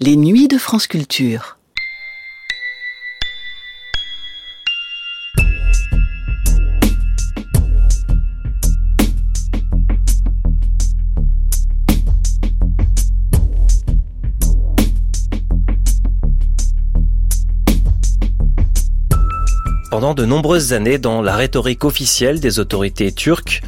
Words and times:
Les 0.00 0.14
nuits 0.14 0.46
de 0.46 0.58
France 0.58 0.86
Culture. 0.86 1.58
Pendant 19.90 20.14
de 20.14 20.24
nombreuses 20.24 20.72
années, 20.72 20.98
dans 20.98 21.22
la 21.22 21.34
rhétorique 21.34 21.84
officielle 21.84 22.38
des 22.38 22.60
autorités 22.60 23.10
turques, 23.10 23.62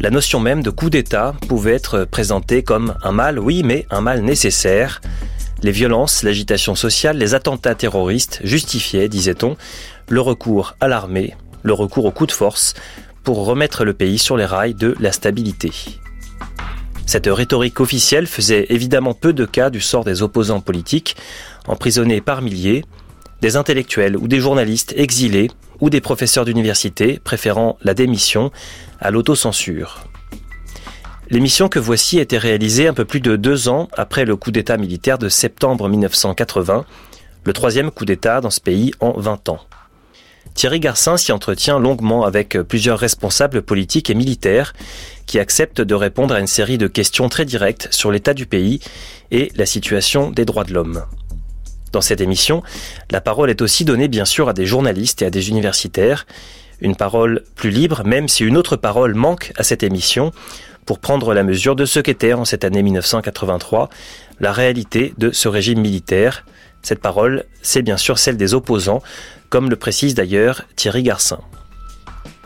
la 0.00 0.10
notion 0.10 0.40
même 0.40 0.64
de 0.64 0.70
coup 0.70 0.90
d'État 0.90 1.36
pouvait 1.46 1.74
être 1.74 2.04
présentée 2.04 2.64
comme 2.64 2.96
un 3.04 3.12
mal, 3.12 3.38
oui, 3.38 3.62
mais 3.62 3.86
un 3.90 4.00
mal 4.00 4.22
nécessaire. 4.22 5.00
Les 5.62 5.72
violences, 5.72 6.22
l'agitation 6.22 6.76
sociale, 6.76 7.18
les 7.18 7.34
attentats 7.34 7.74
terroristes 7.74 8.40
justifiaient, 8.44 9.08
disait-on, 9.08 9.56
le 10.08 10.20
recours 10.20 10.76
à 10.80 10.86
l'armée, 10.86 11.34
le 11.64 11.72
recours 11.72 12.04
au 12.04 12.12
coup 12.12 12.26
de 12.26 12.32
force, 12.32 12.74
pour 13.24 13.44
remettre 13.44 13.84
le 13.84 13.92
pays 13.92 14.18
sur 14.18 14.36
les 14.36 14.44
rails 14.44 14.74
de 14.74 14.94
la 15.00 15.10
stabilité. 15.10 15.72
Cette 17.06 17.26
rhétorique 17.26 17.80
officielle 17.80 18.26
faisait 18.26 18.66
évidemment 18.68 19.14
peu 19.14 19.32
de 19.32 19.46
cas 19.46 19.70
du 19.70 19.80
sort 19.80 20.04
des 20.04 20.22
opposants 20.22 20.60
politiques, 20.60 21.16
emprisonnés 21.66 22.20
par 22.20 22.40
milliers, 22.40 22.84
des 23.40 23.56
intellectuels 23.56 24.16
ou 24.16 24.28
des 24.28 24.40
journalistes 24.40 24.94
exilés 24.96 25.50
ou 25.80 25.90
des 25.90 26.00
professeurs 26.00 26.44
d'université 26.44 27.18
préférant 27.22 27.78
la 27.82 27.94
démission 27.94 28.52
à 29.00 29.10
l'autocensure. 29.10 30.04
L'émission 31.30 31.68
que 31.68 31.78
voici 31.78 32.18
a 32.18 32.22
été 32.22 32.38
réalisée 32.38 32.88
un 32.88 32.94
peu 32.94 33.04
plus 33.04 33.20
de 33.20 33.36
deux 33.36 33.68
ans 33.68 33.88
après 33.92 34.24
le 34.24 34.34
coup 34.34 34.50
d'État 34.50 34.78
militaire 34.78 35.18
de 35.18 35.28
septembre 35.28 35.86
1980, 35.86 36.86
le 37.44 37.52
troisième 37.52 37.90
coup 37.90 38.06
d'État 38.06 38.40
dans 38.40 38.48
ce 38.48 38.62
pays 38.62 38.92
en 39.00 39.12
20 39.12 39.50
ans. 39.50 39.60
Thierry 40.54 40.80
Garcin 40.80 41.18
s'y 41.18 41.30
entretient 41.30 41.78
longuement 41.78 42.24
avec 42.24 42.56
plusieurs 42.62 42.98
responsables 42.98 43.60
politiques 43.60 44.08
et 44.08 44.14
militaires 44.14 44.72
qui 45.26 45.38
acceptent 45.38 45.82
de 45.82 45.94
répondre 45.94 46.34
à 46.34 46.40
une 46.40 46.46
série 46.46 46.78
de 46.78 46.86
questions 46.86 47.28
très 47.28 47.44
directes 47.44 47.88
sur 47.90 48.10
l'état 48.10 48.32
du 48.32 48.46
pays 48.46 48.80
et 49.30 49.52
la 49.54 49.66
situation 49.66 50.30
des 50.30 50.46
droits 50.46 50.64
de 50.64 50.72
l'homme. 50.72 51.04
Dans 51.92 52.00
cette 52.00 52.22
émission, 52.22 52.62
la 53.10 53.20
parole 53.20 53.50
est 53.50 53.60
aussi 53.60 53.84
donnée 53.84 54.08
bien 54.08 54.24
sûr 54.24 54.48
à 54.48 54.54
des 54.54 54.64
journalistes 54.64 55.20
et 55.20 55.26
à 55.26 55.30
des 55.30 55.50
universitaires, 55.50 56.26
une 56.80 56.96
parole 56.96 57.44
plus 57.54 57.70
libre 57.70 58.02
même 58.06 58.28
si 58.28 58.44
une 58.44 58.56
autre 58.56 58.76
parole 58.76 59.14
manque 59.14 59.52
à 59.56 59.62
cette 59.62 59.82
émission 59.82 60.32
pour 60.88 61.00
prendre 61.00 61.34
la 61.34 61.42
mesure 61.42 61.76
de 61.76 61.84
ce 61.84 62.00
qu'était 62.00 62.32
en 62.32 62.46
cette 62.46 62.64
année 62.64 62.82
1983 62.82 63.90
la 64.40 64.52
réalité 64.52 65.12
de 65.18 65.32
ce 65.32 65.46
régime 65.46 65.82
militaire. 65.82 66.46
Cette 66.80 67.02
parole, 67.02 67.44
c'est 67.60 67.82
bien 67.82 67.98
sûr 67.98 68.18
celle 68.18 68.38
des 68.38 68.54
opposants, 68.54 69.02
comme 69.50 69.68
le 69.68 69.76
précise 69.76 70.14
d'ailleurs 70.14 70.62
Thierry 70.76 71.02
Garcin. 71.02 71.40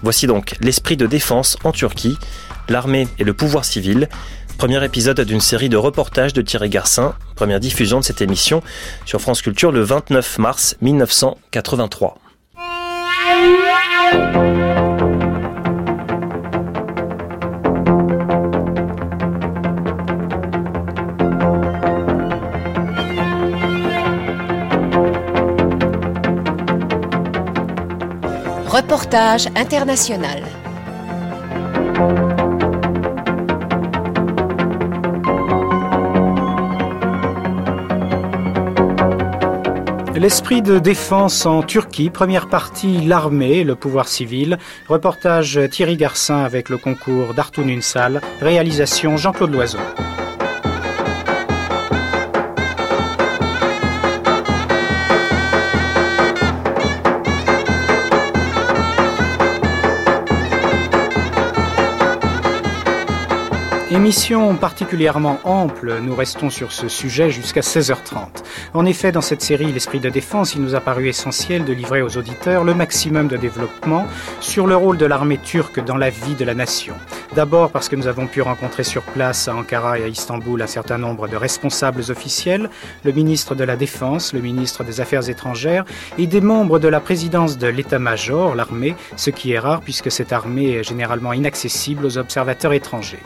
Voici 0.02 0.26
donc 0.26 0.56
l'esprit 0.60 0.96
de 0.96 1.06
défense 1.06 1.56
en 1.62 1.70
Turquie, 1.70 2.16
l'armée 2.68 3.06
et 3.20 3.24
le 3.24 3.32
pouvoir 3.32 3.64
civil, 3.64 4.08
Premier 4.58 4.84
épisode 4.84 5.20
d'une 5.20 5.40
série 5.40 5.68
de 5.68 5.76
reportages 5.76 6.32
de 6.32 6.42
Thierry 6.42 6.68
Garcin, 6.68 7.14
première 7.36 7.60
diffusion 7.60 8.00
de 8.00 8.04
cette 8.04 8.22
émission 8.22 8.60
sur 9.06 9.20
France 9.20 9.40
Culture 9.40 9.70
le 9.70 9.82
29 9.82 10.38
mars 10.38 10.74
1983. 10.80 12.18
Reportage 28.72 29.48
international. 29.54 30.44
L'esprit 40.14 40.62
de 40.62 40.78
défense 40.78 41.44
en 41.44 41.62
Turquie, 41.62 42.08
première 42.08 42.48
partie 42.48 43.02
l'armée, 43.02 43.62
le 43.62 43.74
pouvoir 43.74 44.08
civil, 44.08 44.56
reportage 44.88 45.60
Thierry 45.70 45.98
Garcin 45.98 46.38
avec 46.38 46.70
le 46.70 46.78
concours 46.78 47.34
d'Artoun 47.34 47.68
Unsal, 47.68 48.22
réalisation 48.40 49.18
Jean-Claude 49.18 49.52
Loiseau. 49.52 49.80
Émission 64.02 64.56
particulièrement 64.56 65.38
ample, 65.44 66.00
nous 66.02 66.16
restons 66.16 66.50
sur 66.50 66.72
ce 66.72 66.88
sujet 66.88 67.30
jusqu'à 67.30 67.60
16h30. 67.60 68.42
En 68.74 68.84
effet, 68.84 69.12
dans 69.12 69.20
cette 69.20 69.42
série 69.42 69.70
L'Esprit 69.70 70.00
de 70.00 70.08
défense, 70.08 70.56
il 70.56 70.60
nous 70.60 70.74
a 70.74 70.80
paru 70.80 71.06
essentiel 71.06 71.64
de 71.64 71.72
livrer 71.72 72.02
aux 72.02 72.18
auditeurs 72.18 72.64
le 72.64 72.74
maximum 72.74 73.28
de 73.28 73.36
développement 73.36 74.08
sur 74.40 74.66
le 74.66 74.74
rôle 74.74 74.98
de 74.98 75.06
l'armée 75.06 75.38
turque 75.38 75.78
dans 75.84 75.96
la 75.96 76.10
vie 76.10 76.34
de 76.34 76.44
la 76.44 76.54
nation. 76.54 76.96
D'abord 77.36 77.70
parce 77.70 77.88
que 77.88 77.94
nous 77.94 78.08
avons 78.08 78.26
pu 78.26 78.42
rencontrer 78.42 78.82
sur 78.82 79.02
place 79.02 79.46
à 79.46 79.54
Ankara 79.54 80.00
et 80.00 80.02
à 80.02 80.08
Istanbul 80.08 80.60
un 80.60 80.66
certain 80.66 80.98
nombre 80.98 81.28
de 81.28 81.36
responsables 81.36 82.02
officiels, 82.10 82.70
le 83.04 83.12
ministre 83.12 83.54
de 83.54 83.62
la 83.62 83.76
Défense, 83.76 84.32
le 84.34 84.40
ministre 84.40 84.82
des 84.82 85.00
Affaires 85.00 85.30
étrangères 85.30 85.84
et 86.18 86.26
des 86.26 86.40
membres 86.40 86.80
de 86.80 86.88
la 86.88 86.98
présidence 86.98 87.56
de 87.56 87.68
l'état-major, 87.68 88.56
l'armée, 88.56 88.96
ce 89.14 89.30
qui 89.30 89.52
est 89.52 89.60
rare 89.60 89.80
puisque 89.80 90.10
cette 90.10 90.32
armée 90.32 90.72
est 90.72 90.82
généralement 90.82 91.32
inaccessible 91.32 92.04
aux 92.04 92.18
observateurs 92.18 92.72
étrangers. 92.72 93.22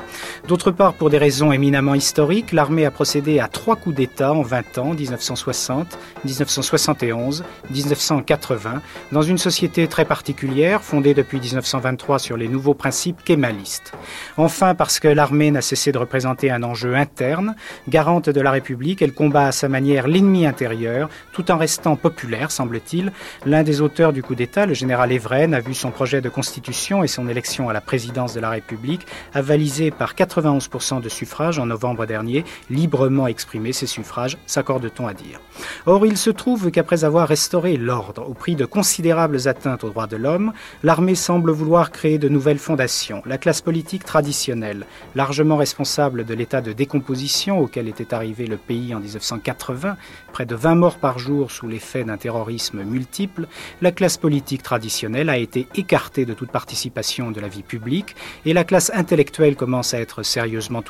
D'autre 0.66 0.78
part, 0.78 0.94
pour 0.94 1.10
des 1.10 1.19
raisons 1.19 1.53
éminemment 1.53 1.94
historiques, 1.94 2.50
l'armée 2.50 2.87
a 2.87 2.91
procédé 2.91 3.38
à 3.38 3.47
trois 3.47 3.77
coups 3.77 3.94
d'État 3.94 4.32
en 4.32 4.43
20 4.43 4.78
ans, 4.78 4.94
1960, 4.94 5.97
1971, 6.25 7.44
1980, 7.71 8.82
dans 9.12 9.22
une 9.22 9.38
société 9.38 9.87
très 9.87 10.05
particulière, 10.05 10.82
fondée 10.82 11.15
depuis 11.15 11.38
1923 11.38 12.19
sur 12.19 12.37
les 12.37 12.49
nouveaux 12.49 12.75
principes 12.75 13.22
kémalistes. 13.22 13.93
Enfin, 14.37 14.75
parce 14.75 14.99
que 14.99 15.06
l'armée 15.06 15.53
n'a 15.53 15.60
cessé 15.60 15.93
de 15.93 15.99
représenter 15.99 16.50
un 16.50 16.65
enjeu 16.65 16.97
interne, 16.97 17.55
garante 17.87 18.28
de 18.28 18.41
la 18.41 18.50
République, 18.50 19.03
elle 19.03 19.12
combat 19.12 19.47
à 19.47 19.53
sa 19.53 19.69
manière 19.69 20.09
l'ennemi 20.09 20.47
intérieur, 20.47 21.09
tout 21.32 21.49
en 21.53 21.59
restant 21.59 21.94
populaire, 21.94 22.50
semble-t-il. 22.50 23.12
L'un 23.44 23.62
des 23.62 23.82
auteurs 23.82 24.12
du 24.12 24.25
coup 24.25 24.34
d'État, 24.34 24.66
le 24.66 24.75
général 24.75 25.12
Evren, 25.12 25.55
a 25.55 25.60
vu 25.60 25.75
son 25.75 25.93
projet 25.93 26.21
de 26.21 26.28
constitution 26.28 27.05
et 27.05 27.06
son 27.06 27.28
élection 27.28 27.69
à 27.69 27.72
la 27.72 27.81
présidence 27.81 28.34
de 28.34 28.41
la 28.41 28.50
République 28.50 29.06
avalisé 29.32 29.93
par 29.93 30.16
80 30.16 30.56
91% 30.59 31.00
de 31.00 31.09
suffrages 31.09 31.59
en 31.59 31.67
novembre 31.67 32.06
dernier, 32.06 32.44
librement 32.71 33.27
exprimé 33.27 33.72
ces 33.72 33.87
suffrages, 33.87 34.39
s'accorde-t-on 34.47 35.06
à 35.06 35.15
dire. 35.15 35.41
Or, 35.87 36.06
il 36.06 36.17
se 36.17 36.31
trouve 36.31 36.71
qu'après 36.71 37.05
avoir 37.05 37.28
restauré 37.28 37.77
l'ordre 37.77 38.28
au 38.28 38.34
prix 38.34 38.56
de 38.56 38.65
considérables 38.65 39.49
atteintes 39.49 39.84
aux 39.84 39.91
droits 39.91 40.06
de 40.06 40.17
l'homme, 40.17 40.53
l'armée 40.83 41.15
semble 41.15 41.50
vouloir 41.50 41.91
créer 41.91 42.19
de 42.19 42.28
nouvelles 42.28 42.59
fondations. 42.59 43.22
La 43.27 43.39
classe 43.39 43.61
politique 43.61 44.05
traditionnelle, 44.05 44.87
largement 45.15 45.56
responsable 45.56 46.25
de 46.25 46.34
l'état 46.34 46.61
de 46.61 46.73
décomposition 46.73 47.59
auquel 47.59 47.88
était 47.88 48.15
arrivé 48.15 48.47
le 48.47 48.56
pays 48.56 48.94
en 48.94 49.00
1980, 49.00 49.97
près 50.33 50.47
de 50.47 50.55
20 50.55 50.75
morts 50.75 50.99
par 50.99 51.19
jour 51.19 51.50
sous 51.50 51.69
l'effet 51.69 52.05
d'un 52.05 52.17
terrorisme 52.17 52.83
multiple, 52.83 53.47
la 53.83 53.93
classe 53.93 54.17
politique 54.17 54.62
traditionnelle 54.62 55.28
a 55.28 55.38
été 55.38 55.67
écartée 55.75 56.25
de 56.25 56.34
toute 56.34 56.50
participation 56.50 57.31
de 57.31 57.41
la 57.41 57.49
vie 57.49 57.62
publique 57.62 58.17
et 58.44 58.53
la 58.53 58.65
classe 58.65 58.91
intellectuelle 58.94 59.56
commence 59.56 59.94
à 59.94 60.00
être 60.00 60.23
sérieusement 60.47 60.83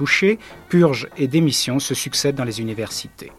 purges 0.68 1.08
et 1.16 1.28
démissions 1.28 1.78
se 1.78 1.94
succèdent 1.94 2.34
dans 2.34 2.44
les 2.44 2.60
universités. 2.60 3.32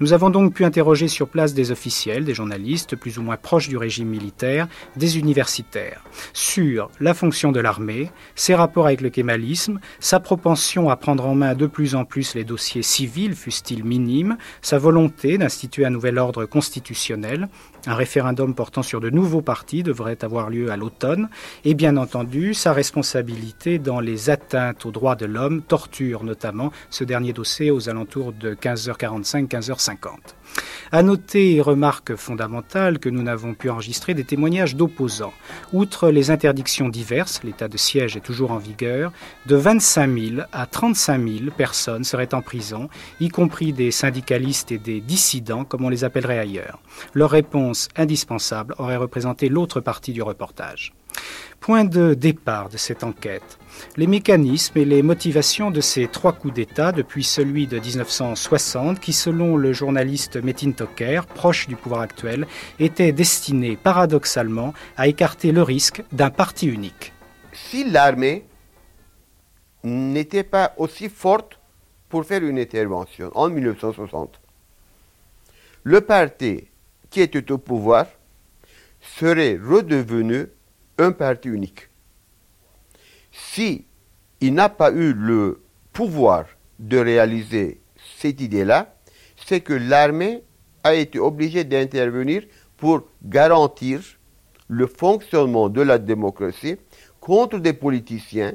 Nous 0.00 0.12
avons 0.12 0.28
donc 0.28 0.52
pu 0.52 0.66
interroger 0.66 1.08
sur 1.08 1.28
place 1.28 1.54
des 1.54 1.70
officiels, 1.70 2.26
des 2.26 2.34
journalistes 2.34 2.94
plus 2.94 3.16
ou 3.16 3.22
moins 3.22 3.38
proches 3.38 3.70
du 3.70 3.78
régime 3.78 4.08
militaire, 4.08 4.68
des 4.96 5.18
universitaires, 5.18 6.04
sur 6.34 6.90
la 7.00 7.14
fonction 7.14 7.52
de 7.52 7.60
l'armée, 7.60 8.10
ses 8.34 8.54
rapports 8.54 8.86
avec 8.86 9.00
le 9.00 9.08
kémalisme, 9.08 9.80
sa 9.98 10.20
propension 10.20 10.90
à 10.90 10.96
prendre 10.96 11.26
en 11.26 11.34
main 11.34 11.54
de 11.54 11.66
plus 11.66 11.94
en 11.94 12.04
plus 12.04 12.34
les 12.34 12.44
dossiers 12.44 12.82
civils, 12.82 13.34
fussent-ils 13.34 13.84
minimes, 13.84 14.36
sa 14.60 14.78
volonté 14.78 15.38
d'instituer 15.38 15.86
un 15.86 15.90
nouvel 15.90 16.18
ordre 16.18 16.44
constitutionnel, 16.44 17.48
un 17.86 17.94
référendum 17.94 18.54
portant 18.54 18.82
sur 18.82 19.00
de 19.00 19.10
nouveaux 19.10 19.42
partis 19.42 19.82
devrait 19.82 20.18
avoir 20.22 20.50
lieu 20.50 20.70
à 20.70 20.76
l'automne, 20.76 21.28
et 21.64 21.74
bien 21.74 21.96
entendu 21.96 22.54
sa 22.54 22.72
responsabilité 22.72 23.78
dans 23.78 24.00
les 24.00 24.30
atteintes 24.30 24.86
aux 24.86 24.90
droits 24.90 25.16
de 25.16 25.26
l'homme 25.26 25.62
torture 25.62 26.24
notamment, 26.24 26.72
ce 26.90 27.04
dernier 27.04 27.32
dossier 27.32 27.70
aux 27.70 27.88
alentours 27.88 28.32
de 28.32 28.54
15h45, 28.54 29.48
15h50. 29.48 30.08
À 30.90 31.02
noter, 31.02 31.60
remarque 31.60 32.16
fondamentale, 32.16 32.98
que 32.98 33.08
nous 33.08 33.22
n'avons 33.22 33.54
pu 33.54 33.70
enregistrer 33.70 34.12
des 34.12 34.24
témoignages 34.24 34.76
d'opposants. 34.76 35.32
Outre 35.72 36.10
les 36.10 36.30
interdictions 36.30 36.90
diverses, 36.90 37.42
l'état 37.44 37.68
de 37.68 37.78
siège 37.78 38.16
est 38.16 38.20
toujours 38.20 38.52
en 38.52 38.58
vigueur, 38.58 39.10
de 39.46 39.56
25 39.56 40.18
000 40.18 40.42
à 40.52 40.66
35 40.66 41.26
000 41.26 41.50
personnes 41.56 42.04
seraient 42.04 42.34
en 42.34 42.42
prison, 42.42 42.90
y 43.20 43.28
compris 43.28 43.72
des 43.72 43.90
syndicalistes 43.90 44.70
et 44.70 44.78
des 44.78 45.00
dissidents, 45.00 45.64
comme 45.64 45.84
on 45.84 45.88
les 45.88 46.04
appellerait 46.04 46.38
ailleurs. 46.38 46.80
Leur 47.14 47.30
réponse 47.30 47.88
indispensable 47.96 48.74
aurait 48.78 48.96
représenté 48.96 49.48
l'autre 49.48 49.80
partie 49.80 50.12
du 50.12 50.22
reportage. 50.22 50.92
Point 51.60 51.84
de 51.84 52.14
départ 52.14 52.68
de 52.68 52.76
cette 52.76 53.04
enquête. 53.04 53.58
Les 53.96 54.06
mécanismes 54.06 54.78
et 54.78 54.84
les 54.84 55.02
motivations 55.02 55.70
de 55.70 55.80
ces 55.80 56.08
trois 56.08 56.32
coups 56.32 56.54
d'État, 56.54 56.92
depuis 56.92 57.24
celui 57.24 57.66
de 57.66 57.78
1960, 57.78 59.00
qui, 59.00 59.12
selon 59.12 59.56
le 59.56 59.72
journaliste 59.72 60.36
Metin 60.42 60.72
Toker, 60.72 61.26
proche 61.26 61.68
du 61.68 61.76
pouvoir 61.76 62.00
actuel, 62.00 62.46
étaient 62.78 63.12
destinés 63.12 63.76
paradoxalement 63.76 64.74
à 64.96 65.08
écarter 65.08 65.52
le 65.52 65.62
risque 65.62 66.02
d'un 66.12 66.30
parti 66.30 66.66
unique. 66.66 67.12
Si 67.52 67.84
l'armée 67.84 68.44
n'était 69.84 70.44
pas 70.44 70.74
aussi 70.76 71.08
forte 71.08 71.58
pour 72.08 72.24
faire 72.24 72.42
une 72.42 72.58
intervention 72.58 73.30
en 73.34 73.48
1960, 73.48 74.40
le 75.84 76.00
parti 76.00 76.68
qui 77.10 77.20
était 77.20 77.50
au 77.50 77.58
pouvoir 77.58 78.06
serait 79.00 79.58
redevenu 79.62 80.46
un 80.98 81.12
parti 81.12 81.48
unique. 81.48 81.88
Si 83.50 83.86
il 84.40 84.54
n'a 84.54 84.68
pas 84.68 84.90
eu 84.92 85.12
le 85.12 85.62
pouvoir 85.92 86.46
de 86.78 86.98
réaliser 86.98 87.80
cette 88.18 88.40
idée-là, 88.40 88.96
c'est 89.36 89.60
que 89.60 89.74
l'armée 89.74 90.42
a 90.84 90.94
été 90.94 91.18
obligée 91.18 91.64
d'intervenir 91.64 92.44
pour 92.76 93.02
garantir 93.22 94.00
le 94.68 94.86
fonctionnement 94.86 95.68
de 95.68 95.82
la 95.82 95.98
démocratie 95.98 96.76
contre 97.20 97.58
des 97.58 97.72
politiciens 97.72 98.54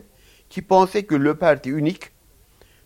qui 0.50 0.62
pensaient 0.62 1.04
que 1.04 1.16
le 1.16 1.36
parti 1.36 1.70
unique, 1.70 2.12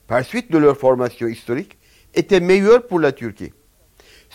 par 0.07 0.25
suite 0.25 0.51
de 0.51 0.57
leur 0.57 0.77
formation 0.77 1.27
historique, 1.27 1.77
était 2.13 2.41
meilleur 2.41 2.85
pour 2.87 2.99
la 2.99 3.13
Turquie. 3.13 3.53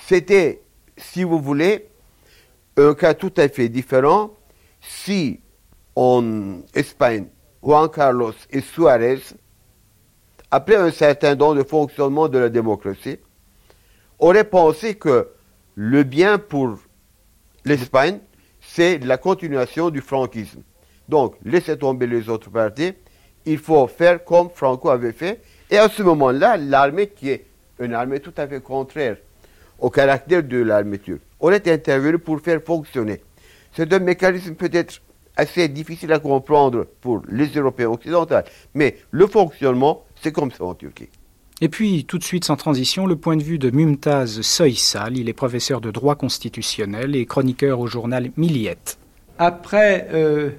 C'était, 0.07 0.63
si 0.97 1.25
vous 1.25 1.41
voulez, 1.41 1.89
un 2.77 2.95
cas 2.95 3.15
tout 3.15 3.35
à 3.37 3.49
fait 3.49 3.69
différent 3.69 4.31
si 4.81 5.41
en 5.95 6.63
Espagne, 6.75 7.27
Juan 7.67 7.89
Carlos 7.89 8.33
et 8.51 8.61
Suarez, 8.61 9.19
après 10.53 10.77
un 10.77 10.93
certain 10.93 11.35
temps 11.37 11.53
de 11.53 11.65
fonctionnement 11.65 12.29
de 12.29 12.39
la 12.39 12.49
démocratie, 12.49 13.19
auraient 14.21 14.45
pensé 14.45 14.95
que 14.95 15.31
le 15.75 16.05
bien 16.05 16.39
pour 16.39 16.79
l'Espagne, 17.65 18.21
c'est 18.61 18.99
la 18.99 19.19
continuation 19.19 19.91
du 19.91 20.01
franquisme. 20.01 20.63
Donc, 21.09 21.35
laissez 21.45 21.77
tomber 21.77 22.07
les 22.07 22.29
autres 22.29 22.51
partis, 22.51 22.93
il 23.45 23.59
faut 23.59 23.89
faire 23.89 24.25
comme 24.25 24.49
Franco 24.49 24.89
avait 24.89 25.13
fait. 25.13 25.43
Et 25.69 25.77
à 25.77 25.89
ce 25.89 26.05
moment-là, 26.05 26.57
l'armée, 26.57 27.09
qui 27.09 27.31
est 27.31 27.47
une 27.81 27.95
armée 27.95 28.21
tout 28.21 28.35
à 28.37 28.47
fait 28.47 28.61
contraire 28.61 29.17
au 29.81 29.91
caractère 29.91 30.45
de 30.45 30.59
l'armée 30.59 30.99
turque, 30.99 31.23
aurait 31.41 31.69
intervenu 31.69 32.21
pour 32.21 32.41
faire 32.41 32.63
fonctionner. 32.65 33.23
C'est 33.73 33.93
un 33.93 33.99
mécanisme 33.99 34.55
peut-être 34.55 35.01
assez 35.37 35.69
difficile 35.69 36.13
à 36.13 36.19
comprendre 36.19 36.87
pour 37.01 37.23
les 37.29 37.49
Européens 37.49 37.91
occidentaux, 37.91 38.35
mais 38.75 38.97
le 39.11 39.27
fonctionnement, 39.27 40.05
c'est 40.23 40.33
comme 40.33 40.51
ça 40.51 40.65
en 40.65 40.75
Turquie. 40.75 41.09
Et 41.63 41.71
puis, 41.71 42.05
tout 42.05 42.19
de 42.19 42.25
suite, 42.25 42.45
sans 42.45 42.57
transition, 42.57 43.07
le 43.07 43.17
point 43.17 43.37
de 43.37 43.43
vue 43.43 43.59
de 43.59 43.71
Mumtaz 43.71 44.43
Soysal. 44.43 45.17
Il 45.17 45.31
est 45.31 45.33
professeur 45.33 45.81
de 45.81 45.91
droit 45.91 46.15
constitutionnel 46.15 47.17
et 47.17 47.25
chroniqueur 47.25 47.81
au 47.81 47.87
journal 47.87 48.31
Milliyet. 48.37 48.99
Après 49.39 50.09
euh, 50.13 50.51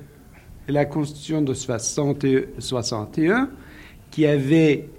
la 0.67 0.85
Constitution 0.85 1.43
de 1.43 1.53
61, 1.53 3.49
qui 4.09 4.25
avait 4.25 4.89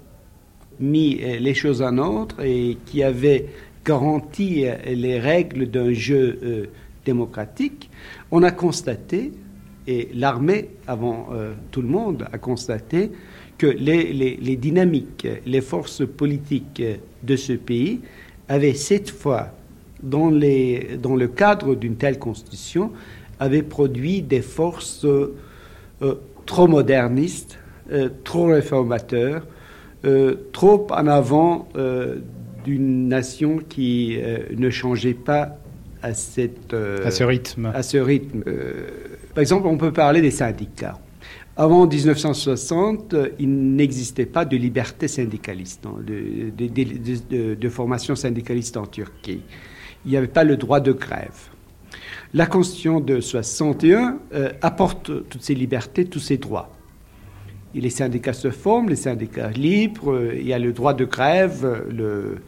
mis 0.78 1.18
euh, 1.20 1.40
les 1.40 1.54
choses 1.54 1.82
en 1.82 1.98
ordre 1.98 2.44
et 2.44 2.78
qui 2.86 3.02
avait 3.02 3.46
garanti 3.84 4.66
euh, 4.66 4.76
les 4.86 5.18
règles 5.18 5.68
d'un 5.68 5.92
jeu 5.92 6.68
démocratique, 7.04 7.90
on 8.30 8.44
a 8.44 8.52
constaté, 8.52 9.32
et 9.88 10.10
l'armée, 10.14 10.68
avant 10.86 11.30
tout 11.70 11.80
le 11.80 11.88
monde, 11.88 12.26
a 12.30 12.38
constaté 12.38 13.10
que 13.58 13.66
les, 13.66 14.56
dynamiques, 14.56 15.26
les 15.44 15.60
forces 15.60 16.06
politiques 16.06 16.82
de 17.22 17.36
ce 17.36 17.54
pays 17.54 18.00
avaient 18.48 18.74
cette 18.74 19.10
fois, 19.10 19.48
dans, 20.02 20.30
les, 20.30 20.96
dans 21.02 21.16
le 21.16 21.26
cadre 21.26 21.74
d'une 21.74 21.96
telle 21.96 22.18
constitution, 22.18 22.92
avaient 23.40 23.62
produit 23.62 24.22
des 24.22 24.42
forces 24.42 25.04
euh, 25.04 25.34
trop 26.46 26.68
modernistes, 26.68 27.58
euh, 27.90 28.08
trop 28.24 28.46
réformateurs, 28.46 29.46
euh, 30.04 30.36
trop 30.52 30.86
en 30.90 31.06
avant 31.08 31.68
d'une 32.64 33.08
nation 33.08 33.58
qui 33.68 34.18
ne 34.56 34.70
changeait 34.70 35.14
pas 35.14 35.58
à, 36.02 36.14
cette, 36.14 36.74
à 36.74 37.10
ce 37.10 37.24
rythme. 37.24 37.72
À 37.74 37.82
ce 37.82 37.96
rythme. 37.98 38.42
Par 39.38 39.42
exemple, 39.42 39.68
on 39.68 39.76
peut 39.76 39.92
parler 39.92 40.20
des 40.20 40.32
syndicats. 40.32 40.98
Avant 41.56 41.86
1960, 41.86 43.14
il 43.38 43.76
n'existait 43.76 44.26
pas 44.26 44.44
de 44.44 44.56
liberté 44.56 45.06
syndicaliste, 45.06 45.86
hein, 45.86 45.94
de, 46.04 47.68
formation 47.68 48.16
syndicaliste 48.16 48.76
en 48.76 48.86
Turquie. 48.86 49.42
Il 50.04 50.10
n'y 50.10 50.16
avait 50.16 50.26
pas 50.26 50.42
le 50.42 50.56
droit 50.56 50.80
de 50.80 50.90
grève. 50.90 51.38
La 52.34 52.46
Constitution 52.46 52.98
de 52.98 53.20
61 53.20 54.18
euh, 54.34 54.50
apporte 54.60 55.28
toutes 55.28 55.42
ces 55.42 55.54
libertés, 55.54 56.04
tous 56.04 56.18
ces 56.18 56.38
droits. 56.38 56.74
Les 57.76 57.90
syndicats 57.90 58.32
se 58.32 58.50
forment, 58.50 58.88
les 58.88 58.96
syndicats 58.96 59.50
libres, 59.50 60.14
euh, 60.14 60.34
il 60.34 60.48
y 60.48 60.52
a 60.52 60.58
le 60.58 60.72
droit 60.72 60.94
de 60.94 61.04
grève, 61.04 61.84
le, 61.88 62.38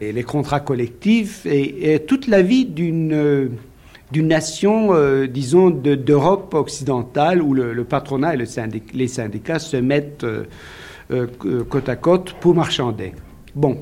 les 0.00 0.22
contrats 0.22 0.60
collectifs, 0.60 1.44
et 1.44 2.02
toute 2.08 2.28
la 2.28 2.40
vie 2.40 2.64
d'une 2.64 3.58
d'une 4.14 4.28
nation, 4.28 4.94
euh, 4.94 5.26
disons, 5.26 5.70
d'Europe 5.70 6.54
occidentale 6.54 7.42
où 7.42 7.52
le, 7.52 7.82
patronat 7.82 8.34
et 8.34 8.38
les 8.94 9.08
syndicats 9.08 9.58
se 9.58 9.76
mettent 9.76 10.22
euh, 10.22 10.44
euh, 11.10 11.64
côte 11.64 11.88
à 11.88 11.96
côte 11.96 12.34
pour 12.34 12.54
marchander. 12.54 13.12
Bon, 13.56 13.78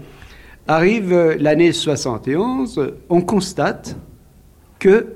arrive 0.67 1.37
l'année 1.39 1.73
71, 1.73 2.95
on 3.11 3.21
constate 3.21 3.95
que 4.79 5.13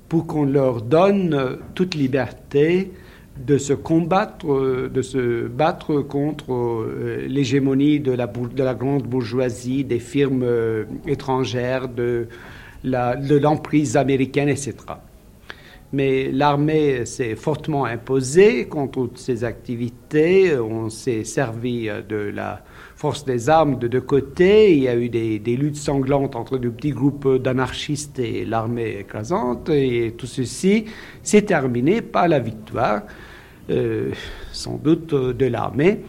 pour 0.10 0.25
qu'on 0.25 0.44
leur 0.44 0.82
donne 0.82 1.60
toute 1.75 1.96
liberté 1.96 2.91
de 3.38 3.58
se 3.58 3.72
combattre, 3.72 4.89
de 4.89 5.01
se 5.01 5.48
battre 5.48 6.01
contre 6.01 6.86
l'hégémonie 7.27 8.01
de 8.01 8.12
la, 8.12 8.27
de 8.27 8.63
la 8.63 8.74
grande 8.74 9.03
bourgeoisie, 9.03 9.86
des 9.86 10.00
firmes 10.00 10.46
étrangères, 11.08 11.88
de 11.88 12.27
l'emprise 12.84 13.96
américaine, 13.96 14.50
etc. 14.50 14.74
Mais 15.91 16.31
l'armée 16.31 17.05
s'est 17.05 17.36
fortement 17.36 17.86
imposée 17.86 18.67
contre 18.67 18.93
toutes 18.93 19.17
ces 19.17 19.43
activités. 19.43 20.55
On 20.58 20.89
s'est 20.89 21.24
servi 21.24 21.89
de 22.08 22.15
la 22.15 22.62
force 22.96 23.25
des 23.25 23.50
armes 23.50 23.79
de 23.79 23.88
deux 23.88 24.01
côtés. 24.01 24.75
Il 24.75 24.84
y 24.84 24.88
a 24.88 24.96
eu 24.96 25.10
des, 25.10 25.39
luttes 25.39 25.77
sanglantes 25.77 26.36
entre 26.36 26.60
de 26.60 26.69
petits 26.69 26.91
groupes 26.91 27.38
d'anarchistes 27.38 28.19
et 28.19 28.46
l'armée 28.46 29.00
écrasante. 29.00 29.69
Et 29.69 30.13
tout 30.15 30.27
ceci 30.27 30.86
s'est 31.24 31.41
terminé 31.41 32.01
par 32.01 32.27
la 32.27 32.39
victoire, 32.39 33.01
euh, 33.72 34.12
sans 34.51 34.75
doute, 34.77 35.15
de 35.15 35.46
l'armée. 35.48 36.01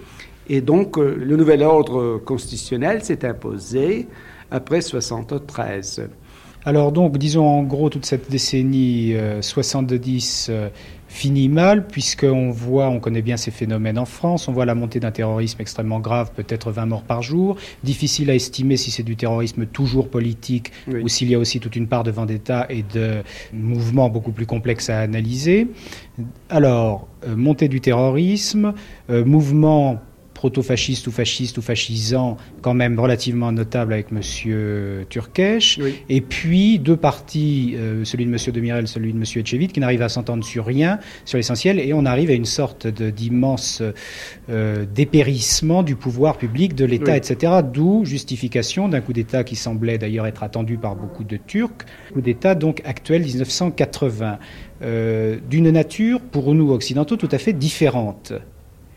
Et 0.50 0.60
donc, 0.60 0.99
euh, 0.99 1.16
le 1.16 1.37
nouvel 1.37 1.62
ordre 1.62 2.18
constitutionnel 2.18 3.02
s'est 3.02 3.25
imposé 3.25 4.08
après 4.50 4.80
1973. 4.80 6.02
Alors 6.64 6.93
donc, 6.93 7.17
disons 7.17 7.47
en 7.47 7.62
gros, 7.62 7.88
toute 7.88 8.05
cette 8.05 8.31
décennie 8.31 9.14
70 9.40 10.49
euh, 10.50 10.52
euh, 10.52 10.69
finit 11.09 11.49
mal, 11.49 11.87
puisqu'on 11.87 12.50
voit, 12.50 12.88
on 12.88 13.00
connaît 13.00 13.23
bien 13.23 13.38
ces 13.38 13.50
phénomènes 13.50 13.99
en 13.99 14.05
France, 14.05 14.47
on 14.47 14.52
voit 14.52 14.67
la 14.67 14.75
montée 14.75 15.00
d'un 15.00 15.11
terrorisme 15.11 15.61
extrêmement 15.61 16.00
grave, 16.00 16.33
peut-être 16.37 16.71
20 16.71 16.87
morts 16.87 17.02
par 17.02 17.23
jour. 17.23 17.57
Difficile 17.83 18.31
à 18.31 18.35
estimer 18.35 18.76
si 18.76 18.90
c'est 18.90 19.02
du 19.02 19.17
terrorisme 19.17 19.64
toujours 19.64 20.09
politique 20.09 20.71
ou 20.88 21.09
s'il 21.09 21.31
y 21.31 21.35
a 21.35 21.38
aussi 21.38 21.61
toute 21.61 21.76
une 21.76 21.88
part 21.88 22.05
de 22.05 22.11
vendetta 22.11 22.67
et 22.69 22.83
de 22.83 23.23
mouvements 23.55 24.11
beaucoup 24.11 24.33
plus 24.33 24.47
complexes 24.47 24.90
à 24.90 25.00
analyser. 25.00 25.69
Alors, 26.50 27.09
euh, 27.26 27.37
montée 27.37 27.69
du 27.69 27.81
terrorisme, 27.81 28.75
mouvement 29.09 30.00
proto-fasciste 30.40 31.06
ou 31.06 31.11
fasciste 31.11 31.59
ou 31.59 31.62
fascisant, 31.62 32.38
quand 32.62 32.73
même 32.73 32.99
relativement 32.99 33.52
notable 33.52 33.92
avec 33.92 34.06
M. 34.11 34.23
Turkesh. 35.11 35.78
Et 36.09 36.23
puis 36.23 36.78
deux 36.78 36.97
partis, 36.97 37.75
euh, 37.76 38.06
celui 38.06 38.25
de 38.25 38.30
M. 38.30 38.38
Demirel, 38.50 38.88
celui 38.88 39.12
de 39.12 39.18
M. 39.18 39.25
Etchevit, 39.37 39.68
qui 39.68 39.80
n'arrivent 39.80 40.00
à 40.00 40.09
s'entendre 40.09 40.42
sur 40.42 40.64
rien, 40.64 40.99
sur 41.26 41.37
l'essentiel, 41.37 41.78
et 41.78 41.92
on 41.92 42.06
arrive 42.06 42.30
à 42.30 42.32
une 42.32 42.47
sorte 42.47 42.87
d'immense 42.87 43.82
euh, 44.49 44.87
dépérissement 44.94 45.82
du 45.82 45.94
pouvoir 45.94 46.38
public, 46.38 46.75
de 46.75 46.87
l'État, 46.87 47.18
etc. 47.18 47.52
D'où 47.62 48.06
justification 48.06 48.88
d'un 48.88 49.02
coup 49.02 49.12
d'État 49.12 49.44
qui 49.44 49.56
semblait 49.56 49.99
d'ailleurs 49.99 50.26
être 50.26 50.42
attendu 50.42 50.78
par 50.78 50.97
beaucoup 50.97 51.23
de 51.23 51.37
Turcs, 51.37 51.85
coup 52.14 52.23
d'État 52.23 52.54
donc 52.54 52.80
actuel 52.87 53.20
1980, 53.25 54.38
euh, 54.80 55.37
d'une 55.50 55.68
nature 55.68 56.23
pour 56.23 56.54
nous 56.54 56.73
occidentaux 56.73 57.18
tout 57.18 57.28
à 57.30 57.37
fait 57.37 57.52
différente. 57.52 58.32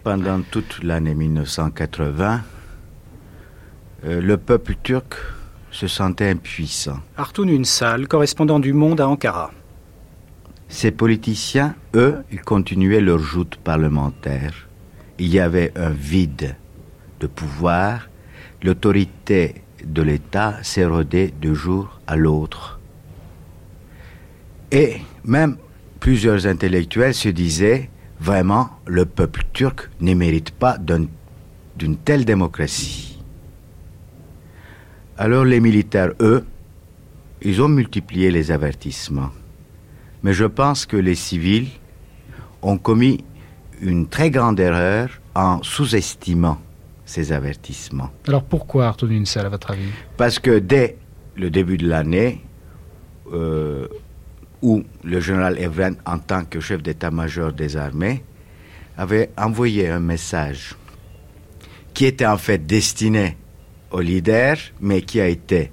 Pendant 0.04 0.42
toute 0.42 0.84
l'année 0.84 1.16
1980, 1.16 2.42
euh, 4.04 4.20
le 4.20 4.36
peuple 4.36 4.76
turc 4.84 5.16
se 5.72 5.88
sentait 5.88 6.30
impuissant. 6.30 7.00
Artoun 7.16 7.50
Ünsal, 7.50 8.10
correspondant 8.10 8.60
du 8.60 8.74
Monde 8.74 9.00
à 9.00 9.08
Ankara. 9.08 9.52
Ces 10.68 10.92
politiciens, 10.92 11.76
eux, 11.96 12.18
ils 12.34 12.42
continuaient 12.42 13.00
leur 13.00 13.20
joute 13.20 13.56
parlementaire. 13.56 14.68
Il 15.20 15.34
y 15.34 15.40
avait 15.40 15.72
un 15.78 15.92
vide 15.92 16.58
de 17.22 17.28
pouvoir. 17.28 18.10
L'autorité 18.62 19.64
de 19.86 20.02
l'État 20.02 20.62
s'érodait 20.64 21.34
de 21.42 21.54
jour 21.54 22.02
à 22.08 22.18
l'autre. 22.18 22.82
Et 24.70 24.98
même 25.24 25.56
plusieurs 26.02 26.46
intellectuels 26.46 27.14
se 27.14 27.30
disaient 27.30 27.90
Vraiment, 28.20 28.70
le 28.86 29.06
peuple 29.06 29.44
turc 29.54 29.90
ne 30.00 30.14
mérite 30.14 30.52
pas 30.52 30.78
d'une 30.78 31.98
telle 31.98 32.26
démocratie. 32.26 33.20
Alors 35.18 35.46
les 35.46 35.60
militaires, 35.60 36.12
eux, 36.20 36.46
ils 37.42 37.62
ont 37.62 37.68
multiplié 37.68 38.32
les 38.32 38.52
avertissements. 38.52 39.30
Mais 40.24 40.34
je 40.34 40.46
pense 40.46 40.86
que 40.86 40.98
les 40.98 41.16
civils 41.16 41.68
ont 42.62 42.78
commis 42.78 43.24
une 43.82 44.08
très 44.08 44.32
grande 44.32 44.60
erreur 44.60 45.10
en 45.36 45.62
sous-estimant 45.62 46.58
ces 47.06 47.34
avertissements. 47.34 48.10
Alors 48.28 48.44
pourquoi 48.44 48.88
Arthur 48.88 49.10
Nunsal, 49.10 49.46
à 49.46 49.50
votre 49.50 49.72
avis? 49.72 49.90
Parce 50.16 50.40
que 50.40 50.60
dès 50.60 50.98
le 51.36 51.50
début 51.50 51.78
de 51.78 51.88
l'année, 51.88 52.42
euh, 53.34 53.88
où 54.64 54.82
le 55.04 55.20
général 55.20 55.60
Evren, 55.60 55.98
en 56.06 56.18
tant 56.18 56.46
que 56.46 56.60
chef 56.62 56.82
d'état-major 56.82 57.52
des 57.52 57.76
armées, 57.76 58.24
avait 58.98 59.30
envoyé 59.38 59.90
un 59.90 60.00
message 60.00 60.76
qui 61.94 62.06
était 62.06 62.26
en 62.26 62.38
fait 62.38 62.66
destiné 62.66 63.38
au 63.92 64.00
leader, 64.00 64.58
mais 64.80 65.02
qui 65.02 65.20
a 65.20 65.28
été 65.28 65.70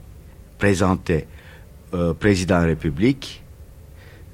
présenté 0.59 1.27
au 1.93 2.15
président 2.15 2.57
de 2.57 2.63
la 2.63 2.67
République, 2.69 3.43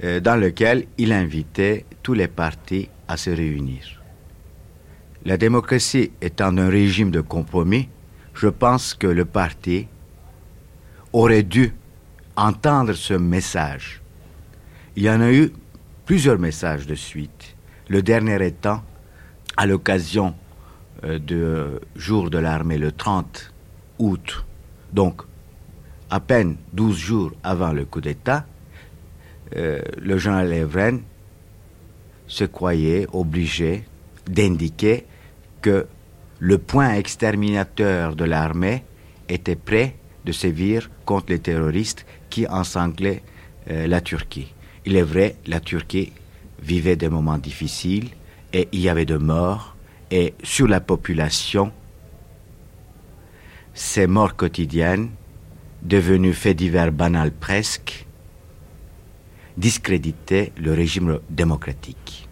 euh, 0.02 0.20
dans 0.20 0.36
lequel 0.36 0.86
il 0.98 1.12
invitait 1.12 1.84
tous 2.02 2.14
les 2.14 2.28
partis 2.28 2.88
à 3.06 3.16
se 3.16 3.30
réunir. 3.30 4.02
La 5.24 5.36
démocratie 5.36 6.12
étant 6.22 6.56
un 6.56 6.68
régime 6.68 7.10
de 7.10 7.20
compromis, 7.20 7.88
je 8.34 8.48
pense 8.48 8.94
que 8.94 9.06
le 9.06 9.24
parti 9.26 9.86
aurait 11.12 11.42
dû 11.42 11.72
entendre 12.36 12.94
ce 12.94 13.14
message 13.14 14.02
il 14.96 15.02
y 15.02 15.10
en 15.10 15.20
a 15.20 15.30
eu 15.30 15.52
plusieurs 16.06 16.38
messages 16.38 16.86
de 16.86 16.94
suite. 16.94 17.54
Le 17.88 18.02
dernier 18.02 18.44
étant, 18.44 18.82
à 19.56 19.66
l'occasion 19.66 20.34
euh, 21.04 21.18
du 21.18 21.44
jour 21.94 22.30
de 22.30 22.38
l'armée, 22.38 22.78
le 22.78 22.92
30 22.92 23.52
août, 23.98 24.44
donc 24.92 25.22
à 26.08 26.20
peine 26.20 26.56
12 26.72 26.96
jours 26.96 27.32
avant 27.42 27.72
le 27.72 27.84
coup 27.84 28.00
d'État, 28.00 28.46
euh, 29.54 29.80
le 30.00 30.18
général 30.18 30.52
Evren 30.52 31.02
se 32.26 32.44
croyait 32.44 33.06
obligé 33.12 33.84
d'indiquer 34.26 35.04
que 35.60 35.86
le 36.38 36.58
point 36.58 36.94
exterminateur 36.94 38.16
de 38.16 38.24
l'armée 38.24 38.84
était 39.28 39.56
prêt 39.56 39.96
de 40.24 40.32
sévir 40.32 40.90
contre 41.04 41.26
les 41.30 41.38
terroristes 41.38 42.06
qui 42.30 42.46
ensanglaient 42.48 43.22
euh, 43.70 43.86
la 43.86 44.00
Turquie. 44.00 44.52
Il 44.86 44.96
est 44.96 45.02
vrai, 45.02 45.34
la 45.46 45.58
Turquie 45.58 46.12
vivait 46.62 46.94
des 46.94 47.08
moments 47.08 47.38
difficiles 47.38 48.10
et 48.52 48.68
il 48.70 48.80
y 48.80 48.88
avait 48.88 49.04
de 49.04 49.16
morts. 49.16 49.74
Et 50.12 50.34
sur 50.44 50.68
la 50.68 50.80
population, 50.80 51.72
ces 53.74 54.06
morts 54.06 54.36
quotidiennes, 54.36 55.10
devenues 55.82 56.32
faits 56.32 56.56
divers 56.56 56.92
banals 56.92 57.32
presque, 57.32 58.06
discréditaient 59.56 60.52
le 60.56 60.72
régime 60.72 61.18
démocratique. 61.30 62.25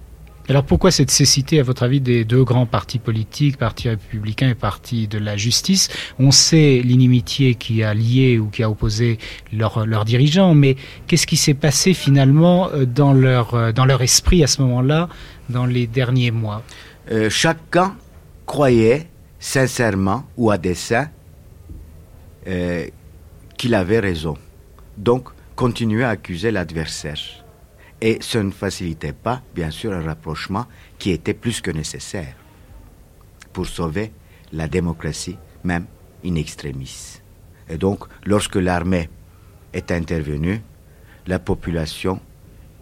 Alors 0.47 0.65
pourquoi 0.65 0.91
cette 0.91 1.11
cécité, 1.11 1.59
à 1.59 1.63
votre 1.63 1.85
avis, 1.85 2.03
des 2.03 2.27
deux 2.27 2.45
grands 2.45 2.67
partis 2.67 2.99
politiques, 2.99 3.57
Parti 3.57 3.89
républicain 3.89 4.51
et 4.51 4.55
Parti 4.55 5.09
de 5.09 5.17
la 5.17 5.39
justice? 5.39 5.89
On 6.19 6.31
sait 6.31 6.83
l'inimitié 6.85 7.55
qui 7.55 7.83
a 7.83 7.95
lié 7.95 8.39
ou 8.39 8.49
qui 8.49 8.63
a 8.63 8.69
opposé 8.69 9.19
leurs 9.53 10.05
dirigeants, 10.05 10.55
mais 10.55 10.77
qu'est-ce 11.07 11.27
qui 11.27 11.39
s'est 11.39 11.55
passé 11.55 11.95
finalement 11.95 12.69
euh, 12.69 12.85
dans 12.85 13.15
leur, 13.15 13.55
euh, 13.55 13.73
dans 13.73 13.87
leur 13.87 14.03
esprit 14.03 14.45
à 14.45 14.47
ce 14.47 14.61
moment-là, 14.61 15.09
dans 15.49 15.65
les 15.65 15.87
derniers 15.87 16.31
mois? 16.31 16.63
Euh, 17.11 17.31
Chacun 17.31 17.97
croyait 18.45 19.09
sincèrement 19.39 20.25
ou 20.37 20.51
à 20.51 20.59
dessein 20.59 21.09
qu'il 23.57 23.75
avait 23.75 24.01
raison. 24.01 24.37
Donc, 24.99 25.31
continuait 25.57 26.05
à 26.05 26.11
accuser 26.11 26.51
l'adversaire. 26.51 27.44
Et 28.05 28.19
ce 28.21 28.37
ne 28.37 28.51
facilitait 28.51 29.15
pas, 29.15 29.41
bien 29.55 29.71
sûr, 29.71 29.95
un 29.95 30.03
rapprochement 30.03 30.67
qui 30.99 31.11
était 31.11 31.33
plus 31.33 31.63
que 31.63 31.71
nécessaire 31.71 32.35
pour 33.55 33.65
sauver 33.65 34.13
la 34.53 34.69
démocratie, 34.69 35.39
même 35.65 35.87
in 36.23 36.35
extremis. 36.35 37.23
Et 37.67 37.79
donc, 37.79 38.05
lorsque 38.27 38.57
l'armée 38.57 39.09
est 39.73 39.91
intervenue, 39.91 40.61
la 41.27 41.39
population 41.39 42.21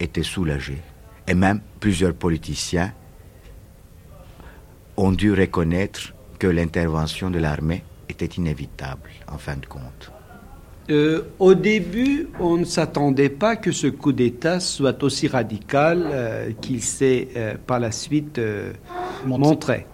était 0.00 0.24
soulagée. 0.24 0.82
Et 1.28 1.34
même 1.34 1.60
plusieurs 1.78 2.14
politiciens 2.14 2.92
ont 4.96 5.12
dû 5.12 5.32
reconnaître 5.32 6.14
que 6.40 6.48
l'intervention 6.48 7.30
de 7.30 7.38
l'armée 7.38 7.84
était 8.08 8.26
inévitable, 8.26 9.10
en 9.28 9.38
fin 9.38 9.54
de 9.54 9.66
compte. 9.66 10.10
Euh, 10.90 11.22
au 11.38 11.54
début, 11.54 12.28
on 12.40 12.56
ne 12.56 12.64
s'attendait 12.64 13.28
pas 13.28 13.54
que 13.56 13.70
ce 13.70 13.86
coup 13.86 14.12
d'État 14.12 14.58
soit 14.58 15.02
aussi 15.02 15.28
radical 15.28 16.04
euh, 16.10 16.50
qu'il 16.60 16.82
s'est 16.82 17.28
euh, 17.36 17.54
par 17.66 17.78
la 17.78 17.92
suite 17.92 18.40
montré. 19.24 19.86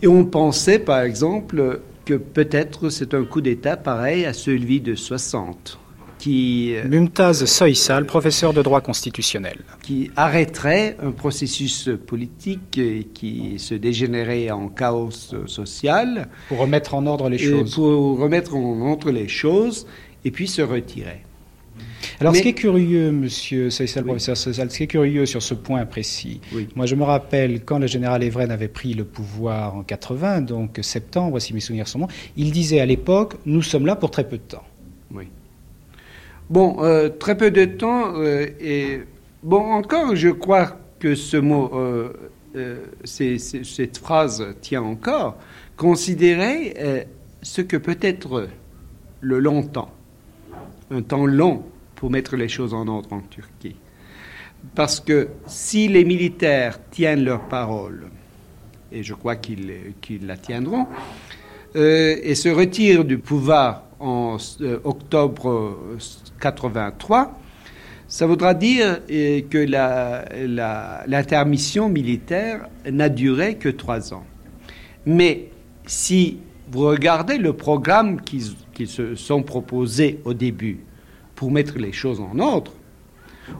Et 0.00 0.08
on 0.08 0.24
pensait, 0.24 0.78
par 0.78 1.00
exemple, 1.00 1.80
que 2.04 2.14
peut-être 2.14 2.88
c'est 2.88 3.12
un 3.12 3.24
coup 3.24 3.40
d'État 3.40 3.76
pareil 3.76 4.24
à 4.24 4.32
celui 4.32 4.80
de 4.80 4.94
60 4.94 5.78
qui... 6.18 6.74
Euh, 6.74 6.88
Mumtaz 6.88 7.44
Soysal, 7.44 8.06
professeur 8.06 8.52
de 8.52 8.62
droit 8.62 8.80
constitutionnel. 8.80 9.58
Qui 9.82 10.10
arrêterait 10.16 10.96
un 11.02 11.12
processus 11.12 11.88
politique 12.06 12.80
qui 13.14 13.54
se 13.58 13.74
dégénérait 13.74 14.50
en 14.50 14.68
chaos 14.68 15.10
social. 15.46 16.28
Pour 16.48 16.58
remettre 16.58 16.94
en 16.94 17.06
ordre 17.06 17.28
les 17.28 17.38
choses. 17.38 17.74
Pour 17.74 18.18
remettre 18.18 18.54
en 18.54 18.90
ordre 18.90 19.10
les 19.10 19.28
choses 19.28 19.86
et 20.24 20.30
puis 20.30 20.48
se 20.48 20.62
retirer. 20.62 21.24
Alors, 22.20 22.34
ce 22.34 22.42
qui 22.42 22.48
est 22.48 22.54
curieux, 22.54 23.12
monsieur 23.12 23.70
Soysal, 23.70 24.04
professeur 24.04 24.36
Soysal, 24.36 24.70
ce 24.70 24.78
qui 24.78 24.82
est 24.84 24.88
curieux 24.88 25.26
sur 25.26 25.42
ce 25.42 25.54
point 25.54 25.84
précis, 25.86 26.40
moi 26.74 26.86
je 26.86 26.94
me 26.94 27.04
rappelle 27.04 27.64
quand 27.64 27.78
le 27.78 27.86
général 27.86 28.22
Evren 28.22 28.50
avait 28.50 28.68
pris 28.68 28.94
le 28.94 29.04
pouvoir 29.04 29.76
en 29.76 29.82
80, 29.82 30.42
donc 30.42 30.78
septembre, 30.82 31.38
si 31.38 31.54
mes 31.54 31.60
souvenirs 31.60 31.86
sont 31.86 32.00
bons, 32.00 32.08
il 32.36 32.50
disait 32.50 32.80
à 32.80 32.86
l'époque 32.86 33.34
Nous 33.46 33.62
sommes 33.62 33.86
là 33.86 33.94
pour 33.94 34.10
très 34.10 34.28
peu 34.28 34.36
de 34.36 34.42
temps. 34.42 34.64
Oui. 35.12 35.28
Bon, 36.50 36.78
euh, 36.80 37.10
très 37.10 37.36
peu 37.36 37.50
de 37.50 37.66
temps. 37.66 38.14
Euh, 38.16 38.46
et 38.58 39.00
bon, 39.42 39.60
encore, 39.72 40.16
je 40.16 40.30
crois 40.30 40.78
que 40.98 41.14
ce 41.14 41.36
mot, 41.36 41.70
euh, 41.74 42.86
cette 43.04 43.98
phrase 43.98 44.46
tient 44.62 44.82
encore. 44.82 45.36
Considérer 45.76 47.06
ce 47.42 47.60
que 47.60 47.76
peut 47.76 47.98
être 48.00 48.48
le 49.20 49.38
longtemps, 49.38 49.92
un 50.90 51.02
temps 51.02 51.24
long 51.24 51.62
pour 51.94 52.10
mettre 52.10 52.34
les 52.34 52.48
choses 52.48 52.74
en 52.74 52.88
ordre 52.88 53.12
en 53.12 53.20
Turquie. 53.20 53.76
Parce 54.74 54.98
que 54.98 55.28
si 55.46 55.86
les 55.86 56.04
militaires 56.04 56.80
tiennent 56.90 57.22
leur 57.22 57.42
parole, 57.42 58.06
et 58.90 59.04
je 59.04 59.14
crois 59.14 59.36
qu'ils 59.36 59.70
la 60.26 60.36
tiendront, 60.36 60.88
et 61.76 62.34
se 62.34 62.48
retirent 62.48 63.04
du 63.04 63.18
pouvoir 63.18 63.84
en 64.00 64.36
octobre 64.84 65.76
83, 66.40 67.38
ça 68.06 68.26
voudra 68.26 68.54
dire 68.54 69.00
euh, 69.10 69.42
que 69.50 69.58
l'intermission 71.06 71.90
militaire 71.90 72.68
n'a 72.90 73.10
duré 73.10 73.56
que 73.56 73.68
trois 73.68 74.14
ans. 74.14 74.24
Mais 75.04 75.50
si 75.86 76.38
vous 76.70 76.86
regardez 76.86 77.36
le 77.38 77.52
programme 77.52 78.20
qui, 78.20 78.56
qui 78.72 78.86
se 78.86 79.14
sont 79.14 79.42
proposés 79.42 80.20
au 80.24 80.32
début 80.32 80.80
pour 81.34 81.50
mettre 81.50 81.78
les 81.78 81.92
choses 81.92 82.20
en 82.20 82.38
ordre, 82.38 82.72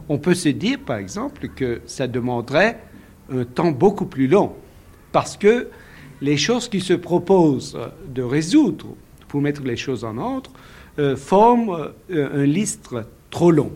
on 0.07 0.17
peut 0.17 0.33
se 0.35 0.49
dire, 0.49 0.79
par 0.79 0.97
exemple, 0.97 1.47
que 1.49 1.81
ça 1.85 2.07
demanderait 2.07 2.79
un 3.31 3.45
temps 3.45 3.71
beaucoup 3.71 4.05
plus 4.05 4.27
long, 4.27 4.53
parce 5.11 5.37
que 5.37 5.67
les 6.21 6.37
choses 6.37 6.67
qui 6.67 6.81
se 6.81 6.93
proposent 6.93 7.77
de 8.13 8.21
résoudre 8.21 8.95
pour 9.29 9.41
mettre 9.41 9.63
les 9.63 9.77
choses 9.77 10.03
en 10.03 10.17
ordre 10.17 10.51
euh, 10.99 11.15
forment 11.15 11.91
euh, 12.11 12.43
un 12.43 12.45
listre 12.45 13.05
trop 13.29 13.51
long. 13.51 13.71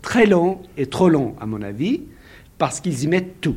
Très 0.00 0.24
long 0.24 0.62
et 0.78 0.86
trop 0.86 1.10
long, 1.10 1.34
à 1.38 1.44
mon 1.44 1.60
avis, 1.60 2.02
parce 2.56 2.80
qu'ils 2.80 3.04
y 3.04 3.08
mettent 3.08 3.42
tout. 3.42 3.56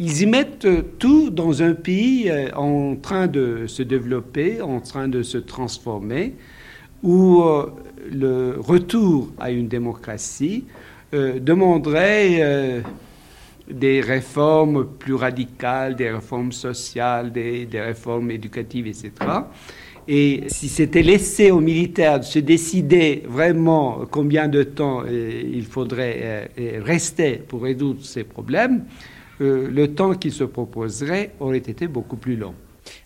Ils 0.00 0.22
y 0.22 0.26
mettent 0.26 0.64
euh, 0.64 0.82
tout 0.98 1.30
dans 1.30 1.62
un 1.62 1.74
pays 1.74 2.32
en 2.56 2.96
train 2.96 3.28
de 3.28 3.66
se 3.68 3.84
développer, 3.84 4.60
en 4.60 4.80
train 4.80 5.06
de 5.06 5.22
se 5.22 5.38
transformer, 5.38 6.34
où 7.04 7.42
le 8.10 8.56
retour 8.58 9.30
à 9.38 9.50
une 9.50 9.68
démocratie 9.68 10.64
demanderait 11.12 12.82
des 13.70 14.02
réformes 14.02 14.86
plus 14.86 15.14
radicales, 15.14 15.96
des 15.96 16.10
réformes 16.10 16.52
sociales, 16.52 17.32
des 17.32 17.66
réformes 17.72 18.30
éducatives, 18.30 18.86
etc. 18.86 19.10
Et 20.12 20.42
si 20.48 20.68
c'était 20.68 21.04
laissé 21.04 21.52
aux 21.52 21.60
militaires 21.60 22.18
de 22.18 22.24
se 22.24 22.40
décider 22.40 23.22
vraiment 23.28 24.06
combien 24.10 24.48
de 24.48 24.64
temps 24.64 25.04
euh, 25.06 25.40
il 25.54 25.64
faudrait 25.64 26.50
euh, 26.58 26.82
rester 26.84 27.34
pour 27.34 27.62
résoudre 27.62 28.04
ces 28.04 28.24
problèmes, 28.24 28.86
euh, 29.40 29.70
le 29.70 29.94
temps 29.94 30.14
qui 30.14 30.32
se 30.32 30.42
proposerait 30.42 31.30
aurait 31.38 31.58
été 31.58 31.86
beaucoup 31.86 32.16
plus 32.16 32.34
long. 32.34 32.56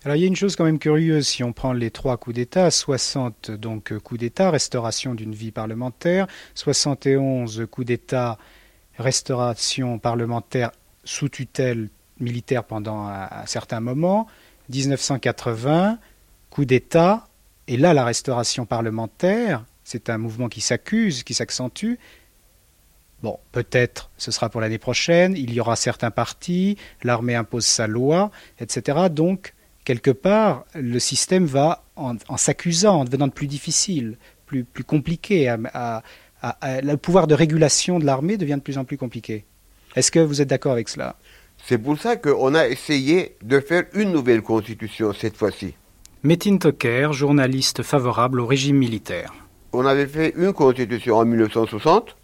Alors 0.03 0.15
il 0.15 0.21
y 0.21 0.23
a 0.23 0.27
une 0.27 0.35
chose 0.35 0.55
quand 0.55 0.63
même 0.63 0.79
curieuse 0.79 1.27
si 1.27 1.43
on 1.43 1.53
prend 1.53 1.73
les 1.73 1.91
trois 1.91 2.17
coups 2.17 2.37
d'État, 2.37 2.71
60 2.71 3.51
donc 3.51 3.95
coups 3.99 4.21
d'État, 4.21 4.49
restauration 4.49 5.13
d'une 5.13 5.35
vie 5.35 5.51
parlementaire, 5.51 6.25
71 6.55 7.67
coups 7.69 7.85
d'État, 7.85 8.39
restauration 8.97 9.99
parlementaire 9.99 10.71
sous 11.03 11.29
tutelle 11.29 11.89
militaire 12.19 12.63
pendant 12.63 13.01
un, 13.01 13.27
un 13.29 13.45
certain 13.45 13.79
moment, 13.79 14.25
1980 14.73 15.99
coup 16.55 16.63
d'État, 16.63 17.27
et 17.67 17.75
là 17.75 17.93
la 17.93 18.05
restauration 18.05 18.65
parlementaire, 18.65 19.65
c'est 19.83 20.09
un 20.09 20.17
mouvement 20.17 20.47
qui 20.47 20.61
s'accuse, 20.61 21.23
qui 21.23 21.33
s'accentue. 21.33 21.95
Bon, 23.21 23.39
peut-être 23.51 24.09
ce 24.17 24.31
sera 24.31 24.47
pour 24.47 24.61
l'année 24.61 24.77
prochaine, 24.77 25.33
il 25.35 25.53
y 25.53 25.59
aura 25.59 25.75
certains 25.75 26.11
partis, 26.11 26.77
l'armée 27.03 27.35
impose 27.35 27.65
sa 27.65 27.87
loi, 27.87 28.31
etc. 28.61 29.09
Donc, 29.11 29.53
quelque 29.83 30.11
part, 30.11 30.63
le 30.75 30.97
système 30.99 31.45
va 31.45 31.83
en, 31.97 32.15
s'accusant, 32.37 33.01
en 33.01 33.03
devenant 33.03 33.27
plus 33.27 33.47
difficile, 33.47 34.17
plus, 34.45 34.65
compliqué. 34.87 35.53
le 36.63 36.95
pouvoir 36.95 37.27
de 37.27 37.35
régulation 37.35 37.99
de 37.99 38.05
l'armée 38.05 38.37
devient 38.37 38.55
de 38.55 38.61
plus 38.61 38.77
en 38.77 38.85
plus 38.85 38.97
compliqué. 38.97 39.43
Est-ce 39.97 40.09
que 40.09 40.19
vous 40.19 40.39
êtes 40.39 40.47
d'accord 40.47 40.71
avec 40.71 40.87
cela? 40.87 41.17
C'est 41.65 41.77
pour 41.77 41.99
ça 41.99 42.15
qu'on 42.15 42.55
a 42.55 42.65
essayé 42.69 43.35
de 43.43 43.59
faire 43.59 43.83
une 43.93 44.13
nouvelle 44.13 44.41
constitution 44.41 45.11
cette 45.11 45.35
fois-ci. 45.35 45.73
Metin 46.25 46.57
Toker, 46.57 47.13
journaliste 47.13 47.83
favorable 47.83 48.39
au 48.39 48.47
régime 48.47 48.77
militaire. 48.77 49.31
On 49.73 49.85
avait 49.85 50.07
fait 50.07 50.33
une 50.35 50.53
constitution 50.53 51.17
en 51.17 51.23
1960. 51.23 52.17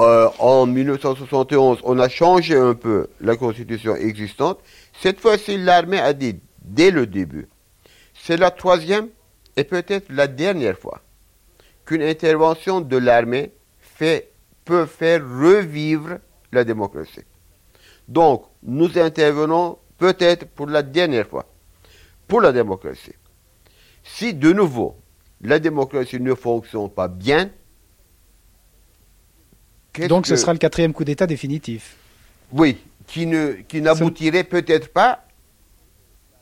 Euh, 0.00 0.30
en 0.38 0.64
1971, 0.64 1.80
on 1.84 1.98
a 1.98 2.08
changé 2.08 2.56
un 2.56 2.72
peu 2.72 3.08
la 3.20 3.36
constitution 3.36 3.94
existante. 3.94 4.60
Cette 5.02 5.20
fois-ci, 5.20 5.58
l'armée 5.58 6.00
a 6.00 6.14
dit 6.14 6.40
dès 6.64 6.90
le 6.90 7.06
début, 7.06 7.46
c'est 8.14 8.38
la 8.38 8.50
troisième 8.50 9.08
et 9.58 9.64
peut-être 9.64 10.06
la 10.08 10.26
dernière 10.26 10.78
fois 10.78 11.02
qu'une 11.84 12.00
intervention 12.00 12.80
de 12.80 12.96
l'armée 12.96 13.52
peut 14.64 14.86
faire 14.86 15.20
revivre 15.20 16.20
la 16.52 16.64
démocratie. 16.64 17.20
Donc, 18.08 18.44
nous 18.62 18.98
intervenons 18.98 19.76
peut-être 19.98 20.46
pour 20.46 20.68
la 20.68 20.82
dernière 20.82 21.26
fois 21.26 21.44
pour 22.26 22.40
la 22.40 22.52
démocratie. 22.52 23.14
Si 24.02 24.34
de 24.34 24.52
nouveau 24.52 24.96
la 25.42 25.58
démocratie 25.58 26.20
ne 26.20 26.34
fonctionne 26.34 26.90
pas 26.90 27.08
bien, 27.08 27.50
donc 30.08 30.26
ce 30.26 30.36
sera 30.36 30.52
le 30.52 30.58
quatrième 30.58 30.92
coup 30.92 31.04
d'État 31.04 31.26
définitif. 31.26 31.96
Oui, 32.52 32.78
qui 33.06 33.26
ne 33.26 33.52
qui 33.52 33.80
n'aboutirait 33.80 34.44
peut-être 34.44 34.92
pas 34.92 35.24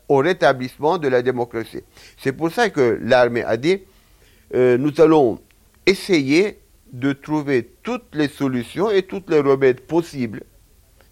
au 0.08 0.18
rétablissement 0.18 0.98
de 0.98 1.08
la 1.08 1.22
démocratie. 1.22 1.82
C'est 2.18 2.32
pour 2.32 2.50
ça 2.50 2.70
que 2.70 2.98
l'armée 3.02 3.44
a 3.44 3.56
dit 3.56 3.80
euh, 4.54 4.76
nous 4.76 5.00
allons 5.00 5.40
essayer 5.86 6.58
de 6.92 7.12
trouver 7.12 7.70
toutes 7.82 8.14
les 8.14 8.28
solutions 8.28 8.90
et 8.90 9.02
toutes 9.02 9.30
les 9.30 9.40
remèdes 9.40 9.80
possibles. 9.80 10.42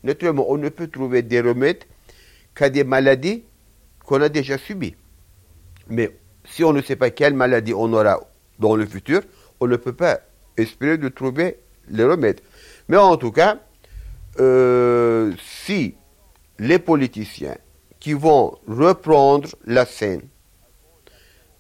Naturellement, 0.05 0.47
on 0.49 0.59
ne 0.59 0.69
peut 0.69 0.89
trouver 0.89 1.23
des 1.23 1.41
remèdes 1.41 1.85
qu'à 2.55 2.71
des 2.71 2.85
maladies 2.85 3.45
qu'on 4.05 4.21
a 4.21 4.29
déjà 4.29 4.59
subi. 4.59 4.95
Mais 5.89 6.17
si 6.45 6.65
on 6.65 6.73
ne 6.73 6.83
sait 6.83 6.97
pas 6.97 7.11
quelle 7.11 7.35
maladie 7.35 7.75
on 7.75 7.93
aura 7.93 8.21
dans 8.59 8.77
le 8.77 8.87
futur, 8.87 9.23
on 9.61 9.67
ne 9.67 9.77
peut 9.77 9.93
pas 9.93 10.21
espérer 10.57 10.99
de 10.99 11.09
trouver 11.09 11.59
les 11.89 12.05
remèdes. 12.05 12.41
Mais 12.89 12.97
en 12.97 13.17
tout 13.17 13.33
cas, 13.33 13.59
euh, 14.41 15.33
si 15.67 15.95
les 16.59 16.79
politiciens 16.79 17.57
qui 18.01 18.13
vont 18.13 18.59
reprendre 18.67 19.49
la 19.65 19.85
scène, 19.85 20.23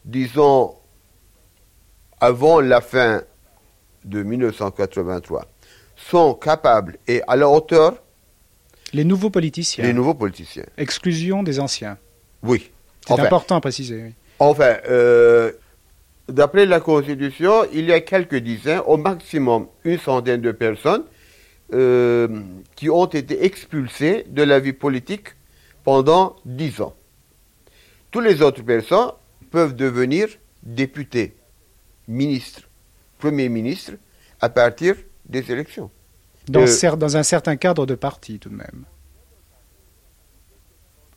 disons, 0.04 0.74
avant 2.20 2.60
la 2.60 2.80
fin 2.80 3.22
de 4.04 4.22
1983, 4.22 5.46
sont 5.96 6.34
capables 6.34 6.98
et 7.06 7.22
à 7.28 7.36
la 7.36 7.48
hauteur. 7.48 8.02
Les 8.92 9.04
nouveaux 9.04 9.30
politiciens. 9.30 9.84
Les 9.84 9.92
nouveaux 9.92 10.14
politiciens. 10.14 10.66
Exclusion 10.76 11.42
des 11.42 11.60
anciens. 11.60 11.98
Oui. 12.42 12.70
C'est 13.06 13.14
important 13.26 13.56
à 13.56 13.60
préciser. 13.60 14.14
Enfin, 14.38 14.76
euh, 14.88 15.52
d'après 16.28 16.66
la 16.66 16.80
Constitution, 16.80 17.64
il 17.72 17.86
y 17.86 17.92
a 17.92 18.00
quelques 18.00 18.36
dizaines, 18.36 18.82
au 18.86 18.96
maximum 18.96 19.66
une 19.84 19.98
centaine 19.98 20.40
de 20.40 20.52
personnes 20.52 21.04
euh, 21.72 22.28
qui 22.76 22.90
ont 22.90 23.06
été 23.06 23.44
expulsés 23.44 24.24
de 24.28 24.42
la 24.42 24.60
vie 24.60 24.72
politique 24.72 25.28
pendant 25.84 26.36
dix 26.44 26.80
ans. 26.80 26.94
Toutes 28.10 28.24
les 28.24 28.42
autres 28.42 28.62
personnes 28.62 29.10
peuvent 29.50 29.74
devenir 29.74 30.28
députés, 30.62 31.34
ministres, 32.08 32.62
premiers 33.18 33.48
ministres 33.48 33.92
à 34.40 34.48
partir 34.48 34.94
des 35.26 35.50
élections. 35.50 35.90
Dans, 36.48 36.60
Euh, 36.62 36.66
cer- 36.66 36.96
dans 36.96 37.16
un 37.16 37.22
certain 37.22 37.56
cadre 37.56 37.86
de 37.86 37.94
parti, 37.94 38.38
tout 38.38 38.48
de 38.48 38.56
même. 38.56 38.84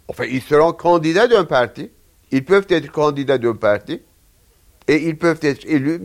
Enfin, 0.08 0.26
ils 0.26 0.42
seront 0.42 0.74
candidats 0.74 1.28
d'un 1.28 1.46
parti. 1.46 1.90
Ils 2.32 2.44
peuvent 2.44 2.68
être 2.70 2.92
candidats 2.92 3.38
d'un 3.38 3.56
parti 3.56 4.02
et 4.88 5.08
ils 5.08 5.18
peuvent 5.18 5.40
être 5.42 5.66
élus 5.66 6.02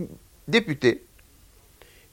députés. 0.49 1.03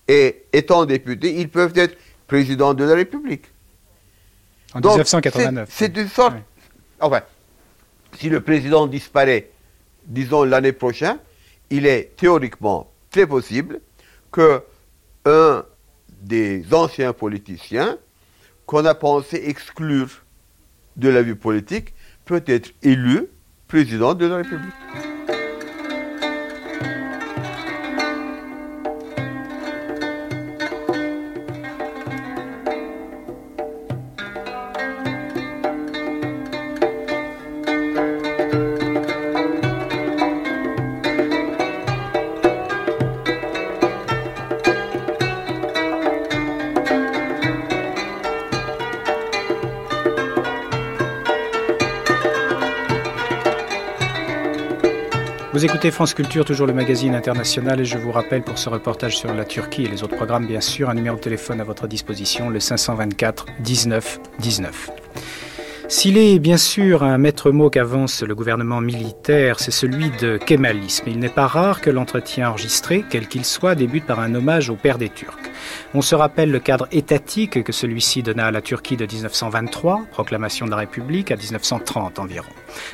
Et 0.08 0.44
étant 0.54 0.86
députés, 0.86 1.40
ils 1.40 1.50
peuvent 1.50 1.78
être 1.78 1.98
présidents 2.28 2.74
de 2.74 2.84
la 2.84 2.96
République. 2.96 3.46
En 4.74 4.80
Donc, 4.82 4.94
1989. 4.94 5.70
c'est- 5.72 5.96
une 5.98 6.08
sorte. 6.10 6.36
Enfin, 7.00 7.22
si 8.18 8.30
le 8.30 8.42
président 8.42 8.88
disparaît, 8.88 9.50
disons 10.06 10.44
l'année 10.44 10.72
prochaine, 10.74 11.18
il 11.70 11.86
est 11.86 12.16
théoriquement 12.18 12.90
très 13.12 13.28
possible 13.28 13.80
que 14.32 14.62
un 15.26 15.64
des 16.22 16.66
anciens 16.74 17.14
politiciens 17.14 17.98
qu'on 18.66 18.86
a 18.86 18.96
pensé 18.96 19.42
exclure 19.46 20.10
de 20.98 21.10
la 21.10 21.22
vie 21.22 21.36
politique 21.36 21.94
peut 22.26 22.44
être 22.46 22.74
élu 22.84 23.28
président 23.68 24.14
de 24.14 24.26
la 24.26 24.38
République. 24.38 24.74
France 55.92 56.14
Culture, 56.14 56.46
toujours 56.46 56.68
le 56.68 56.74
magazine 56.74 57.16
international, 57.16 57.80
et 57.80 57.86
je 57.86 57.98
vous 57.98 58.12
rappelle 58.12 58.42
pour 58.42 58.58
ce 58.58 58.70
reportage 58.70 59.18
sur 59.18 59.34
la 59.34 59.46
Turquie 59.46 59.86
et 59.86 59.88
les 59.88 60.04
autres 60.04 60.16
programmes, 60.16 60.46
bien 60.46 60.62
sûr, 60.62 60.90
un 60.90 60.94
numéro 60.94 61.16
de 61.16 61.22
téléphone 61.22 61.62
à 61.62 61.64
votre 61.64 61.88
disposition, 61.88 62.50
le 62.50 62.60
524 62.60 63.46
19 63.60 64.20
19. 64.40 64.90
S'il 65.88 66.18
est 66.18 66.40
bien 66.40 66.58
sûr 66.58 67.04
un 67.04 67.18
maître 67.18 67.52
mot 67.52 67.70
qu'avance 67.70 68.22
le 68.22 68.36
gouvernement 68.36 68.82
militaire, 68.82 69.60
c'est 69.60 69.72
celui 69.72 70.10
de 70.22 70.38
kémalisme. 70.38 71.06
Il 71.08 71.20
n'est 71.20 71.30
pas 71.30 71.48
rare 71.48 71.80
que 71.80 71.90
l'entretien 71.90 72.50
enregistré, 72.50 73.06
quel 73.10 73.28
qu'il 73.28 73.46
soit, 73.46 73.76
débute 73.76 74.06
par 74.06 74.20
un 74.20 74.36
hommage 74.36 74.70
au 74.70 74.76
père 74.76 74.98
des 74.98 75.10
Turcs. 75.10 75.38
On 75.94 76.02
se 76.02 76.16
rappelle 76.16 76.52
le 76.52 76.60
cadre 76.60 76.88
étatique 76.92 77.64
que 77.64 77.72
celui-ci 77.72 78.24
donna 78.24 78.48
à 78.48 78.52
la 78.52 78.62
Turquie 78.62 78.98
de 78.98 79.06
1923, 79.06 80.06
proclamation 80.12 80.66
de 80.66 80.72
la 80.72 80.78
République 80.78 81.32
à 81.32 81.36
1930 81.36 82.20
environ. 82.20 82.50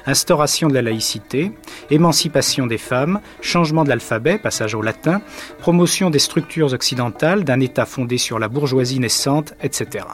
Instauration 0.05 0.67
de 0.67 0.73
la 0.73 0.81
laïcité, 0.81 1.51
émancipation 1.89 2.67
des 2.67 2.77
femmes, 2.77 3.19
changement 3.41 3.83
de 3.83 3.89
l'alphabet, 3.89 4.38
passage 4.38 4.75
au 4.75 4.81
latin, 4.81 5.21
promotion 5.59 6.09
des 6.09 6.19
structures 6.19 6.73
occidentales, 6.73 7.43
d'un 7.43 7.59
État 7.59 7.86
fondé 7.86 8.17
sur 8.17 8.39
la 8.39 8.47
bourgeoisie 8.47 8.99
naissante, 8.99 9.53
etc. 9.62 10.05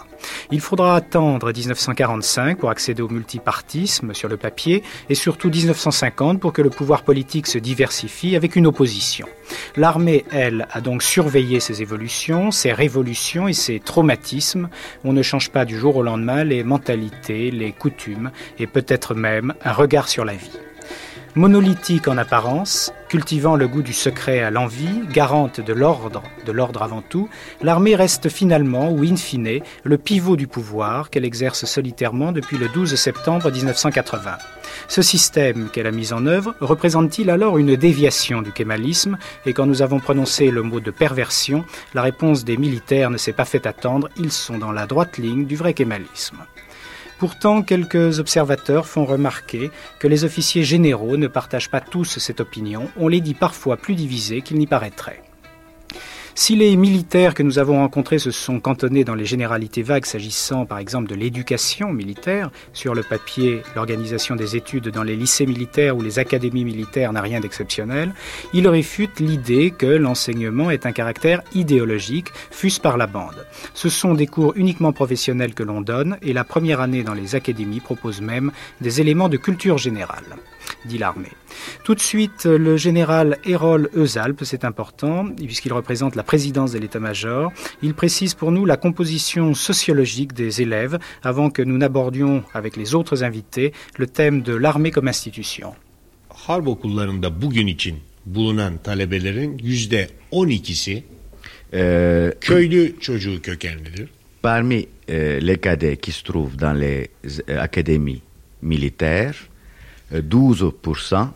Il 0.52 0.62
faudra 0.62 0.96
attendre 0.96 1.52
1945 1.52 2.58
pour 2.58 2.70
accéder 2.70 3.02
au 3.02 3.10
multipartisme 3.10 4.14
sur 4.14 4.30
le 4.30 4.38
papier 4.38 4.84
et 5.10 5.16
surtout 5.16 5.50
1950 5.50 6.40
pour 6.40 6.54
que 6.54 6.62
le 6.62 6.70
pouvoir 6.70 7.04
politique 7.04 7.48
se 7.48 7.58
diversifie 7.58 8.36
avec 8.36 8.56
une 8.56 8.68
opposition. 8.68 9.28
L'armée, 9.76 10.26
elle, 10.32 10.68
a 10.72 10.82
donc 10.82 11.04
surveillé 11.04 11.60
ces 11.60 11.82
évolutions, 11.82 12.49
ces 12.52 12.74
révolutions 12.74 13.48
et 13.48 13.54
ces 13.54 13.80
traumatismes. 13.80 14.70
On 15.04 15.14
ne 15.14 15.22
change 15.22 15.50
pas 15.50 15.66
du 15.66 15.78
jour 15.78 15.96
au 15.98 16.04
lendemain 16.04 16.44
les 16.44 16.64
mentalités, 16.64 17.52
les 17.52 17.72
coutumes 17.72 18.32
et 18.58 18.68
peut-être 18.68 19.16
même 19.16 19.54
un 19.64 19.74
regard 19.74 20.08
sur 20.08 20.26
la 20.26 20.34
vie. 20.34 20.69
Monolithique 21.40 22.10
en 22.10 22.18
apparence, 22.18 22.92
cultivant 23.08 23.56
le 23.56 23.66
goût 23.66 23.82
du 23.82 23.94
secret 23.94 24.42
à 24.42 24.52
l'envie, 24.52 25.08
garante 25.14 25.62
de 25.62 25.72
l'ordre, 25.72 26.22
de 26.46 26.52
l'ordre 26.52 26.82
avant 26.82 27.02
tout, 27.02 27.30
l'armée 27.62 27.96
reste 27.96 28.28
finalement, 28.28 28.92
ou 28.92 29.04
in 29.04 29.16
fine, 29.16 29.62
le 29.86 29.98
pivot 29.98 30.36
du 30.36 30.48
pouvoir 30.48 31.10
qu'elle 31.10 31.24
exerce 31.24 31.64
solitairement 31.64 32.34
depuis 32.34 32.58
le 32.58 32.68
12 32.68 32.94
septembre 32.96 33.50
1980. 33.50 34.38
Ce 34.90 35.02
système 35.02 35.70
qu'elle 35.70 35.88
a 35.88 35.92
mis 35.92 36.12
en 36.12 36.26
œuvre 36.26 36.56
représente-t-il 36.60 37.30
alors 37.30 37.58
une 37.58 37.78
déviation 37.78 38.42
du 38.42 38.52
kémalisme? 38.52 39.18
Et 39.46 39.54
quand 39.54 39.66
nous 39.66 39.82
avons 39.82 40.02
prononcé 40.02 40.52
le 40.52 40.62
mot 40.62 40.82
de 40.82 40.92
perversion, 40.92 41.64
la 41.94 42.02
réponse 42.02 42.44
des 42.44 42.58
militaires 42.58 43.12
ne 43.12 43.18
s'est 43.18 43.32
pas 43.32 43.46
fait 43.46 43.66
attendre, 43.66 44.10
ils 44.18 44.34
sont 44.34 44.58
dans 44.58 44.74
la 44.74 44.86
droite 44.86 45.18
ligne 45.18 45.46
du 45.46 45.56
vrai 45.56 45.74
kémalisme. 45.74 46.40
Pourtant, 47.20 47.64
quelques 47.64 48.20
observateurs 48.20 48.88
font 48.88 49.04
remarquer 49.04 49.72
que 50.00 50.08
les 50.08 50.24
officiers 50.24 50.64
généraux 50.64 51.18
ne 51.18 51.28
partagent 51.28 51.70
pas 51.70 51.82
tous 51.82 52.18
cette 52.18 52.40
opinion. 52.40 52.90
On 52.96 53.10
les 53.10 53.20
dit 53.20 53.34
parfois 53.34 53.76
plus 53.76 53.96
divisés 53.96 54.42
qu'il 54.42 54.58
n'y 54.58 54.68
paraîtrait. 54.68 55.22
Si 56.42 56.56
les 56.56 56.78
militaires 56.78 57.34
que 57.34 57.44
nous 57.44 57.60
avons 57.60 57.80
rencontrés 57.80 58.18
se 58.18 58.32
sont 58.32 58.62
cantonnés 58.62 59.04
dans 59.04 59.14
les 59.14 59.26
généralités 59.26 59.84
vagues 59.84 60.06
s'agissant 60.06 60.66
par 60.66 60.78
exemple 60.78 61.10
de 61.10 61.14
l'éducation 61.14 61.92
militaire, 61.92 62.50
sur 62.72 62.96
le 62.96 63.04
papier, 63.04 63.62
l'organisation 63.76 64.38
des 64.38 64.56
études 64.56 64.88
dans 64.88 65.04
les 65.04 65.18
lycées 65.18 65.46
militaires 65.46 65.98
ou 65.98 66.02
les 66.02 66.18
académies 66.18 66.64
militaires 66.64 67.12
n'a 67.12 67.20
rien 67.20 67.42
d'exceptionnel, 67.42 68.14
ils 68.54 68.70
réfutent 68.70 69.20
l'idée 69.20 69.72
que 69.72 69.86
l'enseignement 69.86 70.72
est 70.72 70.86
un 70.86 70.94
caractère 70.94 71.42
idéologique, 71.54 72.30
fût-ce 72.52 72.80
par 72.80 72.96
la 72.96 73.08
bande. 73.08 73.46
Ce 73.74 73.90
sont 73.90 74.14
des 74.14 74.26
cours 74.26 74.54
uniquement 74.56 74.94
professionnels 74.94 75.54
que 75.54 75.64
l'on 75.64 75.82
donne 75.82 76.18
et 76.22 76.32
la 76.32 76.46
première 76.46 76.80
année 76.80 77.04
dans 77.04 77.14
les 77.14 77.36
académies 77.36 77.82
propose 77.82 78.22
même 78.22 78.54
des 78.80 79.02
éléments 79.02 79.28
de 79.28 79.36
culture 79.36 79.78
générale 79.78 80.38
dit 80.86 80.98
l'armée. 80.98 81.32
Tout 81.84 81.96
de 81.96 82.00
suite, 82.00 82.46
le 82.46 82.78
général 82.78 83.38
Hérol 83.46 83.90
Eusalp, 83.96 84.44
c'est 84.44 84.64
important, 84.64 85.28
puisqu'il 85.28 85.74
représente 85.74 86.16
la 86.16 86.24
présidence 86.24 86.72
de 86.72 86.80
l'état-major. 86.80 87.52
Il 87.82 87.94
précise 87.94 88.34
pour 88.34 88.52
nous 88.52 88.66
la 88.66 88.78
composition 88.78 89.54
sociologique 89.54 90.34
des 90.34 90.62
élèves 90.62 91.00
avant 91.24 91.50
que 91.50 91.62
nous 91.62 91.78
n'abordions 91.78 92.44
avec 92.54 92.78
les 92.78 92.96
autres 92.96 93.24
invités 93.24 93.74
le 93.98 94.08
thème 94.08 94.42
de 94.42 94.54
l'armée 94.54 94.92
comme 94.92 95.08
institution. 95.08 95.74
Harp 96.48 96.68
okullarında 96.68 97.42
bugün 97.42 97.68
için 97.68 98.00
bulunan 98.26 98.78
talebelerin 98.78 99.58
yüzde 99.58 100.10
12'si 100.32 101.04
Euh, 101.74 102.32
köylü 102.42 103.00
çocuğu 103.00 103.42
kökenlidir. 103.42 104.10
Parmi 104.42 104.88
euh, 105.10 105.40
les 105.42 105.58
cadets 105.58 105.98
qui 105.98 106.12
se 106.12 106.24
trouvent 106.24 106.58
dans 106.58 106.74
les 106.74 107.10
euh, 107.50 107.62
académies 107.62 108.22
militaires, 108.62 109.49
12% 110.12 111.28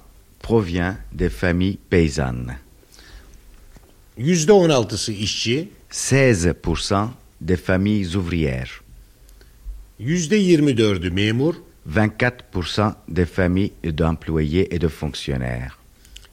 provient 0.41 0.97
des 1.12 1.29
familles 1.29 1.77
paysannes, 1.89 2.57
Yüzde 4.17 4.51
16'sı 4.51 5.12
işçi, 5.12 5.69
16% 5.91 7.07
des 7.41 7.57
familles 7.57 8.15
ouvrières, 8.15 8.81
yüzde 9.99 10.38
24'ü 10.38 11.09
memur, 11.09 11.55
24% 11.89 12.93
des 13.07 13.25
familles 13.25 13.71
d'employés 13.83 14.67
et 14.71 14.81
de 14.81 14.88
fonctionnaires, 14.88 15.73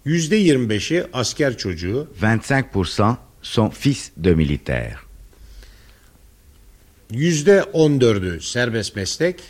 yüzde 0.05 0.43
25'i 0.43 1.05
asker 1.13 1.59
çocuğu, 1.59 2.09
25% 2.23 3.17
sont 3.43 3.71
fils 3.75 4.11
de 4.17 4.35
militaires, 4.35 4.99
yüzde 7.11 7.59
14'ü 7.75 8.41
serbest 8.41 8.97
meslek, 8.97 9.41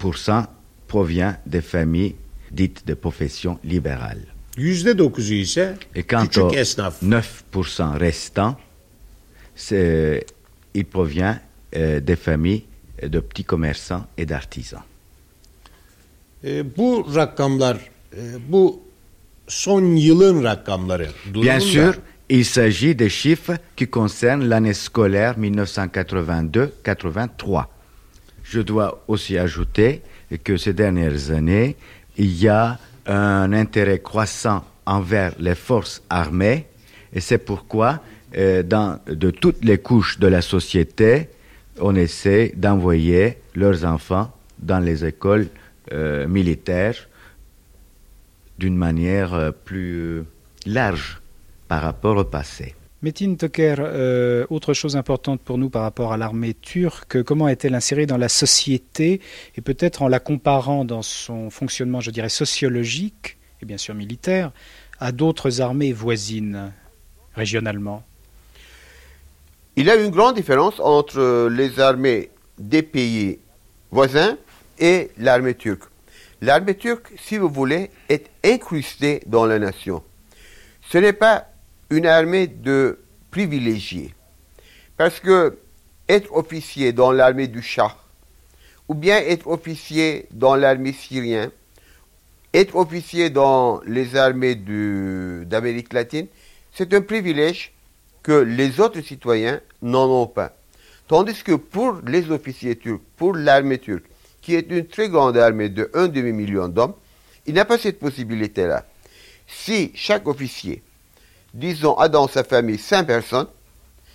14% 0.00 0.46
provient 0.88 1.36
des 1.46 1.62
familles 1.62 2.14
dites 2.50 2.86
de 2.86 2.94
profession 2.94 3.58
libérale. 3.64 4.26
yüzde 4.56 4.94
9'u 4.98 5.34
ise 5.34 5.74
Et 5.94 6.02
quant 6.02 6.26
küçük 6.26 6.42
aux 6.44 6.50
esnaf. 6.52 7.02
9% 7.02 7.98
restants, 7.98 8.56
c'est- 9.54 10.26
il 10.74 10.84
provient 10.84 11.38
euh, 11.76 12.00
des 12.00 12.16
familles 12.16 12.64
de 13.02 13.20
petits 13.20 13.44
commerçants 13.44 14.06
et 14.16 14.26
d'artisans. 14.26 14.82
E, 16.44 16.62
bu 16.76 17.04
rakamlar, 17.14 17.76
e, 18.16 18.20
bu 18.48 18.80
son 19.48 19.96
yılın 19.96 20.42
rakamları. 20.44 21.08
Bien 21.34 21.60
sûr, 21.60 21.94
il 22.28 22.44
s'agit 22.44 22.94
des 22.98 23.10
chiffres 23.10 23.58
qui 23.76 23.86
concernent 23.86 24.48
l'année 24.48 24.74
scolaire 24.74 25.38
1982-83. 25.38 27.66
Je 28.44 28.60
dois 28.60 29.04
aussi 29.08 29.38
ajouter 29.38 30.02
que 30.36 30.56
ces 30.56 30.74
dernières 30.74 31.30
années, 31.30 31.76
il 32.16 32.36
y 32.36 32.48
a 32.48 32.78
un 33.06 33.52
intérêt 33.52 34.00
croissant 34.00 34.64
envers 34.84 35.32
les 35.38 35.54
forces 35.54 36.02
armées 36.10 36.66
et 37.12 37.20
c'est 37.20 37.38
pourquoi 37.38 38.00
euh, 38.36 38.62
dans, 38.62 39.00
de 39.06 39.30
toutes 39.30 39.64
les 39.64 39.78
couches 39.78 40.18
de 40.18 40.26
la 40.26 40.42
société, 40.42 41.28
on 41.80 41.94
essaie 41.94 42.52
d'envoyer 42.56 43.38
leurs 43.54 43.84
enfants 43.84 44.30
dans 44.58 44.80
les 44.80 45.04
écoles 45.04 45.48
euh, 45.92 46.26
militaires 46.28 47.08
d'une 48.58 48.76
manière 48.76 49.32
euh, 49.32 49.50
plus 49.50 50.24
large 50.66 51.20
par 51.68 51.82
rapport 51.82 52.16
au 52.16 52.24
passé. 52.24 52.74
Metin 53.00 53.36
Toker, 53.36 53.76
euh, 53.78 54.44
autre 54.50 54.74
chose 54.74 54.96
importante 54.96 55.40
pour 55.40 55.56
nous 55.56 55.70
par 55.70 55.82
rapport 55.82 56.12
à 56.12 56.16
l'armée 56.16 56.52
turque, 56.52 57.22
comment 57.22 57.46
est-elle 57.46 57.76
insérée 57.76 58.06
dans 58.06 58.16
la 58.16 58.28
société 58.28 59.20
et 59.56 59.60
peut-être 59.60 60.02
en 60.02 60.08
la 60.08 60.18
comparant 60.18 60.84
dans 60.84 61.02
son 61.02 61.48
fonctionnement, 61.48 62.00
je 62.00 62.10
dirais, 62.10 62.28
sociologique 62.28 63.36
et 63.62 63.66
bien 63.66 63.78
sûr 63.78 63.94
militaire, 63.94 64.50
à 64.98 65.12
d'autres 65.12 65.60
armées 65.60 65.92
voisines 65.92 66.72
régionalement? 67.36 68.02
Il 69.76 69.86
y 69.86 69.90
a 69.90 69.94
une 69.94 70.10
grande 70.10 70.34
différence 70.34 70.80
entre 70.80 71.48
les 71.48 71.78
armées 71.78 72.30
des 72.58 72.82
pays 72.82 73.38
voisins 73.92 74.36
et 74.80 75.12
l'armée 75.18 75.54
turque. 75.54 75.84
L'armée 76.40 76.74
turque, 76.74 77.12
si 77.16 77.38
vous 77.38 77.48
voulez, 77.48 77.90
est 78.08 78.26
incrustée 78.44 79.22
dans 79.26 79.46
la 79.46 79.60
nation. 79.60 80.02
Ce 80.90 80.98
n'est 80.98 81.12
pas 81.12 81.47
une 81.90 82.06
armée 82.06 82.46
de 82.46 82.98
privilégiés. 83.30 84.14
Parce 84.96 85.20
que 85.20 85.58
être 86.08 86.34
officier 86.34 86.92
dans 86.92 87.12
l'armée 87.12 87.48
du 87.48 87.62
Shah, 87.62 87.96
ou 88.88 88.94
bien 88.94 89.18
être 89.18 89.46
officier 89.46 90.26
dans 90.32 90.56
l'armée 90.56 90.92
syrienne, 90.92 91.50
être 92.54 92.76
officier 92.76 93.30
dans 93.30 93.80
les 93.86 94.16
armées 94.16 94.54
d'Amérique 94.54 95.92
latine, 95.92 96.26
c'est 96.72 96.94
un 96.94 97.02
privilège 97.02 97.72
que 98.22 98.32
les 98.32 98.80
autres 98.80 99.00
citoyens 99.00 99.60
n'en 99.82 100.08
ont 100.08 100.26
pas. 100.26 100.56
Tandis 101.06 101.42
que 101.42 101.52
pour 101.52 102.00
les 102.06 102.30
officiers 102.30 102.76
turcs, 102.76 103.00
pour 103.16 103.34
l'armée 103.34 103.78
turque, 103.78 104.04
qui 104.40 104.54
est 104.54 104.70
une 104.70 104.86
très 104.86 105.08
grande 105.08 105.36
armée 105.36 105.68
de 105.68 105.90
un 105.94 106.08
demi-million 106.08 106.68
d'hommes, 106.68 106.94
il 107.46 107.54
n'a 107.54 107.64
pas 107.64 107.78
cette 107.78 107.98
possibilité-là. 107.98 108.84
Si 109.46 109.92
chaque 109.94 110.26
officier 110.26 110.82
disons, 111.54 111.94
a 111.96 112.08
dans 112.08 112.28
sa 112.28 112.44
famille 112.44 112.78
cinq 112.78 113.06
personnes, 113.06 113.48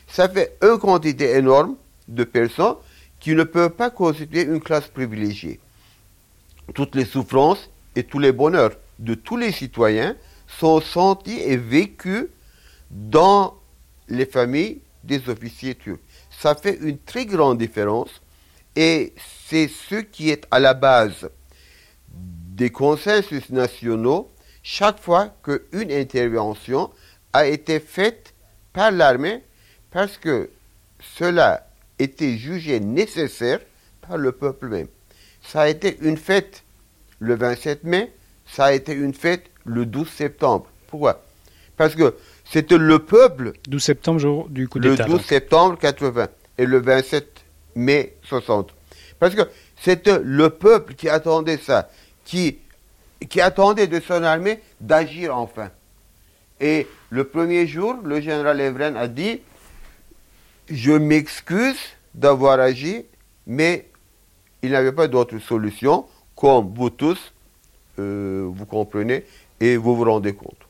ça 0.07 0.29
fait 0.29 0.57
une 0.61 0.77
quantité 0.77 1.31
énorme 1.31 1.75
de 2.07 2.23
personnes 2.23 2.75
qui 3.19 3.35
ne 3.35 3.43
peuvent 3.43 3.71
pas 3.71 3.89
constituer 3.89 4.43
une 4.43 4.59
classe 4.59 4.87
privilégiée. 4.87 5.59
Toutes 6.73 6.95
les 6.95 7.05
souffrances 7.05 7.69
et 7.95 8.03
tous 8.03 8.19
les 8.19 8.31
bonheurs 8.31 8.71
de 8.99 9.15
tous 9.15 9.37
les 9.37 9.51
citoyens 9.51 10.15
sont 10.47 10.81
sentis 10.81 11.39
et 11.39 11.57
vécus 11.57 12.25
dans 12.91 13.55
les 14.07 14.25
familles 14.25 14.81
des 15.03 15.29
officiers 15.29 15.75
turcs. 15.75 15.99
Ça 16.29 16.55
fait 16.55 16.77
une 16.81 16.97
très 16.97 17.25
grande 17.25 17.57
différence 17.57 18.09
et 18.75 19.13
c'est 19.47 19.67
ce 19.67 19.95
qui 19.95 20.29
est 20.29 20.45
à 20.51 20.59
la 20.59 20.73
base 20.73 21.29
des 22.09 22.69
consensus 22.69 23.49
nationaux 23.49 24.29
chaque 24.61 24.99
fois 25.01 25.33
qu'une 25.43 25.91
intervention 25.91 26.91
a 27.33 27.47
été 27.47 27.79
faite 27.79 28.33
par 28.71 28.91
l'armée 28.91 29.43
parce 29.91 30.17
que 30.17 30.49
cela 31.17 31.67
était 31.99 32.37
jugé 32.37 32.79
nécessaire 32.79 33.59
par 34.07 34.17
le 34.17 34.31
peuple 34.31 34.67
même. 34.67 34.87
Ça 35.41 35.61
a 35.61 35.67
été 35.67 35.97
une 36.01 36.17
fête 36.17 36.63
le 37.19 37.35
27 37.35 37.83
mai, 37.83 38.11
ça 38.45 38.65
a 38.65 38.73
été 38.73 38.93
une 38.93 39.13
fête 39.13 39.45
le 39.65 39.85
12 39.85 40.09
septembre. 40.09 40.67
Pourquoi? 40.87 41.23
Parce 41.77 41.95
que 41.95 42.15
c'était 42.45 42.77
le 42.77 42.99
peuple. 42.99 43.53
12 43.67 43.83
septembre, 43.83 44.19
jour 44.19 44.49
du 44.49 44.67
coup 44.67 44.79
d'État. 44.79 45.05
Le 45.05 45.13
12 45.13 45.25
septembre 45.25 45.77
80 45.79 46.27
et 46.57 46.65
le 46.65 46.79
27 46.79 47.43
mai 47.75 48.15
60. 48.23 48.73
Parce 49.19 49.35
que 49.35 49.41
c'était 49.81 50.19
le 50.23 50.49
peuple 50.49 50.93
qui 50.95 51.09
attendait 51.09 51.57
ça, 51.57 51.89
qui, 52.25 52.59
qui 53.29 53.41
attendait 53.41 53.87
de 53.87 53.99
son 53.99 54.23
armée 54.23 54.59
d'agir 54.79 55.37
enfin. 55.37 55.71
Et 56.59 56.87
le 57.13 57.25
premier 57.25 57.67
jour, 57.67 57.97
le 58.03 58.19
général 58.19 58.59
Evren 58.59 58.97
a 58.97 59.07
dit 59.07 59.39
Je 60.67 60.93
m'excuse 60.93 61.77
d'avoir 62.15 62.59
agi, 62.59 63.05
mais 63.45 63.87
il 64.63 64.71
n'avait 64.71 64.91
pas 64.91 65.07
d'autre 65.07 65.37
solution, 65.37 66.05
comme 66.35 66.73
vous 66.73 66.89
tous, 66.89 67.33
euh, 67.99 68.49
vous 68.51 68.65
comprenez 68.65 69.25
et 69.59 69.77
vous 69.77 69.95
vous 69.95 70.05
rendez 70.05 70.33
compte. 70.33 70.63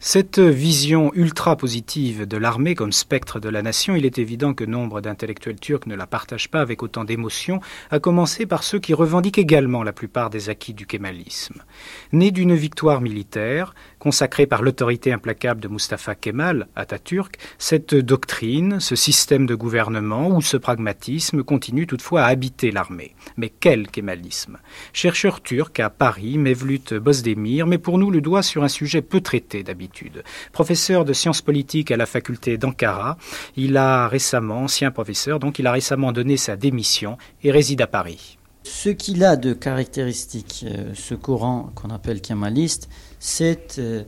Cette 0.00 0.38
vision 0.38 1.10
ultra 1.14 1.56
positive 1.56 2.24
de 2.24 2.36
l'armée 2.36 2.76
comme 2.76 2.92
spectre 2.92 3.40
de 3.40 3.48
la 3.48 3.62
nation, 3.62 3.96
il 3.96 4.06
est 4.06 4.18
évident 4.18 4.54
que 4.54 4.62
nombre 4.62 5.00
d'intellectuels 5.00 5.58
turcs 5.58 5.88
ne 5.88 5.96
la 5.96 6.06
partagent 6.06 6.52
pas 6.52 6.60
avec 6.60 6.84
autant 6.84 7.02
d'émotion, 7.02 7.58
à 7.90 7.98
commencer 7.98 8.46
par 8.46 8.62
ceux 8.62 8.78
qui 8.78 8.94
revendiquent 8.94 9.38
également 9.38 9.82
la 9.82 9.92
plupart 9.92 10.30
des 10.30 10.50
acquis 10.50 10.72
du 10.72 10.86
kémalisme. 10.86 11.64
Né 12.12 12.30
d'une 12.30 12.54
victoire 12.54 13.00
militaire, 13.00 13.74
consacrée 13.98 14.46
par 14.46 14.62
l'autorité 14.62 15.12
implacable 15.12 15.60
de 15.60 15.68
Mustafa 15.68 16.14
Kemal, 16.14 16.68
Atatürk, 16.76 17.36
cette 17.58 17.94
doctrine, 17.94 18.80
ce 18.80 18.96
système 18.96 19.46
de 19.46 19.54
gouvernement 19.54 20.28
ou 20.28 20.42
ce 20.42 20.56
pragmatisme 20.56 21.42
continue 21.42 21.86
toutefois 21.86 22.22
à 22.22 22.26
habiter 22.26 22.70
l'armée. 22.70 23.14
Mais 23.36 23.48
quel 23.48 23.88
kémalisme 23.88 24.58
Chercheur 24.92 25.42
turc 25.42 25.80
à 25.80 25.90
Paris, 25.90 26.38
Mevlut 26.38 26.94
Bozdemir 26.94 27.66
met 27.66 27.78
pour 27.78 27.98
nous 27.98 28.10
le 28.10 28.20
doigt 28.20 28.42
sur 28.42 28.64
un 28.64 28.68
sujet 28.68 29.02
peu 29.02 29.20
traité 29.20 29.62
d'habitude 29.62 30.22
Professeur 30.52 31.04
de 31.04 31.12
sciences 31.12 31.42
politiques 31.42 31.90
à 31.90 31.96
la 31.96 32.06
faculté 32.06 32.58
d'Ankara, 32.58 33.16
il 33.56 33.76
a 33.76 34.08
récemment, 34.08 34.62
ancien 34.62 34.90
professeur, 34.90 35.38
donc 35.38 35.58
il 35.58 35.66
a 35.66 35.72
récemment 35.72 36.12
donné 36.12 36.36
sa 36.36 36.56
démission 36.56 37.18
et 37.42 37.50
réside 37.50 37.80
à 37.80 37.86
Paris. 37.86 38.38
Ce 38.64 38.90
qu'il 38.90 39.24
a 39.24 39.36
de 39.36 39.54
caractéristique, 39.54 40.64
euh, 40.68 40.92
ce 40.94 41.14
courant 41.14 41.70
qu'on 41.74 41.88
appelle 41.88 42.20
kémaliste, 42.20 42.88
c'est 43.18 43.78
euh, 43.78 44.02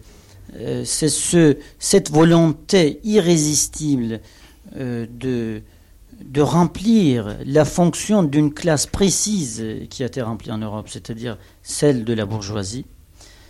euh, 0.57 0.85
ce, 0.85 1.57
cette 1.79 2.11
volonté 2.11 3.01
irrésistible 3.05 4.21
de, 4.77 5.63
de 6.25 6.41
remplir 6.41 7.37
la 7.45 7.65
fonction 7.65 8.23
d'une 8.23 8.53
classe 8.55 8.87
précise 8.87 9.65
qui 9.89 10.05
a 10.05 10.07
été 10.07 10.23
remplie 10.23 10.53
en 10.53 10.59
Europe, 10.59 10.89
c'est-à-dire 10.89 11.39
celle 11.63 12.05
de 12.05 12.13
la 12.13 12.25
bourgeoisie. 12.25 12.87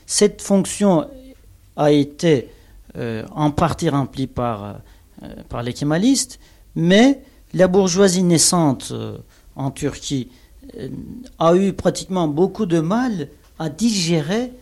Cette 0.07 0.41
fonction 0.41 1.07
a 1.77 1.93
été 1.93 2.49
euh, 2.97 3.25
en 3.33 3.53
partie 3.53 3.89
rempli 3.89 4.27
par, 4.27 4.81
euh, 5.23 5.29
par 5.49 5.63
les 5.63 5.73
kémalistes, 5.73 6.41
mais 6.75 7.23
la 7.55 7.69
bourgeoisie 7.69 8.25
naissante 8.25 8.89
euh, 8.91 9.19
en 9.55 9.71
Turquie 9.71 10.29
a 11.39 11.57
eu 11.57 11.73
pratiquement 11.73 12.29
beaucoup 12.29 12.67
de 12.67 12.81
mal 12.81 13.29
à 13.59 13.69
digérer, 13.69 14.53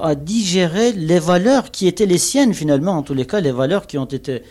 à 0.00 0.14
digérer 0.14 0.92
les 0.92 1.18
valeurs 1.18 1.70
qui 1.70 1.86
étaient 1.86 2.06
les 2.06 2.18
siennes 2.18 2.54
finalement, 2.54 2.92
en 2.92 3.02
tous 3.02 3.14
les 3.14 3.26
cas 3.26 3.40
les 3.40 3.52
valeurs 3.52 3.86
qui 3.86 3.98
ont 3.98 4.06
été 4.06 4.42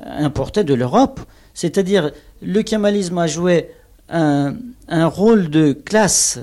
importées 0.00 0.64
de 0.64 0.74
l'Europe. 0.74 1.20
C'est-à-dire 1.54 2.10
le 2.42 2.62
kémalisme 2.62 3.18
a 3.18 3.26
joué 3.26 3.70
un, 4.08 4.56
un 4.88 5.06
rôle 5.06 5.48
de 5.50 5.72
classe 5.72 6.38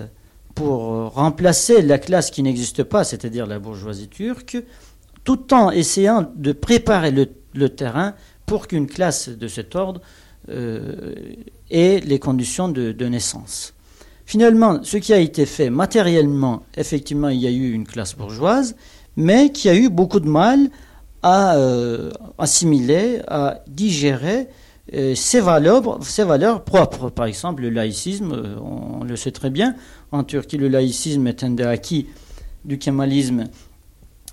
pour 0.55 1.13
remplacer 1.13 1.81
la 1.81 1.97
classe 1.97 2.31
qui 2.31 2.43
n'existe 2.43 2.83
pas, 2.83 3.03
c'est-à-dire 3.03 3.47
la 3.47 3.59
bourgeoisie 3.59 4.07
turque, 4.07 4.57
tout 5.23 5.53
en 5.53 5.71
essayant 5.71 6.31
de 6.35 6.51
préparer 6.51 7.11
le, 7.11 7.69
terrain 7.69 8.13
pour 8.45 8.67
qu'une 8.67 8.87
classe 8.87 9.29
de 9.29 9.47
cet 9.47 9.75
ordre 9.75 10.01
euh, 10.49 11.15
ait 11.69 12.01
les 12.01 12.19
conditions 12.19 12.67
de, 12.67 13.05
naissance. 13.05 13.72
Finalement, 14.33 14.79
ce 14.81 14.97
qui 14.97 15.13
a 15.13 15.19
été 15.19 15.45
fait 15.45 15.69
matériellement, 15.69 16.63
effectivement, 16.75 17.29
il 17.29 17.39
y 17.39 17.45
a 17.45 17.51
eu 17.51 17.71
une 17.71 17.85
classe 17.85 18.15
bourgeoise, 18.15 18.75
mais 19.15 19.51
qui 19.51 19.69
a 19.69 19.75
eu 19.75 19.89
beaucoup 19.89 20.19
de 20.19 20.27
mal 20.27 20.71
à 21.21 21.55
euh, 21.55 22.09
assimiler, 22.39 23.21
à 23.27 23.59
digérer 23.67 24.47
valeurs, 25.39 25.99
ces 26.03 26.23
valeurs 26.23 26.63
propres. 26.63 27.11
Par 27.11 27.27
exemple, 27.27 27.61
le 27.61 27.69
laïcisme, 27.69 28.31
euh, 28.33 28.55
on 28.59 29.03
le 29.03 29.15
sait 29.17 29.29
très 29.29 29.51
bien, 29.51 29.75
en 30.11 30.23
Turquie, 30.23 30.57
le 30.57 30.67
laïcisme 30.67 31.27
est 31.27 31.43
un 31.43 31.51
des 31.51 31.65
acquis 31.65 32.07
du 32.65 32.79
kémalisme, 32.79 33.43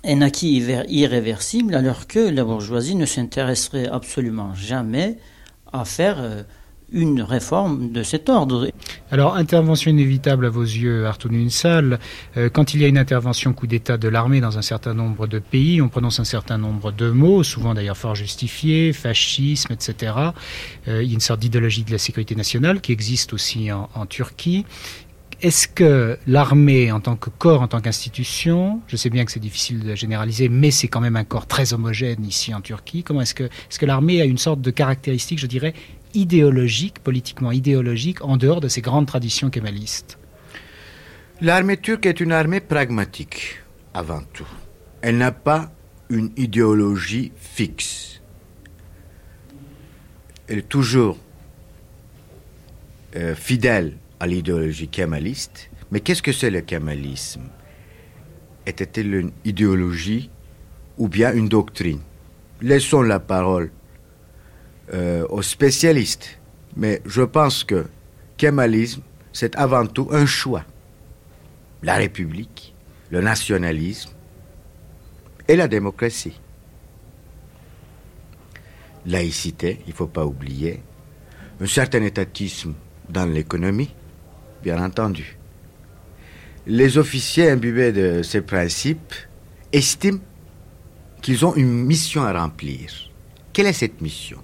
un 0.03 0.21
acquis 0.23 0.65
irréversible, 0.89 1.75
alors 1.75 2.07
que 2.07 2.17
la 2.17 2.43
bourgeoisie 2.43 2.95
ne 2.95 3.05
s'intéresserait 3.05 3.87
absolument 3.87 4.55
jamais 4.55 5.19
à 5.71 5.85
faire 5.85 6.15
euh, 6.19 6.41
une 6.91 7.21
réforme 7.21 7.91
de 7.91 8.03
cet 8.03 8.29
ordre. 8.29 8.69
Alors, 9.11 9.35
intervention 9.35 9.91
inévitable 9.91 10.45
à 10.45 10.49
vos 10.49 10.63
yeux, 10.63 11.05
Artoun 11.05 11.35
Unsal. 11.35 11.99
Euh, 12.37 12.49
quand 12.49 12.73
il 12.73 12.81
y 12.81 12.85
a 12.85 12.87
une 12.87 12.97
intervention 12.97 13.53
coup 13.53 13.67
d'État 13.67 13.97
de 13.97 14.09
l'armée 14.09 14.41
dans 14.41 14.57
un 14.57 14.61
certain 14.61 14.93
nombre 14.93 15.27
de 15.27 15.39
pays, 15.39 15.81
on 15.81 15.89
prononce 15.89 16.19
un 16.19 16.25
certain 16.25 16.57
nombre 16.57 16.91
de 16.91 17.09
mots, 17.09 17.43
souvent 17.43 17.73
d'ailleurs 17.73 17.97
fort 17.97 18.15
justifiés, 18.15 18.91
fascisme, 18.93 19.71
etc. 19.71 20.13
Euh, 20.87 21.01
il 21.03 21.09
y 21.09 21.11
a 21.11 21.13
une 21.13 21.21
sorte 21.21 21.39
d'idéologie 21.39 21.83
de 21.83 21.91
la 21.91 21.97
sécurité 21.97 22.35
nationale 22.35 22.81
qui 22.81 22.91
existe 22.91 23.33
aussi 23.33 23.71
en, 23.71 23.87
Turquie. 24.09 24.65
est-ce 25.41 25.67
que 25.67 26.17
l'armée, 26.27 26.91
en 26.91 26.99
tant 26.99 27.15
que 27.15 27.29
corps, 27.29 27.61
en 27.61 27.67
tant 27.67 27.79
qu'institution, 27.79 28.81
je 28.87 28.95
sais 28.95 29.09
bien 29.09 29.25
que 29.25 29.31
c'est 29.31 29.39
difficile 29.39 29.79
de 29.83 29.95
généraliser, 29.95 30.49
mais 30.49 30.71
c'est 30.71 30.87
quand 30.87 31.01
même 31.01 31.15
un 31.15 31.23
corps 31.23 31.47
très 31.47 31.73
homogène 31.73 32.25
ici 32.25 32.53
en 32.53 32.61
Turquie, 32.61 33.03
comment 33.03 33.21
est-ce 33.21 33.35
que 33.35 33.85
l'armée 33.85 34.21
a 34.21 34.25
une 34.25 34.37
sorte 34.37 34.61
de 34.61 34.71
caractéristique, 34.71 35.39
je 35.39 35.47
dirais, 35.47 35.73
idéologique, 36.13 36.99
politiquement 36.99 37.51
idéologique, 37.51 38.23
en 38.23 38.37
dehors 38.37 38.61
de 38.61 38.67
ces 38.67 38.81
grandes 38.81 39.07
traditions 39.07 39.49
kémalistes 39.49 40.17
L'armée 41.43 41.77
turque 41.77 42.05
est 42.05 42.19
une 42.19 42.33
armée 42.33 42.59
pragmatique, 42.59 43.63
avant 43.95 44.21
tout. 44.31 44.47
Elle 45.01 45.17
n'a 45.17 45.31
pas 45.31 45.71
une 46.09 46.29
idéologie 46.37 47.31
fixe. 47.35 48.21
Elle 50.47 50.59
est 50.59 50.69
toujours 50.69 51.17
euh, 53.15 53.33
fidèle 53.33 53.97
à 54.19 54.27
l'idéologie 54.27 54.87
kémaliste. 54.87 55.71
Mais 55.89 55.99
qu'est-ce 55.99 56.21
que 56.21 56.31
c'est 56.31 56.51
le 56.51 56.61
kémalisme? 56.61 57.49
Était-il 58.67 59.11
une 59.15 59.31
idéologie 59.43 60.29
ou 60.99 61.07
bien 61.07 61.33
une 61.33 61.49
doctrine? 61.49 62.01
Laissons 62.61 63.01
la 63.01 63.19
parole 63.19 63.71
euh, 64.93 65.25
aux 65.29 65.41
spécialistes. 65.41 66.39
Mais 66.75 67.01
je 67.05 67.21
pense 67.21 67.63
que 67.63 67.85
kémalisme, 68.37 69.01
c'est 69.33 69.55
avant 69.55 69.85
tout 69.85 70.09
un 70.11 70.25
choix. 70.25 70.63
La 71.83 71.95
République, 71.95 72.73
le 73.09 73.21
nationalisme 73.21 74.11
et 75.47 75.55
la 75.55 75.67
démocratie. 75.67 76.39
Laïcité, 79.05 79.79
il 79.87 79.91
ne 79.91 79.95
faut 79.95 80.07
pas 80.07 80.25
oublier, 80.25 80.81
un 81.59 81.65
certain 81.65 82.03
étatisme 82.03 82.73
dans 83.09 83.25
l'économie, 83.25 83.93
bien 84.61 84.83
entendu. 84.83 85.37
Les 86.67 86.97
officiers 86.97 87.49
imbibés 87.49 87.91
de 87.91 88.21
ces 88.21 88.41
principes 88.41 89.15
estiment 89.73 90.19
qu'ils 91.21 91.45
ont 91.45 91.55
une 91.55 91.85
mission 91.85 92.23
à 92.23 92.33
remplir. 92.33 92.91
Quelle 93.53 93.67
est 93.67 93.73
cette 93.73 94.01
mission? 94.01 94.41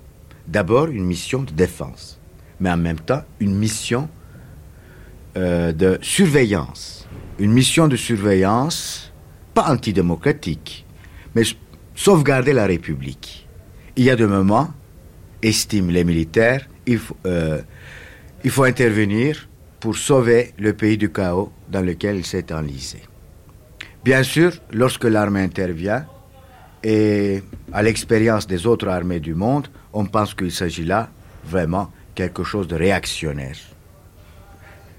D'abord 0.47 0.87
une 0.87 1.05
mission 1.05 1.43
de 1.43 1.51
défense, 1.51 2.19
mais 2.59 2.69
en 2.71 2.77
même 2.77 2.99
temps 2.99 3.23
une 3.39 3.55
mission 3.55 4.09
euh, 5.35 5.73
de 5.73 5.99
surveillance. 6.01 7.07
Une 7.39 7.51
mission 7.51 7.87
de 7.87 7.95
surveillance 7.95 9.11
pas 9.53 9.71
antidémocratique, 9.71 10.85
mais 11.35 11.43
sauvegarder 11.95 12.53
la 12.53 12.65
République. 12.65 13.47
Il 13.95 14.03
y 14.03 14.09
a 14.09 14.15
des 14.15 14.27
moments, 14.27 14.69
estiment 15.41 15.91
les 15.91 16.03
militaires, 16.03 16.67
euh, 17.25 17.61
il 18.43 18.51
faut 18.51 18.63
intervenir 18.63 19.49
pour 19.79 19.97
sauver 19.97 20.53
le 20.57 20.73
pays 20.73 20.97
du 20.97 21.11
chaos 21.11 21.51
dans 21.69 21.81
lequel 21.81 22.17
il 22.17 22.25
s'est 22.25 22.53
enlisé. 22.53 22.99
Bien 24.03 24.23
sûr, 24.23 24.51
lorsque 24.71 25.03
l'armée 25.03 25.41
intervient, 25.41 26.05
et 26.83 27.41
à 27.73 27.83
l'expérience 27.83 28.47
des 28.47 28.65
autres 28.65 28.87
armées 28.87 29.19
du 29.19 29.33
monde, 29.33 29.67
on 29.93 30.05
pense 30.05 30.33
qu'il 30.33 30.51
s'agit 30.51 30.85
là 30.85 31.09
vraiment 31.43 31.91
quelque 32.15 32.43
chose 32.43 32.67
de 32.67 32.75
réactionnaire, 32.75 33.55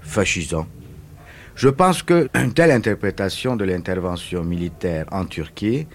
fascisant. 0.01 0.67
Je 1.55 1.67
pense 1.67 2.01
qu'une 2.01 2.29
telle 2.55 2.71
interprétation 2.71 3.55
de 3.55 3.65
l'intervention 3.65 4.43
militaire 4.43 5.05
en 5.11 5.25
Turquie 5.25 5.87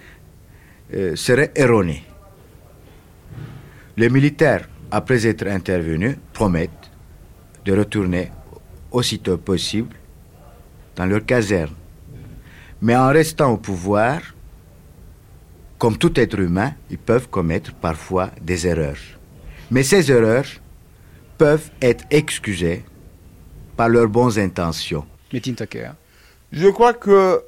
euh, 0.93 1.17
serait 1.17 1.53
erronée. 1.55 2.05
Les 3.97 4.11
militaires, 4.11 4.69
après 4.91 5.27
être 5.27 5.47
intervenus, 5.47 6.17
promettent 6.33 6.91
de 7.65 7.73
retourner 7.73 8.31
aussitôt 8.91 9.39
possible 9.39 9.97
dans 10.97 11.07
leur 11.07 11.25
caserne. 11.25 11.73
Mais 12.83 12.95
en 12.97 13.09
restant 13.09 13.53
au 13.53 13.57
pouvoir, 13.57 14.34
comme 15.85 15.99
tout 15.99 16.19
être 16.19 16.41
humain, 16.41 16.73
ils 16.89 16.97
peuvent 16.97 17.29
commettre 17.29 17.75
parfois 17.75 18.31
des 18.41 18.67
erreurs. 18.67 18.97
Mais 19.71 19.83
ces 19.83 20.11
erreurs 20.11 20.47
peuvent 21.37 21.71
être 21.83 22.07
excusées 22.09 22.87
par 23.77 23.91
leurs 23.91 24.09
bonnes 24.09 24.39
intentions. 24.39 25.07
Je 25.31 26.69
crois 26.71 26.95
que 26.95 27.45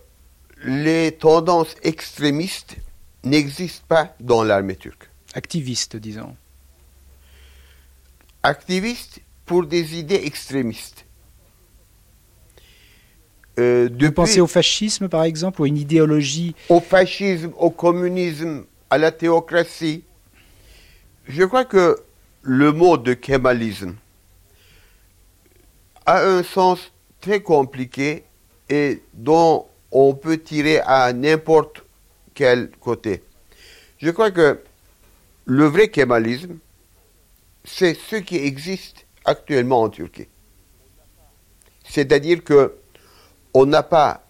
les 0.63 1.13
tendances 1.13 1.77
extrémistes 1.83 2.77
n'existent 3.25 3.87
pas 3.89 4.15
dans 4.21 4.45
l'armée 4.45 4.77
turque. 4.77 5.09
Activistes, 5.33 5.97
disons. 5.97 6.37
Activistes, 8.43 9.23
pour 9.47 9.65
des 9.65 9.99
idées 9.99 10.21
extrémistes. 10.27 11.06
Euh, 13.59 13.89
de 13.89 14.09
penser 14.09 14.41
au 14.41 14.47
fascisme, 14.47 15.09
par 15.09 15.25
exemple, 15.25 15.63
ou 15.63 15.65
à 15.65 15.69
une 15.69 15.79
idéologie 15.79 16.55
Au 16.69 16.81
fascisme, 16.81 17.53
au 17.57 17.71
communisme, 17.71 18.65
à 18.91 18.99
la 18.99 19.11
théocratie. 19.11 20.05
Je 21.27 21.43
crois 21.45 21.65
que 21.65 21.97
le 22.43 22.73
mot 22.73 22.99
de 22.99 23.15
kémalisme 23.15 23.95
a 26.05 26.23
un 26.23 26.43
sens 26.43 26.93
très 27.21 27.41
compliqué 27.41 28.25
et 28.69 29.03
dont 29.15 29.67
on 29.91 30.15
peut 30.15 30.39
tirer 30.39 30.81
à 30.81 31.13
n'importe 31.13 31.83
quel 32.35 32.71
côté. 32.81 33.23
Je 33.99 34.11
crois 34.11 34.31
que 34.31 34.61
le 35.47 35.65
vrai 35.65 35.89
kémalisme, 35.89 36.59
c'est 37.65 37.95
ce 37.95 38.17
qui 38.17 38.37
existe 38.37 39.07
actuellement 39.25 39.83
en 39.83 39.89
Turquie. 39.89 40.29
C'est-à-dire 41.89 42.45
que 42.45 42.75
on 43.59 43.65
n'a 43.65 43.83
pas 43.83 44.23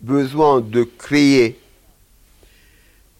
besoin 0.00 0.60
de 0.60 0.84
créer 0.84 1.58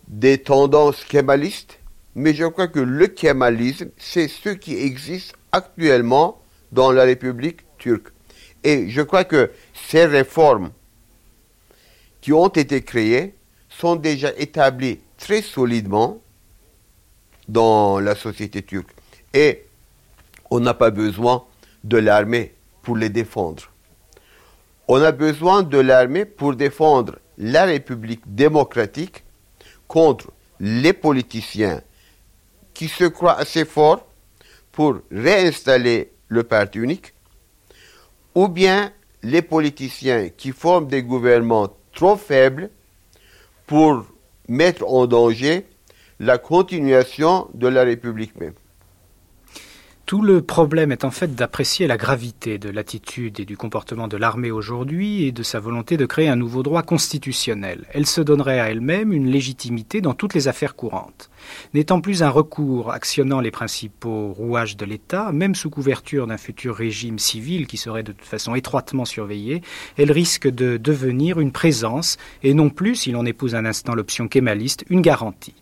des 0.06 0.38
tendances 0.38 1.02
kémalistes, 1.02 1.80
mais 2.14 2.34
je 2.34 2.44
crois 2.44 2.68
que 2.68 2.78
le 2.78 3.08
kémalisme, 3.08 3.88
c'est 3.98 4.28
ce 4.28 4.50
qui 4.50 4.76
existe 4.76 5.34
actuellement 5.50 6.40
dans 6.70 6.92
la 6.92 7.02
République 7.02 7.62
turque. 7.78 8.12
Et 8.62 8.90
je 8.90 9.02
crois 9.02 9.24
que 9.24 9.50
ces 9.74 10.06
réformes 10.06 10.70
qui 12.20 12.32
ont 12.32 12.46
été 12.46 12.82
créées 12.82 13.34
sont 13.68 13.96
déjà 13.96 14.32
établies 14.36 15.00
très 15.18 15.42
solidement 15.42 16.20
dans 17.48 17.98
la 17.98 18.14
société 18.14 18.62
turque. 18.62 18.94
Et 19.34 19.64
on 20.48 20.60
n'a 20.60 20.74
pas 20.74 20.92
besoin 20.92 21.44
de 21.82 21.96
l'armée 21.96 22.54
pour 22.82 22.96
les 22.96 23.08
défendre. 23.08 23.69
On 24.92 25.00
a 25.02 25.12
besoin 25.12 25.62
de 25.62 25.78
l'armée 25.78 26.24
pour 26.24 26.56
défendre 26.56 27.20
la 27.38 27.64
République 27.64 28.22
démocratique 28.26 29.22
contre 29.86 30.32
les 30.58 30.92
politiciens 30.92 31.80
qui 32.74 32.88
se 32.88 33.04
croient 33.04 33.38
assez 33.38 33.64
forts 33.64 34.04
pour 34.72 34.98
réinstaller 35.12 36.10
le 36.26 36.42
parti 36.42 36.80
unique, 36.80 37.14
ou 38.34 38.48
bien 38.48 38.92
les 39.22 39.42
politiciens 39.42 40.28
qui 40.28 40.50
forment 40.50 40.88
des 40.88 41.04
gouvernements 41.04 41.68
trop 41.94 42.16
faibles 42.16 42.68
pour 43.68 44.04
mettre 44.48 44.84
en 44.88 45.06
danger 45.06 45.68
la 46.18 46.36
continuation 46.36 47.48
de 47.54 47.68
la 47.68 47.84
République 47.84 48.34
même. 48.40 48.54
Tout 50.10 50.22
le 50.22 50.42
problème 50.42 50.90
est 50.90 51.04
en 51.04 51.12
fait 51.12 51.36
d'apprécier 51.36 51.86
la 51.86 51.96
gravité 51.96 52.58
de 52.58 52.68
l'attitude 52.68 53.38
et 53.38 53.44
du 53.44 53.56
comportement 53.56 54.08
de 54.08 54.16
l'armée 54.16 54.50
aujourd'hui 54.50 55.22
et 55.22 55.30
de 55.30 55.44
sa 55.44 55.60
volonté 55.60 55.96
de 55.96 56.04
créer 56.04 56.28
un 56.28 56.34
nouveau 56.34 56.64
droit 56.64 56.82
constitutionnel. 56.82 57.86
Elle 57.92 58.06
se 58.06 58.20
donnerait 58.20 58.58
à 58.58 58.70
elle-même 58.70 59.12
une 59.12 59.30
légitimité 59.30 60.00
dans 60.00 60.14
toutes 60.14 60.34
les 60.34 60.48
affaires 60.48 60.74
courantes. 60.74 61.30
N'étant 61.74 62.00
plus 62.00 62.24
un 62.24 62.28
recours 62.28 62.90
actionnant 62.90 63.38
les 63.38 63.52
principaux 63.52 64.32
rouages 64.32 64.76
de 64.76 64.84
l'État, 64.84 65.30
même 65.30 65.54
sous 65.54 65.70
couverture 65.70 66.26
d'un 66.26 66.38
futur 66.38 66.74
régime 66.74 67.20
civil 67.20 67.68
qui 67.68 67.76
serait 67.76 68.02
de 68.02 68.10
toute 68.10 68.26
façon 68.26 68.56
étroitement 68.56 69.04
surveillé, 69.04 69.62
elle 69.96 70.10
risque 70.10 70.48
de 70.48 70.76
devenir 70.76 71.38
une 71.38 71.52
présence 71.52 72.16
et 72.42 72.52
non 72.52 72.68
plus, 72.68 72.96
si 72.96 73.12
l'on 73.12 73.26
épouse 73.26 73.54
un 73.54 73.64
instant 73.64 73.94
l'option 73.94 74.26
kémaliste, 74.26 74.84
une 74.90 75.02
garantie. 75.02 75.54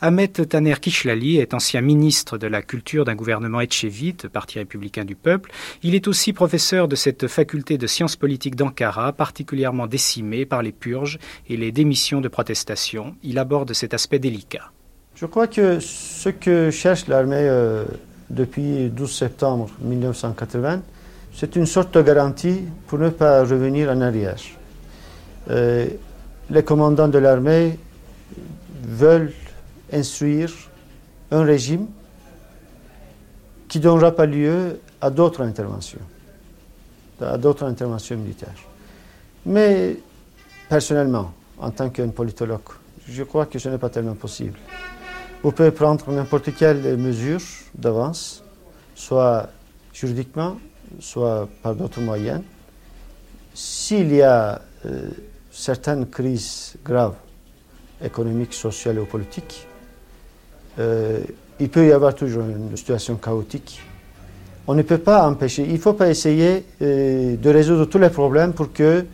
Ahmet 0.00 0.28
Taner 0.28 0.76
Kishlali 0.80 1.38
est 1.38 1.54
ancien 1.54 1.80
ministre 1.80 2.38
de 2.38 2.46
la 2.46 2.62
Culture 2.62 3.04
d'un 3.04 3.16
gouvernement 3.16 3.60
etchevite, 3.60 4.28
Parti 4.28 4.60
républicain 4.60 5.04
du 5.04 5.16
peuple. 5.16 5.50
Il 5.82 5.96
est 5.96 6.06
aussi 6.06 6.32
professeur 6.32 6.86
de 6.86 6.94
cette 6.94 7.26
faculté 7.26 7.78
de 7.78 7.86
sciences 7.88 8.14
politiques 8.14 8.54
d'Ankara, 8.54 9.12
particulièrement 9.12 9.88
décimée 9.88 10.46
par 10.46 10.62
les 10.62 10.70
purges 10.70 11.18
et 11.48 11.56
les 11.56 11.72
démissions 11.72 12.20
de 12.20 12.28
protestation. 12.28 13.16
Il 13.24 13.40
aborde 13.40 13.72
cet 13.72 13.92
aspect 13.92 14.20
délicat. 14.20 14.70
Je 15.16 15.26
crois 15.26 15.48
que 15.48 15.80
ce 15.80 16.28
que 16.28 16.70
cherche 16.70 17.08
l'armée 17.08 17.34
euh, 17.40 17.84
depuis 18.30 18.90
12 18.90 19.12
septembre 19.12 19.68
1980, 19.80 20.80
c'est 21.34 21.56
une 21.56 21.66
sorte 21.66 21.94
de 21.94 22.02
garantie 22.02 22.60
pour 22.86 23.00
ne 23.00 23.08
pas 23.08 23.40
revenir 23.40 23.90
en 23.90 24.00
arrière. 24.00 24.36
Euh, 25.50 25.88
les 26.50 26.62
commandants 26.62 27.08
de 27.08 27.18
l'armée 27.18 27.76
veulent 28.86 29.32
instruire 29.92 30.50
un 31.30 31.42
régime 31.42 31.86
qui 33.68 33.78
ne 33.78 33.84
donnera 33.84 34.12
pas 34.12 34.26
lieu 34.26 34.80
à 35.00 35.10
d'autres 35.10 35.42
interventions. 35.42 36.00
à 37.20 37.36
d'autres 37.36 37.64
interventions 37.64 38.16
militaires. 38.16 38.54
Mais 39.44 39.96
personnellement, 40.68 41.32
en 41.58 41.70
tant 41.70 41.90
qu'un 41.90 42.08
politologue, 42.08 42.60
je 43.08 43.22
crois 43.24 43.46
que 43.46 43.58
ce 43.58 43.68
n'est 43.68 43.78
pas 43.78 43.90
tellement 43.90 44.14
possible. 44.14 44.58
Vous 45.42 45.52
pouvez 45.52 45.70
prendre 45.70 46.10
n'importe 46.10 46.54
quelle 46.54 46.96
mesure 46.96 47.40
d'avance, 47.74 48.42
soit 48.94 49.48
juridiquement, 49.92 50.58
soit 50.98 51.48
par 51.62 51.74
d'autres 51.74 52.00
moyens. 52.00 52.42
S'il 53.54 54.14
y 54.14 54.22
a 54.22 54.60
euh, 54.86 55.10
certaines 55.50 56.08
crises 56.08 56.74
graves, 56.84 57.16
économiques, 58.02 58.54
sociales 58.54 58.98
ou 58.98 59.06
politiques, 59.06 59.67
euh, 60.78 61.20
il 61.60 61.68
peut 61.68 61.86
y 61.86 61.92
avoir 61.92 62.14
toujours 62.14 62.44
une 62.44 62.76
situation 62.76 63.16
chaotique. 63.16 63.80
On 64.66 64.74
ne 64.74 64.82
peut 64.82 64.98
pas 64.98 65.26
empêcher, 65.26 65.64
il 65.64 65.72
ne 65.72 65.78
faut 65.78 65.94
pas 65.94 66.10
essayer 66.10 66.64
euh, 66.82 67.36
de 67.36 67.50
résoudre 67.50 67.86
tous 67.86 67.98
les 67.98 68.10
problèmes 68.10 68.52
pour 68.52 68.72
que 68.72 69.06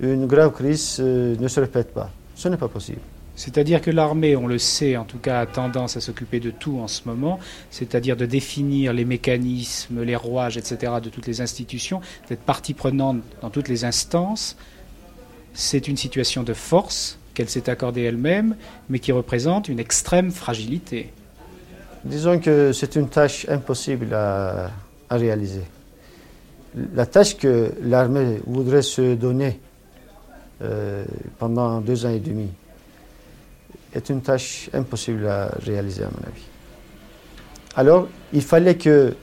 une 0.00 0.26
grave 0.26 0.52
crise 0.52 0.98
euh, 1.00 1.36
ne 1.38 1.48
se 1.48 1.60
répète 1.60 1.92
pas. 1.92 2.10
Ce 2.34 2.48
n'est 2.48 2.56
pas 2.56 2.68
possible. 2.68 3.00
C'est-à-dire 3.34 3.82
que 3.82 3.90
l'armée, 3.90 4.34
on 4.34 4.46
le 4.46 4.58
sait, 4.58 4.96
en 4.96 5.04
tout 5.04 5.18
cas, 5.18 5.40
a 5.40 5.46
tendance 5.46 5.98
à 5.98 6.00
s'occuper 6.00 6.40
de 6.40 6.50
tout 6.50 6.78
en 6.78 6.88
ce 6.88 7.02
moment, 7.04 7.38
c'est-à-dire 7.70 8.16
de 8.16 8.24
définir 8.24 8.94
les 8.94 9.04
mécanismes, 9.04 10.02
les 10.02 10.16
rouages, 10.16 10.56
etc., 10.56 10.94
de 11.02 11.10
toutes 11.10 11.26
les 11.26 11.42
institutions, 11.42 12.00
d'être 12.30 12.40
partie 12.40 12.72
prenante 12.72 13.18
dans 13.42 13.50
toutes 13.50 13.68
les 13.68 13.84
instances. 13.84 14.56
C'est 15.52 15.86
une 15.86 15.98
situation 15.98 16.42
de 16.42 16.54
force 16.54 17.18
qu'elle 17.36 17.50
s'est 17.50 17.68
accordée 17.68 18.02
elle-même, 18.02 18.56
mais 18.88 18.98
qui 18.98 19.12
représente 19.12 19.68
une 19.68 19.78
extrême 19.78 20.30
fragilité. 20.30 21.12
Disons 22.04 22.40
que 22.40 22.72
c'est 22.72 22.96
une 22.96 23.08
tâche 23.08 23.46
impossible 23.48 24.14
à, 24.14 24.70
réaliser. 25.10 25.62
La 26.94 27.04
tâche 27.06 27.36
que 27.36 27.72
l'armée 27.82 28.40
voudrait 28.46 28.82
se 28.82 29.14
donner 29.14 29.60
euh, 30.62 31.04
pendant 31.38 31.80
deux 31.80 32.06
ans 32.06 32.10
et 32.10 32.20
demi 32.20 32.48
est 33.94 34.08
une 34.08 34.22
tâche 34.22 34.70
impossible 34.72 35.26
à 35.26 35.50
réaliser, 35.64 36.02
à 36.02 36.06
mon 36.06 36.26
avis. 36.26 36.46
Alors, 37.76 38.08
il 38.32 38.42
fallait 38.42 38.76
que 38.76 39.14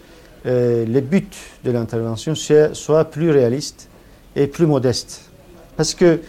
euh, 0.45 0.85
les 0.85 1.01
buts 1.01 1.27
de 1.63 1.71
l'intervention 1.71 2.33
soient 2.35 3.05
plus 3.05 3.31
réalistes 3.31 3.89
et 4.35 4.47
plus 4.47 4.67
modestes. 4.67 5.29
Parce 5.75 5.95
que 5.95 6.19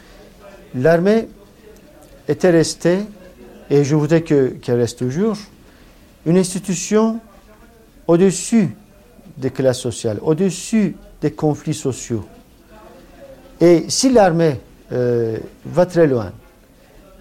l'armée 0.74 1.28
était 2.28 2.50
restée, 2.50 2.98
et 3.70 3.84
je 3.84 3.94
voudrais 3.94 4.22
qu'elle 4.22 4.58
reste 4.68 4.98
toujours, 4.98 5.36
une 6.26 6.38
institution 6.38 7.20
au-dessus 8.06 8.74
des 9.36 9.50
classes 9.50 9.80
sociales, 9.80 10.18
au-dessus 10.22 10.96
des 11.20 11.30
conflits 11.30 11.74
sociaux. 11.74 12.24
Et 13.60 13.84
si 13.88 14.10
l'armée 14.10 14.60
euh, 14.92 15.38
va 15.64 15.86
très 15.86 16.06
loin, 16.06 16.32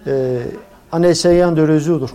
euh, 0.06 0.44
en 0.92 1.02
essayant 1.02 1.52
de 1.52 1.62
résoudre 1.62 2.14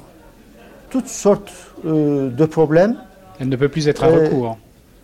toutes 0.90 1.08
sortes 1.08 1.52
euh, 1.86 2.30
de 2.30 2.46
problèmes. 2.46 2.96
Elle 3.40 3.50
ne 3.50 3.56
peut 3.56 3.70
plus 3.70 3.88
être 3.88 4.04
un 4.04 4.08
recours. 4.08 4.58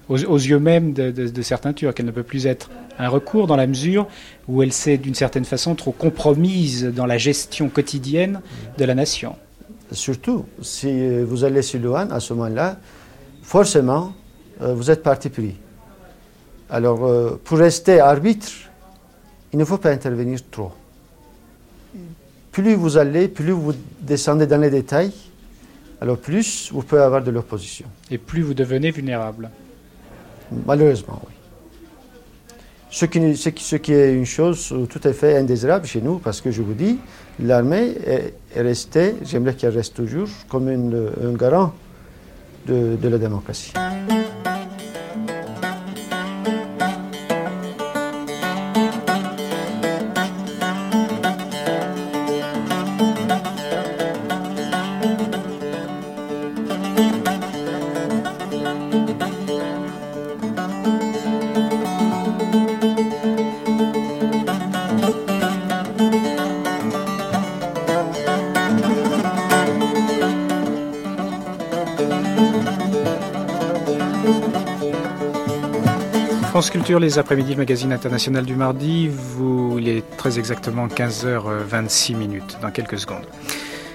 Aux, 0.08 0.18
yeux 0.18 0.60
même 0.60 0.94
de, 0.94 1.42
certains 1.42 1.74
Turcs, 1.74 1.96
elle 1.98 2.06
ne 2.06 2.12
peut 2.12 2.24
plus 2.24 2.46
être 2.46 2.70
un 3.00 3.10
recours 3.10 3.48
dans 3.48 3.56
la 3.56 3.66
mesure 3.66 4.08
où 4.48 4.62
elle 4.62 4.72
s'est 4.72 4.98
d'une 4.98 5.16
certaine 5.16 5.46
façon 5.46 5.74
trop 5.74 5.92
compromise 5.92 6.86
dans 6.86 7.06
la 7.06 7.18
gestion 7.18 7.70
quotidienne 7.70 8.42
de 8.78 8.86
la 8.86 8.94
nation. 8.94 9.36
Surtout, 9.92 10.46
si 10.62 11.20
vous 11.20 11.44
allez 11.44 11.62
sur 11.62 11.80
loin, 11.80 12.10
à 12.12 12.20
ce 12.20 12.34
moment-là, 12.34 12.78
forcément, 13.42 14.14
vous 14.60 14.92
êtes 14.92 15.02
parti 15.02 15.30
pris. 15.30 15.56
Alors, 16.70 17.40
pour 17.44 17.58
rester 17.58 18.00
arbitre, 18.00 18.52
il 19.54 19.60
ne 19.60 19.66
faut 19.66 19.78
pas 19.78 19.92
intervenir 19.92 20.40
trop 20.52 20.72
plus 22.56 22.76
vous 22.76 22.96
allez, 22.96 23.28
plus 23.28 23.52
vous 23.52 23.74
descendez 24.00 24.48
dans 24.48 24.62
les 24.62 24.70
détails, 24.70 25.12
alors 26.00 26.18
plus 26.18 26.72
vous 26.72 26.84
pouvez 26.84 27.02
avoir 27.02 27.22
de 27.22 27.30
l'opposition. 27.30 27.86
Et 28.10 28.18
plus 28.18 28.44
vous 28.44 28.54
devenez 28.54 28.92
vulnérable. 28.92 29.50
Malheureusement, 30.66 31.22
oui. 31.26 31.34
Ce 32.90 33.06
qui, 33.06 33.92
est 33.92 34.14
une 34.14 34.26
chose 34.26 34.74
tout 34.90 35.02
à 35.04 35.12
fait 35.12 35.38
indésirable 35.38 35.86
chez 35.86 36.00
nous, 36.00 36.18
parce 36.20 36.40
que 36.40 36.50
je 36.50 36.62
vous 36.62 36.74
dis, 36.74 36.98
l'armée 37.42 37.94
est, 38.06 38.34
restée, 38.56 39.16
j'aimerais 39.26 39.54
qu'elle 39.54 39.76
reste 39.76 39.96
toujours, 39.96 40.30
comme 40.48 40.70
un 40.70 41.34
garant 41.34 41.74
de 42.66 42.98
la 43.10 43.18
démocratie. 43.18 43.74
Culture, 76.86 77.00
les 77.00 77.18
après-midi, 77.18 77.54
le 77.54 77.58
magazine 77.58 77.92
international 77.92 78.46
du 78.46 78.56
mardi. 78.56 79.08
Vous, 79.08 79.80
il 79.80 79.90
est 79.90 80.04
très 80.18 80.38
exactement 80.38 80.86
15h26 80.86 82.16
minutes, 82.16 82.60
dans 82.62 82.70
quelques 82.70 83.00
secondes. 83.00 83.26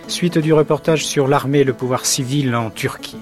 Suite 0.08 0.38
du 0.38 0.52
reportage 0.52 1.06
sur 1.06 1.28
l'armée 1.28 1.60
et 1.60 1.64
le 1.64 1.72
pouvoir 1.72 2.04
civil 2.04 2.52
en 2.56 2.68
Turquie. 2.68 3.16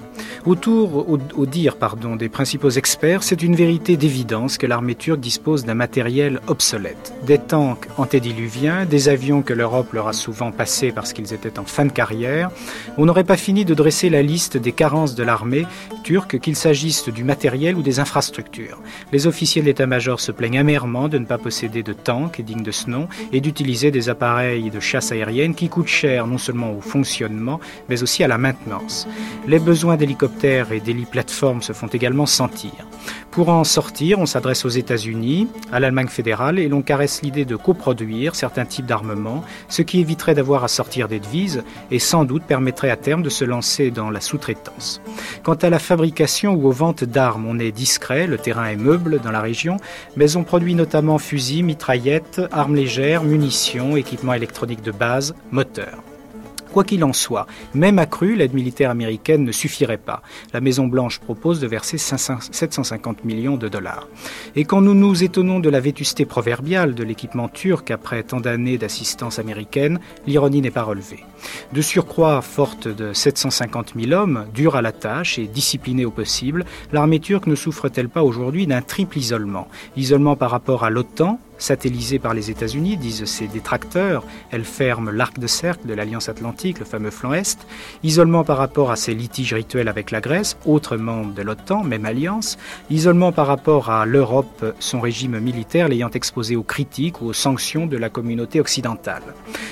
Autour, 0.49 1.07
au, 1.07 1.45
dire 1.45 1.75
pardon, 1.75 2.15
des 2.15 2.27
principaux 2.27 2.71
experts, 2.71 3.21
c'est 3.21 3.43
une 3.43 3.55
vérité 3.55 3.97
d'évidence 3.97 4.57
que 4.57 4.65
l'armée 4.65 4.95
turque 4.95 5.19
dispose 5.19 5.63
d'un 5.63 5.75
matériel 5.75 6.39
obsolète. 6.47 7.13
Des 7.23 7.37
tanks 7.37 7.87
antédiluviens, 7.99 8.85
des 8.85 9.09
avions 9.09 9.43
que 9.43 9.53
l'Europe 9.53 9.93
leur 9.93 10.07
a 10.07 10.13
souvent 10.13 10.51
passés 10.51 10.91
parce 10.91 11.13
qu'ils 11.13 11.35
étaient 11.35 11.59
en 11.59 11.65
fin 11.65 11.85
de 11.85 11.91
carrière. 11.91 12.49
On 12.97 13.05
n'aurait 13.05 13.25
pas 13.25 13.37
fini 13.37 13.63
de 13.63 13.75
dresser 13.75 14.09
la 14.09 14.23
liste 14.23 14.57
des 14.57 14.71
carences 14.71 15.13
de 15.13 15.21
l'armée 15.21 15.67
turque, 16.03 16.39
qu'il 16.39 16.55
s'agisse 16.55 17.07
du 17.09 17.23
matériel 17.23 17.75
ou 17.75 17.83
des 17.83 17.99
infrastructures. 17.99 18.81
Les 19.11 19.27
officiers 19.27 19.61
de 19.61 19.67
l'état-major 19.67 20.19
se 20.19 20.31
plaignent 20.31 20.57
amèrement 20.57 21.09
de 21.09 21.19
ne 21.19 21.25
pas 21.25 21.37
posséder 21.37 21.83
de 21.83 21.93
tanks 21.93 22.41
dignes 22.41 22.63
de 22.63 22.71
ce 22.71 22.89
nom 22.89 23.07
et 23.31 23.39
d'utiliser 23.39 23.91
des 23.91 24.09
appareils 24.09 24.71
de 24.71 24.79
chasse 24.79 25.11
aérienne 25.11 25.53
qui 25.53 25.69
coûtent 25.69 25.85
cher 25.85 26.25
non 26.25 26.39
seulement 26.39 26.73
au 26.73 26.81
fonctionnement, 26.81 27.59
mais 27.87 28.01
aussi 28.01 28.23
à 28.23 28.27
la 28.27 28.39
maintenance. 28.39 29.07
Les 29.45 29.59
besoins 29.59 29.95
d'hélicoptères 29.95 30.38
et 30.43 30.79
d'héli-plateformes 30.79 31.61
se 31.61 31.73
font 31.73 31.87
également 31.87 32.25
sentir. 32.25 32.71
Pour 33.31 33.49
en 33.49 33.63
sortir, 33.63 34.19
on 34.19 34.25
s'adresse 34.25 34.65
aux 34.65 34.69
États-Unis, 34.69 35.47
à 35.71 35.79
l'Allemagne 35.79 36.07
fédérale, 36.07 36.59
et 36.59 36.67
l'on 36.67 36.81
caresse 36.81 37.21
l'idée 37.21 37.45
de 37.45 37.55
coproduire 37.55 38.35
certains 38.35 38.65
types 38.65 38.85
d'armements, 38.85 39.43
ce 39.67 39.81
qui 39.81 39.99
éviterait 39.99 40.35
d'avoir 40.35 40.63
à 40.63 40.67
sortir 40.67 41.07
des 41.07 41.19
devises 41.19 41.63
et 41.91 41.99
sans 41.99 42.25
doute 42.25 42.43
permettrait 42.43 42.89
à 42.89 42.95
terme 42.95 43.21
de 43.21 43.29
se 43.29 43.45
lancer 43.45 43.91
dans 43.91 44.09
la 44.09 44.21
sous-traitance. 44.21 45.01
Quant 45.43 45.55
à 45.55 45.69
la 45.69 45.79
fabrication 45.79 46.53
ou 46.53 46.67
aux 46.67 46.71
ventes 46.71 47.03
d'armes, 47.03 47.45
on 47.47 47.59
est 47.59 47.71
discret, 47.71 48.25
le 48.25 48.37
terrain 48.37 48.65
est 48.65 48.75
meuble 48.75 49.19
dans 49.19 49.31
la 49.31 49.41
région, 49.41 49.77
mais 50.15 50.35
on 50.35 50.43
produit 50.43 50.75
notamment 50.75 51.17
fusils, 51.17 51.63
mitraillettes, 51.63 52.41
armes 52.51 52.75
légères, 52.75 53.23
munitions, 53.23 53.95
équipements 53.95 54.33
électroniques 54.33 54.83
de 54.83 54.91
base, 54.91 55.35
moteurs. 55.51 56.03
Quoi 56.71 56.83
qu'il 56.83 57.03
en 57.03 57.13
soit, 57.13 57.47
même 57.73 57.97
accrue, 57.97 58.35
l'aide 58.35 58.53
militaire 58.53 58.91
américaine 58.91 59.43
ne 59.43 59.51
suffirait 59.51 59.97
pas. 59.97 60.21
La 60.53 60.61
Maison-Blanche 60.61 61.19
propose 61.19 61.59
de 61.59 61.67
verser 61.67 61.97
750 61.97 63.25
millions 63.25 63.57
de 63.57 63.67
dollars. 63.67 64.07
Et 64.55 64.65
quand 64.65 64.81
nous 64.81 64.93
nous 64.93 65.23
étonnons 65.23 65.59
de 65.59 65.69
la 65.69 65.79
vétusté 65.79 66.25
proverbiale 66.25 66.93
de 66.93 67.03
l'équipement 67.03 67.49
turc 67.49 67.89
après 67.89 68.23
tant 68.23 68.39
d'années 68.39 68.77
d'assistance 68.77 69.39
américaine, 69.39 69.99
l'ironie 70.27 70.61
n'est 70.61 70.69
pas 70.69 70.83
relevée. 70.83 71.23
De 71.73 71.81
surcroît, 71.81 72.41
forte 72.41 72.87
de 72.87 73.13
750 73.13 73.93
000 73.99 74.11
hommes, 74.11 74.45
dure 74.53 74.75
à 74.75 74.81
la 74.81 74.91
tâche 74.91 75.39
et 75.39 75.47
disciplinée 75.47 76.05
au 76.05 76.11
possible, 76.11 76.65
l'armée 76.91 77.19
turque 77.19 77.47
ne 77.47 77.55
souffre-t-elle 77.55 78.09
pas 78.09 78.23
aujourd'hui 78.23 78.67
d'un 78.67 78.81
triple 78.81 79.17
isolement? 79.17 79.67
Isolement 79.97 80.35
par 80.35 80.51
rapport 80.51 80.83
à 80.83 80.89
l'OTAN, 80.89 81.39
Satellisée 81.59 82.17
par 82.17 82.33
les 82.33 82.49
États-Unis, 82.49 82.97
disent 82.97 83.25
ses 83.25 83.47
détracteurs, 83.47 84.23
elle 84.49 84.63
ferme 84.63 85.11
l'arc 85.11 85.37
de 85.37 85.45
cercle 85.45 85.85
de 85.85 85.93
l'Alliance 85.93 86.29
Atlantique, 86.29 86.79
le 86.79 86.85
fameux 86.85 87.11
flanc 87.11 87.33
Est. 87.33 87.67
Isolement 88.03 88.43
par 88.43 88.57
rapport 88.57 88.89
à 88.89 88.95
ses 88.95 89.13
litiges 89.13 89.53
rituels 89.53 89.87
avec 89.89 90.09
la 90.09 90.21
Grèce, 90.21 90.57
autre 90.65 90.97
membre 90.97 91.33
de 91.33 91.41
l'OTAN, 91.41 91.83
même 91.83 92.05
alliance. 92.05 92.57
Isolement 92.89 93.31
par 93.31 93.45
rapport 93.45 93.89
à 93.89 94.05
l'Europe, 94.05 94.73
son 94.79 94.99
régime 95.01 95.39
militaire 95.39 95.89
l'ayant 95.89 96.09
exposé 96.09 96.55
aux 96.55 96.63
critiques 96.63 97.21
ou 97.21 97.27
aux 97.27 97.33
sanctions 97.33 97.85
de 97.85 97.97
la 97.97 98.09
communauté 98.09 98.59
occidentale. 98.59 99.23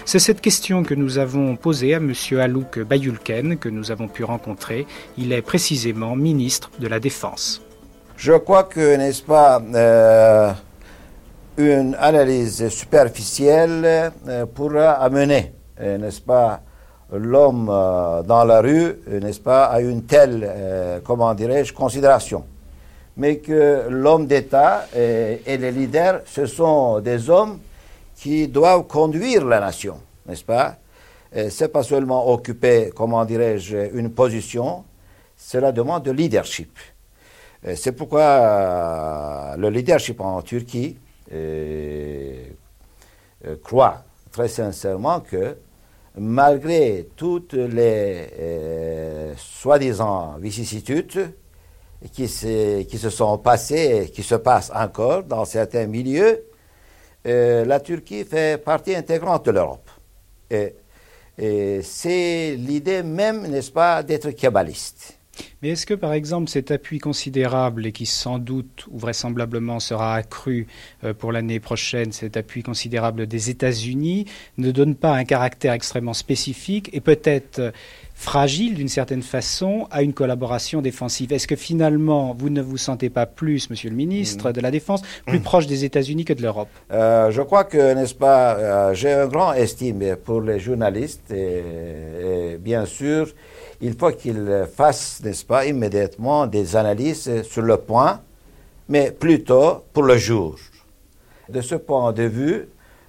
C'est 0.05 0.19
cette 0.19 0.41
question 0.41 0.83
que 0.83 0.93
nous 0.93 1.17
avons 1.17 1.55
posée 1.55 1.93
à 1.93 1.97
M. 1.97 2.13
Alouk 2.39 2.79
Bayulken, 2.79 3.57
que 3.57 3.69
nous 3.69 3.91
avons 3.91 4.07
pu 4.07 4.23
rencontrer. 4.23 4.85
Il 5.17 5.31
est 5.31 5.41
précisément 5.41 6.15
ministre 6.15 6.69
de 6.79 6.87
la 6.87 6.99
Défense. 6.99 7.61
Je 8.17 8.33
crois 8.33 8.63
que, 8.63 8.95
n'est-ce 8.97 9.21
pas, 9.21 9.61
euh, 9.75 10.51
une 11.57 11.95
analyse 11.99 12.69
superficielle 12.69 14.11
euh, 14.27 14.45
pourra 14.45 14.91
amener, 14.91 15.53
euh, 15.81 15.97
n'est-ce 15.97 16.21
pas, 16.21 16.61
l'homme 17.11 17.67
euh, 17.71 18.21
dans 18.21 18.43
la 18.43 18.61
rue, 18.61 18.99
n'est-ce 19.07 19.39
pas, 19.39 19.65
à 19.65 19.81
une 19.81 20.03
telle, 20.03 21.01
comment 21.03 21.33
dirais-je, 21.33 21.73
considération. 21.73 22.45
Mais 23.17 23.37
que 23.37 23.87
l'homme 23.89 24.27
d'État 24.27 24.85
et, 24.95 25.57
les 25.57 25.71
leaders, 25.71 26.21
ce 26.27 26.45
sont 26.45 26.99
des 26.99 27.29
hommes 27.29 27.59
qui 28.15 28.47
doivent 28.47 28.85
conduire 28.85 29.43
la 29.43 29.59
nation, 29.59 29.97
n'est-ce 30.27 30.43
pas? 30.43 30.75
C'est 31.49 31.69
pas 31.69 31.81
seulement 31.81 32.29
occuper, 32.31 32.91
comment 32.95 33.25
dirais-je, 33.25 33.95
une 33.97 34.11
position, 34.11 34.83
cela 35.35 35.71
demande 35.71 36.03
de 36.03 36.11
leadership. 36.11 36.77
C'est 37.73 37.91
pourquoi 37.93 39.55
le 39.57 39.69
leadership 39.69 40.21
en 40.21 40.41
Turquie 40.43 40.97
euh, 41.33 42.45
croit 43.63 44.03
très 44.31 44.47
sincèrement 44.47 45.19
que 45.19 45.57
malgré 46.17 47.09
toutes 47.15 47.53
les 47.53 48.27
euh, 48.39 49.33
soi-disant 49.37 50.37
vicissitudes 50.39 51.33
qui 52.11 52.27
se, 52.27 52.83
qui 52.83 52.97
se 52.97 53.09
sont 53.09 53.37
passées 53.37 54.05
et 54.05 54.09
qui 54.09 54.23
se 54.23 54.35
passent 54.35 54.71
encore 54.73 55.23
dans 55.23 55.45
certains 55.45 55.85
milieux, 55.85 56.43
euh, 57.27 57.65
la 57.65 57.79
Turquie 57.79 58.23
fait 58.23 58.63
partie 58.63 58.95
intégrante 58.95 59.45
de 59.45 59.51
l'Europe. 59.51 59.89
Et 60.49 60.73
c'est 61.83 62.55
l'idée 62.57 63.03
même, 63.03 63.47
n'est-ce 63.47 63.71
pas, 63.71 64.01
d'être 64.01 64.31
kabbaliste. 64.31 65.16
Mais 65.61 65.69
est-ce 65.69 65.85
que, 65.85 65.93
par 65.93 66.13
exemple, 66.13 66.49
cet 66.49 66.71
appui 66.71 66.99
considérable 66.99 67.85
et 67.85 67.91
qui 67.91 68.05
sans 68.05 68.39
doute 68.39 68.85
ou 68.91 68.97
vraisemblablement 68.97 69.79
sera 69.79 70.15
accru 70.15 70.67
euh, 71.03 71.13
pour 71.13 71.31
l'année 71.31 71.59
prochaine, 71.59 72.11
cet 72.11 72.37
appui 72.37 72.63
considérable 72.63 73.27
des 73.27 73.49
États-Unis, 73.49 74.25
ne 74.57 74.71
donne 74.71 74.95
pas 74.95 75.13
un 75.13 75.23
caractère 75.23 75.73
extrêmement 75.73 76.13
spécifique 76.13 76.89
et 76.93 77.01
peut-être 77.01 77.59
euh, 77.59 77.71
fragile 78.13 78.75
d'une 78.75 78.87
certaine 78.87 79.21
façon 79.21 79.87
à 79.91 80.01
une 80.01 80.13
collaboration 80.13 80.81
défensive? 80.81 81.33
Est-ce 81.33 81.47
que 81.47 81.55
finalement, 81.55 82.35
vous 82.37 82.49
ne 82.49 82.61
vous 82.61 82.77
sentez 82.77 83.09
pas 83.09 83.25
plus, 83.25 83.69
Monsieur 83.69 83.89
le 83.89 83.95
ministre 83.95 84.51
de 84.51 84.61
la 84.61 84.71
Défense, 84.71 85.01
plus 85.25 85.39
proche 85.39 85.67
des 85.67 85.85
États-Unis 85.85 86.25
que 86.25 86.33
de 86.33 86.41
l'Europe? 86.41 86.69
Euh, 86.91 87.31
je 87.31 87.41
crois 87.41 87.63
que, 87.63 87.93
n'est-ce 87.93 88.15
pas, 88.15 88.93
j'ai 88.93 89.11
un 89.11 89.27
grand 89.27 89.53
estime 89.53 90.15
pour 90.23 90.41
les 90.41 90.59
journalistes 90.59 91.31
et, 91.31 91.61
et 92.53 92.57
bien 92.57 92.85
sûr, 92.85 93.27
il 93.81 93.93
faut 93.95 94.11
qu'ils 94.11 94.67
fassent, 94.75 95.21
n'est-ce 95.23 95.45
pas, 95.45 95.65
immédiatement 95.65 96.47
des 96.47 96.75
analyses 96.75 97.43
sur 97.43 97.61
le 97.61 97.77
point, 97.77 98.21
mais 98.89 99.11
plutôt 99.11 99.83
pour 99.93 100.03
le 100.03 100.17
jour. 100.17 100.55
De 101.49 101.61
ce 101.61 101.75
point 101.75 102.11
de 102.13 102.23
vue, 102.23 102.67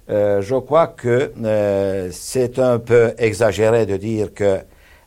euh, 0.09 0.41
je 0.41 0.55
crois 0.55 0.87
que 0.87 1.31
euh, 1.43 2.09
c'est 2.11 2.57
un 2.57 2.79
peu 2.79 3.13
exagéré 3.17 3.85
de 3.85 3.97
dire 3.97 4.33
que 4.33 4.59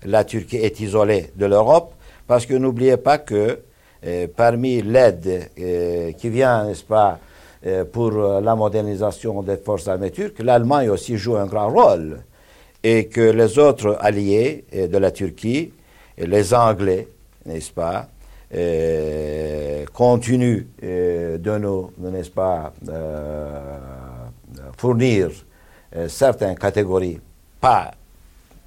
la 0.04 0.24
Turquie 0.24 0.58
est 0.58 0.80
isolée 0.80 1.30
de 1.36 1.46
l'Europe, 1.46 1.94
parce 2.26 2.46
que 2.46 2.54
n'oubliez 2.54 2.96
pas 2.96 3.18
que 3.18 3.60
euh, 4.04 4.26
parmi 4.34 4.82
l'aide 4.82 5.50
qui 6.18 6.28
vient, 6.28 6.66
n'est-ce 6.66 6.84
pas, 6.84 7.18
pour 7.92 8.10
la 8.10 8.56
modernisation 8.56 9.40
des 9.40 9.56
forces 9.56 9.86
armées 9.86 10.10
turques, 10.10 10.40
l'Allemagne 10.40 10.90
aussi 10.90 11.16
joue 11.16 11.36
un 11.36 11.46
grand 11.46 11.68
rôle. 11.70 12.18
Et 12.84 13.06
que 13.06 13.20
les 13.20 13.58
autres 13.58 13.96
alliés 14.00 14.64
euh, 14.74 14.88
de 14.88 14.98
la 14.98 15.10
Turquie, 15.10 15.72
les 16.18 16.54
Anglais, 16.54 17.08
n'est-ce 17.46 17.70
pas, 17.72 18.08
euh, 18.54 19.84
continuent 19.92 20.66
euh, 20.82 21.38
de 21.38 21.58
nous, 21.58 21.90
n'est-ce 21.98 22.30
pas, 22.30 22.72
fournir 24.76 25.30
certaines 26.08 26.56
catégories, 26.56 27.20
pas 27.60 27.92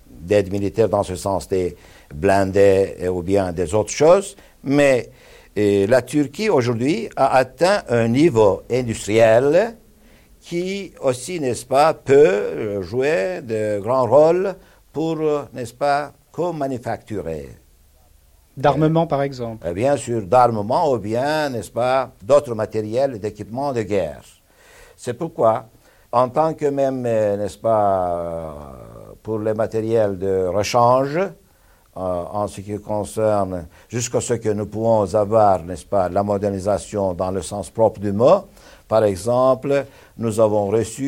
d'aide 0.10 0.52
militaire 0.52 0.90
dans 0.90 1.04
ce 1.04 1.16
sens 1.16 1.48
des 1.48 1.76
blindés 2.14 2.96
ou 3.10 3.22
bien 3.22 3.52
des 3.52 3.74
autres 3.74 3.92
choses, 3.92 4.36
mais 4.64 5.10
la 5.56 6.02
Turquie 6.02 6.50
aujourd'hui 6.50 7.10
a 7.16 7.36
atteint 7.36 7.84
un 7.90 8.08
niveau 8.08 8.62
industriel 8.72 9.76
qui 10.46 10.94
aussi, 11.02 11.40
n'est-ce 11.40 11.66
pas, 11.66 11.94
peut 11.96 12.80
jouer 12.84 13.42
de 13.42 13.80
grands 13.80 14.06
rôles 14.06 14.56
pour, 14.94 15.18
n'est-ce 15.54 15.74
pas, 15.74 16.14
co-manufacturer. 16.32 17.50
D'armement, 18.56 19.08
par 19.08 19.24
exemple 19.24 19.66
Euh, 19.68 19.74
Bien 19.74 19.98
sûr, 19.98 20.22
d'armement 20.28 20.92
ou 20.92 21.00
bien, 21.00 21.50
n'est-ce 21.50 21.72
pas, 21.72 22.12
d'autres 22.22 22.54
matériels 22.54 23.20
d'équipement 23.20 23.74
de 23.74 23.82
guerre. 23.82 24.22
C'est 24.96 25.16
pourquoi, 25.16 25.66
en 26.12 26.30
tant 26.30 26.54
que 26.54 26.68
même, 26.68 27.04
euh, 27.08 27.38
n'est-ce 27.38 27.58
pas, 27.58 28.16
euh, 28.16 28.52
pour 29.24 29.40
les 29.40 29.56
matériels 29.56 30.18
de 30.20 30.46
rechange, 30.46 31.18
euh, 31.18 31.30
en 31.98 32.48
ce 32.48 32.62
qui 32.62 32.80
concerne 32.80 33.68
jusqu'à 33.90 34.22
ce 34.22 34.36
que 34.36 34.50
nous 34.50 34.68
pouvons 34.68 35.16
avoir, 35.16 35.64
n'est-ce 35.64 35.86
pas, 35.86 36.08
la 36.08 36.22
modernisation 36.22 37.14
dans 37.14 37.32
le 37.32 37.42
sens 37.42 37.72
propre 37.72 38.00
du 38.00 38.12
mot. 38.12 38.46
Par 38.88 39.04
exemple, 39.04 39.86
nous 40.18 40.40
avons 40.40 40.68
reçu 40.68 41.04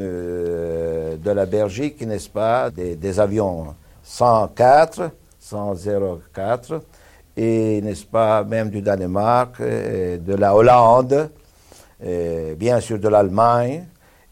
euh, 0.00 1.16
de 1.16 1.30
la 1.30 1.46
Belgique, 1.46 2.04
n'est-ce 2.04 2.28
pas, 2.28 2.70
des, 2.70 3.20
avions 3.20 3.74
104, 4.02 5.10
104, 5.38 6.80
et 7.36 7.80
n'est-ce 7.80 8.06
pas, 8.06 8.42
même 8.42 8.70
du 8.70 8.82
Danemark, 8.82 9.60
euh, 9.60 10.18
de 10.18 10.34
la 10.34 10.54
Hollande, 10.54 11.30
et 12.04 12.54
bien 12.56 12.80
sûr 12.80 12.98
de 12.98 13.08
l'Allemagne, 13.08 13.86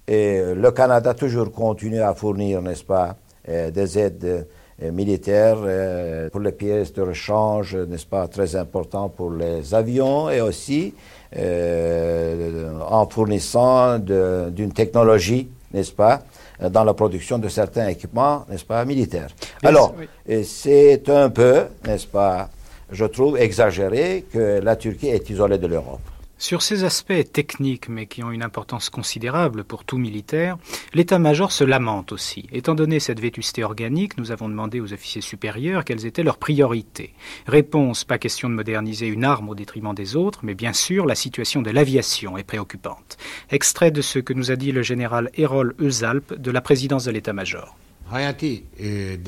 et 0.09 0.55
le 0.57 0.71
Canada 0.73 1.15
toujours 1.15 1.53
continue 1.53 2.01
à 2.01 2.15
fournir, 2.15 2.61
n'est-ce 2.61 2.83
pas, 2.85 3.15
euh, 3.49 3.71
des 3.71 3.99
aides 3.99 4.47
euh, 4.83 4.93
militaires 4.93 5.59
euh, 5.63 6.31
pour 6.31 6.41
les 6.41 6.53
pièces 6.53 6.93
de 6.95 7.03
rechange, 7.03 7.77
n'est-ce 7.77 8.07
pas, 8.07 8.27
très 8.29 8.57
important 8.57 9.11
pour 9.11 9.31
les 9.31 9.75
avions 9.75 10.31
et 10.31 10.41
aussi 10.41 10.95
euh, 10.95 11.20
en 11.37 13.07
fournissant 13.09 13.99
d'une 13.99 14.73
technologie, 14.73 15.49
n'est-ce 15.73 15.93
pas, 15.93 16.23
euh, 16.63 16.69
dans 16.69 16.85
la 16.85 16.95
production 16.95 17.39
de 17.39 17.49
certains 17.49 17.89
équipements, 17.89 18.45
n'est-ce 18.49 18.65
pas, 18.65 18.85
militaires. 18.85 19.29
Bien 19.61 19.71
Alors, 19.71 19.95
oui. 19.99 20.45
c'est 20.45 21.09
un 21.09 21.31
peu, 21.31 21.65
n'est-ce 21.87 22.07
pas, 22.07 22.49
je 22.91 23.05
trouve 23.05 23.39
exagéré 23.39 24.25
que 24.33 24.61
la 24.61 24.77
Turquie 24.77 25.09
est 25.09 25.29
isolée 25.31 25.59
de 25.59 25.67
l'Europe. 25.67 26.01
Sur 26.41 26.63
ces 26.63 26.85
aspects 26.85 27.31
techniques, 27.35 27.91
mais 27.91 28.07
qui 28.07 28.25
ont 28.25 28.31
une 28.31 28.43
importance 28.43 28.89
considérable 28.89 29.63
pour 29.63 29.85
tout 29.85 29.99
militaire, 29.99 30.57
l'état-major 30.95 31.53
se 31.53 31.65
lamente 31.65 32.13
aussi. 32.13 32.49
Étant 32.51 32.75
donné 32.75 32.99
cette 32.99 33.21
vétusté 33.21 33.63
organique, 33.63 34.17
nous 34.17 34.33
avons 34.33 34.49
demandé 34.49 34.81
aux 34.81 34.95
officiers 34.95 35.21
supérieurs 35.21 35.85
quelles 35.85 36.07
étaient 36.07 36.23
leurs 36.23 36.39
priorités. 36.39 37.13
Réponse, 37.47 38.05
pas 38.05 38.17
question 38.17 38.49
de 38.49 38.55
moderniser 38.55 39.07
une 39.07 39.25
arme 39.25 39.51
au 39.51 39.55
détriment 39.55 39.95
des 39.95 40.17
autres, 40.17 40.41
mais 40.43 40.55
bien 40.55 40.73
sûr, 40.73 41.05
la 41.05 41.15
situation 41.15 41.61
de 41.61 41.71
l'aviation 41.71 42.39
est 42.39 42.43
préoccupante. 42.43 43.19
Extrait 43.51 43.91
de 43.91 44.01
ce 44.01 44.19
que 44.19 44.33
nous 44.33 44.51
a 44.51 44.57
dit 44.57 44.73
le 44.73 44.81
général 44.83 45.31
Erol 45.35 45.75
Özalp 45.79 46.33
de 46.33 46.51
la 46.51 46.63
présidence 46.63 47.05
de 47.05 47.11
l'état-major. 47.11 47.77
Hayati 48.11 48.65
e, 48.81 49.19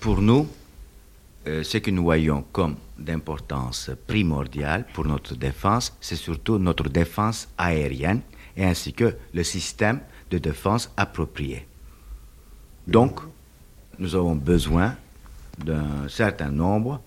Pour 0.00 0.22
nous, 0.22 0.48
ce 1.44 1.78
que 1.78 1.90
nous 1.90 2.02
voyons 2.02 2.44
comme 2.52 2.76
d'importance 2.98 3.90
primordiale 4.06 4.86
pour 4.92 5.06
notre 5.06 5.34
défense, 5.34 5.92
c'est 6.00 6.16
surtout 6.16 6.58
notre 6.58 6.88
défense 6.88 7.48
aérienne 7.56 8.20
et 8.56 8.64
ainsi 8.64 8.92
que 8.92 9.14
le 9.32 9.44
système 9.44 10.00
de 10.30 10.38
défense 10.38 10.90
approprié. 10.96 11.66
Donc, 12.86 13.20
nous 13.98 14.14
avons 14.14 14.34
besoin 14.34 14.96
d'un 15.58 16.08
certain 16.08 16.50
nombre 16.50 17.02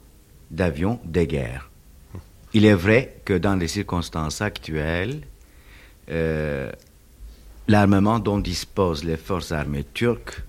d'avions 0.49 0.99
de 1.05 1.23
guerre. 1.23 1.70
Il 2.53 2.65
est 2.65 2.73
vrai 2.73 3.21
que 3.25 3.37
dans 3.37 3.55
les 3.55 3.67
circonstances 3.67 4.41
actuelles, 4.41 5.21
euh, 6.09 6.71
l'armement 7.67 8.19
dont 8.19 8.39
disposent 8.39 9.03
les 9.03 9.17
forces 9.17 9.51
armées 9.51 9.85
turques 9.93 10.43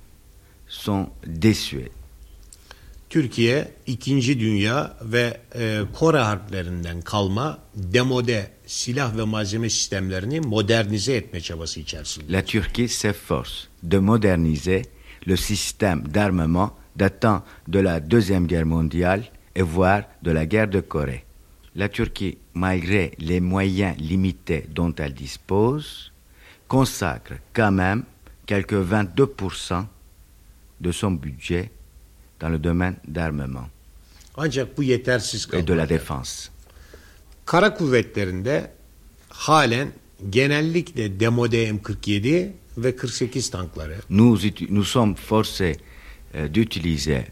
sont 0.66 1.10
désuets. 1.26 1.92
Türkiye 3.08 3.66
2. 3.86 4.38
Dünya 4.40 4.96
ve 5.02 5.40
e, 5.54 5.82
Kore 5.92 6.18
harplerinden 6.18 7.00
kalma 7.00 7.58
demode 7.74 8.50
silah 8.66 9.16
ve 9.16 9.24
malzeme 9.24 9.70
sistemlerini 9.70 10.40
modernize 10.40 11.16
etme 11.16 11.40
çabası 11.40 11.80
içerisinde. 11.80 12.32
La 12.32 12.44
Turquie 12.44 12.88
s'efforce 12.88 13.68
de 13.82 13.98
moderniser 13.98 14.82
le 15.26 15.36
système 15.36 16.02
d'armement 16.14 16.70
datant 16.96 17.42
de 17.68 17.84
la 17.84 18.00
Deuxième 18.00 18.46
Guerre 18.46 18.66
mondiale 18.66 19.24
et 19.54 19.62
voire 19.62 20.04
de 20.22 20.30
la 20.30 20.46
guerre 20.46 20.68
de 20.68 20.80
Corée. 20.80 21.24
La 21.74 21.88
Turquie, 21.88 22.38
malgré 22.54 23.12
les 23.18 23.40
moyens 23.40 23.96
limités 23.98 24.66
dont 24.68 24.94
elle 24.98 25.14
dispose, 25.14 26.12
consacre 26.68 27.34
quand 27.54 27.72
même 27.72 28.04
quelques 28.46 28.74
22% 28.74 29.84
de 30.80 30.92
son 30.92 31.12
budget 31.12 31.70
dans 32.40 32.48
le 32.48 32.58
domaine 32.58 32.96
d'armement 33.06 33.68
Ancak 34.36 34.74
bu 34.76 34.84
yetersiz 34.86 35.46
et 35.52 35.62
de 35.62 35.74
la 35.74 35.86
défense. 35.86 36.50
Kara 37.46 37.70
kuvvetlerinde 37.70 38.70
halen 39.46 39.92
genellikle 40.32 41.08
demode 41.20 41.54
M47 41.54 42.50
ve 42.76 42.92
48 42.96 43.50
tankları, 43.50 44.00
Nous, 44.08 44.44
uti- 44.46 44.66
nous 44.70 44.84
sommes 44.84 45.14
forcés 45.16 45.76
euh, 46.34 46.48
d'utiliser, 46.48 47.26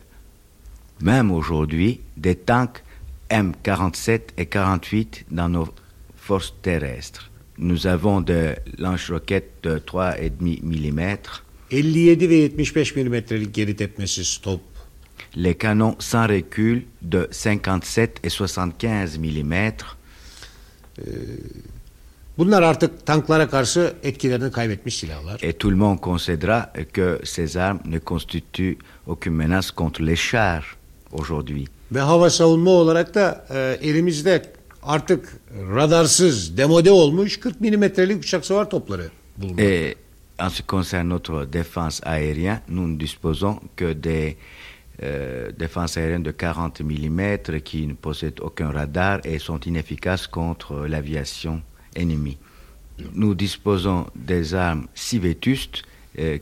même 1.01 1.31
aujourd'hui, 1.33 2.01
des 2.19 2.35
tanks 2.37 2.83
M47 3.31 4.21
et 4.37 4.47
48 4.47 5.27
dans 5.31 5.49
nos 5.49 5.69
forces 6.17 6.55
terrestres. 6.63 7.31
Nous 7.59 7.87
avons 7.87 8.21
des 8.21 8.55
lance-roquettes 8.79 9.63
de 9.63 9.79
3,5 9.79 10.63
mm, 10.63 11.17
57 11.71 12.23
ve 12.29 12.49
75 12.65 12.97
milimetrelik 12.97 13.55
geri 13.55 13.77
tepmesiz 13.77 14.39
top, 14.43 14.61
les 15.37 15.55
canons 15.55 15.97
sans 16.01 16.27
recul 16.27 16.83
de 17.03 17.29
57 17.31 18.21
et 18.25 18.31
75 18.31 19.19
mm, 19.19 19.55
Bunlar 22.39 22.63
artık 22.63 23.07
tanklara 23.07 23.49
karşı 23.49 23.95
etkilerini 24.03 24.53
kaybetmiş 24.53 24.95
silahlar. 24.99 25.39
et 25.43 25.53
tout 25.59 25.71
le 25.71 25.77
monde 25.77 26.01
considérera 26.01 26.73
que 26.93 27.21
ces 27.25 27.57
armes 27.57 27.81
ne 27.85 27.99
constituent 27.99 28.79
aucune 29.07 29.35
menace 29.37 29.71
contre 29.71 30.03
les 30.07 30.17
chars 30.17 30.65
aujourd'hui. 31.13 31.67
Ve 31.93 32.01
hava 32.01 32.31
savunma 32.31 32.71
olarak 32.71 33.15
da 33.15 33.47
e, 33.51 33.89
elimizde 33.89 34.43
artık 34.83 35.37
radarsız, 35.75 36.57
demode 36.57 36.91
olmuş 36.91 37.41
40 37.41 37.61
milimetrelik. 37.61 38.35
Et 39.59 39.97
en 40.39 40.49
ce 40.49 40.57
qui 40.57 40.67
concerne 40.67 41.09
notre 41.09 41.45
défense 41.53 42.01
aérienne, 42.03 42.61
nous 42.69 42.89
ne 42.89 42.97
disposons 43.01 43.61
que 43.77 43.93
des 43.95 44.37
euh, 45.03 45.51
défenses 45.59 45.97
aériennes 45.97 46.23
de 46.23 46.31
40 46.31 46.81
mm 46.81 47.61
qui 47.65 47.87
ne 47.87 47.95
possèdent 47.95 48.41
aucun 48.41 48.71
radar 48.71 49.21
et 49.25 49.39
sont 49.39 49.61
inefficaces 49.61 50.27
contre 50.27 50.87
l'aviation 50.87 51.63
ennemie. 51.97 52.39
Nous 53.15 53.35
disposons 53.35 54.07
des 54.15 54.55
armes 54.55 54.87
si 54.95 55.19
vétustes 55.19 55.83
euh, 56.19 56.39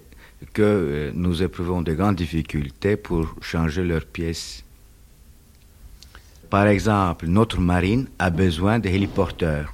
que 0.52 1.10
nous 1.14 1.42
éprouvons 1.42 1.82
de 1.82 1.92
grandes 1.94 2.16
difficultés 2.16 2.96
pour 2.96 3.34
changer 3.40 3.84
leurs 3.84 4.06
pièces. 4.06 4.64
Par 6.50 6.66
exemple, 6.66 7.26
notre 7.26 7.60
marine 7.60 8.06
a 8.18 8.30
besoin 8.30 8.78
de 8.78 8.88
héliporteurs. 8.88 9.68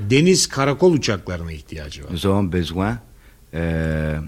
Deniz 0.00 0.46
karakol 0.46 0.92
uçaklarına 0.92 1.52
ihtiyacı 1.52 2.04
var. 2.04 2.10
Nous 2.12 2.26
avons 2.26 2.52
besoin 2.52 2.98
euh, 3.54 4.20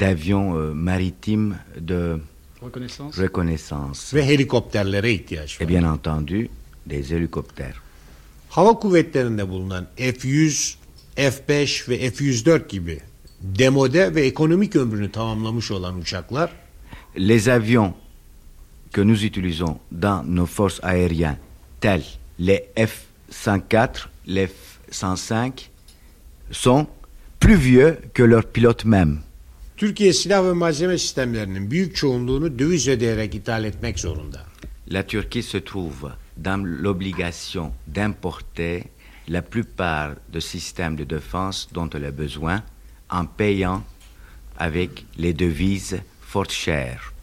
d'avions 0.00 0.54
euh, 0.56 0.74
maritimes 0.74 1.54
de 1.88 2.20
Reconnaissance. 2.62 3.22
reconnaissance 3.22 4.16
Ve 4.16 4.26
helikopterlere 4.26 5.12
ihtiyaç 5.12 5.54
et 5.60 5.60
var. 5.60 5.68
bien 5.68 5.82
entendu 5.82 6.48
des 6.86 7.10
hélicoptères. 7.12 7.74
Hava 8.50 8.78
kuvvetlerinde 8.78 9.48
bulunan 9.48 9.86
F-100, 9.96 10.74
F-5 11.16 11.88
ve 11.88 12.10
F-104 12.10 12.68
gibi 12.68 13.00
demode 13.40 14.14
ve 14.14 14.26
ekonomik 14.26 14.76
ömrünü 14.76 15.10
tamamlamış 15.12 15.70
olan 15.70 15.98
uçaklar 15.98 16.50
Les 17.18 17.48
avions 17.48 17.92
que 18.94 19.00
nous 19.00 19.24
utilisons 19.24 19.80
dans 19.90 20.22
nos 20.22 20.46
forces 20.46 20.80
aériennes, 20.82 21.38
tels 21.80 22.04
les 22.38 22.62
F-104, 22.76 24.06
les 24.26 24.46
F-105, 24.46 25.68
sont 26.52 26.86
plus 27.40 27.56
vieux 27.56 27.98
que 28.14 28.22
leurs 28.22 28.46
pilotes 28.46 28.84
mêmes. 28.84 29.18
Türkiye 29.76 30.12
silah 30.12 30.44
ve 30.44 30.52
malzeme 30.52 30.98
sistemlerinin 30.98 31.70
büyük 31.70 31.96
çoğunluğunu 31.96 32.58
döviz 32.58 32.88
ödeyerek 32.88 33.34
ithal 33.34 33.64
etmek 33.64 33.98
zorunda. 33.98 34.46
La 34.92 35.06
Turquie 35.06 35.42
se 35.42 35.64
trouve 35.64 36.12
dans 36.36 36.64
l'obligation 36.82 37.72
d'importer 37.94 38.84
la 39.28 39.42
plupart 39.42 40.14
des 40.32 40.40
systèmes 40.40 40.96
de 40.98 41.04
défense 41.04 41.68
dont 41.74 41.90
elle 41.94 42.04
a 42.04 42.18
besoin 42.18 42.62
en 43.10 43.26
payant 43.26 43.82
avec 44.58 45.04
les 45.18 45.32
devises 45.32 46.00
fort 46.20 46.50
chères. 46.50 47.13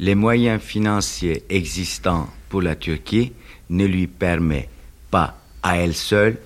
Les 0.00 0.14
moyens 0.14 0.60
financiers 0.60 1.42
existants 1.48 2.28
pour 2.48 2.62
la 2.62 2.74
Turquie 2.74 3.32
ne 3.70 3.86
lui 3.86 4.06
permettent 4.06 4.68
pas 5.10 5.38
à 5.62 5.76
elle 5.76 5.94
seule 5.94 6.36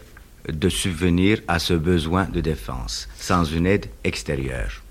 de 0.48 0.68
subvenir 0.68 1.42
à 1.48 1.58
ce 1.58 1.74
besoin 1.74 2.24
de 2.24 2.40
défense 2.40 3.08
sans 3.18 3.44
une 3.44 3.66
aide 3.66 3.86
extérieure. 4.04 4.82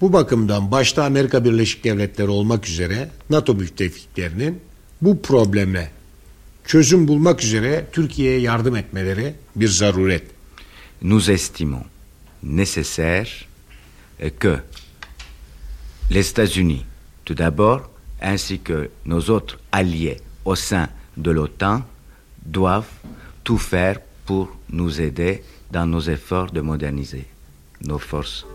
Bu 0.00 0.12
bakımdan 0.12 0.70
başta 0.70 1.04
Amerika 1.04 1.44
Birleşik 1.44 1.84
Devletleri 1.84 2.28
olmak 2.28 2.68
üzere 2.68 3.10
NATO 3.30 3.54
müttefiklerinin 3.54 4.60
bu 5.02 5.22
probleme 5.22 5.90
çözüm 6.64 7.08
bulmak 7.08 7.42
üzere 7.42 7.86
Türkiye'ye 7.92 8.40
yardım 8.40 8.76
etmeleri 8.76 9.34
bir 9.56 9.68
zaruret. 9.68 10.22
nous 11.02 11.30
estimons 11.30 11.84
nécessaire 12.42 13.48
que 14.38 14.58
les 16.10 16.30
États-Unis, 16.30 16.84
tout 17.24 17.34
d'abord, 17.34 17.90
ainsi 18.22 18.60
que 18.60 18.90
nos 19.04 19.30
autres 19.30 19.58
alliés 19.72 20.20
au 20.44 20.54
sein 20.54 20.88
de 21.16 21.30
l'OTAN, 21.30 21.82
doivent 22.44 22.90
tout 23.44 23.58
faire 23.58 23.98
pour 24.24 24.56
nous 24.70 25.00
aider 25.00 25.42
dans 25.70 25.86
nos 25.86 26.00
efforts 26.00 26.50
de 26.50 26.60
moderniser 26.60 27.26
nos 27.84 27.98
forces. 27.98 28.46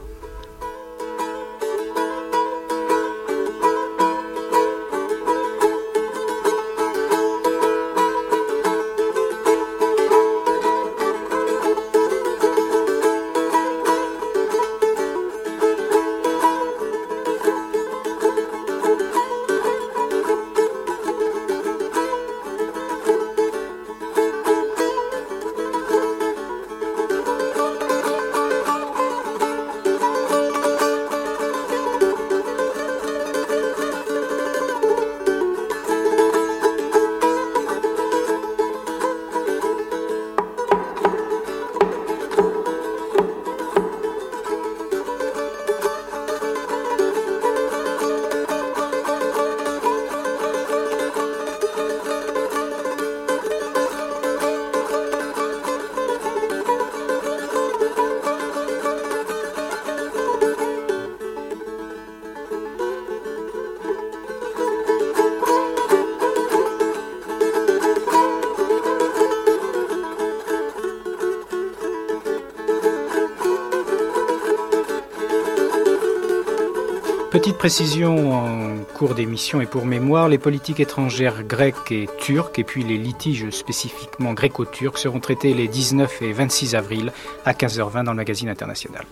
Précision 77.67 78.31
en 78.31 78.77
cours 78.97 79.13
d'émission 79.13 79.59
et 79.59 79.65
pour 79.65 79.85
mémoire, 79.85 80.29
les 80.29 80.37
politiques 80.37 80.79
étrangères 80.79 81.43
grecques 81.43 81.91
et 81.91 82.07
turques 82.17 82.59
et 82.59 82.63
puis 82.63 82.81
les 82.81 82.97
litiges 82.97 83.49
spécifiquement 83.49 84.31
gréco-turcs 84.31 84.97
seront 84.97 85.19
traités 85.19 85.53
les 85.53 85.67
19 85.67 86.21
et 86.21 86.31
26 86.31 86.75
avril 86.75 87.11
à 87.43 87.51
15h20 87.51 88.05
dans 88.05 88.11
le 88.11 88.15
magazine 88.15 88.47
international. 88.47 89.03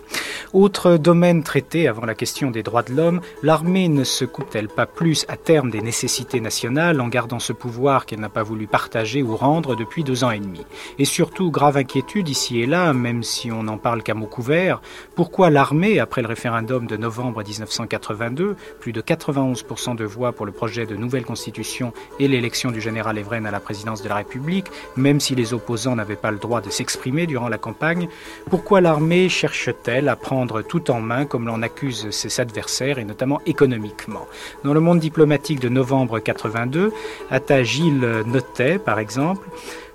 Autre 0.56 0.96
domaine 0.96 1.42
traité 1.42 1.86
avant 1.86 2.06
la 2.06 2.14
question 2.14 2.50
des 2.50 2.62
droits 2.62 2.82
de 2.82 2.94
l'homme, 2.94 3.20
l'armée 3.42 3.88
ne 3.90 4.04
se 4.04 4.24
coupe-t-elle 4.24 4.68
pas 4.68 4.86
plus 4.86 5.26
à 5.28 5.36
terme 5.36 5.70
des 5.70 5.82
nécessités 5.82 6.40
nationales 6.40 7.02
en 7.02 7.08
gardant 7.08 7.40
ce 7.40 7.52
pouvoir 7.52 8.06
qu'elle 8.06 8.20
n'a 8.20 8.30
pas 8.30 8.42
voulu 8.42 8.66
partager 8.66 9.22
ou 9.22 9.36
rendre 9.36 9.76
depuis 9.76 10.02
deux 10.02 10.24
ans 10.24 10.30
et 10.30 10.38
demi? 10.38 10.64
Et 10.98 11.04
surtout, 11.04 11.50
grave 11.50 11.76
inquiétude 11.76 12.30
ici 12.30 12.62
et 12.62 12.64
là, 12.64 12.94
même 12.94 13.22
si 13.22 13.52
on 13.52 13.64
n'en 13.64 13.76
parle 13.76 14.02
qu'à 14.02 14.14
mots 14.14 14.26
couverts, 14.26 14.80
pourquoi 15.14 15.50
l'armée, 15.50 16.00
après 16.00 16.22
le 16.22 16.28
référendum 16.28 16.86
de 16.86 16.96
novembre 16.96 17.42
1980, 17.42 17.86
82, 17.88 18.56
plus 18.80 18.92
de 18.92 19.02
91% 19.02 19.94
de 19.94 20.04
voix 20.04 20.32
pour 20.32 20.46
le 20.46 20.52
projet 20.52 20.86
de 20.86 20.96
nouvelle 20.96 21.26
constitution 21.26 21.92
et 22.18 22.28
l'élection 22.28 22.70
du 22.70 22.80
général 22.80 23.18
Evren 23.18 23.44
à 23.44 23.50
la 23.50 23.60
présidence 23.60 24.02
de 24.02 24.08
la 24.08 24.14
République, 24.14 24.68
même 24.96 25.20
si 25.20 25.34
les 25.34 25.52
opposants 25.52 25.96
n'avaient 25.96 26.16
pas 26.16 26.30
le 26.30 26.38
droit 26.38 26.62
de 26.62 26.70
s'exprimer 26.70 27.26
durant 27.26 27.50
la 27.50 27.58
campagne, 27.58 28.08
pourquoi 28.48 28.80
l'armée 28.80 29.28
cherche-t-elle 29.28 30.08
à 30.08 30.16
prendre 30.16 30.45
tout 30.62 30.90
en 30.90 31.00
main 31.00 31.24
comme 31.24 31.46
l'en 31.46 31.62
accusent 31.62 32.10
ses 32.10 32.40
adversaires 32.40 32.98
et 32.98 33.04
notamment 33.04 33.40
économiquement. 33.46 34.26
Dans 34.64 34.74
le 34.74 34.80
monde 34.80 34.98
diplomatique 34.98 35.60
de 35.60 35.68
novembre 35.68 36.18
82, 36.18 36.92
Atta 37.30 37.62
Gilles 37.62 38.22
notait 38.26 38.78
par 38.78 38.98
exemple 38.98 39.46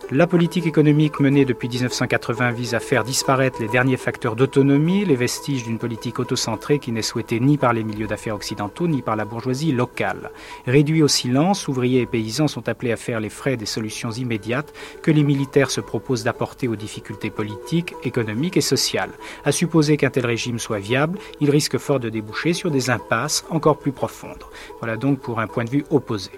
la 0.10 0.28
politique 0.28 0.66
économique 0.66 1.20
menée 1.20 1.45
depuis 1.45 1.70
1980 1.70 2.52
vise 2.52 2.74
à 2.74 2.80
faire 2.80 3.04
disparaître 3.04 3.62
les 3.62 3.68
derniers 3.68 3.97
facteurs 3.97 4.36
d'autonomie, 4.36 5.06
les 5.06 5.16
vestiges 5.16 5.64
d'une 5.64 5.78
politique 5.78 6.20
autocentrée 6.20 6.80
qui 6.80 6.91
n'est 6.91 7.02
souhaitée 7.02 7.39
ni 7.39 7.58
par 7.58 7.72
les 7.72 7.84
milieux 7.84 8.08
d'affaires 8.08 8.36
occidentaux 8.36 8.88
ni 8.88 9.02
par 9.02 9.16
la 9.16 9.24
bourgeoisie 9.24 9.72
locale. 9.72 10.32
Réduits 10.66 11.04
au 11.04 11.08
silence, 11.08 11.68
ouvriers 11.68 12.02
et 12.02 12.06
paysans 12.06 12.49
sont 12.49 12.68
appelés 12.68 12.91
à 12.91 12.97
faire 12.97 13.22
les 13.22 13.30
frais 13.30 13.56
des 13.56 13.66
solutions 13.66 14.12
immédiates 14.12 14.74
que 15.02 15.12
les 15.12 15.24
militaires 15.24 15.72
se 15.72 15.80
proposent 15.80 16.24
d'apporter 16.24 16.68
aux 16.68 16.76
difficultés 16.76 17.30
politiques, 17.30 17.93
économiques 18.04 18.58
et 18.58 18.62
sociales. 18.62 19.12
À 19.45 19.54
supposer 19.54 19.95
qu'un 19.95 20.10
tel 20.10 20.26
régime 20.26 20.60
soit 20.60 20.80
viable, 20.80 21.20
il 21.39 21.49
risque 21.49 21.78
fort 21.78 22.02
de 22.02 22.10
déboucher 22.10 22.52
sur 22.52 22.72
des 22.72 22.89
impasses 22.89 23.45
encore 23.49 23.78
plus 23.78 23.93
profondes. 23.93 24.43
Voilà 24.80 24.97
donc 24.97 25.20
pour 25.20 25.39
un 25.39 25.47
point 25.47 25.64
de 25.64 25.70
vue 25.70 25.86
opposé. 25.89 26.32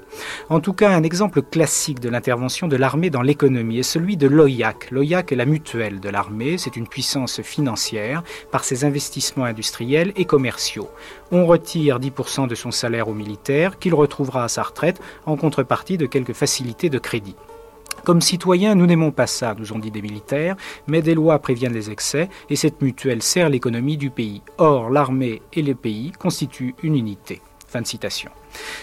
En 0.49 0.59
tout 0.59 0.73
cas, 0.73 0.91
un 0.91 1.03
exemple 1.03 1.41
classique 1.41 1.99
de 1.99 2.09
l'intervention 2.09 2.67
de 2.67 2.75
l'armée 2.75 3.09
dans 3.09 3.23
l'économie 3.23 3.62
est 3.71 3.83
celui 3.83 4.17
de 4.17 4.27
l'OIAC. 4.27 4.91
L'OIAC 4.91 5.31
est 5.31 5.35
la 5.35 5.45
mutuelle 5.45 5.99
de 5.99 6.09
l'armée, 6.09 6.57
c'est 6.57 6.75
une 6.75 6.87
puissance 6.87 7.41
financière 7.41 8.23
par 8.51 8.63
ses 8.63 8.85
investissements 8.85 9.45
industriels 9.45 10.13
et 10.15 10.25
commerciaux. 10.25 10.89
On 11.31 11.45
retire 11.45 11.99
10% 11.99 12.47
de 12.47 12.55
son 12.55 12.71
salaire 12.71 13.07
aux 13.07 13.13
militaires 13.13 13.79
qu'il 13.79 13.93
retrouvera 13.93 14.43
à 14.43 14.47
sa 14.47 14.63
retraite 14.63 15.01
en 15.25 15.37
contrepartie 15.37 15.97
de 15.97 16.05
quelques 16.05 16.33
facilités 16.33 16.89
de 16.89 16.99
crédit. 16.99 17.35
Comme 18.03 18.21
citoyens, 18.21 18.75
nous 18.75 18.85
n'aimons 18.85 19.11
pas 19.11 19.27
ça, 19.27 19.55
nous 19.57 19.71
ont 19.71 19.79
dit 19.79 19.91
des 19.91 20.01
militaires, 20.01 20.57
mais 20.87 21.01
des 21.01 21.15
lois 21.15 21.39
préviennent 21.39 21.73
les 21.73 21.89
excès 21.89 22.29
et 22.49 22.57
cette 22.57 22.81
mutuelle 22.81 23.21
sert 23.21 23.49
l'économie 23.49 23.97
du 23.97 24.09
pays. 24.09 24.41
Or, 24.57 24.89
l'armée 24.89 25.41
et 25.53 25.61
le 25.61 25.73
pays 25.73 26.11
constituent 26.11 26.75
une 26.83 26.95
unité. 26.95 27.41
Fin 27.67 27.81
de 27.81 27.87
citation. 27.87 28.29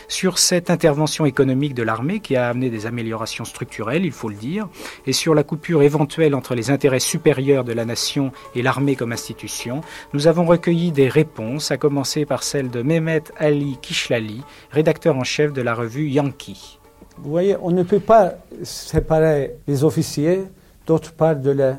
Sur 0.08 0.38
cette 0.38 0.70
intervention 0.70 1.26
économique 1.26 1.74
de 1.74 1.82
l'armée 1.82 2.20
qui 2.20 2.36
a 2.36 2.48
amené 2.48 2.70
des 2.70 2.86
améliorations 2.86 3.44
structurelles, 3.44 4.04
il 4.04 4.12
faut 4.12 4.28
le 4.28 4.34
dire, 4.34 4.68
et 5.06 5.12
sur 5.12 5.34
la 5.34 5.42
coupure 5.42 5.82
éventuelle 5.82 6.34
entre 6.34 6.54
les 6.54 6.70
intérêts 6.70 7.00
supérieurs 7.00 7.64
de 7.64 7.72
la 7.72 7.84
nation 7.84 8.32
et 8.54 8.62
l'armée 8.62 8.96
comme 8.96 9.12
institution, 9.12 9.82
nous 10.12 10.26
avons 10.26 10.44
recueilli 10.44 10.92
des 10.92 11.08
réponses, 11.08 11.70
à 11.70 11.76
commencer 11.76 12.24
par 12.24 12.42
celle 12.42 12.70
de 12.70 12.82
Mehmet 12.82 13.24
Ali 13.36 13.78
Kishlali, 13.80 14.42
rédacteur 14.70 15.16
en 15.16 15.24
chef 15.24 15.52
de 15.52 15.62
la 15.62 15.74
revue 15.74 16.08
Yankee. 16.08 16.78
Vous 17.18 17.30
voyez, 17.30 17.56
on 17.60 17.70
ne 17.70 17.82
peut 17.82 18.00
pas 18.00 18.34
séparer 18.62 19.52
les 19.66 19.84
officiers 19.84 20.44
d'autre 20.86 21.12
part 21.12 21.36
de 21.36 21.50
la, 21.50 21.78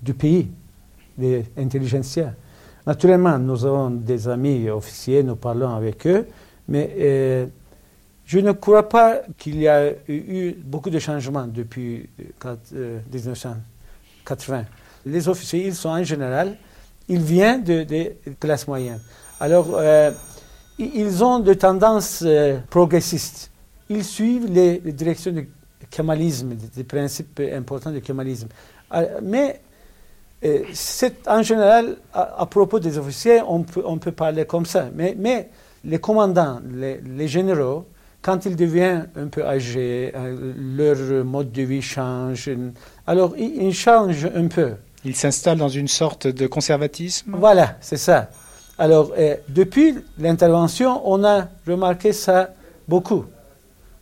du 0.00 0.14
pays, 0.14 0.48
les 1.18 1.44
intelligentsia. 1.56 2.34
Naturellement, 2.86 3.38
nous 3.38 3.64
avons 3.64 3.90
des 3.90 4.28
amis 4.28 4.68
officiers, 4.68 5.22
nous 5.22 5.36
parlons 5.36 5.74
avec 5.74 6.06
eux, 6.06 6.26
mais 6.68 6.94
euh, 6.98 7.46
je 8.24 8.38
ne 8.38 8.52
crois 8.52 8.88
pas 8.88 9.20
qu'il 9.36 9.58
y 9.58 9.68
a 9.68 9.90
eu 10.08 10.52
beaucoup 10.52 10.90
de 10.90 10.98
changements 10.98 11.46
depuis 11.46 12.08
1980. 13.12 14.58
Euh, 14.58 14.62
Les 15.06 15.28
officiers, 15.28 15.66
ils 15.66 15.74
sont 15.74 15.90
en 15.90 16.02
général, 16.02 16.56
ils 17.08 17.20
viennent 17.20 17.62
des 17.62 17.84
de 17.84 18.16
classes 18.40 18.66
moyennes. 18.66 19.00
Alors, 19.40 19.68
euh, 19.74 20.10
ils 20.78 21.22
ont 21.22 21.38
des 21.38 21.56
tendances 21.56 22.24
progressistes. 22.70 23.50
Ils 23.90 24.04
suivent 24.04 24.50
les, 24.50 24.78
directions 24.78 25.32
du 25.32 25.50
kémalisme, 25.90 26.54
des 26.54 26.84
principes 26.84 27.40
importants 27.52 27.90
du 27.90 28.00
kémalisme. 28.00 28.48
Mais 29.22 29.60
c'est 30.72 31.28
en 31.28 31.42
général, 31.42 31.98
à, 32.12 32.46
propos 32.46 32.80
des 32.80 32.96
officiers, 32.98 33.42
on 33.46 33.62
peut, 33.62 34.12
parler 34.12 34.46
comme 34.46 34.64
ça. 34.66 34.88
Mais, 34.94 35.14
mais 35.16 35.50
les 35.84 35.98
commandants, 35.98 36.60
les, 36.72 37.28
généraux, 37.28 37.86
quand 38.22 38.46
ils 38.46 38.56
deviennent 38.56 39.08
un 39.16 39.26
peu 39.26 39.44
âgés, 39.44 40.12
euh, 40.14 40.54
leur 40.56 41.24
mode 41.24 41.52
de 41.52 41.62
vie 41.62 41.82
change. 41.82 42.50
Alors, 43.06 43.34
ils, 43.36 43.74
changent 43.74 44.30
un 44.34 44.46
peu. 44.48 44.72
Ils 45.04 45.14
s'installent 45.14 45.58
dans 45.58 45.68
une 45.68 45.88
sorte 45.88 46.26
de 46.26 46.46
conservatisme 46.46 47.36
Voilà, 47.38 47.76
c'est 47.80 47.98
ça. 47.98 48.30
Alors, 48.78 49.12
depuis 49.48 49.94
l'intervention, 50.18 51.02
on 51.04 51.22
a 51.22 51.48
remarqué 51.66 52.12
ça 52.12 52.50
beaucoup. 52.88 53.24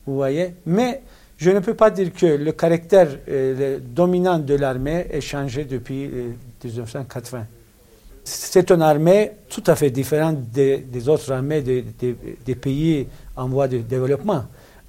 Vous 0.07 0.15
voyez? 0.15 0.55
Mais 0.65 1.03
je 1.43 1.51
ne 1.51 1.59
peux 1.59 1.75
pas 1.75 1.91
dire 1.91 2.13
que 2.13 2.27
le 2.27 2.53
caractère 2.53 3.09
euh, 3.29 3.81
dominant 3.83 4.39
de 4.39 4.55
l'armée 4.55 5.09
ait 5.11 5.21
changé 5.21 5.65
depuis 5.65 6.09
1980. 6.63 7.47
C'est 8.25 8.71
une 8.71 8.83
armée 8.83 9.33
tout 9.49 9.65
à 9.67 9.75
fait 9.75 9.91
différente 9.91 10.43
des, 10.51 11.09
autres 11.09 11.33
armées 11.33 11.61
des, 11.61 12.55
pays 12.55 13.07
en 13.37 13.49
voie 13.49 13.67
de 13.67 13.79
développement. 13.79 14.45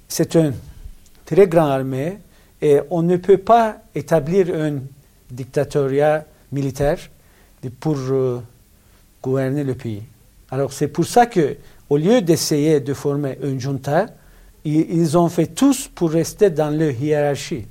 C'est 0.06 0.34
une 0.36 0.54
très 1.24 1.48
grande 1.48 1.70
armée 1.70 2.18
et 2.62 2.80
on 2.90 3.02
ne 3.02 3.16
peut 3.16 3.38
pas 3.38 3.78
établir 3.94 4.54
un 4.54 4.78
dictatoriat 5.30 6.24
militaire 6.52 6.98
pour 7.80 7.96
euh, 7.96 8.40
gouverner 9.22 9.64
le 9.64 9.74
pays. 9.74 10.02
Alors 10.50 10.72
c'est 10.72 10.88
pour 10.88 11.04
ça 11.04 11.26
que, 11.26 11.56
au 11.90 11.96
lieu 11.96 12.20
d'essayer 12.20 12.80
de 12.80 12.94
former 12.94 13.38
une 13.42 13.58
junta, 13.58 14.06
ils 14.64 15.18
ont 15.18 15.28
fait 15.28 15.48
tous 15.48 15.88
pour 15.88 16.10
rester 16.10 16.50
dans 16.50 16.70
leur 16.70 16.92
hiérarchie. 16.92 17.66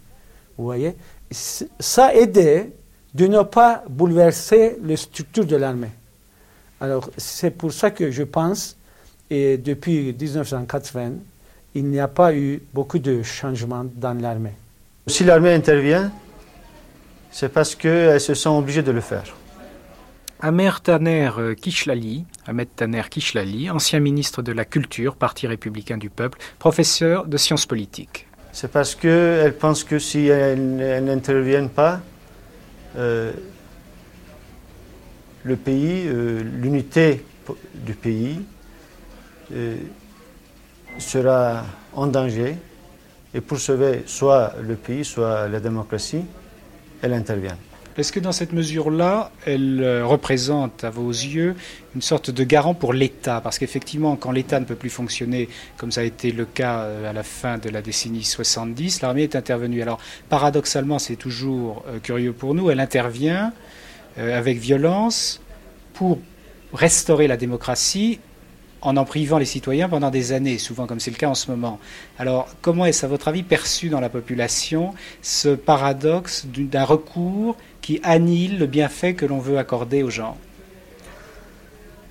Vous 0.58 0.66
voyez? 0.66 0.96
Ça 1.32 2.08
a 2.08 2.14
aidé 2.14 2.72
de 3.14 3.28
ne 3.28 3.44
pas 3.44 3.84
bouleverser 3.90 4.78
les 4.84 4.98
structures 4.98 5.46
de 5.46 5.56
l'armée. 5.56 5.92
Alors, 6.82 7.10
c'est 7.18 7.52
pour 7.52 7.72
ça 7.72 7.92
que 7.92 8.12
je 8.12 8.24
pense, 8.24 8.76
et 9.30 9.58
depuis 9.58 10.14
1980, 10.14 11.12
il 11.76 11.86
n'y 11.86 12.00
a 12.00 12.08
pas 12.08 12.34
eu 12.34 12.62
beaucoup 12.74 13.00
de 13.00 13.24
changements 13.24 13.86
dans 13.96 14.20
l'armée. 14.20 14.54
Si 15.08 15.24
l'armée 15.24 15.54
intervient, 15.54 16.12
c'est 17.32 17.50
parce 17.50 17.76
qu'elle 17.76 18.22
se 18.22 18.34
sent 18.34 18.50
obligée 18.50 18.84
de 18.84 18.92
le 18.92 19.02
faire. 19.02 19.36
Amer 20.40 20.82
Taner 20.82 21.32
Kishlali, 21.60 22.26
Ahmed 22.46 22.68
Taner 22.76 23.04
Kishlali, 23.10 23.70
ancien 23.70 24.02
ministre 24.02 24.42
de 24.42 24.52
la 24.52 24.66
Culture, 24.66 25.16
Parti 25.16 25.48
républicain 25.48 25.98
du 25.98 26.10
peuple, 26.10 26.38
professeur 26.60 27.26
de 27.26 27.38
sciences 27.38 27.66
politiques. 27.66 28.28
C'est 28.52 28.70
parce 28.70 28.94
qu'elle 28.94 29.56
pense 29.58 29.84
que 29.84 30.00
si 30.00 30.28
elle, 30.28 31.06
n'intervient 31.06 31.68
pas, 31.68 31.94
euh, 31.94 32.13
le 35.44 35.56
pays, 35.56 36.08
euh, 36.08 36.42
l'unité 36.42 37.26
du 37.74 37.94
pays 37.94 38.42
euh, 39.54 39.78
sera 40.98 41.66
en 41.94 42.08
danger. 42.08 42.56
Et 43.34 43.42
pour 43.42 43.60
sauver 43.60 44.04
soit 44.06 44.54
le 44.62 44.76
pays, 44.76 45.04
soit 45.04 45.48
la 45.48 45.60
démocratie, 45.60 46.24
elle 47.02 47.14
intervient. 47.14 47.58
Est-ce 47.96 48.12
que 48.12 48.20
dans 48.20 48.32
cette 48.32 48.54
mesure-là, 48.54 49.32
elle 49.46 49.82
euh, 49.84 50.04
représente 50.04 50.84
à 50.84 50.90
vos 50.90 51.10
yeux 51.10 51.56
une 51.94 52.02
sorte 52.02 52.32
de 52.32 52.44
garant 52.44 52.74
pour 52.74 52.92
l'État? 52.92 53.40
Parce 53.40 53.60
qu'effectivement, 53.60 54.16
quand 54.16 54.32
l'État 54.32 54.60
ne 54.60 54.66
peut 54.66 54.76
plus 54.76 54.90
fonctionner, 54.90 55.48
comme 55.78 55.92
ça 55.92 56.02
a 56.02 56.04
été 56.04 56.32
le 56.32 56.46
cas 56.46 56.80
euh, 56.80 57.10
à 57.10 57.14
la 57.14 57.22
fin 57.22 57.60
de 57.60 57.70
la 57.70 57.84
décennie 57.84 58.24
70, 58.24 59.02
l'armée 59.02 59.24
est 59.24 59.36
intervenue. 59.36 59.84
Alors, 59.84 60.00
paradoxalement, 60.28 60.98
c'est 60.98 61.18
toujours 61.18 61.84
euh, 61.88 62.00
curieux 62.00 62.34
pour 62.34 62.56
nous, 62.56 62.72
elle 62.72 62.80
intervient 62.80 63.54
avec 64.16 64.60
violence 64.60 65.42
pour 65.96 66.20
restaurer 66.72 67.26
la 67.26 67.36
démocratie 67.36 68.20
en 68.84 68.98
en 68.98 69.06
privant 69.06 69.38
les 69.38 69.46
citoyens 69.46 69.90
pendant 69.90 70.12
des 70.12 70.34
années, 70.34 70.58
souvent 70.58 70.86
comme 70.86 71.00
c'est 71.00 71.10
le 71.10 71.18
cas 71.18 71.30
en 71.30 71.36
ce 71.36 71.50
moment. 71.50 71.80
Alors, 72.20 72.48
comment 72.62 72.86
est-ce, 72.86 73.06
à 73.06 73.10
votre 73.10 73.30
avis, 73.30 73.42
perçu 73.42 73.90
dans 73.90 74.00
la 74.02 74.10
population 74.10 74.94
ce 75.22 75.56
paradoxe 75.56 76.46
d'un 76.46 76.84
recours 76.84 77.56
qui 77.84 78.00
annihile 78.02 78.60
le 78.60 78.66
bienfait 78.66 79.14
que 79.14 79.26
l'on 79.26 79.40
veut 79.40 79.58
accorder 79.58 80.04
aux 80.04 80.10
gens 80.10 80.38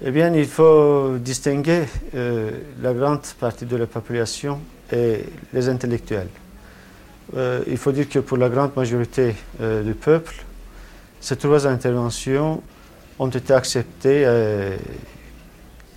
Eh 0.05 0.11
bien, 0.11 0.33
il 0.35 0.47
faut 0.47 1.17
distinguer 1.19 1.85
euh, 2.15 2.51
la 2.83 2.93
grande 2.93 3.23
partie 3.41 3.65
de 3.65 3.77
la 3.77 3.87
population 3.87 4.61
et 4.93 5.25
les 5.55 5.69
intellectuels. 5.71 6.29
Euh, 7.35 7.65
il 7.67 7.79
faut 7.79 7.91
dire 7.91 8.07
que 8.07 8.19
pour 8.19 8.37
la 8.37 8.51
grande 8.51 8.77
majorité 8.77 9.35
euh, 9.63 9.83
du 9.83 9.95
peuple, 9.95 10.45
ces 11.21 11.37
trois 11.37 11.67
interventions 11.67 12.63
ont 13.19 13.29
été 13.29 13.55
acceptées 13.55 14.27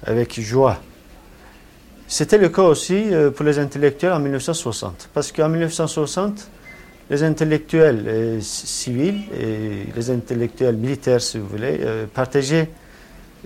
avec 0.04 0.40
joie. 0.40 0.80
C'était 2.08 2.38
le 2.38 2.50
cas 2.50 2.62
aussi 2.62 3.06
pour 3.36 3.44
les 3.44 3.58
intellectuels 3.58 4.14
en 4.14 4.20
1960, 4.20 5.10
parce 5.12 5.32
qu'en 5.32 5.50
1960, 5.50 6.48
les 7.10 7.24
intellectuels 7.24 8.04
euh, 8.08 8.42
civils 8.42 9.24
et 9.40 9.92
les 9.96 10.10
intellectuels 10.10 10.76
militaires, 10.76 11.22
si 11.22 11.38
vous 11.38 11.48
voulez, 11.48 11.80
euh, 11.82 12.06
partageaient 12.12 12.70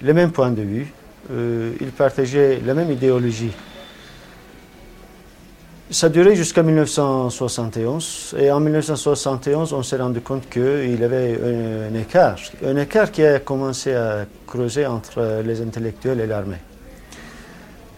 les 0.02 0.14
mêmes 0.14 0.32
points 0.32 0.52
de 0.52 0.62
vue 0.62 0.94
euh, 1.32 1.74
ils 1.80 1.92
partageaient 1.92 2.60
la 2.66 2.74
même 2.74 2.92
idéologie. 2.92 3.52
Ça 5.92 6.10
durait 6.10 6.36
jusqu'à 6.36 6.64
1971 6.64 8.36
et 8.40 8.52
en 8.52 8.60
1971 8.60 9.74
on 9.74 9.82
s'est 9.84 9.98
rendu 9.98 10.22
compte 10.22 10.48
qu'il 10.50 11.00
y 11.00 11.04
avait 11.04 11.40
un, 11.92 11.96
écart, 11.96 12.38
un 12.64 12.78
écart 12.78 13.12
qui 13.12 13.24
a 13.24 13.40
commencé 13.40 13.94
à 13.94 14.26
creuser 14.46 14.86
entre 14.86 15.42
les 15.44 15.62
intellectuels 15.62 16.20
et 16.20 16.28
l'armée. 16.28 16.62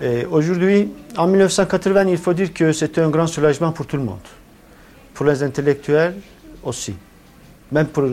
Et 0.01 0.25
aujourd'hui, 0.25 0.89
en 1.17 1.27
1980, 1.27 2.07
il 2.07 2.17
faut 2.17 2.33
dire 2.33 2.53
que 2.53 2.71
c'était 2.71 3.01
un 3.01 3.09
grand 3.09 3.27
soulagement 3.27 3.71
pour 3.71 3.85
tout 3.85 3.97
le 3.97 4.03
monde, 4.03 4.19
pour 5.13 5.25
les 5.25 5.43
intellectuels 5.43 6.15
aussi, 6.63 6.93
même 7.71 7.87
pour, 7.87 8.03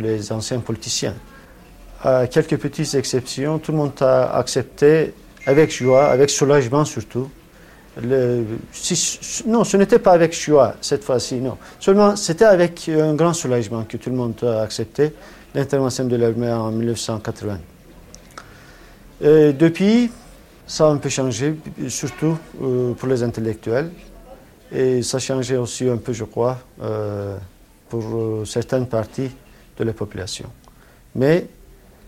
les 0.00 0.32
anciens 0.32 0.60
politiciens. 0.60 1.14
À 2.02 2.26
quelques 2.26 2.58
petites 2.58 2.94
exceptions, 2.94 3.58
tout 3.58 3.72
le 3.72 3.78
monde 3.78 3.92
a 4.00 4.36
accepté 4.36 5.14
avec 5.46 5.72
joie, 5.72 6.06
avec 6.06 6.30
soulagement 6.30 6.84
surtout, 6.84 7.28
non, 9.46 9.64
ce 9.64 9.76
n'était 9.78 9.98
pas 9.98 10.12
avec 10.12 10.34
choix 10.34 10.74
cette 10.82 11.02
fois-ci, 11.02 11.36
non. 11.36 11.56
Seulement, 11.80 12.14
c'était 12.14 12.44
avec 12.44 12.90
un 12.90 13.14
grand 13.14 13.32
soulagement 13.32 13.84
que 13.84 13.96
tout 13.96 14.10
le 14.10 14.16
monde 14.16 14.34
a 14.42 14.62
accepté 14.62 15.12
l'intervention 15.54 16.04
de 16.04 16.16
l'armée 16.16 16.52
en 16.52 16.70
1980. 16.70 17.58
Et 19.22 19.52
depuis, 19.54 20.10
ça 20.66 20.86
a 20.86 20.90
un 20.90 20.98
peu 20.98 21.08
changé, 21.08 21.54
surtout 21.88 22.36
euh, 22.62 22.92
pour 22.92 23.08
les 23.08 23.22
intellectuels. 23.22 23.90
Et 24.72 25.02
ça 25.02 25.18
changé 25.18 25.56
aussi 25.56 25.88
un 25.88 25.96
peu, 25.96 26.12
je 26.12 26.24
crois, 26.24 26.58
euh, 26.82 27.36
pour 27.88 28.02
euh, 28.02 28.44
certaines 28.44 28.86
parties 28.86 29.30
de 29.78 29.84
la 29.84 29.92
population. 29.92 30.50
Mais 31.14 31.46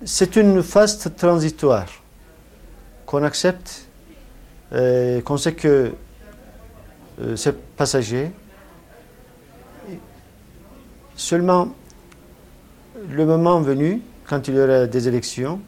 c'est 0.05 0.37
une 0.37 0.63
phase 0.63 1.11
transitoire 1.17 1.89
qu'on 3.07 3.23
accepte 3.23 3.85
qu'on 4.71 5.39
sait 5.39 5.55
que 5.55 5.93
euh, 7.21 7.37
c'est 7.37 7.57
passager. 7.75 8.31
Seulement, 11.17 11.71
le 13.09 13.25
moment 13.25 13.61
venu, 13.63 14.03
quand 14.27 14.47
il 14.47 14.57
y 14.57 14.61
aura 14.61 14.87
des 14.87 15.09
élections, 15.09 15.59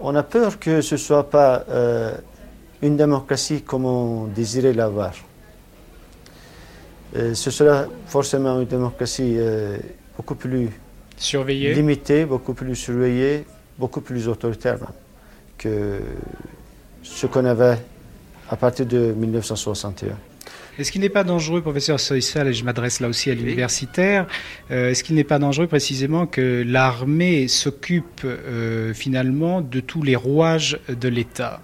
on 0.00 0.12
a 0.16 0.24
peur 0.24 0.58
que 0.58 0.80
ce 0.80 0.96
ne 0.96 0.98
soit 0.98 1.30
pas 1.30 1.64
une 2.82 2.96
démocratie 2.96 3.62
comme 3.62 3.84
on 3.84 4.24
désirait 4.24 4.72
l'avoir. 4.72 5.12
Ce 7.14 7.50
sera 7.50 7.86
forcément 8.06 8.60
une 8.60 8.66
démocratie 8.66 9.36
beaucoup 10.16 10.34
plus 10.34 10.68
surveillée, 11.16 11.74
limitée, 11.74 12.24
beaucoup 12.24 12.54
plus 12.54 12.74
surveillée, 12.74 13.44
beaucoup 13.78 14.00
plus 14.00 14.28
autoritaire 14.28 14.78
que 15.58 16.00
ce 17.02 17.26
qu'on 17.26 17.44
avait 17.44 17.78
à 18.50 18.56
partir 18.56 18.86
de 18.86 19.12
1961. 19.12 20.16
Est-ce 20.78 20.92
qu'il 20.92 21.00
n'est 21.00 21.08
pas 21.08 21.24
dangereux, 21.24 21.62
professeur 21.62 21.98
Soysal, 21.98 22.48
et 22.48 22.52
je 22.52 22.62
m'adresse 22.62 23.00
là 23.00 23.08
aussi 23.08 23.30
à 23.30 23.34
l'universitaire, 23.34 24.26
euh, 24.70 24.90
est-ce 24.90 25.02
qu'il 25.02 25.14
n'est 25.16 25.24
pas 25.24 25.38
dangereux 25.38 25.66
précisément 25.66 26.26
que 26.26 26.62
l'armée 26.66 27.48
s'occupe 27.48 28.22
euh, 28.24 28.92
finalement 28.92 29.62
de 29.62 29.80
tous 29.80 30.02
les 30.02 30.16
rouages 30.16 30.78
de 30.88 31.08
l'État? 31.08 31.62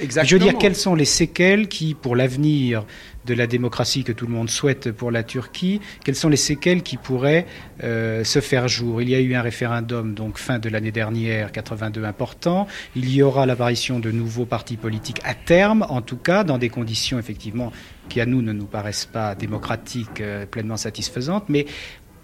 Exactement. 0.00 0.28
Je 0.28 0.36
veux 0.36 0.50
dire, 0.50 0.58
quelles 0.58 0.76
sont 0.76 0.94
les 0.94 1.04
séquelles 1.04 1.68
qui, 1.68 1.94
pour 1.94 2.16
l'avenir 2.16 2.84
de 3.26 3.34
la 3.34 3.46
démocratie 3.46 4.04
que 4.04 4.12
tout 4.12 4.26
le 4.26 4.32
monde 4.32 4.50
souhaite 4.50 4.92
pour 4.92 5.10
la 5.10 5.22
Turquie, 5.22 5.80
quelles 6.04 6.14
sont 6.14 6.28
les 6.28 6.36
séquelles 6.36 6.82
qui 6.82 6.96
pourraient 6.96 7.46
euh, 7.82 8.24
se 8.24 8.40
faire 8.40 8.68
jour? 8.68 9.02
Il 9.02 9.08
y 9.08 9.14
a 9.14 9.20
eu 9.20 9.34
un 9.34 9.42
référendum, 9.42 10.14
donc 10.14 10.38
fin 10.38 10.58
de 10.58 10.68
l'année 10.68 10.92
dernière, 10.92 11.52
82 11.52 12.04
important. 12.04 12.66
Il 12.96 13.12
y 13.12 13.22
aura 13.22 13.46
l'apparition 13.46 13.98
de 13.98 14.10
nouveaux 14.10 14.46
partis 14.46 14.76
politiques 14.76 15.20
à 15.24 15.34
terme, 15.34 15.86
en 15.88 16.02
tout 16.02 16.16
cas, 16.16 16.44
dans 16.44 16.58
des 16.58 16.68
conditions 16.68 17.18
effectivement 17.18 17.72
qui 18.08 18.20
à 18.20 18.26
nous 18.26 18.42
ne 18.42 18.52
nous 18.52 18.66
paraissent 18.66 19.06
pas 19.06 19.34
démocratiques, 19.34 20.20
euh, 20.20 20.46
pleinement 20.46 20.76
satisfaisantes. 20.76 21.44
Mais 21.48 21.66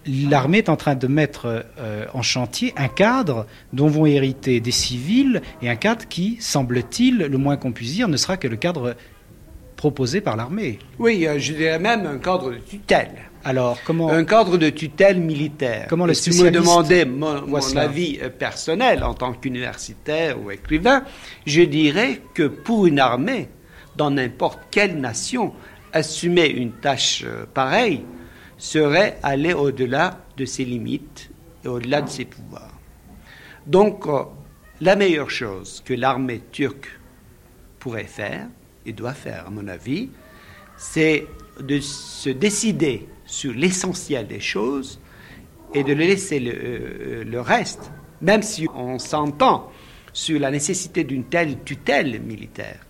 l'armée 0.05 0.59
est 0.59 0.69
en 0.69 0.75
train 0.75 0.95
de 0.95 1.07
mettre 1.07 1.65
euh, 1.79 2.05
en 2.13 2.21
chantier 2.21 2.73
un 2.77 2.87
cadre 2.87 3.45
dont 3.73 3.87
vont 3.87 4.05
hériter 4.05 4.59
des 4.59 4.71
civils 4.71 5.41
et 5.61 5.69
un 5.69 5.75
cadre 5.75 6.07
qui, 6.07 6.37
semble-t-il, 6.39 7.17
le 7.17 7.37
moins 7.37 7.57
qu'on 7.57 7.71
puisse 7.71 7.93
dire, 7.93 8.07
ne 8.07 8.17
sera 8.17 8.37
que 8.37 8.47
le 8.47 8.55
cadre 8.55 8.95
proposé 9.81 10.21
par 10.21 10.35
l'armée. 10.35 10.77
Oui, 10.99 11.25
euh, 11.25 11.39
je 11.39 11.53
dirais 11.53 11.79
même 11.79 12.05
un 12.05 12.19
cadre 12.19 12.51
de 12.51 12.57
tutelle. 12.57 13.15
Alors, 13.43 13.79
comment 13.83 14.11
Un 14.11 14.25
cadre 14.25 14.59
de 14.59 14.69
tutelle 14.69 15.19
militaire. 15.19 15.87
Comment 15.89 16.05
le 16.05 16.13
Si 16.13 16.29
vous 16.29 16.43
me 16.43 16.51
demandez 16.51 17.03
mon, 17.03 17.47
mon 17.47 17.77
avis 17.77 18.19
euh, 18.21 18.29
personnel 18.29 19.03
en 19.03 19.15
tant 19.15 19.33
qu'universitaire 19.33 20.39
ou 20.39 20.51
écrivain, 20.51 21.03
je 21.47 21.63
dirais 21.63 22.21
que 22.35 22.43
pour 22.43 22.85
une 22.85 22.99
armée, 22.99 23.49
dans 23.95 24.11
n'importe 24.11 24.59
quelle 24.69 24.99
nation, 24.99 25.51
assumer 25.93 26.45
une 26.47 26.73
tâche 26.73 27.25
pareille, 27.55 28.03
serait 28.59 29.17
aller 29.23 29.53
au-delà 29.53 30.19
de 30.37 30.45
ses 30.45 30.63
limites 30.63 31.31
et 31.65 31.67
au-delà 31.67 32.03
de 32.03 32.09
ses 32.09 32.25
pouvoirs. 32.25 32.77
Donc, 33.65 34.05
euh, 34.05 34.25
la 34.79 34.95
meilleure 34.95 35.31
chose 35.31 35.81
que 35.83 35.95
l'armée 35.95 36.43
turque 36.51 36.99
pourrait 37.79 38.03
faire, 38.03 38.47
et 38.85 38.93
doit 38.93 39.13
faire 39.13 39.47
à 39.47 39.49
mon 39.49 39.67
avis, 39.67 40.09
c'est 40.77 41.27
de 41.59 41.79
se 41.79 42.29
décider 42.29 43.07
sur 43.25 43.53
l'essentiel 43.53 44.27
des 44.27 44.39
choses 44.39 44.99
et 45.73 45.83
de 45.83 45.93
laisser 45.93 46.39
le, 46.39 46.51
euh, 46.53 47.23
le 47.23 47.41
reste, 47.41 47.91
même 48.21 48.41
si 48.41 48.67
on 48.75 48.99
s'entend 48.99 49.71
sur 50.13 50.39
la 50.39 50.51
nécessité 50.51 51.03
d'une 51.03 51.23
telle 51.23 51.63
tutelle 51.63 52.19
militaire, 52.21 52.85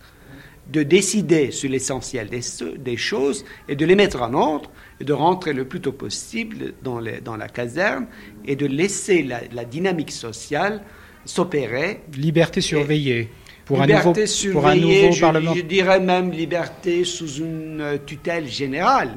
de 0.70 0.82
décider 0.82 1.50
sur 1.50 1.70
l'essentiel 1.70 2.28
des, 2.28 2.40
des, 2.78 2.96
choses 2.96 3.44
et 3.68 3.76
de 3.76 3.84
les 3.84 3.94
mettre 3.94 4.22
en 4.22 4.32
ordre 4.34 4.70
de 5.02 5.12
rentrer 5.12 5.52
le 5.52 5.66
plus 5.66 5.80
tôt 5.80 5.92
possible 5.92 6.74
dans, 6.82 7.00
les, 7.00 7.20
dans 7.20 7.36
la 7.36 7.48
caserne 7.48 8.06
et 8.44 8.56
de 8.56 8.66
laisser 8.66 9.22
la, 9.22 9.40
la 9.52 9.64
dynamique 9.64 10.12
sociale 10.12 10.82
s'opérer. 11.24 12.00
Liberté 12.16 12.60
surveillée. 12.60 13.30
Pour 13.64 13.80
liberté 13.80 14.08
un 14.08 14.12
nouveau, 14.12 14.26
surveillée, 14.26 14.52
pour 14.52 14.66
un 14.66 15.02
nouveau 15.02 15.12
je, 15.12 15.20
Parlement. 15.20 15.54
je 15.54 15.60
dirais 15.62 16.00
même 16.00 16.30
liberté 16.30 17.04
sous 17.04 17.36
une 17.36 17.98
tutelle 18.04 18.48
générale 18.48 19.16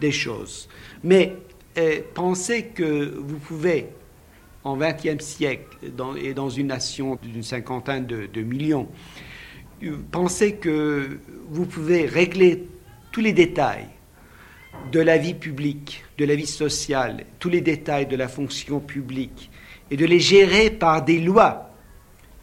des 0.00 0.12
choses. 0.12 0.68
Mais 1.02 1.36
euh, 1.78 2.00
pensez 2.14 2.66
que 2.66 3.14
vous 3.16 3.38
pouvez, 3.38 3.88
en 4.64 4.76
XXe 4.76 5.24
siècle, 5.24 5.76
dans, 5.96 6.14
et 6.16 6.34
dans 6.34 6.50
une 6.50 6.68
nation 6.68 7.18
d'une 7.22 7.42
cinquantaine 7.42 8.06
de, 8.06 8.26
de 8.26 8.42
millions, 8.42 8.88
pensez 10.10 10.54
que 10.54 11.18
vous 11.48 11.66
pouvez 11.66 12.06
régler 12.06 12.64
tous 13.12 13.20
les 13.20 13.32
détails 13.32 13.86
de 14.92 15.00
la 15.00 15.18
vie 15.18 15.34
publique, 15.34 16.04
de 16.18 16.24
la 16.24 16.34
vie 16.34 16.46
sociale, 16.46 17.24
tous 17.38 17.48
les 17.48 17.60
détails 17.60 18.06
de 18.06 18.16
la 18.16 18.28
fonction 18.28 18.80
publique, 18.80 19.50
et 19.90 19.96
de 19.96 20.04
les 20.04 20.20
gérer 20.20 20.70
par 20.70 21.04
des 21.04 21.20
lois 21.20 21.73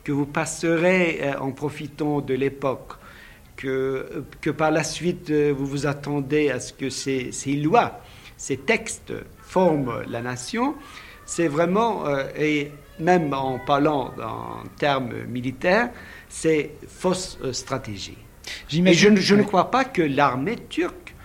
que 0.04 0.12
vous 0.12 0.26
passerez 0.26 1.20
euh, 1.22 1.40
en 1.40 1.52
profitant 1.52 2.22
de 2.22 2.34
l'époque, 2.34 2.94
que, 3.56 4.24
que 4.42 4.50
par 4.50 4.72
la 4.72 4.84
suite 4.84 5.30
euh, 5.30 5.54
vous 5.56 5.66
vous 5.66 5.86
attendez 5.86 6.50
à 6.50 6.60
ce 6.60 6.74
que 6.74 6.90
ces, 6.90 7.32
ces 7.32 7.54
lois, 7.54 8.02
ces 8.38 8.58
textes 8.58 9.14
forment 9.42 10.04
la 10.08 10.22
nation, 10.22 10.76
c'est 11.26 11.48
vraiment, 11.48 12.08
euh, 12.08 12.24
et 12.38 12.72
même 13.00 13.34
en 13.34 13.60
parlant 13.60 14.14
en 14.22 14.68
termes 14.78 15.24
militaires, 15.30 15.90
c'est 16.28 16.72
fausse 16.88 17.38
stratégie. 17.52 18.18
Et 18.74 18.94
je, 18.94 19.16
je, 19.16 19.36
ne 19.36 19.44
crois 19.44 19.72
pas 19.72 19.86
que 19.86 20.02
l'armée 20.02 20.58
turque 20.70 21.16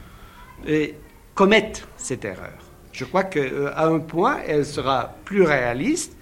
euh, 0.68 0.89
commette 1.35 1.87
cette 1.97 2.24
erreur. 2.24 2.59
Je 2.93 3.05
crois 3.05 3.24
qu'à 3.24 3.41
euh, 3.41 3.72
un 3.77 3.99
point, 3.99 4.39
elle 4.47 4.64
sera 4.64 5.14
plus 5.24 5.43
réaliste 5.43 6.16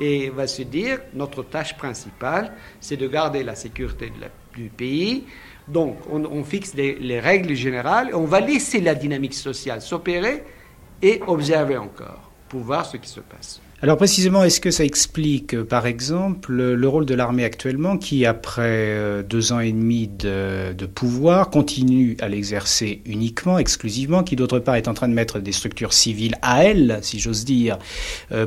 et 0.00 0.30
va 0.30 0.46
se 0.46 0.62
dire 0.62 1.00
notre 1.14 1.42
tâche 1.42 1.76
principale, 1.76 2.52
c'est 2.80 2.96
de 2.96 3.08
garder 3.08 3.42
la 3.42 3.54
sécurité 3.54 4.12
du 4.54 4.68
pays. 4.68 5.24
Donc, 5.68 5.98
on, 6.10 6.44
fixe 6.44 6.74
les, 6.74 7.20
règles 7.20 7.54
générales, 7.54 8.10
on 8.14 8.24
va 8.24 8.40
laisser 8.40 8.80
la 8.80 8.94
dynamique 8.94 9.34
sociale 9.34 9.82
s'opérer 9.82 10.44
et 11.02 11.20
observer 11.26 11.76
encore 11.76 12.30
pour 12.48 12.60
voir 12.60 12.86
ce 12.86 12.96
qui 12.96 13.08
se 13.08 13.20
passe. 13.20 13.60
Alors 13.82 13.98
précisément, 13.98 14.42
est-ce 14.42 14.58
que 14.58 14.70
ça 14.70 14.86
explique, 14.86 15.62
par 15.62 15.86
exemple, 15.86 16.54
le 16.54 16.88
rôle 16.88 17.04
de 17.04 17.14
l'armée 17.14 17.44
actuellement 17.44 17.98
qui, 17.98 18.24
après 18.24 19.22
deux 19.28 19.52
ans 19.52 19.60
et 19.60 19.70
demi 19.70 20.08
de, 20.08 20.86
pouvoir, 20.86 21.50
continue 21.50 22.16
à 22.20 22.28
l'exercer 22.28 23.02
uniquement, 23.04 23.58
exclusivement, 23.58 24.22
qui 24.22 24.34
d'autre 24.34 24.60
part 24.60 24.76
est 24.76 24.88
en 24.88 24.94
train 24.94 25.08
de 25.08 25.12
mettre 25.12 25.40
des 25.40 25.52
structures 25.52 25.92
civiles 25.92 26.36
à 26.40 26.64
elle, 26.64 27.00
si 27.02 27.18
j'ose 27.18 27.44
dire, 27.44 27.78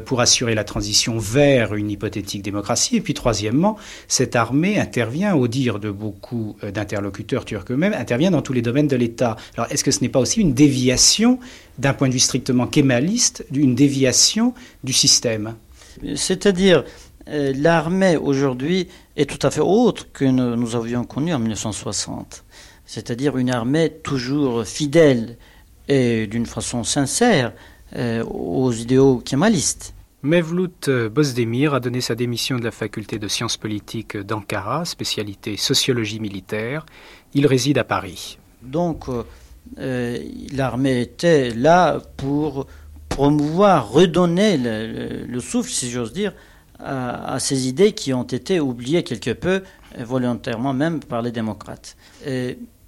pour 0.06 0.20
assurer 0.20 0.56
la 0.56 0.64
transition 0.64 1.20
vers 1.20 1.76
une 1.76 1.92
hypothétique 1.92 2.42
démocratie? 2.42 2.96
Et 2.96 3.02
puis 3.02 3.14
troisièmement, 3.14 3.78
cette 4.08 4.36
armée 4.36 4.80
intervient, 4.80 5.36
au 5.36 5.48
dire 5.48 5.78
de 5.78 5.92
beaucoup 5.92 6.58
d'interlocuteurs 6.74 7.46
turcs 7.46 7.66
eux-mêmes, 7.70 7.94
intervient 7.94 8.32
dans 8.32 8.42
tous 8.42 8.54
les 8.54 8.64
domaines 8.64 8.88
de 8.88 8.96
l'État. 8.96 9.36
Alors 9.56 9.72
est-ce 9.72 9.84
que 9.84 9.92
ce 9.92 10.02
n'est 10.02 10.10
pas 10.10 10.20
aussi 10.20 10.42
une 10.42 10.56
déviation 10.56 11.38
d'un 11.80 11.94
point 11.94 12.10
de 12.10 12.14
vue 12.14 12.20
strictement 12.20 12.68
kémaliste, 12.68 13.46
une 13.54 13.74
déviation 13.74 14.54
du 14.84 14.94
système 14.94 15.56
C'est-à-dire, 16.16 16.84
euh, 17.30 17.54
l'armée 17.56 18.18
aujourd'hui 18.18 18.90
est 19.16 19.30
tout 19.30 19.46
à 19.48 19.50
fait 19.50 19.62
autre 19.62 20.12
que 20.12 20.26
nous, 20.26 20.76
avions 20.76 21.06
connu 21.06 21.34
en 21.34 21.40
1960. 21.40 22.44
C'est-à-dire 22.86 23.38
une 23.38 23.50
armée 23.50 23.92
toujours 24.04 24.66
fidèle 24.66 25.38
et 25.88 26.28
d'une 26.28 26.46
façon 26.46 26.84
sincère 26.84 27.54
euh, 27.96 28.24
aux 28.26 28.72
idéaux 28.74 29.18
kémalistes. 29.18 29.94
Mevlut 30.22 30.90
Bozdemir 31.10 31.74
a 31.74 31.80
donné 31.80 32.02
sa 32.02 32.14
démission 32.14 32.60
de 32.60 32.66
la 32.66 32.72
faculté 32.72 33.20
de 33.20 33.28
sciences 33.30 33.56
politiques 33.56 34.18
d'Ankara, 34.18 34.84
spécialité 34.84 35.56
sociologie 35.56 36.20
militaire. 36.20 36.86
Il 37.34 37.48
réside 37.48 37.78
à 37.78 37.86
Paris. 37.86 38.38
Donc, 38.62 39.08
euh, 39.08 39.24
l'armée 39.78 41.02
était 41.02 41.52
là 41.52 42.02
pour 42.18 42.68
promouvoir, 43.08 43.92
redonner 43.92 44.58
le, 44.58 45.40
souffle, 45.40 45.72
si 45.72 45.90
j'ose 45.90 46.14
dire, 46.14 46.34
à, 46.80 47.38
ces 47.40 47.68
idées 47.68 47.92
qui 47.92 48.14
ont 48.14 48.24
été 48.24 48.60
oubliées 48.60 49.04
quelque 49.04 49.32
peu, 49.32 49.64
volontairement 49.98 50.74
même, 50.74 51.00
par 51.00 51.22
les 51.22 51.32
démocrates. 51.32 51.98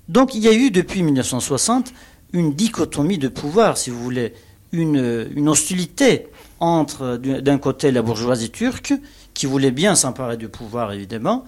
donc 0.08 0.36
il 0.36 0.42
y 0.42 0.48
a 0.48 0.54
eu 0.54 0.72
depuis 0.72 1.04
1960 1.04 1.94
une 2.34 2.54
dichotomie 2.54 3.18
de 3.18 3.28
pouvoir, 3.28 3.78
si 3.78 3.90
vous 3.90 4.02
voulez, 4.02 4.34
une, 4.72 5.28
une 5.36 5.50
hostilité 5.50 6.28
entre 6.62 7.18
d'un 7.18 7.58
côté 7.58 7.92
la 7.92 8.02
bourgeoisie 8.02 8.52
turque, 8.52 8.94
qui 9.34 9.46
voulait 9.46 9.72
bien 9.72 9.96
s'emparer 9.96 10.38
du 10.38 10.48
pouvoir 10.48 10.94
évidemment, 10.94 11.46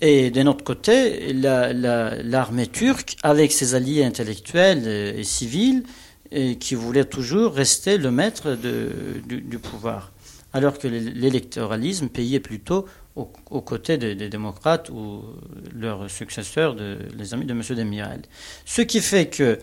et 0.00 0.30
d'un 0.30 0.46
autre 0.46 0.64
côté 0.64 1.32
l'armée 1.32 2.66
turque 2.66 3.16
avec 3.22 3.52
ses 3.52 3.74
alliés 3.74 4.04
intellectuels 4.04 4.86
et 4.86 5.24
civils 5.24 5.84
qui 6.58 6.74
voulait 6.74 7.04
toujours 7.04 7.54
rester 7.54 7.98
le 7.98 8.10
maître 8.10 8.54
du, 8.54 9.58
pouvoir, 9.58 10.12
alors 10.52 10.78
que 10.78 10.88
l'électoralisme 10.88 12.08
payait 12.08 12.40
plutôt 12.40 12.86
aux, 13.16 13.60
côtés 13.60 13.98
des, 13.98 14.14
démocrates 14.14 14.88
ou 14.90 15.22
leurs 15.74 16.08
successeurs, 16.08 16.76
les 17.18 17.34
amis 17.34 17.44
de 17.44 17.52
M. 17.52 17.62
Demirel. 17.70 18.22
Ce 18.64 18.82
qui 18.82 19.00
fait 19.00 19.26
que 19.26 19.58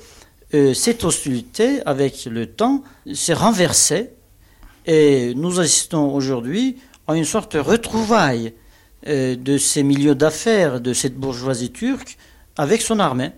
euh, 0.54 0.74
cette 0.74 1.04
hostilité, 1.04 1.82
avec 1.86 2.26
le 2.26 2.46
temps, 2.46 2.84
s'est 3.14 3.34
renversée 3.34 4.12
et 4.86 5.34
nous 5.36 5.60
assistons 5.60 6.14
aujourd'hui 6.14 6.78
à 7.08 7.16
une 7.16 7.26
sorte 7.26 7.56
de 7.56 7.60
retrouvaille 7.60 8.54
de 9.08 9.58
ces 9.58 9.84
milieux 9.84 10.16
d'affaires, 10.16 10.82
de 10.82 10.94
cette 10.94 11.16
bourgeoisie 11.16 11.72
turque, 11.72 12.18
avec 12.58 12.82
son 12.82 13.00
armée. 13.00 13.32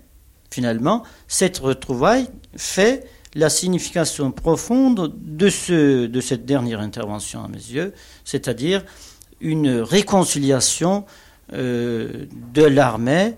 Finalement, 0.52 1.04
cette 1.28 1.60
retrouvaille 1.60 2.28
fait 2.56 3.06
la 3.36 3.50
signification 3.50 4.32
profonde 4.32 5.14
de 5.16 5.50
cette 5.50 6.46
dernière 6.46 6.80
intervention 6.80 7.44
à 7.44 7.48
mes 7.48 7.58
yeux, 7.58 7.94
c'est-à-dire 8.26 8.84
une 9.42 9.70
réconciliation 9.70 11.06
euh, 11.54 12.26
de 12.54 12.64
l'armée 12.64 13.36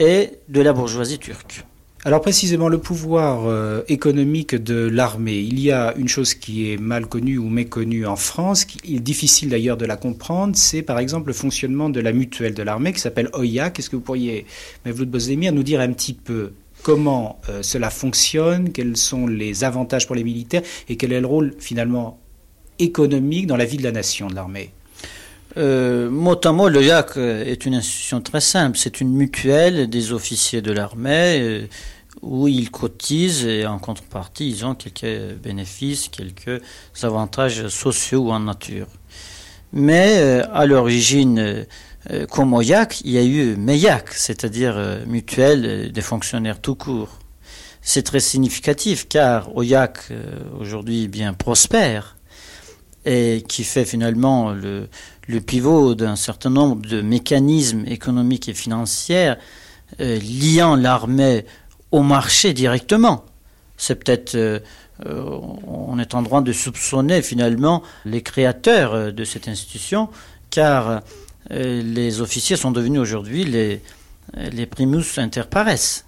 et 0.00 0.38
de 0.48 0.60
la 0.60 0.72
bourgeoisie 0.72 1.18
turque. 1.18 1.64
Alors 2.06 2.20
précisément 2.20 2.68
le 2.68 2.76
pouvoir 2.76 3.46
euh, 3.46 3.80
économique 3.88 4.54
de 4.54 4.74
l'armée, 4.74 5.38
il 5.38 5.58
y 5.58 5.72
a 5.72 5.94
une 5.96 6.06
chose 6.06 6.34
qui 6.34 6.70
est 6.70 6.76
mal 6.76 7.06
connue 7.06 7.38
ou 7.38 7.48
méconnue 7.48 8.04
en 8.04 8.16
France, 8.16 8.66
qui 8.66 8.96
est 8.96 9.00
difficile 9.00 9.48
d'ailleurs 9.48 9.78
de 9.78 9.86
la 9.86 9.96
comprendre, 9.96 10.54
c'est 10.54 10.82
par 10.82 10.98
exemple 10.98 11.28
le 11.28 11.32
fonctionnement 11.32 11.88
de 11.88 12.00
la 12.00 12.12
mutuelle 12.12 12.52
de 12.52 12.62
l'armée 12.62 12.92
qui 12.92 13.00
s'appelle 13.00 13.30
OIAC. 13.32 13.78
Est-ce 13.78 13.88
que 13.88 13.96
vous 13.96 14.02
pourriez, 14.02 14.44
Mevlut 14.84 15.06
Bozdemir, 15.06 15.54
nous 15.54 15.62
dire 15.62 15.80
un 15.80 15.90
petit 15.94 16.12
peu 16.12 16.52
comment 16.82 17.40
euh, 17.48 17.62
cela 17.62 17.88
fonctionne, 17.88 18.70
quels 18.70 18.98
sont 18.98 19.26
les 19.26 19.64
avantages 19.64 20.06
pour 20.06 20.14
les 20.14 20.24
militaires 20.24 20.62
et 20.90 20.98
quel 20.98 21.10
est 21.10 21.22
le 21.22 21.26
rôle 21.26 21.54
finalement 21.58 22.18
économique 22.78 23.46
dans 23.46 23.56
la 23.56 23.64
vie 23.64 23.78
de 23.78 23.82
la 23.82 23.92
nation 23.92 24.26
de 24.26 24.34
l'armée? 24.34 24.72
Euh, 25.56 26.10
mot 26.10 26.38
à 26.44 26.52
mot, 26.52 26.68
l'OIAC 26.68 27.16
est 27.16 27.64
une 27.64 27.76
institution 27.76 28.20
très 28.20 28.40
simple. 28.40 28.76
C'est 28.76 29.00
une 29.00 29.14
mutuelle 29.14 29.88
des 29.88 30.12
officiers 30.12 30.60
de 30.60 30.72
l'armée 30.72 31.68
où 32.22 32.48
ils 32.48 32.70
cotisent 32.70 33.46
et 33.46 33.66
en 33.66 33.78
contrepartie, 33.78 34.48
ils 34.48 34.64
ont 34.64 34.74
quelques 34.74 35.34
bénéfices, 35.36 36.08
quelques 36.08 36.62
avantages 37.02 37.68
sociaux 37.68 38.28
ou 38.28 38.30
en 38.30 38.40
nature. 38.40 38.86
Mais 39.74 40.18
euh, 40.18 40.44
à 40.52 40.66
l'origine, 40.66 41.64
euh, 42.10 42.26
comme 42.30 42.52
OIAC, 42.54 43.00
il 43.04 43.10
y 43.10 43.18
a 43.18 43.24
eu 43.24 43.56
MEIAC, 43.56 44.12
c'est-à-dire 44.12 44.74
euh, 44.76 45.04
mutuelle 45.04 45.90
des 45.90 46.00
fonctionnaires 46.00 46.60
tout 46.60 46.76
court. 46.76 47.18
C'est 47.82 48.04
très 48.04 48.20
significatif 48.20 49.08
car 49.08 49.54
OIAC 49.56 50.10
aujourd'hui 50.58 51.06
bien 51.06 51.34
prospère 51.34 52.16
et 53.04 53.44
qui 53.46 53.62
fait 53.62 53.84
finalement 53.84 54.52
le, 54.52 54.88
le 55.26 55.40
pivot 55.42 55.94
d'un 55.94 56.16
certain 56.16 56.48
nombre 56.48 56.86
de 56.86 57.02
mécanismes 57.02 57.84
économiques 57.86 58.48
et 58.48 58.54
financiers 58.54 59.34
liant 59.98 60.76
l'armée 60.76 61.44
au 61.94 62.02
marché 62.02 62.52
directement. 62.52 63.24
C'est 63.76 63.94
peut-être, 63.94 64.34
euh, 64.34 64.58
euh, 65.06 65.22
on 65.68 65.96
est 66.00 66.14
en 66.14 66.22
droit 66.22 66.42
de 66.42 66.52
soupçonner 66.52 67.22
finalement 67.22 67.84
les 68.04 68.20
créateurs 68.20 68.94
euh, 68.94 69.10
de 69.12 69.24
cette 69.24 69.46
institution, 69.46 70.08
car 70.50 71.00
les 71.50 72.22
officiers 72.22 72.56
sont 72.56 72.70
devenus 72.70 73.00
aujourd'hui 73.00 73.44
les, 73.44 73.82
les 74.34 74.64
primus 74.64 75.18
inter 75.18 75.42
pares 75.50 76.04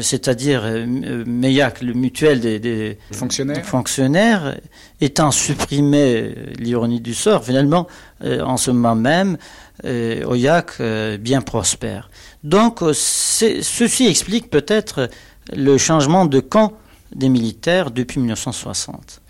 c'est-à-dire 0.00 0.62
MEIAC, 0.86 1.82
le 1.82 1.92
mutuel 1.92 2.40
des, 2.40 2.98
fonctionnaires. 3.12 3.64
fonctionnaires. 3.66 4.56
étant 5.02 5.30
supprimé, 5.30 6.34
l'ironie 6.58 7.00
du 7.00 7.14
sort, 7.14 7.44
finalement, 7.44 7.88
en 8.24 8.56
ce 8.56 8.70
moment 8.70 8.94
même, 8.94 9.36
OIAC 9.84 10.80
bien 11.20 11.42
prospère. 11.42 12.08
Donc 12.44 12.80
ceci 12.92 14.06
explique 14.06 14.50
peut-être 14.50 15.10
le 15.52 15.78
changement 15.78 16.26
de 16.26 16.40
camp 16.40 16.72
des 17.14 17.28
militaires 17.28 17.90
depuis 17.90 18.20
1960. 18.20 19.20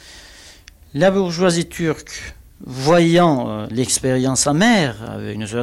La 0.95 1.11
bourgeoisie 1.11 1.69
turque, 1.69 2.35
voyant 2.61 3.49
euh, 3.49 3.67
l'expérience 3.71 4.47
amère, 4.47 4.97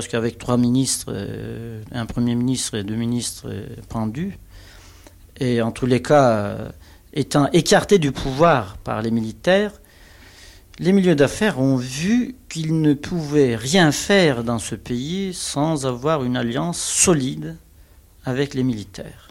qu'avec 0.10 0.38
trois 0.38 0.58
ministres, 0.58 1.08
euh, 1.10 1.82
un 1.91 2.06
premier 2.06 2.36
ministre 2.36 2.76
et 2.76 2.84
deux 2.84 2.96
ministres 2.96 3.48
euh, 3.48 3.66
pendus, 3.89 4.38
et 5.39 5.62
en 5.62 5.72
tous 5.72 5.86
les 5.86 6.02
cas 6.02 6.58
étant 7.12 7.50
écartés 7.52 8.00
du 8.00 8.14
pouvoir 8.14 8.78
par 8.78 9.02
les 9.02 9.12
militaires, 9.12 9.74
les 10.80 10.91
milieux 10.91 11.15
d'affaires 11.15 11.59
ont 11.59 11.78
vu 11.78 12.36
qu'ils 12.49 12.82
ne 12.82 12.93
pouvaient 12.93 13.55
rien 13.55 13.91
faire 13.91 14.43
dans 14.43 14.59
ce 14.59 14.76
pays 14.76 15.34
sans 15.34 15.86
avoir 15.86 16.23
une 16.23 16.36
alliance 16.36 16.80
solide 16.80 17.55
avec 18.26 18.53
les 18.53 18.63
militaires. 18.63 19.30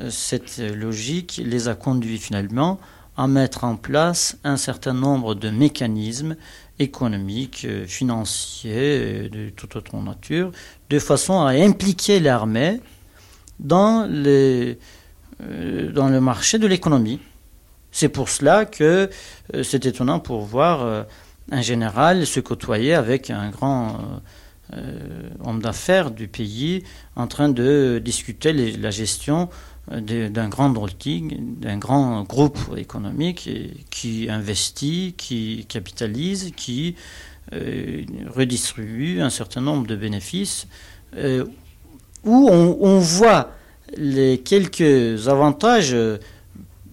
Euh, 0.00 0.10
cette 0.10 0.58
logique 0.58 1.40
les 1.44 1.68
a 1.68 1.74
conduits 1.74 2.18
finalement 2.18 2.78
à 3.16 3.28
mettre 3.28 3.64
en 3.64 3.76
place 3.76 4.36
un 4.44 4.56
certain 4.56 4.92
nombre 4.92 5.34
de 5.34 5.48
mécanismes 5.48 6.36
économiques, 6.78 7.64
euh, 7.64 7.86
financiers, 7.86 9.28
de 9.30 9.50
toute 9.50 9.76
autre 9.76 9.96
nature, 9.96 10.50
de 10.90 10.98
façon 10.98 11.40
à 11.40 11.50
impliquer 11.52 12.20
l'armée 12.20 12.80
dans, 13.58 14.06
euh, 14.10 14.74
dans 15.40 16.08
le 16.08 16.20
marché 16.20 16.58
de 16.58 16.66
l'économie. 16.66 17.20
C'est 17.98 18.10
pour 18.10 18.28
cela 18.28 18.66
que 18.66 19.08
c'est 19.62 19.86
étonnant 19.86 20.20
pour 20.20 20.42
voir 20.42 21.06
un 21.50 21.62
général 21.62 22.26
se 22.26 22.40
côtoyer 22.40 22.92
avec 22.92 23.30
un 23.30 23.48
grand 23.48 24.20
homme 25.42 25.62
d'affaires 25.62 26.10
du 26.10 26.28
pays 26.28 26.82
en 27.16 27.26
train 27.26 27.48
de 27.48 27.98
discuter 28.04 28.52
la 28.52 28.90
gestion 28.90 29.48
d'un 29.90 30.48
grand 30.50 30.76
holding, 30.76 31.58
d'un 31.58 31.78
grand 31.78 32.24
groupe 32.24 32.58
économique 32.76 33.48
qui 33.88 34.28
investit, 34.28 35.14
qui 35.16 35.64
capitalise, 35.66 36.52
qui 36.54 36.96
euh, 37.54 38.02
redistribue 38.26 39.22
un 39.22 39.30
certain 39.30 39.62
nombre 39.62 39.86
de 39.86 39.96
bénéfices, 39.96 40.66
euh, 41.16 41.46
où 42.24 42.48
on, 42.50 42.98
voit 42.98 43.52
les 43.96 44.38
quelques 44.38 45.28
avantages. 45.28 45.96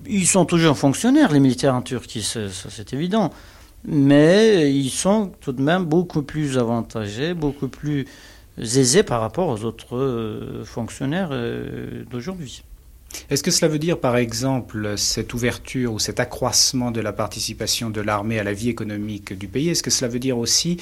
Ils 0.08 0.28
sont 0.28 0.46
toujours 0.46 0.78
fonctionnaires, 0.78 1.32
les 1.32 1.40
militaires 1.40 1.76
en 1.76 1.82
Turquie, 1.82 2.24
c'est 2.24 2.94
évident, 2.94 3.32
mais 3.86 4.74
ils 4.74 4.90
sont 4.90 5.32
tout 5.40 5.52
de 5.52 5.62
même 5.62 5.86
beaucoup 5.86 6.24
plus 6.24 6.58
avantagés, 6.58 7.34
beaucoup 7.34 7.68
plus 7.68 8.06
aisés 8.58 9.04
par 9.04 9.22
rapport 9.22 9.48
aux 9.48 9.64
autres 9.64 9.96
euh, 9.96 10.64
fonctionnaires 10.64 11.32
d'aujourd'hui. 12.10 12.64
Est-ce 13.30 13.44
que 13.44 13.52
cela 13.52 13.72
veut 13.72 13.80
dire, 13.80 14.00
par 14.00 14.18
exemple, 14.18 14.98
cette 14.98 15.34
ouverture 15.34 15.94
ou 15.94 16.00
cet 16.00 16.20
accroissement 16.20 16.92
de 16.92 17.02
la 17.02 17.14
participation 17.14 17.90
de 17.90 18.02
l'armée 18.02 18.40
à 18.40 18.44
la 18.44 18.54
vie 18.54 18.70
économique 18.70 19.38
du 19.38 19.48
pays? 19.48 19.70
Est-ce 19.70 19.84
que 19.84 19.92
cela 19.92 20.10
veut 20.10 20.20
dire 20.20 20.38
aussi 20.38 20.78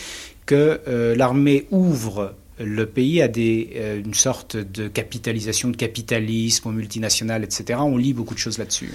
que 0.46 0.82
euh, 0.88 1.16
l'armée 1.16 1.68
ouvre 1.72 2.36
le 2.64 2.86
pays 2.86 3.28
des, 3.30 3.72
euh, 3.76 4.00
une 4.00 4.14
sorte 4.14 4.58
de 4.58 4.88
capitalisation, 4.88 5.70
de 5.70 5.78
capitalisme 5.78 6.72
multinational, 6.72 7.44
etc. 7.44 7.80
On 7.82 7.98
lit 7.98 8.14
beaucoup 8.14 8.34
de 8.34 8.40
choses 8.40 8.58
là-dessus. 8.58 8.92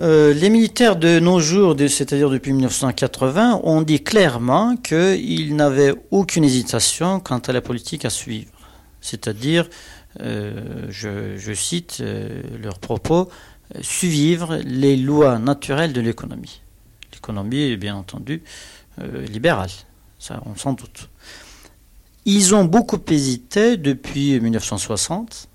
Euh, 0.00 0.32
les 0.32 0.50
militaires 0.50 0.96
de 0.96 1.18
nos 1.18 1.40
jours, 1.40 1.74
c'est-à-dire 1.78 2.30
depuis 2.30 2.52
1980, 2.52 3.60
ont 3.64 3.82
dit 3.82 4.02
clairement 4.02 4.76
qu'ils 4.76 5.56
n'avaient 5.56 5.94
aucune 6.10 6.44
hésitation 6.44 7.18
quant 7.18 7.38
à 7.38 7.52
la 7.52 7.60
politique 7.60 8.04
à 8.04 8.10
suivre. 8.10 8.52
C'est-à-dire, 9.00 9.68
euh, 10.20 10.86
je, 10.90 11.52
cite 11.54 12.02
leurs 12.62 12.78
propos, 12.78 13.30
suivre 13.80 14.60
les 14.64 14.96
lois 14.96 15.38
naturelles 15.38 15.92
de 15.92 16.00
l'économie. 16.00 16.60
L'économie 17.12 17.62
est 17.72 17.76
bien 17.76 17.96
entendu 17.96 18.42
libérale, 19.28 19.70
ça 20.18 20.42
on 20.44 20.54
s'en 20.54 20.74
doute. 20.74 21.08
Ils 22.26 22.54
ont 22.54 22.64
beaucoup 22.64 23.00
hésité 23.08 23.76
depuis 23.76 24.38
1960 24.40 25.48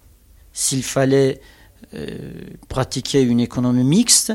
s'il 0.51 0.83
fallait 0.83 1.41
euh, 1.93 2.17
pratiquer 2.69 3.21
une 3.21 3.39
économie 3.39 3.83
mixte, 3.83 4.33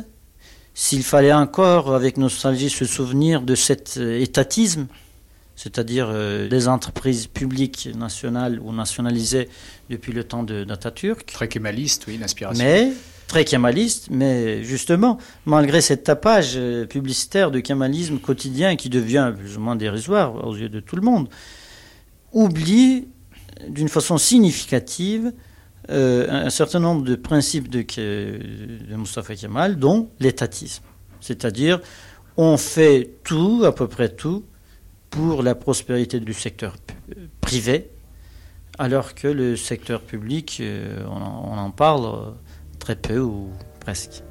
s'il 0.74 1.03
fallait 1.03 1.33
encore, 1.33 1.95
avec 1.95 2.16
nostalgie, 2.16 2.70
se 2.70 2.85
souvenir 2.85 3.43
de 3.43 3.55
cet 3.55 3.97
euh, 3.97 4.20
étatisme, 4.20 4.87
c'est-à-dire 5.57 6.09
euh, 6.11 6.49
les 6.49 6.68
entreprises 6.68 7.26
publiques 7.26 7.89
nationales 7.97 8.61
ou 8.61 8.72
nationalisées 8.72 9.49
depuis 9.89 10.12
le 10.12 10.24
temps 10.24 10.43
de 10.43 10.62
d'Atatürk. 10.62 11.26
Très 11.26 11.49
kémaliste, 11.49 12.05
oui, 12.07 12.18
l'inspiration. 12.18 12.62
Mais, 12.62 12.93
très 13.26 13.45
kémaliste, 13.45 14.09
mais 14.11 14.62
justement, 14.62 15.18
malgré 15.47 15.81
cet 15.81 16.05
tapage 16.05 16.59
publicitaire 16.89 17.51
de 17.51 17.61
kémalisme 17.61 18.18
quotidien 18.18 18.76
qui 18.76 18.89
devient 18.89 19.33
plus 19.37 19.57
ou 19.57 19.61
moins 19.61 19.76
dérisoire 19.76 20.47
aux 20.47 20.55
yeux 20.55 20.68
de 20.68 20.81
tout 20.81 20.97
le 20.97 21.03
monde, 21.03 21.28
oublie 22.33 23.09
d'une 23.68 23.89
façon 23.89 24.18
significative 24.18 25.33
euh, 25.91 26.47
un 26.47 26.51
certain 26.51 26.78
nombre 26.78 27.03
de 27.03 27.16
principes 27.16 27.68
de, 27.68 27.83
de 27.83 28.97
Mustafa 28.97 29.35
Kemal, 29.35 29.78
dont 29.78 30.11
l'étatisme. 30.20 30.85
C'est-à-dire, 31.20 31.81
on 32.37 32.57
fait 32.57 33.11
tout, 33.24 33.62
à 33.64 33.74
peu 33.74 33.89
près 33.89 34.09
tout, 34.09 34.45
pour 35.11 35.43
la 35.43 35.55
prospérité 35.55 36.20
du 36.20 36.33
secteur 36.33 36.76
privé, 37.41 37.91
alors 38.78 39.14
que 39.14 39.26
le 39.26 39.57
secteur 39.57 40.03
public, 40.03 40.59
euh, 40.61 41.03
on 41.07 41.59
en 41.59 41.70
parle 41.70 42.35
très 42.78 42.97
peu 42.97 43.18
ou 43.18 43.51
presque. 43.81 44.22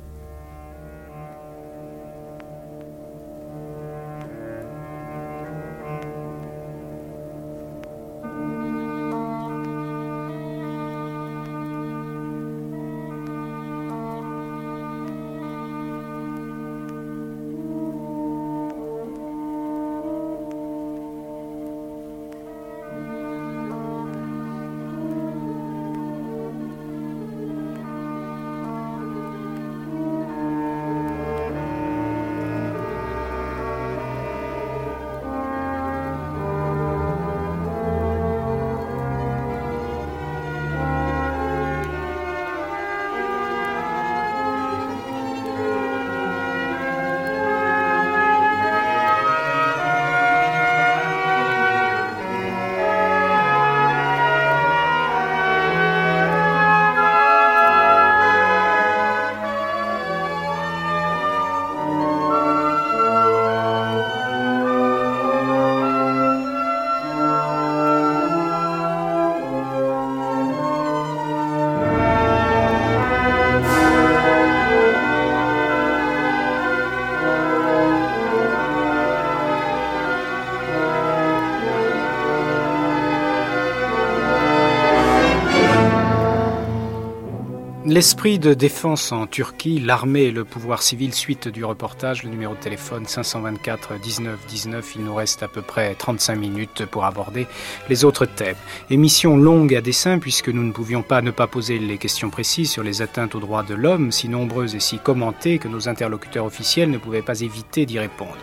L'esprit 88.00 88.40
de 88.40 88.54
défense 88.54 89.12
en 89.12 89.28
Turquie, 89.28 89.78
l'armée 89.78 90.22
et 90.22 90.32
le 90.32 90.46
pouvoir 90.46 90.82
civil, 90.82 91.14
suite 91.14 91.50
du 91.50 91.66
reportage, 91.66 92.24
le 92.24 92.30
numéro 92.30 92.56
de 92.56 92.60
téléphone 92.62 93.06
524 93.06 94.00
19 94.00 94.40
19. 94.48 94.96
Il 94.96 95.04
nous 95.04 95.14
reste 95.14 95.44
à 95.44 95.50
peu 95.50 95.62
près 95.62 95.96
35 95.96 96.38
minutes 96.38 96.86
pour 96.86 97.04
aborder 97.04 97.46
les 97.90 98.06
autres 98.06 98.26
thèmes. 98.26 98.56
Émission 98.90 99.36
longue 99.36 99.76
à 99.76 99.82
dessein 99.82 100.18
puisque 100.18 100.48
nous 100.48 100.64
ne 100.64 100.72
pouvions 100.72 101.02
pas 101.02 101.22
ne 101.22 101.32
pas 101.32 101.48
poser 101.48 101.78
les 101.78 101.98
questions 101.98 102.30
précises 102.30 102.72
sur 102.72 102.84
les 102.84 103.02
atteintes 103.02 103.36
aux 103.36 103.42
droits 103.42 103.64
de 103.64 103.76
l'homme, 103.76 104.14
si 104.14 104.30
nombreuses 104.30 104.76
et 104.76 104.80
si 104.80 104.98
commentées 104.98 105.58
que 105.58 105.68
nos 105.68 105.90
interlocuteurs 105.90 106.46
officiels 106.46 106.92
ne 106.92 107.00
pouvaient 107.00 107.22
pas 107.22 107.42
éviter 107.42 107.86
d'y 107.86 108.00
répondre. 108.00 108.38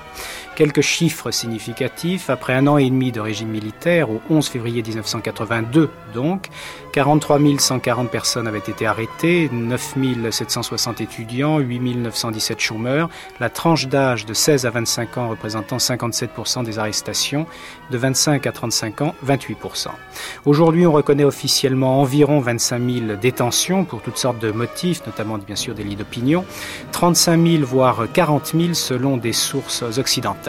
Quelques 0.56 0.80
chiffres 0.80 1.30
significatifs. 1.30 2.30
Après 2.30 2.54
un 2.54 2.66
an 2.66 2.78
et 2.78 2.88
demi 2.88 3.12
de 3.12 3.20
régime 3.20 3.50
militaire, 3.50 4.10
au 4.10 4.22
11 4.30 4.48
février 4.48 4.82
1982 4.82 5.90
donc, 6.14 6.48
43 6.94 7.38
140 7.58 8.10
personnes 8.10 8.46
avaient 8.46 8.58
été 8.58 8.86
arrêtées, 8.86 9.50
9 9.52 9.96
760 10.30 11.02
étudiants, 11.02 11.58
8 11.58 11.96
917 11.96 12.58
chômeurs, 12.58 13.10
la 13.38 13.50
tranche 13.50 13.86
d'âge 13.86 14.24
de 14.24 14.32
16 14.32 14.64
à 14.64 14.70
25 14.70 15.18
ans 15.18 15.28
représentant 15.28 15.76
57% 15.76 16.64
des 16.64 16.78
arrestations, 16.78 17.46
de 17.90 17.98
25 17.98 18.46
à 18.46 18.52
35 18.52 19.02
ans 19.02 19.14
28%. 19.26 19.88
Aujourd'hui, 20.46 20.86
on 20.86 20.92
reconnaît 20.92 21.24
officiellement 21.24 22.00
environ 22.00 22.40
25 22.40 22.82
000 22.82 23.16
détentions 23.20 23.84
pour 23.84 24.00
toutes 24.00 24.16
sortes 24.16 24.38
de 24.38 24.50
motifs, 24.52 25.04
notamment 25.06 25.36
bien 25.36 25.56
sûr 25.56 25.74
des 25.74 25.84
lits 25.84 25.96
d'opinion, 25.96 26.46
35 26.92 27.46
000 27.46 27.64
voire 27.66 28.06
40 28.10 28.54
000 28.58 28.72
selon 28.72 29.18
des 29.18 29.34
sources 29.34 29.82
occidentales. 29.98 30.45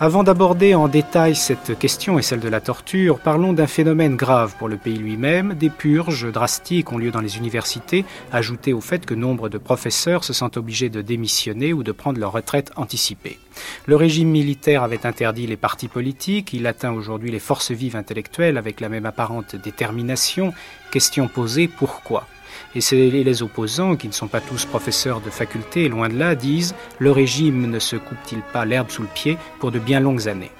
Avant 0.00 0.24
d'aborder 0.24 0.74
en 0.74 0.88
détail 0.88 1.36
cette 1.36 1.78
question 1.78 2.18
et 2.18 2.22
celle 2.22 2.40
de 2.40 2.48
la 2.48 2.60
torture, 2.60 3.20
parlons 3.20 3.52
d'un 3.52 3.68
phénomène 3.68 4.16
grave 4.16 4.54
pour 4.58 4.68
le 4.68 4.76
pays 4.76 4.98
lui-même. 4.98 5.54
Des 5.54 5.70
purges 5.70 6.32
drastiques 6.32 6.90
ont 6.90 6.98
lieu 6.98 7.12
dans 7.12 7.20
les 7.20 7.36
universités, 7.36 8.04
ajoutées 8.32 8.72
au 8.72 8.80
fait 8.80 9.06
que 9.06 9.14
nombre 9.14 9.48
de 9.48 9.58
professeurs 9.58 10.24
se 10.24 10.32
sentent 10.32 10.56
obligés 10.56 10.88
de 10.88 11.02
démissionner 11.02 11.72
ou 11.72 11.84
de 11.84 11.92
prendre 11.92 12.18
leur 12.18 12.32
retraite 12.32 12.72
anticipée. 12.74 13.38
Le 13.86 13.94
régime 13.94 14.30
militaire 14.30 14.82
avait 14.82 15.06
interdit 15.06 15.46
les 15.46 15.56
partis 15.56 15.88
politiques, 15.88 16.52
il 16.52 16.66
atteint 16.66 16.92
aujourd'hui 16.92 17.30
les 17.30 17.38
forces 17.38 17.70
vives 17.70 17.94
intellectuelles 17.94 18.58
avec 18.58 18.80
la 18.80 18.88
même 18.88 19.06
apparente 19.06 19.54
détermination. 19.54 20.52
Question 20.90 21.28
posée, 21.28 21.68
pourquoi? 21.68 22.26
Et 22.74 22.80
c'est 22.80 22.96
les 22.96 23.42
opposants, 23.42 23.96
qui 23.96 24.08
ne 24.08 24.12
sont 24.12 24.28
pas 24.28 24.40
tous 24.40 24.64
professeurs 24.64 25.20
de 25.20 25.30
faculté, 25.30 25.88
loin 25.88 26.08
de 26.08 26.18
là, 26.18 26.34
disent 26.34 26.74
le 26.98 27.10
régime 27.10 27.70
ne 27.70 27.78
se 27.78 27.96
coupe-t-il 27.96 28.40
pas 28.52 28.64
l'herbe 28.64 28.90
sous 28.90 29.02
le 29.02 29.08
pied 29.12 29.38
pour 29.60 29.70
de 29.70 29.78
bien 29.78 30.00
longues 30.00 30.28
années? 30.28 30.50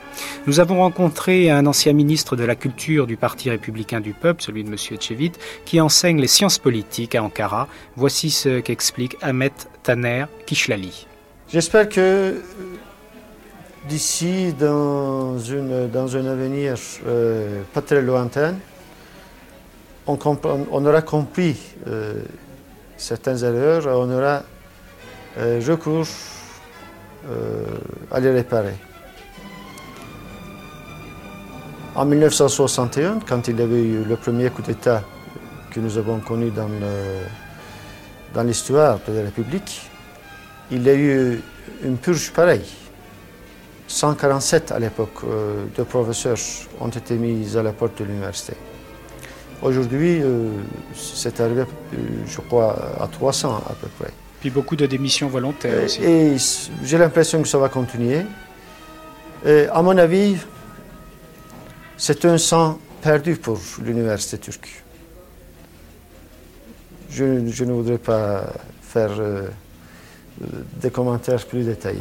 Nous 0.46 0.60
avons 0.60 0.78
rencontré 0.78 1.50
un 1.50 1.66
ancien 1.66 1.92
ministre 1.92 2.36
de 2.36 2.44
la 2.44 2.54
Culture 2.54 3.06
du 3.06 3.16
Parti 3.16 3.48
républicain 3.48 4.00
du 4.00 4.12
peuple, 4.12 4.42
celui 4.42 4.62
de 4.64 4.68
M. 4.68 4.76
Etchevit, 4.90 5.32
qui 5.64 5.80
enseigne 5.80 6.20
les 6.20 6.26
sciences 6.26 6.58
politiques 6.58 7.14
à 7.14 7.22
Ankara. 7.22 7.68
Voici 7.96 8.30
ce 8.30 8.60
qu'explique 8.60 9.16
Ahmet 9.22 9.52
Taner 9.82 10.26
Kishlali. 10.46 11.06
J'espère 11.50 11.88
que 11.88 12.42
d'ici, 13.88 14.52
dans, 14.58 15.36
dans 15.92 16.16
un 16.16 16.26
avenir 16.26 16.74
euh, 17.06 17.62
pas 17.72 17.80
très 17.80 18.02
lointain, 18.02 18.54
on, 20.06 20.86
aura 20.86 21.02
compris 21.02 21.56
euh, 21.86 22.22
certaines 22.96 23.42
erreurs, 23.44 23.86
on 23.86 24.10
aura 24.10 24.42
euh, 25.38 25.60
recours 25.66 26.06
euh, 27.28 27.64
à 28.10 28.20
les 28.20 28.30
réparer. 28.30 28.74
En 31.94 32.04
1961, 32.06 33.20
quand 33.20 33.48
il 33.48 33.58
y 33.58 33.62
avait 33.62 33.82
eu 33.82 34.04
le 34.04 34.16
premier 34.16 34.50
coup 34.50 34.62
d'État 34.62 35.02
que 35.70 35.78
nous 35.78 35.98
avons 35.98 36.20
connu 36.20 36.50
dans, 36.50 36.68
dans 38.34 38.42
l'histoire 38.42 38.98
de 39.06 39.12
la 39.12 39.22
République, 39.24 39.90
il 40.70 40.82
y 40.82 40.88
a 40.88 40.94
eu 40.94 41.42
une 41.84 41.98
purge 41.98 42.32
pareille. 42.32 42.64
147 43.88 44.72
à 44.72 44.78
l'époque 44.78 45.22
de 45.76 45.82
professeurs 45.82 46.38
ont 46.80 46.88
été 46.88 47.14
mis 47.16 47.54
à 47.58 47.62
la 47.62 47.72
porte 47.72 47.98
de 47.98 48.04
l'université. 48.04 48.54
Aujourd'hui, 49.62 50.20
euh, 50.20 50.50
c'est 50.92 51.40
arrivé, 51.40 51.62
euh, 51.62 51.96
je 52.26 52.40
crois, 52.40 52.76
à 53.00 53.06
300 53.06 53.62
à 53.68 53.74
peu 53.74 53.86
près. 53.98 54.10
Puis 54.40 54.50
beaucoup 54.50 54.74
de 54.74 54.86
démissions 54.86 55.28
volontaires 55.28 55.84
aussi. 55.84 56.02
Et 56.02 56.36
j'ai 56.82 56.98
l'impression 56.98 57.40
que 57.42 57.48
ça 57.48 57.58
va 57.58 57.68
continuer. 57.68 58.22
Et 59.46 59.66
à 59.72 59.80
mon 59.82 59.96
avis, 59.96 60.36
c'est 61.96 62.24
un 62.24 62.38
sang 62.38 62.78
perdu 63.00 63.36
pour 63.36 63.60
l'université 63.84 64.38
turque. 64.38 64.82
Je, 67.08 67.46
je, 67.46 67.64
ne 67.64 67.72
voudrais 67.72 67.98
pas 67.98 68.52
faire 68.80 69.10
euh, 69.20 69.46
des 70.80 70.90
commentaires 70.90 71.44
plus 71.46 71.64
détaillés. 71.64 72.00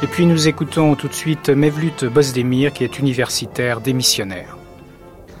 Et 0.00 0.06
puis 0.06 0.26
nous 0.26 0.46
écoutons 0.46 0.94
tout 0.94 1.08
de 1.08 1.12
suite 1.12 1.48
Mevlut 1.48 2.04
Bosdemir, 2.04 2.72
qui 2.72 2.84
est 2.84 3.00
universitaire 3.00 3.80
démissionnaire. 3.80 4.57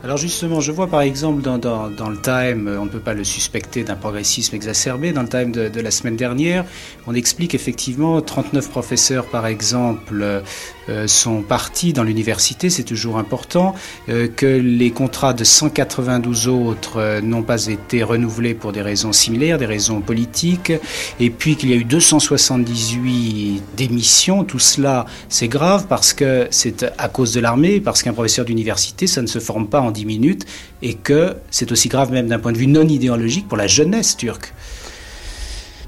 Alors 0.04 0.16
justement, 0.16 0.60
je 0.60 0.70
vois 0.70 0.86
par 0.86 1.00
exemple 1.00 1.42
dans, 1.42 1.58
dans, 1.58 2.08
le 2.08 2.20
Time, 2.20 2.70
on 2.80 2.84
ne 2.84 2.88
peut 2.88 3.00
pas 3.00 3.14
le 3.14 3.24
suspecter 3.24 3.82
d'un 3.82 3.96
progressisme 3.96 4.54
exacerbé, 4.54 5.10
dans 5.10 5.22
le 5.22 5.28
Time 5.28 5.50
de, 5.50 5.80
la 5.80 5.90
semaine 5.90 6.14
dernière, 6.14 6.64
on 7.08 7.14
explique 7.14 7.52
effectivement 7.52 8.20
39 8.20 8.70
professeurs 8.70 9.26
par 9.26 9.46
exemple 9.48 10.42
euh, 10.88 11.06
sont 11.06 11.42
partis 11.42 11.92
dans 11.92 12.04
l'université, 12.04 12.70
c'est 12.70 12.84
toujours 12.84 13.18
important, 13.18 13.74
euh, 14.08 14.28
que 14.28 14.46
les 14.46 14.92
contrats 14.92 15.34
de 15.34 15.42
192 15.42 16.46
autres 16.46 16.98
euh, 16.98 17.20
n'ont 17.20 17.42
pas 17.42 17.66
été 17.66 18.04
renouvelés 18.04 18.54
pour 18.54 18.70
des 18.70 18.82
raisons 18.82 19.12
similaires, 19.12 19.58
des 19.58 19.66
raisons 19.66 20.00
politiques, 20.00 20.72
et 21.18 21.30
puis 21.30 21.56
qu'il 21.56 21.70
y 21.70 21.72
a 21.72 21.76
eu 21.76 21.84
278 21.84 23.62
démissions, 23.76 24.44
tout 24.44 24.60
cela 24.60 25.06
c'est 25.28 25.48
grave 25.48 25.86
parce 25.88 26.12
que 26.12 26.46
c'est 26.50 26.86
à 26.98 27.08
cause 27.08 27.34
de 27.34 27.40
l'armée, 27.40 27.80
parce 27.80 28.02
qu'un 28.04 28.12
professeur 28.12 28.44
d'université, 28.44 29.08
ça 29.08 29.22
ne 29.22 29.26
se 29.26 29.40
forme 29.40 29.66
pas 29.66 29.80
en 29.80 29.87
10 29.90 30.04
minutes 30.04 30.46
et 30.82 30.94
que 30.94 31.36
c'est 31.50 31.72
aussi 31.72 31.88
grave 31.88 32.12
même 32.12 32.28
d'un 32.28 32.38
point 32.38 32.52
de 32.52 32.58
vue 32.58 32.66
non 32.66 32.86
idéologique 32.86 33.48
pour 33.48 33.56
la 33.56 33.66
jeunesse 33.66 34.16
turque. 34.16 34.52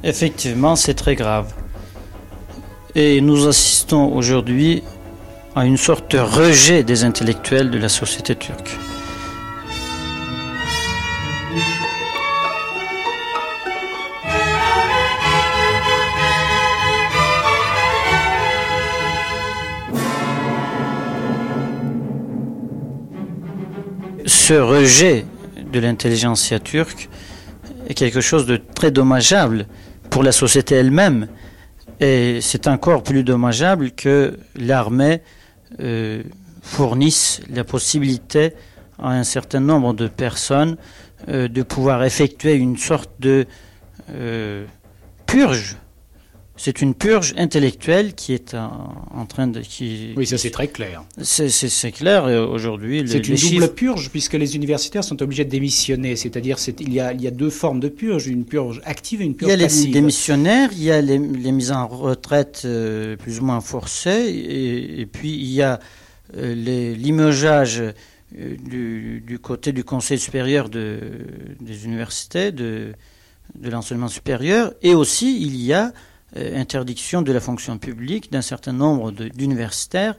Effectivement, 0.02 0.76
c'est 0.76 0.94
très 0.94 1.14
grave. 1.14 1.52
Et 2.94 3.20
nous 3.20 3.46
assistons 3.46 4.12
aujourd'hui 4.12 4.82
à 5.54 5.64
une 5.64 5.76
sorte 5.76 6.10
de 6.12 6.18
rejet 6.18 6.82
des 6.82 7.04
intellectuels 7.04 7.70
de 7.70 7.78
la 7.78 7.88
société 7.88 8.34
turque. 8.34 8.76
Ce 24.50 24.54
rejet 24.54 25.26
de 25.72 25.78
l'intelligentsia 25.78 26.58
turque 26.58 27.08
est 27.86 27.94
quelque 27.94 28.20
chose 28.20 28.46
de 28.46 28.56
très 28.56 28.90
dommageable 28.90 29.66
pour 30.10 30.24
la 30.24 30.32
société 30.32 30.74
elle-même. 30.74 31.28
Et 32.00 32.40
c'est 32.40 32.66
encore 32.66 33.04
plus 33.04 33.22
dommageable 33.22 33.92
que 33.92 34.36
l'armée 34.56 35.22
euh, 35.78 36.24
fournisse 36.62 37.42
la 37.48 37.62
possibilité 37.62 38.54
à 38.98 39.10
un 39.10 39.22
certain 39.22 39.60
nombre 39.60 39.94
de 39.94 40.08
personnes 40.08 40.76
euh, 41.28 41.46
de 41.46 41.62
pouvoir 41.62 42.02
effectuer 42.02 42.54
une 42.54 42.76
sorte 42.76 43.12
de 43.20 43.46
euh, 44.10 44.66
purge 45.26 45.76
c'est 46.62 46.82
une 46.82 46.92
purge 46.92 47.32
intellectuelle 47.38 48.14
qui 48.14 48.34
est 48.34 48.52
en, 48.52 48.92
en 49.14 49.24
train 49.24 49.46
de. 49.46 49.60
Qui, 49.60 50.12
oui, 50.14 50.26
ça 50.26 50.36
c'est 50.36 50.50
très 50.50 50.68
clair. 50.68 51.04
C'est 51.22 51.90
clair 51.90 52.24
aujourd'hui. 52.24 53.02
C'est 53.06 53.26
une 53.26 53.36
double 53.36 53.72
purge 53.72 54.10
puisque 54.10 54.34
les 54.34 54.56
universitaires 54.56 55.02
sont 55.02 55.22
obligés 55.22 55.46
de 55.46 55.50
démissionner. 55.50 56.16
C'est-à-dire 56.16 56.58
il 56.80 56.92
y, 56.92 57.00
a, 57.00 57.14
il 57.14 57.22
y 57.22 57.26
a 57.26 57.30
deux 57.30 57.48
formes 57.48 57.80
de 57.80 57.88
purge, 57.88 58.26
une 58.26 58.44
purge 58.44 58.82
active 58.84 59.22
et 59.22 59.24
une 59.24 59.36
purge 59.36 59.50
passive. 59.50 59.84
Il 59.84 59.84
y 59.84 59.84
a 59.84 59.86
les 59.86 59.92
démissionnaires, 60.00 60.68
il 60.72 60.82
y 60.82 60.90
a 60.90 61.00
les, 61.00 61.18
les 61.18 61.52
mises 61.52 61.72
en 61.72 61.88
retraite 61.88 62.62
euh, 62.66 63.16
plus 63.16 63.40
ou 63.40 63.46
moins 63.46 63.62
forcées, 63.62 64.10
et, 64.10 65.00
et 65.00 65.06
puis 65.06 65.32
il 65.32 65.52
y 65.52 65.62
a 65.62 65.80
euh, 66.36 66.94
limogeage 66.94 67.80
euh, 67.80 67.94
du, 68.62 69.24
du, 69.26 69.38
côté 69.38 69.72
du 69.72 69.82
Conseil 69.82 70.18
supérieur 70.18 70.68
de, 70.68 71.00
des 71.58 71.86
universités, 71.86 72.52
de, 72.52 72.92
de 73.54 73.70
l'enseignement 73.70 74.08
supérieur, 74.08 74.74
et 74.82 74.94
aussi 74.94 75.40
il 75.40 75.56
y 75.56 75.72
a 75.72 75.86
euh, 75.86 75.90
interdiction 76.36 77.22
de 77.22 77.32
la 77.32 77.40
fonction 77.40 77.78
publique 77.78 78.30
d'un 78.30 78.42
certain 78.42 78.72
nombre 78.72 79.10
d'universitaires 79.12 80.16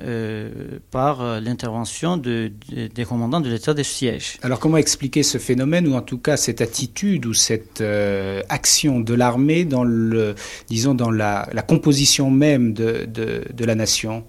euh, 0.00 0.50
par 0.90 1.22
euh, 1.22 1.38
l'intervention 1.38 2.16
de, 2.16 2.50
de, 2.68 2.88
des 2.88 3.04
commandants 3.04 3.40
de 3.40 3.48
l'État 3.48 3.74
des 3.74 3.84
sièges. 3.84 4.38
Alors 4.42 4.58
comment 4.58 4.76
expliquer 4.76 5.22
ce 5.22 5.38
phénomène 5.38 5.86
ou 5.86 5.94
en 5.94 6.02
tout 6.02 6.18
cas 6.18 6.36
cette 6.36 6.60
attitude 6.60 7.26
ou 7.26 7.32
cette 7.32 7.80
euh, 7.80 8.42
action 8.48 8.98
de 8.98 9.14
l'armée 9.14 9.64
dans 9.64 9.84
le, 9.84 10.34
disons 10.66 10.96
dans 10.96 11.12
la, 11.12 11.48
la 11.52 11.62
composition 11.62 12.28
même 12.28 12.72
de, 12.72 13.06
de, 13.06 13.44
de, 13.54 13.64
la 13.64 13.76
nation? 13.76 14.24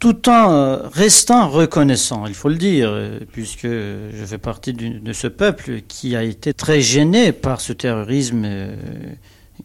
Tout 0.00 0.28
en 0.28 0.80
restant 0.90 1.48
reconnaissant, 1.48 2.26
il 2.26 2.34
faut 2.34 2.48
le 2.48 2.56
dire, 2.56 2.92
puisque 3.30 3.68
je 3.68 4.24
fais 4.26 4.38
partie 4.38 4.72
de 4.72 5.12
ce 5.12 5.28
peuple 5.28 5.82
qui 5.86 6.16
a 6.16 6.24
été 6.24 6.54
très 6.54 6.80
gêné 6.80 7.30
par 7.30 7.60
ce 7.60 7.72
terrorisme 7.72 8.44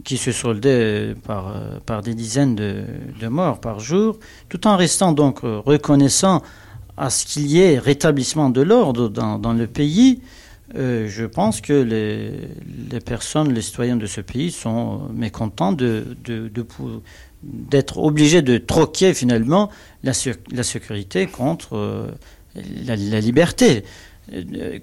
qui 0.04 0.18
se 0.18 0.32
soldait 0.32 1.16
par, 1.24 1.54
par 1.86 2.02
des 2.02 2.14
dizaines 2.14 2.56
de, 2.56 2.84
de, 3.20 3.28
morts 3.28 3.60
par 3.60 3.80
jour, 3.80 4.18
tout 4.50 4.68
en 4.68 4.76
restant 4.76 5.12
donc 5.12 5.40
reconnaissant 5.44 6.42
à 6.98 7.10
ce 7.10 7.26
qu'il 7.26 7.48
y 7.48 7.62
ait 7.62 7.80
rétablissement 7.80 8.50
de 8.50 8.62
l'ordre 8.62 9.10
dans, 9.10 9.40
dans, 9.40 9.54
le 9.54 9.68
pays, 9.68 10.22
euh, 10.76 11.08
je 11.08 11.26
pense 11.26 11.62
que 11.62 11.74
les, 11.74 12.32
les, 12.92 13.00
personnes, 13.00 13.54
les 13.54 13.62
citoyens 13.62 13.96
de 13.96 14.06
ce 14.06 14.22
pays 14.22 14.52
sont 14.52 15.02
mécontents 15.14 15.72
de, 15.72 16.18
d'être 17.44 17.98
obligés 17.98 18.42
de 18.42 18.58
troquer 18.58 19.14
finalement 19.14 19.70
la, 20.04 20.14
la 20.52 20.64
sécurité 20.64 21.28
contre 21.28 21.76
euh, 21.76 22.08
la, 22.86 22.96
liberté. 22.96 23.84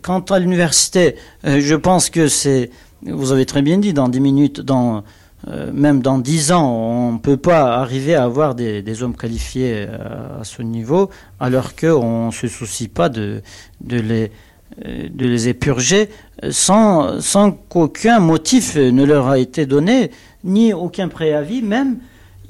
Quant 0.03 0.21
à 0.21 0.39
l'université, 0.39 1.17
euh, 1.45 1.61
je 1.61 1.75
pense 1.75 2.11
que 2.11 2.29
c'est 2.29 2.71
vous 3.03 3.33
avez 3.33 3.47
très 3.47 3.63
bien 3.63 3.79
dit, 3.79 3.93
dans 3.93 4.09
10 4.09 4.21
minutes, 4.21 4.61
dans, 4.61 5.03
euh, 5.49 5.71
même 5.73 6.03
dans 6.03 6.19
10 6.19 6.53
ans, 6.53 6.71
on 6.71 7.13
ne 7.13 7.19
peut 7.19 7.37
pas 7.37 7.77
arriver 7.79 8.15
à 8.15 8.25
avoir 8.25 8.55
des, 8.55 9.03
hommes 9.03 9.17
qualifiés 9.17 9.87
à, 9.87 10.41
à, 10.41 10.45
ce 10.45 10.63
niveau, 10.63 11.11
alors 11.39 11.75
qu'on 11.77 12.27
ne 12.27 12.33
se 12.33 12.49
soucie 12.49 12.89
pas 12.89 13.09
de, 13.09 13.43
les, 13.87 14.31
de 14.79 15.27
les 15.27 15.49
épurger 15.49 16.09
sans, 16.51 17.21
sans 17.21 17.53
qu'aucun 17.53 18.21
motif 18.21 18.77
ne 18.77 19.05
leur 19.05 19.29
a 19.29 19.39
été 19.39 19.67
donné, 19.67 20.11
ni 20.45 20.73
aucun 20.73 21.09
préavis 21.09 21.63
même. 21.63 21.99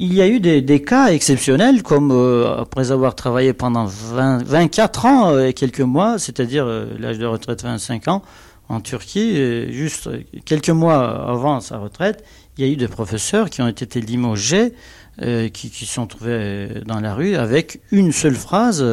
Il 0.02 0.14
y 0.14 0.22
a 0.22 0.28
eu 0.28 0.40
des, 0.40 0.62
des 0.62 0.80
cas 0.80 1.08
exceptionnels, 1.08 1.82
comme 1.82 2.10
euh, 2.10 2.56
après 2.58 2.90
avoir 2.90 3.14
travaillé 3.14 3.52
pendant 3.52 3.84
20, 3.84 4.44
24 4.44 5.04
ans 5.04 5.38
et 5.38 5.52
quelques 5.52 5.80
mois, 5.80 6.18
c'est-à-dire 6.18 6.64
euh, 6.66 6.86
l'âge 6.98 7.18
de 7.18 7.26
retraite 7.26 7.62
25 7.62 8.08
ans, 8.08 8.22
en 8.70 8.80
Turquie, 8.80 9.70
juste 9.72 10.08
quelques 10.44 10.70
mois 10.70 11.28
avant 11.28 11.60
sa 11.60 11.78
retraite, 11.78 12.24
il 12.56 12.64
y 12.64 12.68
a 12.68 12.72
eu 12.72 12.76
des 12.76 12.88
professeurs 12.88 13.50
qui 13.50 13.62
ont 13.62 13.68
été 13.68 14.00
limogés, 14.00 14.74
euh, 15.22 15.48
qui, 15.48 15.70
qui 15.70 15.86
sont 15.86 16.06
trouvés 16.06 16.68
dans 16.86 17.00
la 17.00 17.14
rue 17.14 17.34
avec 17.34 17.80
une 17.90 18.12
seule 18.12 18.36
phrase, 18.36 18.84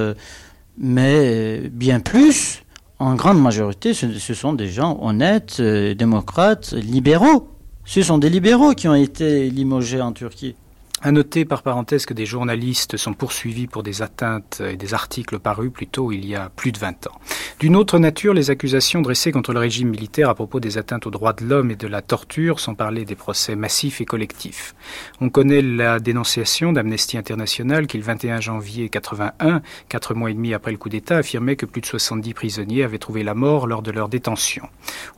mais 0.77 1.69
bien 1.69 1.99
plus, 1.99 2.63
en 2.99 3.15
grande 3.15 3.41
majorité, 3.41 3.93
ce, 3.93 4.11
ce 4.13 4.33
sont 4.33 4.53
des 4.53 4.69
gens 4.69 4.97
honnêtes, 5.01 5.57
euh, 5.59 5.93
démocrates, 5.93 6.71
libéraux. 6.71 7.47
Ce 7.85 8.01
sont 8.01 8.17
des 8.17 8.29
libéraux 8.29 8.73
qui 8.73 8.87
ont 8.87 8.95
été 8.95 9.49
limogés 9.49 10.01
en 10.01 10.11
Turquie. 10.11 10.55
À 11.03 11.11
noter 11.11 11.45
par 11.45 11.61
parenthèse 11.61 12.07
que 12.07 12.15
des 12.15 12.25
journalistes 12.25 12.97
sont 12.97 13.13
poursuivis 13.13 13.67
pour 13.67 13.83
des 13.83 14.01
atteintes 14.01 14.63
et 14.67 14.77
des 14.77 14.95
articles 14.95 15.37
parus 15.37 15.71
plus 15.71 15.85
tôt 15.85 16.11
il 16.11 16.25
y 16.25 16.35
a 16.35 16.49
plus 16.49 16.71
de 16.71 16.79
20 16.79 17.05
ans. 17.05 17.19
D'une 17.59 17.75
autre 17.75 17.99
nature, 17.99 18.33
les 18.33 18.49
accusations 18.49 19.01
dressées 19.01 19.31
contre 19.31 19.53
le 19.53 19.59
régime 19.59 19.89
militaire 19.89 20.29
à 20.29 20.35
propos 20.35 20.59
des 20.59 20.79
atteintes 20.79 21.05
aux 21.05 21.11
droits 21.11 21.33
de 21.33 21.45
l'homme 21.45 21.69
et 21.69 21.75
de 21.75 21.87
la 21.87 22.01
torture 22.01 22.59
sont 22.59 22.73
parlées 22.73 23.05
des 23.05 23.15
procès 23.15 23.55
massifs 23.55 24.01
et 24.01 24.05
collectifs. 24.05 24.73
On 25.21 25.29
connaît 25.29 25.61
la 25.61 25.99
dénonciation 25.99 26.73
d'Amnesty 26.73 27.15
International 27.15 27.85
qui 27.85 27.97
le 27.97 28.03
21 28.03 28.41
janvier 28.41 28.89
81, 28.89 29.61
quatre 29.89 30.15
mois 30.15 30.31
et 30.31 30.33
demi 30.33 30.55
après 30.55 30.71
le 30.71 30.77
coup 30.77 30.89
d'État, 30.89 31.17
affirmait 31.17 31.55
que 31.55 31.67
plus 31.67 31.81
de 31.81 31.85
70 31.85 32.33
prisonniers 32.33 32.83
avaient 32.83 32.97
trouvé 32.97 33.21
la 33.23 33.35
mort 33.35 33.67
lors 33.67 33.83
de 33.83 33.91
leur 33.91 34.09
détention. 34.09 34.67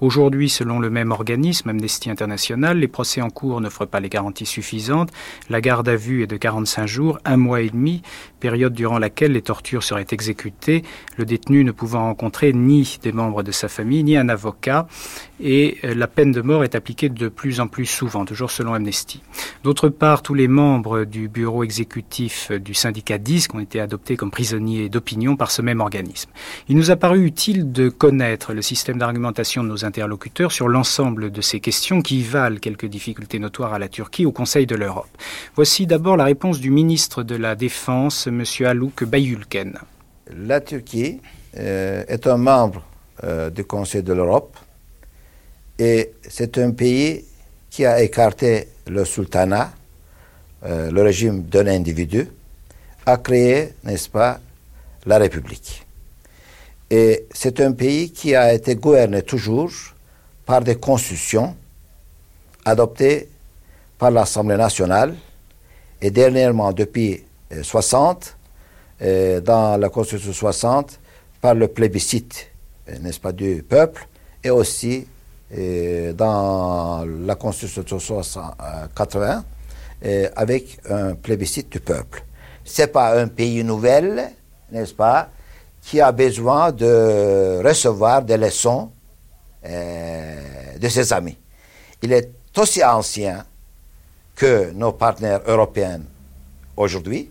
Aujourd'hui, 0.02 0.50
selon 0.50 0.80
le 0.80 0.90
même 0.90 1.12
organisme, 1.12 1.70
Amnesty 1.70 2.10
International, 2.10 2.78
les 2.78 2.88
procès 2.90 3.22
en 3.22 3.30
cours 3.30 3.62
n'offrent 3.62 3.88
pas 3.88 4.02
les 4.02 4.10
garanties 4.10 4.46
suffisantes. 4.46 5.10
Garde 5.70 5.88
à 5.88 5.96
vue 5.96 6.24
est 6.24 6.28
de 6.28 6.36
45 6.36 6.88
jours, 6.88 7.20
un 7.26 7.38
mois 7.38 7.62
et 7.62 7.70
demi, 7.70 8.02
période 8.40 8.74
durant 8.74 8.98
laquelle 8.98 9.34
les 9.34 9.42
tortures 9.42 9.84
seraient 9.84 10.08
exécutées, 10.12 10.84
le 11.18 11.26
détenu 11.26 11.64
ne 11.64 11.72
pouvant 11.72 12.04
rencontrer 12.04 12.54
ni 12.54 12.98
des 13.02 13.12
membres 13.12 13.44
de 13.44 13.52
sa 13.52 13.68
famille, 13.68 14.04
ni 14.04 14.18
un 14.18 14.30
avocat, 14.30 14.88
et 15.42 15.78
euh, 15.84 15.94
la 15.94 16.08
peine 16.08 16.32
de 16.32 16.42
mort 16.42 16.64
est 16.64 16.76
appliquée 16.76 17.10
de 17.10 17.28
plus 17.28 17.60
en 17.60 17.68
plus 17.68 17.86
souvent, 17.86 18.26
toujours 18.26 18.52
selon 18.52 18.74
Amnesty. 18.74 19.22
D'autre 19.64 19.90
part, 19.90 20.22
tous 20.22 20.34
les 20.34 20.48
membres 20.48 21.06
du 21.06 21.28
bureau 21.28 21.64
exécutif 21.64 22.52
du 22.52 22.74
syndicat 22.74 23.18
DISC 23.18 23.54
ont 23.54 23.60
été 23.60 23.80
adoptés 23.80 24.18
comme 24.18 24.32
prisonniers 24.32 24.90
d'opinion 24.90 25.36
par 25.36 25.52
ce 25.52 25.62
même 25.62 25.82
organisme. 25.82 26.30
Il 26.68 26.78
nous 26.78 26.92
a 26.92 26.96
paru 26.96 27.26
utile 27.26 27.72
de 27.72 27.90
connaître 27.90 28.54
le 28.54 28.62
système 28.62 28.98
d'argumentation 28.98 29.64
de 29.64 29.70
nos 29.70 29.86
interlocuteurs 29.86 30.52
sur 30.52 30.68
l'ensemble 30.68 31.32
de 31.32 31.42
ces 31.42 31.60
questions 31.60 32.02
qui 32.02 32.24
valent 32.24 32.60
quelques 32.60 32.86
difficultés 32.86 33.40
notoires 33.40 33.74
à 33.74 33.80
la 33.80 33.88
Turquie 33.88 34.26
au 34.26 34.32
Conseil 34.32 34.66
de 34.66 34.76
l'Europe. 34.76 35.10
Voici 35.56 35.88
d'abord 35.88 36.18
la 36.18 36.26
réponse 36.26 36.60
du 36.60 36.72
ministre 36.72 37.24
de 37.24 37.36
la 37.36 37.56
Défense, 37.56 38.28
M. 38.30 38.44
Alouk 38.66 39.04
Bayülken. 39.04 39.74
La 40.36 40.62
Turquie 40.62 41.20
euh, 41.58 42.04
est 42.08 42.28
un 42.28 42.38
membre 42.38 42.84
euh, 43.24 43.50
du 43.50 43.66
Conseil 43.66 44.04
de 44.04 44.14
l'Europe 44.14 44.56
et 45.78 46.12
c'est 46.28 46.58
un 46.58 46.72
pays 46.72 47.26
qui 47.70 47.86
a 47.86 48.02
écarté 48.02 48.68
le 48.88 49.06
sultanat, 49.06 49.72
euh, 50.66 50.92
le 50.92 51.02
régime 51.02 51.44
d'un 51.44 51.68
individu, 51.68 52.28
a 53.06 53.18
créé, 53.18 53.74
n'est-ce 53.84 54.10
pas, 54.10 54.40
la 55.06 55.18
République. 55.18 55.86
Et 56.90 57.28
c'est 57.32 57.60
un 57.60 57.72
pays 57.72 58.12
qui 58.12 58.36
a 58.36 58.54
été 58.54 58.76
gouverné 58.76 59.22
toujours 59.22 59.72
par 60.46 60.62
des 60.62 60.76
constitutions 60.76 61.56
adoptées 62.66 63.30
par 63.98 64.12
l'Assemblée 64.12 64.58
nationale 64.58 65.16
et 66.02 66.12
dernièrement 66.12 66.72
depuis 66.72 67.24
60, 67.62 68.38
euh, 69.02 69.40
dans 69.42 69.80
la 69.80 69.90
Constitution 69.90 70.34
60, 70.34 71.00
par 71.42 71.56
le 71.56 71.68
plébiscite, 71.68 72.48
euh, 72.90 73.00
n'est-ce 73.00 73.20
pas, 73.20 73.32
du 73.32 73.64
peuple 73.64 74.08
et 74.44 74.50
aussi 74.50 75.08
euh, 75.58 76.14
dans 76.14 77.06
la 77.06 77.36
Constitution 77.36 77.84
80 78.96 79.44
avec 80.36 80.80
un 80.90 81.16
plébiscite 81.16 81.70
du 81.70 81.80
peuple. 81.82 82.24
Ce 82.64 82.84
n'est 82.84 82.88
pas 82.88 83.20
un 83.20 83.28
pays 83.28 83.64
nouvel, 83.64 84.32
n'est-ce 84.72 84.94
pas, 84.94 85.30
qui 85.82 86.00
a 86.00 86.12
besoin 86.12 86.72
de 86.72 87.62
recevoir 87.66 88.22
des 88.22 88.38
leçons 88.38 88.92
de 89.62 90.88
ses 90.88 91.12
amis. 91.12 91.38
Il 92.02 92.14
est 92.14 92.32
aussi 92.58 92.82
ancien 92.82 93.46
que 94.36 94.72
nos 94.72 94.94
partenaires 94.94 95.42
européens 95.46 96.00
aujourd'hui 96.78 97.30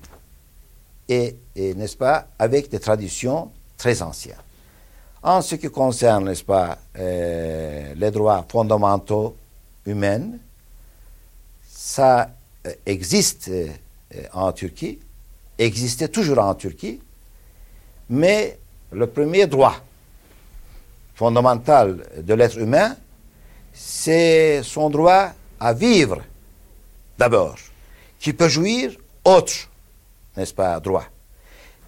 et, 1.09 1.37
n'est-ce 1.57 1.97
pas, 1.97 2.29
avec 2.39 2.69
des 2.71 2.81
traditions 2.81 3.51
très 3.77 4.03
anciennes. 4.03 4.37
En 5.23 5.43
ce 5.43 5.57
qui 5.57 5.69
concerne, 5.69 6.27
n'est-ce 6.27 6.45
pas, 6.45 6.79
euh, 6.97 7.95
les 7.97 8.11
droits 8.11 8.45
fondamentaux 8.49 9.37
humains, 9.87 10.31
ça 11.69 12.31
euh, 12.67 12.73
existe 12.87 13.49
euh, 13.49 13.69
en 14.33 14.53
Turquie, 14.53 14.99
existait 15.59 16.09
toujours 16.09 16.39
en 16.39 16.55
Turquie, 16.55 17.01
mais 18.11 18.59
le 18.93 19.07
premier 19.07 19.47
droit 19.47 19.77
fondamental 21.15 22.05
de 22.23 22.35
l'être 22.35 22.59
humain, 22.59 22.97
c'est 23.73 24.63
son 24.63 24.89
droit 24.89 25.33
à 25.59 25.73
vivre 25.73 26.23
d'abord, 27.19 27.57
qui 28.21 28.33
peut 28.33 28.49
jouir 28.49 28.93
autre, 29.25 29.68
n'est-ce 30.39 30.55
pas, 30.55 30.79
droit. 30.81 31.05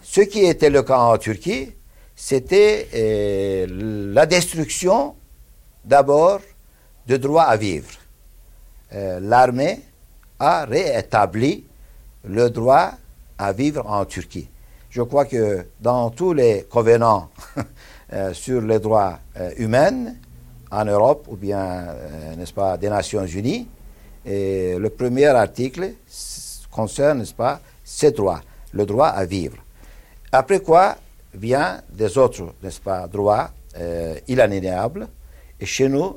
Ce 0.02 0.22
qui 0.22 0.44
était 0.44 0.70
le 0.70 0.82
cas 0.82 0.98
en 0.98 1.16
Turquie, 1.18 1.72
c'était 2.16 2.88
euh, 2.94 4.12
la 4.12 4.26
destruction 4.26 5.14
d'abord 5.84 6.40
de 7.06 7.16
droit 7.16 7.44
à 7.44 7.56
vivre. 7.56 7.88
Euh, 8.92 9.20
l'armée 9.20 9.80
a 10.38 10.64
réétabli 10.64 11.64
le 12.24 12.50
droit 12.50 12.90
à 13.38 13.52
vivre 13.52 13.86
en 13.86 14.04
Turquie. 14.04 14.48
Je 14.90 15.02
crois 15.02 15.26
que 15.26 15.66
dans 15.80 16.10
tous 16.10 16.32
les 16.32 16.66
covenants 16.68 17.30
euh, 18.12 18.34
sur 18.34 18.60
les 18.60 18.80
droits 18.80 19.20
humains 19.58 20.14
en 20.72 20.84
Europe 20.84 21.26
ou 21.30 21.36
bien, 21.36 21.86
n'est-ce 22.36 22.52
pas, 22.52 22.76
des 22.76 22.88
Nations 22.88 23.26
Unies, 23.26 23.68
le 24.26 24.88
premier 24.88 25.26
article 25.26 25.92
concerne, 26.70 27.20
n'est-ce 27.20 27.34
pas, 27.34 27.60
ces 27.90 28.12
droits, 28.12 28.40
le 28.72 28.86
droit 28.86 29.08
à 29.08 29.24
vivre. 29.24 29.56
Après 30.30 30.60
quoi 30.60 30.96
vient 31.34 31.82
des 31.90 32.16
autres, 32.16 32.54
n'est-ce 32.62 32.80
pas, 32.80 33.08
droits 33.08 33.50
euh. 33.78 34.14
Et 34.28 35.66
chez 35.66 35.88
nous, 35.88 36.16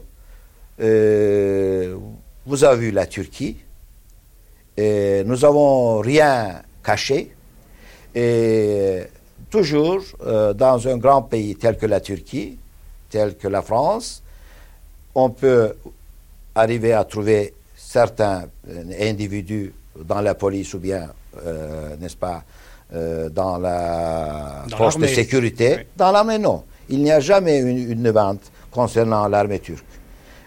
euh, 0.79 1.97
vous 2.45 2.63
avez 2.63 2.77
vu 2.77 2.91
la 2.91 3.07
Turquie, 3.07 3.57
nous 4.77 5.37
n'avons 5.37 5.99
rien 5.99 6.61
caché. 6.83 7.33
Et 8.15 9.03
toujours 9.49 10.03
euh, 10.25 10.53
dans 10.53 10.87
un 10.87 10.97
grand 10.97 11.23
pays 11.23 11.55
tel 11.55 11.77
que 11.77 11.87
la 11.87 11.99
Turquie, 11.99 12.57
tel 13.09 13.35
que 13.35 13.47
la 13.47 13.63
France, 13.63 14.23
on 15.15 15.29
peut 15.31 15.73
arriver 16.55 16.93
à 16.93 17.03
trouver 17.03 17.53
certains 17.75 18.45
euh, 18.69 18.83
individus 18.99 19.73
dans 19.95 20.21
la 20.21 20.35
police 20.35 20.73
ou 20.73 20.79
bien, 20.79 21.09
n'est-ce 21.99 22.17
pas, 22.17 22.43
euh, 22.93 23.29
dans 23.29 23.57
la 23.57 24.65
force 24.75 24.97
de 24.97 25.07
sécurité. 25.07 25.87
Dans 25.97 26.11
l'armée, 26.11 26.37
non. 26.37 26.63
Il 26.89 27.01
n'y 27.01 27.11
a 27.11 27.19
jamais 27.19 27.59
une, 27.59 27.91
une 27.91 28.09
vente 28.11 28.51
concernant 28.69 29.27
l'armée 29.27 29.59
turque. 29.59 29.85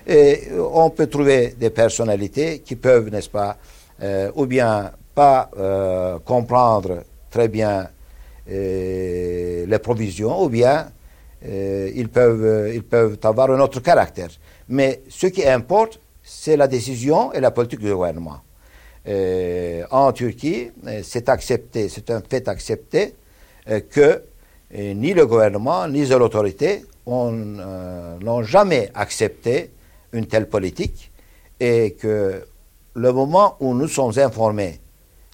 Et 0.06 0.48
on 0.72 0.90
peut 0.90 1.08
trouver 1.08 1.54
des 1.58 1.70
personnalités 1.70 2.60
qui 2.60 2.76
peuvent, 2.76 3.08
n'est-ce 3.10 3.30
pas, 3.30 3.56
ou 4.36 4.46
bien 4.46 4.92
pas 5.14 5.50
comprendre 6.24 7.02
très 7.28 7.48
bien 7.48 7.88
les 8.46 9.78
provisions, 9.82 10.44
ou 10.44 10.48
bien 10.48 10.86
ils, 11.42 12.08
peuvent, 12.08 12.70
ils 12.72 12.84
peuvent 12.84 13.18
avoir 13.24 13.50
un 13.50 13.58
autre 13.58 13.80
caractère. 13.80 14.28
Mais 14.68 15.02
ce 15.08 15.26
qui 15.26 15.44
importe, 15.44 15.98
c'est 16.22 16.56
la 16.56 16.68
décision 16.68 17.32
et 17.32 17.40
la 17.40 17.50
politique 17.50 17.80
du 17.80 17.92
gouvernement. 17.92 18.40
Euh, 19.08 19.84
en 19.90 20.12
Turquie, 20.12 20.70
euh, 20.86 21.00
c'est 21.04 21.28
accepté, 21.28 21.88
c'est 21.88 22.10
un 22.10 22.20
fait 22.28 22.48
accepté 22.48 23.14
euh, 23.68 23.80
que 23.80 24.22
ni 24.74 25.14
le 25.14 25.26
gouvernement 25.26 25.86
ni 25.86 26.04
l'autorité 26.06 26.84
n'ont 27.06 28.42
jamais 28.42 28.90
accepté 28.94 29.70
une 30.12 30.26
telle 30.26 30.48
politique 30.48 31.12
et 31.60 31.92
que 31.92 32.44
le 32.94 33.12
moment 33.12 33.56
où 33.60 33.74
nous 33.74 33.86
sommes 33.86 34.18
informés 34.18 34.80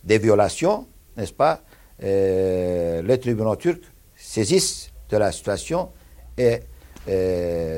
des 0.05 0.19
violations, 0.19 0.87
n'est-ce 1.17 1.33
pas, 1.33 1.63
les 1.99 3.19
tribunaux 3.19 3.57
turcs 3.57 3.81
saisissent 4.15 4.91
de 5.09 5.17
la 5.17 5.33
situation 5.33 5.89
et 6.37 6.61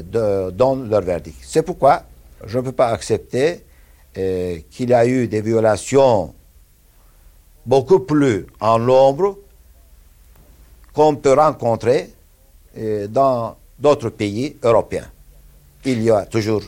donnent 0.03 0.91
leur 0.91 1.03
verdict. 1.03 1.39
C'est 1.41 1.63
pourquoi 1.63 2.03
je 2.45 2.59
ne 2.59 2.65
peux 2.65 2.73
pas 2.73 2.89
accepter 2.89 3.63
euh, 4.17 4.59
qu'il 4.71 4.91
y 4.91 4.95
a 4.95 5.05
eu 5.07 5.27
des 5.27 5.41
violations 5.41 6.33
beaucoup 7.67 7.99
plus 8.01 8.47
en 8.61 8.79
l'ombre 8.79 9.39
qu'on 10.93 11.17
peut 11.17 11.33
rencontrer 11.33 12.11
euh, 12.79 13.09
dans 13.09 13.57
d'autres 13.77 14.11
pays 14.11 14.57
européens. 14.63 15.11
Il 15.85 16.01
y 16.01 16.13
a 16.13 16.27
toujours 16.27 16.63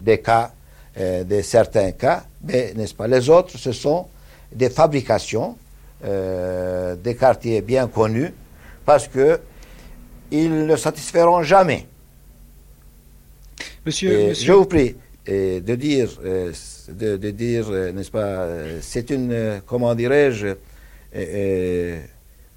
des 0.00 0.20
cas, 0.20 0.52
euh, 0.96 1.24
de 1.24 1.42
certains 1.42 1.90
cas, 1.92 2.26
mais 2.44 2.72
n'est-ce 2.74 2.94
pas, 2.94 3.08
les 3.08 3.28
autres, 3.28 3.58
ce 3.58 3.72
sont 3.72 4.06
des 4.52 4.70
fabrications, 4.70 5.56
des 6.00 7.16
quartiers 7.18 7.62
bien 7.62 7.88
connus, 7.88 8.32
parce 8.84 9.08
que 9.08 9.40
ils 10.30 10.66
ne 10.66 10.76
satisferont 10.76 11.42
jamais. 11.42 11.88
Monsieur, 13.86 14.34
Je 14.34 14.52
vous 14.52 14.66
prie, 14.66 14.94
de 15.26 15.74
dire, 15.74 16.10
euh, 16.88 17.18
de, 17.18 17.30
dire 17.30 17.66
euh, 17.70 17.92
n'est-ce 17.92 18.10
pas, 18.10 18.18
euh, 18.18 18.78
c'est 18.82 19.10
une, 19.10 19.62
comment 19.66 19.94
dirais-je, 19.94 20.54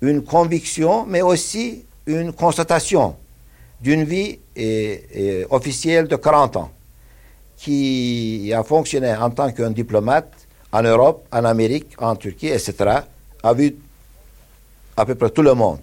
une 0.02 0.24
conviction, 0.24 1.06
mais 1.06 1.22
aussi 1.22 1.86
une 2.08 2.34
constatation 2.34 3.16
d'une 3.80 4.04
vie 4.04 4.40
officielle 5.52 6.08
de 6.08 6.16
40 6.16 6.56
ans, 6.58 6.72
qui 7.56 8.52
a 8.56 8.64
fonctionné 8.64 9.16
en 9.16 9.30
tant 9.30 9.52
qu'un 9.52 9.70
diplomate 9.70 10.34
en 10.72 10.82
Europe, 10.82 11.28
en 11.32 11.46
Amérique, 11.46 11.94
en 12.00 12.16
Turquie, 12.16 12.48
etc., 12.48 13.02
a 13.44 13.54
vu 13.54 13.76
à 14.96 15.06
peu 15.06 15.14
près 15.14 15.30
tout 15.30 15.44
le 15.44 15.54
monde 15.54 15.82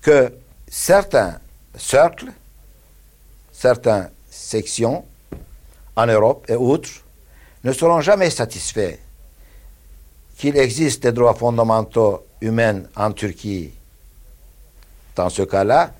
que 0.00 0.32
certains 0.66 1.38
cercles, 1.76 2.32
certaines 3.52 4.08
sections 4.30 5.04
en 5.94 6.06
Europe 6.06 6.46
et 6.48 6.54
autres 6.54 7.01
ne 7.64 7.72
seront 7.72 8.00
jamais 8.00 8.30
satisfaits 8.30 8.98
qu'il 10.36 10.56
existe 10.56 11.02
des 11.02 11.12
droits 11.12 11.34
fondamentaux 11.34 12.24
humaines 12.40 12.88
en 12.96 13.12
Turquie 13.12 13.72
dans 15.14 15.28
ce 15.28 15.42
cas-là, 15.42 15.92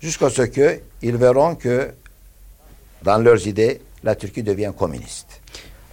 jusqu'à 0.00 0.30
ce 0.30 0.42
qu'ils 0.42 1.16
verront 1.16 1.54
que, 1.56 1.92
dans 3.02 3.18
leurs 3.18 3.46
idées, 3.46 3.80
la 4.02 4.14
Turquie 4.14 4.42
devient 4.42 4.72
communiste. 4.76 5.40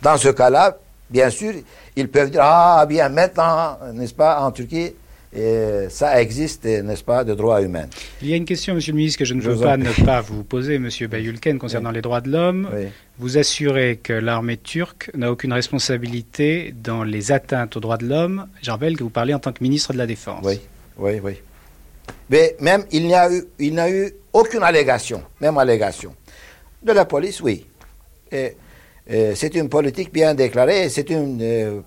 Dans 0.02 0.18
ce 0.18 0.30
cas-là, 0.30 0.78
bien 1.10 1.30
sûr, 1.30 1.54
ils 1.96 2.10
peuvent 2.10 2.30
dire, 2.30 2.42
ah 2.44 2.86
bien, 2.88 3.10
maintenant, 3.10 3.78
n'est-ce 3.94 4.14
pas, 4.14 4.42
en 4.42 4.52
Turquie, 4.52 4.94
et 5.34 5.88
ça 5.90 6.22
existe, 6.22 6.66
n'est-ce 6.66 7.04
pas, 7.04 7.24
de 7.24 7.34
droits 7.34 7.62
humains. 7.62 7.88
Il 8.22 8.30
y 8.30 8.34
a 8.34 8.38
une 8.38 8.46
question, 8.46 8.74
Monsieur 8.76 8.94
le 8.94 8.98
ministre, 8.98 9.20
que 9.20 9.26
je 9.26 9.34
ne 9.34 9.42
Je 9.42 9.50
veux 9.50 9.56
vous 9.56 9.64
pas 9.64 9.74
en 9.74 9.78
ne 9.78 10.06
pas 10.06 10.22
vous 10.22 10.44
poser, 10.44 10.80
Monsieur 10.80 11.08
Bayulken, 11.08 11.60
concernant 11.60 11.92
les 11.92 12.02
droits 12.02 12.22
de 12.22 12.32
l'homme. 12.32 12.70
Oui. 12.74 12.88
Vous 13.20 13.38
assurez 13.38 14.00
que 14.02 14.14
l'armée 14.14 14.58
turque 14.58 15.12
n'a 15.16 15.32
aucune 15.32 15.52
responsabilité 15.52 16.74
dans 16.82 17.04
les 17.04 17.32
atteintes 17.32 17.76
aux 17.76 17.80
droits 17.80 17.98
de 17.98 18.08
l'homme. 18.08 18.48
Je 18.62 18.72
rappelle 18.72 18.96
que 18.96 19.04
vous 19.04 19.10
parlez 19.10 19.34
en 19.34 19.40
tant 19.40 19.52
que 19.52 19.64
ministre 19.64 19.92
de 19.92 19.98
la 19.98 20.08
Défense. 20.08 20.44
Oui, 20.44 20.60
oui, 20.98 21.20
oui. 21.22 21.34
Mais 22.30 22.56
même, 22.60 22.86
il 22.92 23.06
n'y 23.06 23.16
a 23.16 23.32
eu, 23.32 23.44
il 23.60 23.74
n'y 23.74 23.80
a 23.80 23.90
eu 23.90 24.12
aucune 24.32 24.64
allégation, 24.64 25.22
même 25.42 25.58
allégation. 25.58 26.16
De 26.82 26.94
la 26.94 27.06
police, 27.06 27.42
oui. 27.42 27.66
Et, 28.32 28.56
et 29.08 29.36
c'est 29.36 29.56
une 29.56 29.68
politique 29.68 30.14
bien 30.14 30.34
déclarée, 30.34 30.90
c'est 30.90 31.10
une 31.10 31.40
euh, 31.42 31.82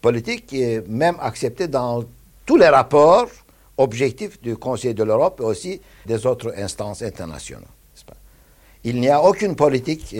politique 0.00 0.46
qui 0.46 0.62
est 0.62 0.88
même 0.88 1.16
acceptée 1.20 1.68
dans 1.68 2.04
tous 2.46 2.56
les 2.56 2.68
rapports 2.68 3.28
objectifs 3.76 4.40
du 4.40 4.56
Conseil 4.56 4.94
de 4.94 5.04
l'Europe 5.04 5.40
et 5.40 5.44
aussi 5.44 5.80
des 6.06 6.26
autres 6.26 6.54
instances 6.56 7.02
internationales. 7.02 7.66
Il 8.84 9.00
n'y 9.00 9.08
a 9.08 9.22
aucune 9.22 9.54
politique, 9.54 10.14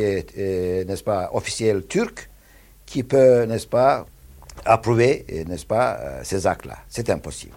officielle 1.32 1.84
turque 1.86 2.30
qui 2.86 3.02
peut, 3.02 3.42
n'est-ce 3.44 3.66
pas, 3.66 4.06
approuver, 4.64 5.26
euh, 5.32 6.20
ces 6.22 6.46
actes-là. 6.46 6.78
C'est 6.88 7.10
impossible. 7.10 7.56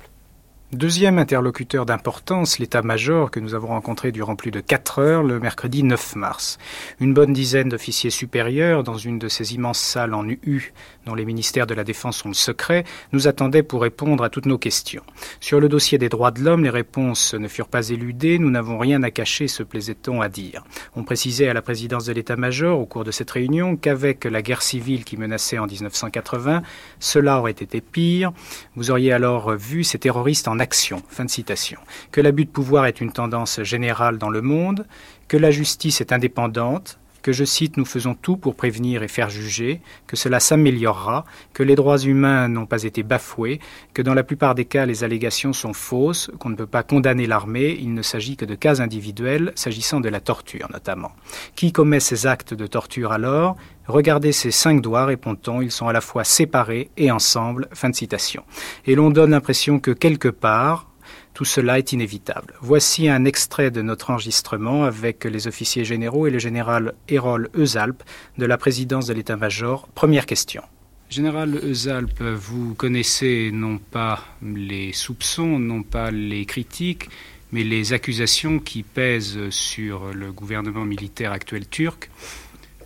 Deuxième 0.72 1.20
interlocuteur 1.20 1.86
d'importance, 1.86 2.58
l'état-major 2.58 3.30
que 3.30 3.40
nous 3.40 3.54
avons 3.54 3.68
rencontré 3.68 4.12
durant 4.12 4.36
plus 4.36 4.50
de 4.50 4.62
quatre 4.62 4.98
heures 4.98 5.22
le 5.22 5.40
mercredi 5.40 5.84
9 5.84 6.16
mars. 6.16 6.58
Une 7.00 7.14
bonne 7.14 7.34
dizaine 7.34 7.70
d'officiers 7.70 8.10
supérieurs 8.10 8.84
dans 8.84 8.98
une 8.98 9.20
de 9.20 9.28
ces 9.28 9.54
immenses 9.54 9.80
salles 9.80 10.16
en 10.16 10.28
UU 10.28 10.74
dont 11.06 11.14
les 11.14 11.24
ministères 11.24 11.68
de 11.68 11.76
la 11.76 11.84
Défense 11.84 12.18
sont 12.18 12.30
le 12.30 12.34
secret, 12.34 12.84
nous 13.14 13.28
attendaient 13.28 13.62
pour 13.62 13.84
répondre 13.84 14.24
à 14.24 14.30
toutes 14.30 14.48
nos 14.48 14.58
questions. 14.58 15.04
Sur 15.40 15.60
le 15.60 15.70
dossier 15.70 16.00
des 16.00 16.10
droits 16.10 16.32
de 16.32 16.42
l'homme, 16.42 16.64
les 16.64 16.72
réponses 16.72 17.36
ne 17.36 17.48
furent 17.48 17.68
pas 17.68 17.90
éludées, 17.90 18.40
nous 18.40 18.50
n'avons 18.50 18.80
rien 18.80 19.04
à 19.04 19.12
cacher, 19.12 19.48
se 19.48 19.62
plaisait-on 19.62 20.22
à 20.22 20.30
dire. 20.30 20.64
On 20.96 21.04
précisait 21.04 21.48
à 21.48 21.54
la 21.54 21.62
présidence 21.62 22.06
de 22.06 22.14
l'état-major 22.14 22.80
au 22.80 22.88
cours 22.88 23.04
de 23.04 23.12
cette 23.12 23.30
réunion 23.30 23.76
qu'avec 23.76 24.26
la 24.26 24.42
guerre 24.42 24.64
civile 24.64 25.06
qui 25.06 25.16
menaçait 25.16 25.60
en 25.60 25.68
1980, 25.68 26.64
cela 27.00 27.38
aurait 27.38 27.52
été 27.52 27.82
pire. 27.82 28.34
Vous 28.76 28.90
auriez 28.90 29.14
alors 29.14 29.52
vu 29.56 29.84
ces 29.84 30.00
terroristes 30.00 30.48
en 30.48 30.55
action. 30.60 31.02
Fin 31.10 31.26
de 31.26 31.30
citation. 31.30 31.80
Que 32.12 32.22
l'abus 32.22 32.46
de 32.46 32.50
pouvoir 32.50 32.86
est 32.86 33.02
une 33.02 33.12
tendance 33.12 33.62
générale 33.64 34.18
dans 34.18 34.30
le 34.30 34.42
monde, 34.42 34.86
que 35.28 35.38
la 35.38 35.52
justice 35.52 36.02
est 36.02 36.12
indépendante, 36.12 37.00
que, 37.26 37.32
je 37.32 37.44
cite, 37.44 37.78
nous 37.78 37.86
faisons 37.86 38.14
tout 38.14 38.38
pour 38.38 38.54
prévenir 38.54 39.02
et 39.02 39.08
faire 39.08 39.32
juger, 39.32 39.82
que 40.06 40.16
cela 40.16 40.40
s'améliorera, 40.40 41.26
que 41.54 41.64
les 41.64 41.74
droits 41.74 41.98
humains 41.98 42.48
n'ont 42.48 42.68
pas 42.68 42.84
été 42.84 43.02
bafoués, 43.02 43.60
que 43.96 44.04
dans 44.04 44.14
la 44.14 44.22
plupart 44.22 44.54
des 44.54 44.66
cas 44.66 44.86
les 44.86 45.04
allégations 45.04 45.52
sont 45.52 45.74
fausses, 45.74 46.30
qu'on 46.38 46.50
ne 46.50 46.56
peut 46.56 46.68
pas 46.68 46.84
condamner 46.84 47.26
l'armée, 47.26 47.76
il 47.82 47.96
ne 47.96 48.04
s'agit 48.04 48.38
que 48.38 48.46
de 48.46 48.54
cas 48.54 48.80
individuels, 48.80 49.54
s'agissant 49.56 50.02
de 50.02 50.10
la 50.10 50.20
torture 50.20 50.70
notamment. 50.72 51.14
Qui 51.56 51.72
commet 51.72 52.00
ces 52.00 52.28
actes 52.28 52.54
de 52.54 52.68
torture 52.68 53.12
alors? 53.12 53.58
Regardez 53.88 54.32
ces 54.32 54.52
cinq 54.52 54.82
doigts, 54.82 55.06
répond-on, 55.06 55.64
ils 55.64 55.72
sont 55.72 55.88
à 55.88 55.94
la 55.94 56.02
fois 56.02 56.24
séparés 56.24 56.92
et 56.96 57.10
ensemble. 57.10 57.70
Fin 57.74 57.90
de 57.90 57.96
citation. 57.96 58.44
Et 58.86 58.94
l'on 58.94 59.10
donne 59.10 59.32
l'impression 59.32 59.80
que 59.80 59.90
quelque 59.90 60.30
part, 60.30 60.88
tout 61.36 61.46
cela 61.46 61.78
est 61.78 61.92
inévitable. 61.92 62.56
Voici 62.62 63.10
un 63.10 63.26
extrait 63.26 63.70
de 63.70 63.82
notre 63.82 64.10
enregistrement 64.10 64.86
avec 64.86 65.26
les 65.26 65.48
officiers 65.48 65.84
généraux 65.84 66.28
et 66.28 66.32
le 66.32 66.40
général 66.40 66.94
Hérol 67.10 67.50
Eusalp 67.56 68.02
de 68.38 68.46
la 68.46 68.58
présidence 68.58 69.06
de 69.08 69.14
l'état-major. 69.14 69.88
Première 69.94 70.26
question. 70.26 70.64
Général 71.10 71.60
Eusalp, 71.62 72.22
vous 72.22 72.74
connaissez 72.74 73.52
non 73.54 73.78
pas 73.78 74.24
les 74.42 74.94
soupçons, 74.94 75.60
non 75.60 75.84
pas 75.84 76.10
les 76.10 76.46
critiques, 76.46 77.10
mais 77.52 77.64
les 77.64 77.92
accusations 77.92 78.60
qui 78.60 78.84
pèsent 78.84 79.50
sur 79.50 80.14
le 80.14 80.32
gouvernement 80.32 80.86
militaire 80.86 81.34
actuel 81.34 81.68
turc. 81.68 82.10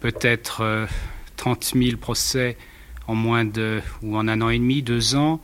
Peut-être 0.02 0.62
euh, 0.62 0.88
30 1.38 1.74
000 1.76 1.98
procès 1.98 2.58
en 3.08 3.14
moins 3.14 3.46
de 3.46 3.80
ou 4.02 4.18
en 4.18 4.28
un 4.28 4.42
an 4.42 4.50
et 4.50 4.58
demi, 4.58 4.82
deux 4.82 5.16
ans, 5.16 5.40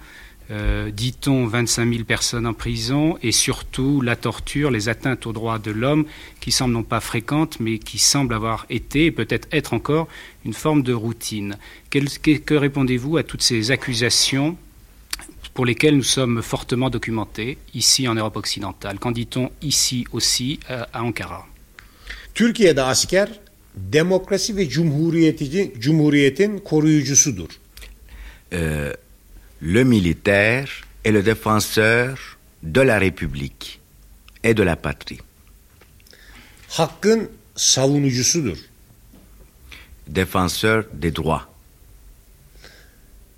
euh, 0.51 0.91
dit-on 0.91 1.47
25 1.47 1.91
000 1.91 2.03
personnes 2.03 2.45
en 2.45 2.53
prison 2.53 3.17
et 3.23 3.31
surtout 3.31 4.01
la 4.01 4.15
torture, 4.15 4.69
les 4.69 4.89
atteintes 4.89 5.25
aux 5.25 5.33
droits 5.33 5.57
de 5.59 5.71
l'homme 5.71 6.05
qui 6.39 6.51
semblent 6.51 6.73
non 6.73 6.83
pas 6.83 6.99
fréquentes 6.99 7.59
mais 7.59 7.79
qui 7.79 7.97
semblent 7.97 8.33
avoir 8.35 8.65
été 8.69 9.05
et 9.05 9.11
peut-être 9.11 9.47
être 9.51 9.73
encore 9.73 10.07
une 10.45 10.53
forme 10.53 10.83
de 10.83 10.93
routine. 10.93 11.57
Quel- 11.89 12.09
que 12.19 12.37
que 12.37 12.53
répondez-vous 12.53 13.17
à 13.17 13.23
toutes 13.23 13.41
ces 13.41 13.71
accusations 13.71 14.55
pour 15.55 15.65
lesquelles 15.65 15.95
nous 15.95 16.03
sommes 16.03 16.41
fortement 16.43 16.89
documentés 16.91 17.57
ici 17.73 18.07
en 18.07 18.13
Europe 18.15 18.35
occidentale? 18.37 18.99
Qu'en 18.99 19.11
dit-on 19.11 19.49
ici 19.61 20.05
aussi 20.11 20.59
à, 20.69 20.87
à 20.93 21.01
Ankara? 21.01 21.47
Türkiye'de 22.35 22.79
asker 22.79 23.25
demokrasi 23.75 24.53
ve 24.53 24.67
cumhuriyeti, 24.67 25.71
cumhuriyetin 25.79 26.59
koruyucusudur. 26.59 27.47
Euh, 28.53 28.93
le 29.65 29.83
militaire 29.83 30.69
est 31.03 31.11
le 31.11 31.23
défenseur 31.23 32.37
de 32.61 32.81
la 32.81 32.99
République 32.99 33.79
et 34.43 34.53
de 34.53 34.63
la 34.63 34.75
patrie. 34.75 35.19
Hakkın 36.77 37.29
savunucusudur. 37.55 38.57
défenseur 40.07 40.85
des 40.93 41.09
droits 41.11 41.47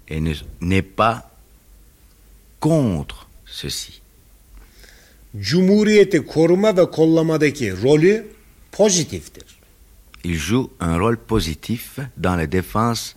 et 0.09 0.19
ne- 0.19 0.33
n'est 0.59 0.81
pas 0.81 1.31
contre 2.59 3.25
ceci. 3.45 4.01
Cumhuriyeti 5.41 6.25
koruma 6.25 6.77
ve 6.77 6.91
kollamadaki 6.91 7.71
rolü 7.83 8.27
pozitiftir. 8.71 9.43
Il 10.25 10.35
joue 10.35 10.69
un 10.81 10.97
rôle 10.99 11.17
positif 11.17 11.99
dans 12.17 12.35
la 12.35 12.47
défense 12.47 13.15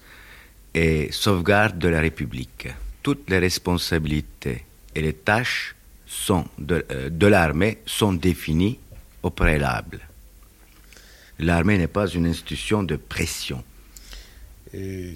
et 0.74 1.09
sauvegarde 1.11 1.78
de 1.81 1.89
la 1.89 2.01
République. 2.01 2.69
Toutes 3.03 3.31
les 3.31 3.39
responsabilités 3.39 4.65
et 4.95 5.01
les 5.01 5.15
tâches 5.15 5.75
sont 6.07 6.45
de, 6.59 6.85
euh, 6.91 7.09
de 7.11 7.27
l'armée 7.27 7.79
sont 7.87 8.13
définies 8.13 8.79
au 9.23 9.31
préalable. 9.31 10.01
L'armée 11.39 11.79
n'est 11.79 11.87
pas 11.87 12.09
une 12.09 12.27
institution 12.27 12.83
de 12.83 12.97
pression. 12.97 13.65
Ee, 14.75 15.15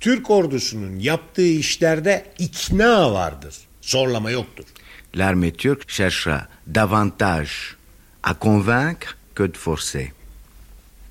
Türk 0.00 0.30
ordusunun 0.30 0.98
yaptığı 0.98 1.46
işlerde 1.46 2.24
ikna 2.38 3.12
vardır. 3.12 3.54
Zorlama 3.82 4.30
yoktur. 4.30 4.64
L'armée 5.14 5.52
turque 5.52 5.88
cherchera 5.88 6.48
davantage 6.66 7.76
à 8.22 8.34
convaincre 8.34 9.16
que 9.34 9.52
de 9.52 9.58
forcer. 9.58 10.12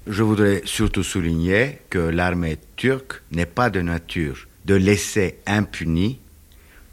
Je 0.07 0.23
voudrais 0.23 0.61
surtout 0.65 1.03
souligner 1.03 1.79
que 1.89 1.97
l'armée 1.97 2.57
turque 2.77 3.21
n'est 3.31 3.51
pas 3.55 3.69
de 3.73 3.81
nature 3.81 4.47
de 4.65 4.75
laisser 4.75 5.35
impunies 5.47 6.19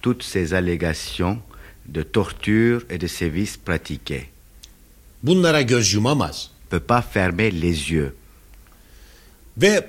toutes 0.00 0.22
ces 0.22 0.52
allégations 0.54 1.38
de 1.86 2.02
torture 2.02 2.82
et 2.90 2.98
de 2.98 3.06
sévices 3.06 3.56
pratiqués. 3.56 4.28
Bunlara 5.22 5.62
göz 5.62 5.92
yumamaz. 5.94 6.50
Peut 6.70 6.80
pas 6.86 7.02
fermer 7.02 7.50
les 7.50 7.90
yeux. 7.92 8.14
Ve 9.56 9.88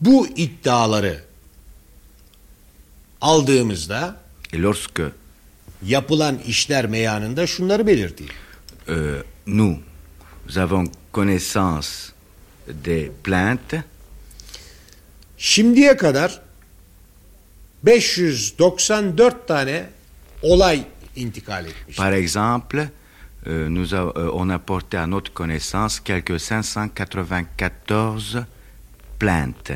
bu 0.00 0.26
iddiaları 0.36 1.20
aldığımızda 3.20 4.20
Et 4.52 4.58
lorsque 4.62 5.02
yapılan 5.82 6.38
işler 6.46 6.86
meyanında 6.86 7.46
şunları 7.46 7.86
belirtiyor. 7.86 8.30
euh, 8.88 9.22
nous 9.46 9.78
avons 10.56 10.90
connaissance 11.12 12.12
des 12.68 13.10
plaintes, 13.22 13.74
Şimdiye 15.38 15.96
kadar 15.96 16.40
594 17.86 19.48
tane 19.48 19.90
olay 20.42 20.84
intikal 21.16 21.66
etmiş. 21.66 21.96
Par 21.96 22.12
exemple, 22.12 22.88
euh, 23.46 23.74
nous 23.74 23.94
a- 23.94 24.12
euh, 24.16 24.30
on 24.32 24.48
a 24.48 24.58
porté 24.58 24.98
à 24.98 25.06
notre 25.06 25.32
connaissance 25.34 26.00
quelques 26.04 26.40
594 26.40 28.46
plaintes. 29.20 29.72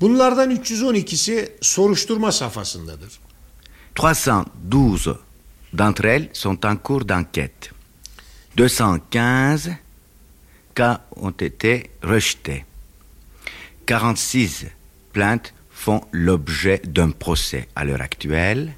Bunlardan 0.00 0.50
312'si 0.50 1.52
soruşturma 1.60 2.32
safhasındadır. 2.32 3.20
312 3.94 5.16
d'entre 5.72 6.08
elles 6.08 6.28
sont 6.32 6.64
en 6.66 6.76
cours 6.76 7.08
d'enquête. 7.08 7.70
215 8.56 9.68
cas 10.74 11.00
ont 11.16 11.34
été 11.42 11.90
rejetés. 12.02 12.64
46 13.86 14.66
plaintes 15.12 15.52
font 15.70 16.02
l'objet 16.12 16.80
d'un 16.84 17.10
procès 17.10 17.68
à 17.74 17.84
l'heure 17.84 18.00
actuelle 18.00 18.72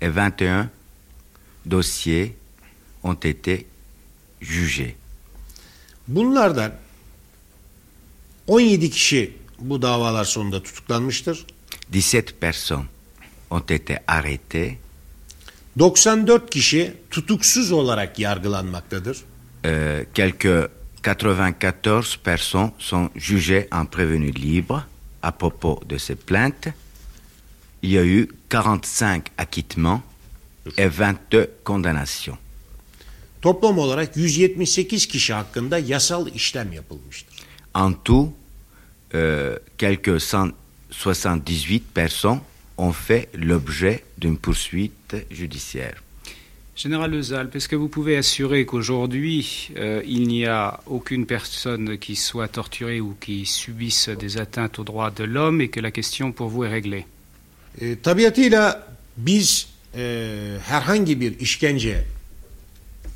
et 0.00 0.08
21 0.08 0.70
dossiers 1.64 2.36
ont 3.02 3.14
été 3.14 3.66
jugés. 4.40 4.96
Bunlardan 6.08 6.72
17 8.46 8.90
kişi 8.90 9.36
bu 9.58 9.82
davalar 9.82 10.24
sonunda 10.24 10.62
tutuklanmıştır. 10.62 11.46
17 11.92 12.40
personnes 12.40 12.86
ont 13.50 13.66
été 13.68 13.98
arrêtées. 14.06 14.78
94 15.78 16.50
kişi 16.50 16.94
tutuksuz 17.10 17.72
olarak 17.72 18.18
yargılanmaktadır. 18.18 19.24
Euh, 19.64 20.04
quelques 20.14 20.68
94 21.04 22.16
personnes 22.16 22.70
sont 22.78 23.10
jugées 23.14 23.68
en 23.70 23.84
prévenu 23.84 24.30
libre 24.30 24.86
à 25.22 25.32
propos 25.32 25.80
de 25.86 25.98
ces 25.98 26.14
plaintes. 26.14 26.68
Il 27.82 27.90
y 27.90 27.98
a 27.98 28.04
eu 28.04 28.28
45 28.48 29.30
acquittements 29.36 30.02
et 30.78 30.88
22 30.88 31.50
condamnations. 31.62 32.38
Toplam 33.42 33.78
olarak 33.78 34.16
178 34.16 35.06
kişi 35.06 35.32
hakkında 35.32 35.78
yasal 35.78 36.26
işlem 36.34 36.72
yapılmıştır. 36.72 37.34
En 37.74 37.92
tout, 38.04 38.32
euh, 39.14 39.58
quelques 39.78 40.22
178 40.90 41.82
personnes 41.94 42.40
ont 42.78 42.92
fait 42.92 43.28
l'objet 43.34 44.02
d'une 44.18 44.36
poursuite 44.38 45.26
judiciaire. 45.30 46.03
Général 46.76 47.12
Lezalp, 47.12 47.54
est-ce 47.54 47.68
que 47.68 47.76
vous 47.76 47.88
pouvez 47.88 48.16
assurer 48.16 48.66
qu'aujourd'hui, 48.66 49.70
euh, 49.76 50.02
il 50.04 50.26
n'y 50.26 50.44
a 50.44 50.80
aucune 50.86 51.24
personne 51.24 51.98
qui 51.98 52.16
soit 52.16 52.48
torturée 52.48 53.00
ou 53.00 53.14
qui 53.20 53.46
subisse 53.46 54.08
des 54.08 54.38
atteintes 54.38 54.80
aux 54.80 54.84
droits 54.84 55.12
de 55.12 55.22
l'homme 55.22 55.60
et 55.60 55.68
que 55.68 55.78
la 55.78 55.92
question 55.92 56.32
pour 56.32 56.48
vous 56.48 56.64
est 56.64 56.68
réglée? 56.68 57.06
Tabiatıyla 58.02 58.86
biz 59.16 59.68
e, 59.94 60.58
herhangi 60.64 61.20
bir 61.20 61.40
işkence 61.40 62.04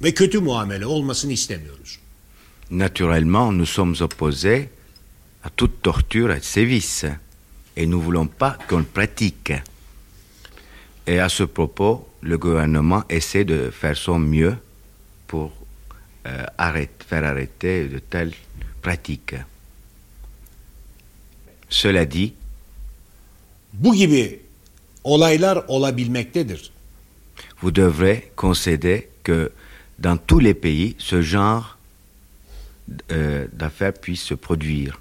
ve 0.03 0.15
kötü 0.15 0.39
muamele 0.39 0.87
olmasını 0.87 1.33
istemiyoruz. 1.33 1.99
Naturellement, 2.71 3.59
nous 3.59 3.69
sommes 3.69 3.97
opposés 4.01 4.69
à 5.45 5.49
toute 5.57 5.83
torture 5.83 6.33
et 6.33 6.41
sévice, 6.41 7.05
et 7.77 7.87
nous 7.87 7.99
ne 7.99 8.05
voulons 8.05 8.29
pas 8.39 8.59
qu'on 8.69 8.79
le 8.79 8.85
pratique. 8.85 9.53
Et 11.09 11.19
à 11.21 11.29
ce 11.31 11.43
propos, 11.45 12.07
le 12.21 12.37
gouvernement 12.37 13.03
essaie 13.09 13.45
de 13.47 13.71
faire 13.71 13.97
son 13.97 14.19
mieux 14.19 14.55
pour 15.27 15.53
euh, 16.27 16.45
arrêter- 16.59 17.05
faire 17.09 17.25
arrêter 17.25 17.89
de 17.89 17.99
telles 17.99 18.35
pratiques. 18.83 19.35
Cela 21.71 22.05
dit, 22.05 22.35
Bu 23.73 23.95
gibi 23.97 24.39
olaylar 25.05 25.65
olabilmektedir. 25.69 26.59
vous 27.63 27.71
devrez 27.71 28.31
concéder 28.37 29.09
que 29.23 29.51
dans 29.99 30.17
tous 30.19 30.41
les 30.41 30.55
pays, 30.55 30.95
ce 30.99 31.23
genre 31.23 31.79
euh, 33.13 33.47
d'affaires 33.53 33.95
puisse 33.95 34.23
se 34.23 34.35
produire. 34.35 35.01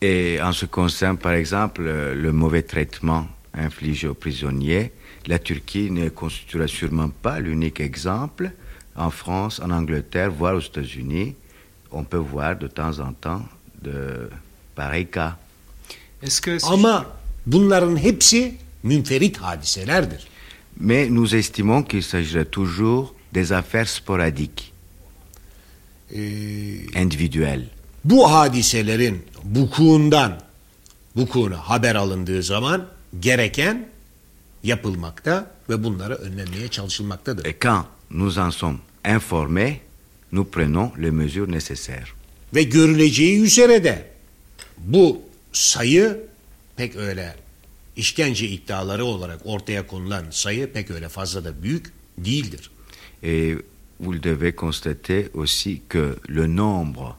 Et 0.00 0.40
en 0.42 0.52
ce 0.52 0.64
qui 0.64 0.70
concerne, 0.70 1.18
par 1.18 1.32
exemple, 1.32 1.82
euh, 1.86 2.14
le 2.14 2.32
mauvais 2.32 2.62
traitement 2.62 3.26
infligé 3.54 4.08
aux 4.08 4.14
prisonniers, 4.14 4.92
la 5.26 5.38
Turquie 5.38 5.90
ne 5.90 6.08
constituera 6.08 6.66
sûrement 6.66 7.10
pas 7.22 7.40
l'unique 7.40 7.80
exemple. 7.80 8.50
En 8.96 9.10
France, 9.10 9.60
en 9.60 9.70
Angleterre, 9.70 10.30
voire 10.30 10.54
aux 10.56 10.60
États-Unis, 10.60 11.34
on 11.90 12.04
peut 12.04 12.16
voir 12.18 12.56
de 12.58 12.66
temps 12.68 12.98
en 13.00 13.12
temps 13.12 13.42
de 13.82 14.28
pareils 14.74 15.06
cas. 15.06 15.36
Est-ce 16.22 16.40
que 16.40 16.58
si 16.58 16.66
Ama 16.66 17.06
bunların 17.46 17.96
hepsi 17.96 18.54
münferit 18.84 19.32
hadiselerdir. 19.42 20.20
Mais 20.78 21.08
nous 21.08 21.34
estimons 21.34 21.82
qu'il 21.82 22.02
s'agirait 22.02 22.44
toujours 22.44 23.14
des 23.32 23.52
affaires 23.52 23.88
sporadiques, 23.88 24.72
Ee, 26.14 26.86
individuelles. 26.94 27.68
bu 28.04 28.24
hadiselerin 28.32 29.16
vukuundan 29.44 30.40
vukuuna 31.16 31.56
haber 31.56 31.94
alındığı 31.94 32.42
zaman 32.42 32.86
gereken 33.20 33.88
yapılmakta 34.62 35.50
ve 35.68 35.84
bunları 35.84 36.14
önlenmeye 36.14 36.68
çalışılmaktadır. 36.68 37.44
Et 37.44 37.62
quand 37.62 37.84
nous 38.10 38.38
en 38.38 38.50
sommes 38.50 38.78
informés, 39.04 39.76
nous 40.32 40.50
prenons 40.50 41.02
les 41.02 41.12
mesures 41.12 41.48
nécessaires. 41.48 42.08
Ve 42.54 42.62
görüleceği 42.62 43.40
üzere 43.42 43.84
de 43.84 44.08
bu 44.78 45.22
sayı 45.52 46.20
pek 46.76 46.96
öyle 46.96 47.36
işkence 47.96 48.48
iddiaları 48.48 49.04
olarak 49.04 49.40
ortaya 49.44 49.86
konulan 49.86 50.24
sayı 50.30 50.72
pek 50.72 50.90
öyle 50.90 51.08
fazla 51.08 51.44
da 51.44 51.62
büyük 51.62 51.92
değildir. 52.18 52.70
Et 53.22 53.58
vous 54.00 54.22
devez 54.22 54.56
constater 54.56 55.24
aussi 55.34 55.80
que 55.88 56.16
le 56.28 56.56
nombre 56.56 57.14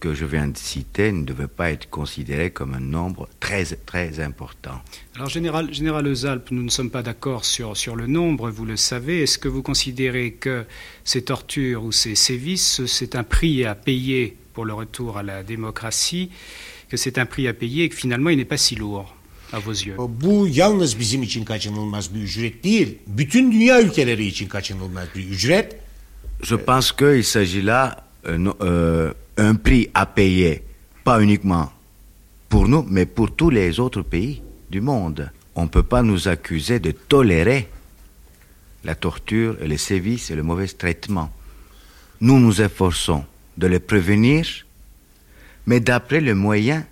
que 0.00 0.14
je 0.14 0.24
viens 0.24 0.48
de 0.48 0.56
citer 0.56 1.12
ne 1.12 1.24
devait 1.24 1.48
pas 1.48 1.70
être 1.70 1.90
considéré 1.90 2.50
comme 2.50 2.74
un 2.74 2.80
nombre 2.80 3.28
très, 3.40 3.64
très 3.64 4.20
important. 4.20 4.80
Alors, 5.16 5.28
Général, 5.28 5.72
Général 5.72 6.04
Lezalp, 6.04 6.50
nous 6.50 6.62
ne 6.62 6.70
sommes 6.70 6.90
pas 6.90 7.02
d'accord 7.02 7.44
sur, 7.44 7.76
sur 7.76 7.96
le 7.96 8.06
nombre, 8.06 8.50
vous 8.50 8.64
le 8.64 8.76
savez. 8.76 9.22
Est-ce 9.22 9.38
que 9.38 9.48
vous 9.48 9.62
considérez 9.62 10.32
que 10.32 10.64
ces 11.04 11.22
tortures 11.22 11.84
ou 11.84 11.92
ces 11.92 12.14
sévices, 12.14 12.86
c'est 12.86 13.16
un 13.16 13.24
prix 13.24 13.64
à 13.64 13.74
payer 13.74 14.36
pour 14.54 14.64
le 14.64 14.74
retour 14.74 15.18
à 15.18 15.22
la 15.22 15.42
démocratie, 15.42 16.30
que 16.88 16.96
c'est 16.96 17.18
un 17.18 17.26
prix 17.26 17.48
à 17.48 17.54
payer 17.54 17.84
et 17.84 17.88
que 17.88 17.96
finalement 17.96 18.30
il 18.30 18.38
n'est 18.38 18.44
pas 18.44 18.56
si 18.56 18.76
lourd 18.76 19.14
à 19.52 19.58
vos 19.58 19.72
yeux? 19.72 19.96
Bu 19.98 20.48
yalnız 20.48 20.98
bizim 20.98 21.22
için 21.22 21.44
kaçınılmaz 21.44 22.14
bir 22.14 22.20
ücret 22.20 22.64
değil, 22.64 22.98
bütün 23.06 23.52
dünya 23.52 23.82
ülkeleri 23.82 24.26
için 24.26 24.48
kaçınılmaz 24.48 25.08
bir 25.14 25.24
ücret. 25.24 25.76
Je 26.42 26.56
pense 26.56 26.92
qu'il 26.92 27.24
s'agit 27.24 27.66
là 27.66 28.08
d'un 28.24 28.54
euh, 28.60 29.12
un 29.38 29.54
prix 29.54 29.88
à 29.94 30.04
payer, 30.04 30.64
pas 31.04 31.22
uniquement 31.22 31.72
pour 32.48 32.68
nous, 32.68 32.84
mais 32.88 33.06
pour 33.06 33.34
tous 33.34 33.50
les 33.50 33.78
autres 33.80 34.02
pays 34.02 34.42
du 34.70 34.80
monde. 34.80 35.30
On 35.54 35.62
ne 35.62 35.68
peut 35.68 35.82
pas 35.82 36.02
nous 36.02 36.28
accuser 36.28 36.80
de 36.80 36.90
tolérer 36.90 37.68
la 38.84 38.94
torture 38.94 39.56
et 39.60 39.68
les 39.68 39.78
sévices 39.78 40.30
et 40.30 40.36
le 40.36 40.42
mauvais 40.42 40.66
traitement. 40.68 41.30
Nous 42.20 42.38
nous 42.38 42.60
efforçons 42.60 43.24
de 43.56 43.66
les 43.66 43.80
prévenir, 43.80 44.46
mais 45.66 45.80
d'après 45.80 46.20
les 46.20 46.34
moyens 46.34 46.84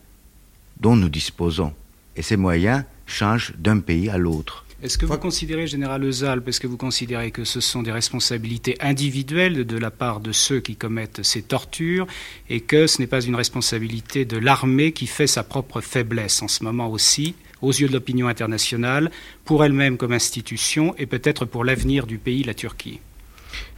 dont 0.81 0.97
nous 0.97 1.09
disposons. 1.09 1.73
Et 2.17 2.23
ces 2.23 2.37
moyens 2.37 2.85
changent 3.07 3.55
d'un 3.57 3.81
pays 3.81 4.09
à 4.09 4.19
l'autre. 4.19 4.66
Est-ce 4.83 4.99
que 4.99 5.07
vous 5.07 5.17
considérez, 5.17 5.67
Général 5.67 6.03
Lezalp, 6.03 6.47
est-ce 6.49 6.61
que 6.61 6.67
vous 6.67 6.77
considérez 6.77 7.31
que 7.31 7.45
ce 7.45 7.61
sont 7.61 7.83
des 7.83 7.93
responsabilités 7.93 8.77
individuelles 8.81 9.65
de 9.65 9.79
la 9.79 9.91
part 9.91 10.21
de 10.21 10.33
ceux 10.33 10.61
qui 10.61 10.77
commettent 10.77 11.23
ces 11.23 11.41
tortures 11.41 12.07
et 12.51 12.61
que 12.61 12.87
ce 12.87 13.01
n'est 13.01 13.07
pas 13.07 13.23
une 13.23 13.37
responsabilité 13.37 14.27
de 14.27 14.37
l'armée 14.37 14.93
qui 14.93 15.07
fait 15.07 15.27
sa 15.27 15.43
propre 15.43 15.81
faiblesse 15.81 16.43
en 16.43 16.49
ce 16.49 16.63
moment 16.63 16.91
aussi, 16.91 17.35
aux 17.63 17.73
yeux 17.73 17.89
de 17.89 17.95
l'opinion 17.95 18.29
internationale, 18.29 19.11
pour 19.47 19.65
elle-même 19.65 19.97
comme 19.97 20.13
institution 20.13 20.95
et 20.99 21.07
peut-être 21.07 21.47
pour 21.47 21.65
l'avenir 21.65 22.07
du 22.07 22.19
pays, 22.19 22.45
la 22.45 22.53
Turquie? 22.53 23.01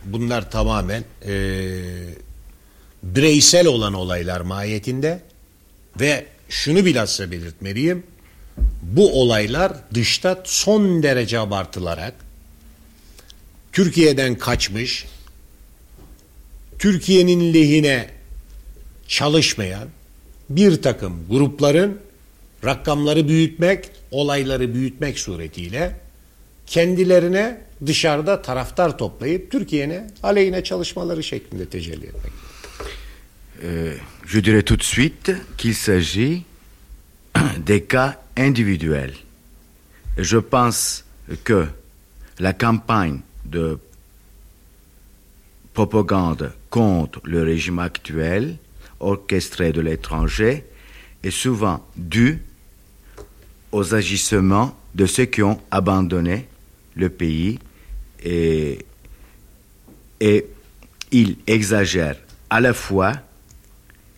Bunlar 0.05 0.49
tamamen 0.49 1.05
eee, 1.25 2.19
bireysel 3.03 3.69
olan 3.69 3.95
olaylar 3.95 4.41
mahiyetinde 4.41 5.23
ve 6.01 6.27
şunu 6.49 6.85
bilhassa 6.85 7.31
belirtmeliyim. 7.31 8.03
Bu 8.83 9.21
olaylar 9.21 9.73
dışta 9.95 10.43
son 10.45 11.03
derece 11.03 11.39
abartılarak 11.39 12.15
Türkiye'den 13.73 14.39
kaçmış, 14.39 15.07
Türkiye'nin 16.79 17.55
lehine 17.55 18.11
çalışmayan 19.09 19.89
bir 20.51 20.83
takım 20.83 21.29
grupların 21.31 22.01
rakamları 22.65 23.29
büyütmek, 23.29 23.91
olayları 24.11 24.75
büyütmek 24.75 25.19
suretiyle 25.19 25.97
kendilerine 26.67 27.61
dışarıda 27.87 28.43
taraftar 28.43 28.99
toplayıp 28.99 29.51
Türkiye'ne 29.51 30.07
aleyhine 30.23 30.65
çalışmaları 30.65 31.23
şeklinde 31.23 31.67
tecelli 31.67 32.07
etmek. 32.07 32.33
Euh, 33.63 33.95
je 34.27 34.45
dirais 34.45 34.63
tout 34.63 34.79
de 34.79 34.85
suite 34.85 35.37
qu'il 35.59 35.75
s'agit 35.75 36.43
des 37.59 37.83
cas 37.83 38.21
individuels. 38.37 39.15
Je 40.17 40.39
pense 40.39 41.05
que 41.45 41.67
la 42.39 42.53
campagne 42.53 43.21
de 43.45 43.79
propagande 45.75 46.53
contre 46.71 47.21
le 47.25 47.43
régime 47.43 47.79
actuel, 47.79 48.57
orchestrée 49.01 49.73
de 49.73 49.81
l'étranger, 49.81 50.65
est 51.23 51.31
souvent 51.31 51.87
due 51.97 52.43
aux 53.73 53.95
agissements 53.95 54.77
de 54.95 55.07
ceux 55.07 55.27
qui 55.27 55.43
ont 55.43 55.61
abandonné 55.71 56.49
le 56.95 57.09
pays 57.09 57.59
et, 58.25 58.85
et 60.21 60.47
ils 61.13 61.37
exagèrent 61.47 62.19
à 62.51 62.61
la 62.61 62.73
fois 62.73 63.13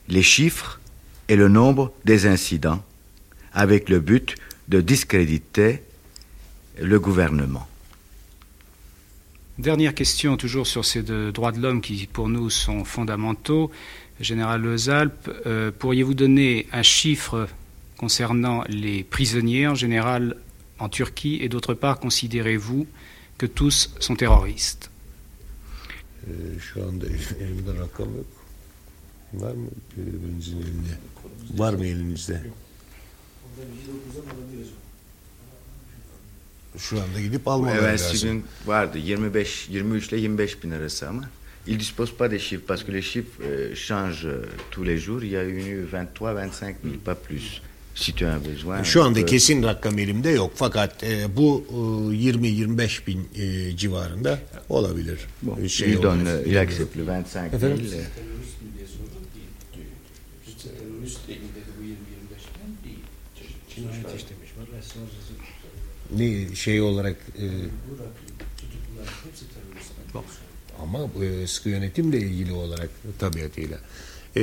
les 0.09 0.23
chiffres 0.23 0.81
et 1.29 1.37
le 1.37 1.49
nombre 1.49 1.93
des 2.05 2.27
incidents 2.27 2.83
avec 3.53 3.89
le 3.89 4.01
but 4.01 4.37
de 4.69 4.81
discréditer 4.81 5.83
le 6.81 7.01
gouvernement. 7.01 7.67
Dernière 9.59 9.95
question, 9.95 10.37
toujours 10.37 10.67
sur 10.67 10.85
ces 10.85 11.03
deux 11.03 11.33
droits 11.33 11.53
de 11.53 11.61
l'homme 11.61 11.83
qui, 11.83 12.07
pour 12.07 12.29
nous, 12.29 12.49
sont 12.49 12.85
fondamentaux. 12.85 13.71
Général 14.19 14.63
Lezalp, 14.63 15.31
euh, 15.47 15.71
pourriez-vous 15.77 16.15
donner 16.15 16.67
un 16.73 16.83
chiffre 16.83 17.49
concernant 17.99 18.65
les 18.69 19.05
prisonniers 19.05 19.67
en 19.67 19.75
général 19.75 20.37
en 20.79 20.89
Turquie? 20.89 21.39
Et 21.43 21.49
d'autre 21.49 21.75
part, 21.75 21.99
considérez-vous 22.01 22.87
que 23.37 23.47
tous 23.47 23.95
sont 24.01 24.17
terroristes? 24.17 24.91
Ee, 26.27 26.57
Şu 36.79 36.97
anda 36.97 37.07
elinde? 37.15 37.23
Gidip 37.23 37.49
almaları 37.49 37.81
Evet, 37.81 38.01
lazım. 38.01 38.29
gün 38.31 38.45
vardı 38.67 38.99
25 38.99 39.69
23 39.69 40.09
ile 40.09 40.17
25 40.21 40.65
bin 40.65 40.71
arası 40.71 41.09
ama 41.09 41.31
il 41.67 41.81
dispose 41.81 42.13
pas 42.17 42.31
des 42.31 42.39
chiffres 42.43 42.67
parce 42.67 42.85
que 42.87 42.93
les 42.93 43.03
chiffres 43.03 43.43
euh, 43.45 43.75
changent 43.77 44.25
euh, 44.27 44.45
tous 44.71 44.87
les 44.87 44.99
jours. 44.99 45.23
Il 45.25 45.31
y 45.31 45.37
a 45.39 45.45
eu 45.45 45.87
23 45.93 46.33
25 46.35 46.77
000 46.83 46.95
pas 47.05 47.15
plus. 47.29 47.61
Si 47.95 48.13
tu 48.13 48.25
as 48.27 48.35
un 48.37 48.41
besoin. 48.45 48.83
Şu 48.83 49.03
anda 49.03 49.21
peut- 49.21 49.27
kesin 49.31 49.63
rakam 49.63 49.99
elimde 49.99 50.31
yok 50.31 50.53
fakat 50.55 51.05
e, 51.05 51.37
bu 51.37 51.65
e, 52.13 52.17
20-25 52.17 53.07
bin 53.07 53.29
e, 53.35 53.77
civarında 53.77 54.39
olabilir. 54.69 55.19
E, 55.63 55.69
şey 55.69 55.91
il 55.93 56.03
donne, 56.03 56.43
il 56.47 56.61
accepte 56.61 56.99
le 56.99 57.03
25 57.05 57.33
000. 57.33 57.47
Efendim? 57.47 57.87
Ne 66.17 66.55
şey 66.55 66.81
olarak 66.81 67.17
e, 67.39 67.47
ama 70.83 71.25
e, 71.25 71.47
sıkı 71.47 71.69
yönetimle 71.69 72.19
ilgili 72.19 72.53
olarak 72.53 72.91
tabiatıyla. 73.19 73.79
E, 74.37 74.41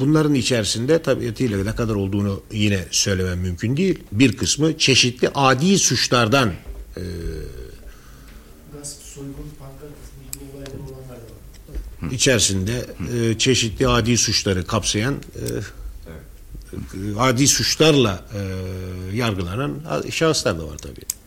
bunların 0.00 0.34
içerisinde 0.34 1.02
tabiatıyla 1.02 1.64
ne 1.64 1.74
kadar 1.74 1.94
olduğunu 1.94 2.42
yine 2.52 2.84
söylemem 2.90 3.38
mümkün 3.38 3.76
değil. 3.76 3.98
Bir 4.12 4.36
kısmı 4.36 4.78
çeşitli 4.78 5.30
adi 5.34 5.78
suçlardan 5.78 6.48
e, 6.96 7.02
Gasp, 8.72 9.02
soygun, 9.02 9.34
pankart 9.58 9.90
gibi 10.32 10.44
olaylar 10.52 10.74
olanlar 10.74 11.16
da 11.16 12.06
var. 12.06 12.12
içerisinde 12.12 12.86
e, 13.14 13.38
çeşitli 13.38 13.88
adi 13.88 14.16
suçları 14.16 14.66
kapsayan 14.66 15.14
e, 15.14 15.44
e. 16.72 16.78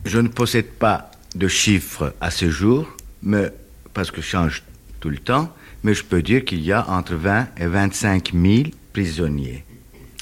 Je 0.05 0.19
ne 0.19 0.27
possède 0.27 0.71
pas 0.71 1.11
de 1.35 1.47
chiffres 1.47 2.13
à 2.21 2.31
ce 2.31 2.49
jour, 2.49 2.87
mais 3.21 3.51
parce 3.93 4.11
que 4.11 4.21
change 4.21 4.63
tout 4.99 5.09
le 5.09 5.17
temps, 5.17 5.53
mais 5.83 5.93
je 5.93 6.03
peux 6.03 6.21
dire 6.21 6.45
qu'il 6.45 6.61
y 6.61 6.71
a 6.71 6.89
entre 6.89 7.15
20 7.15 7.47
et 7.57 7.67
25 7.67 8.33
000 8.33 8.63
prisonniers 8.93 9.63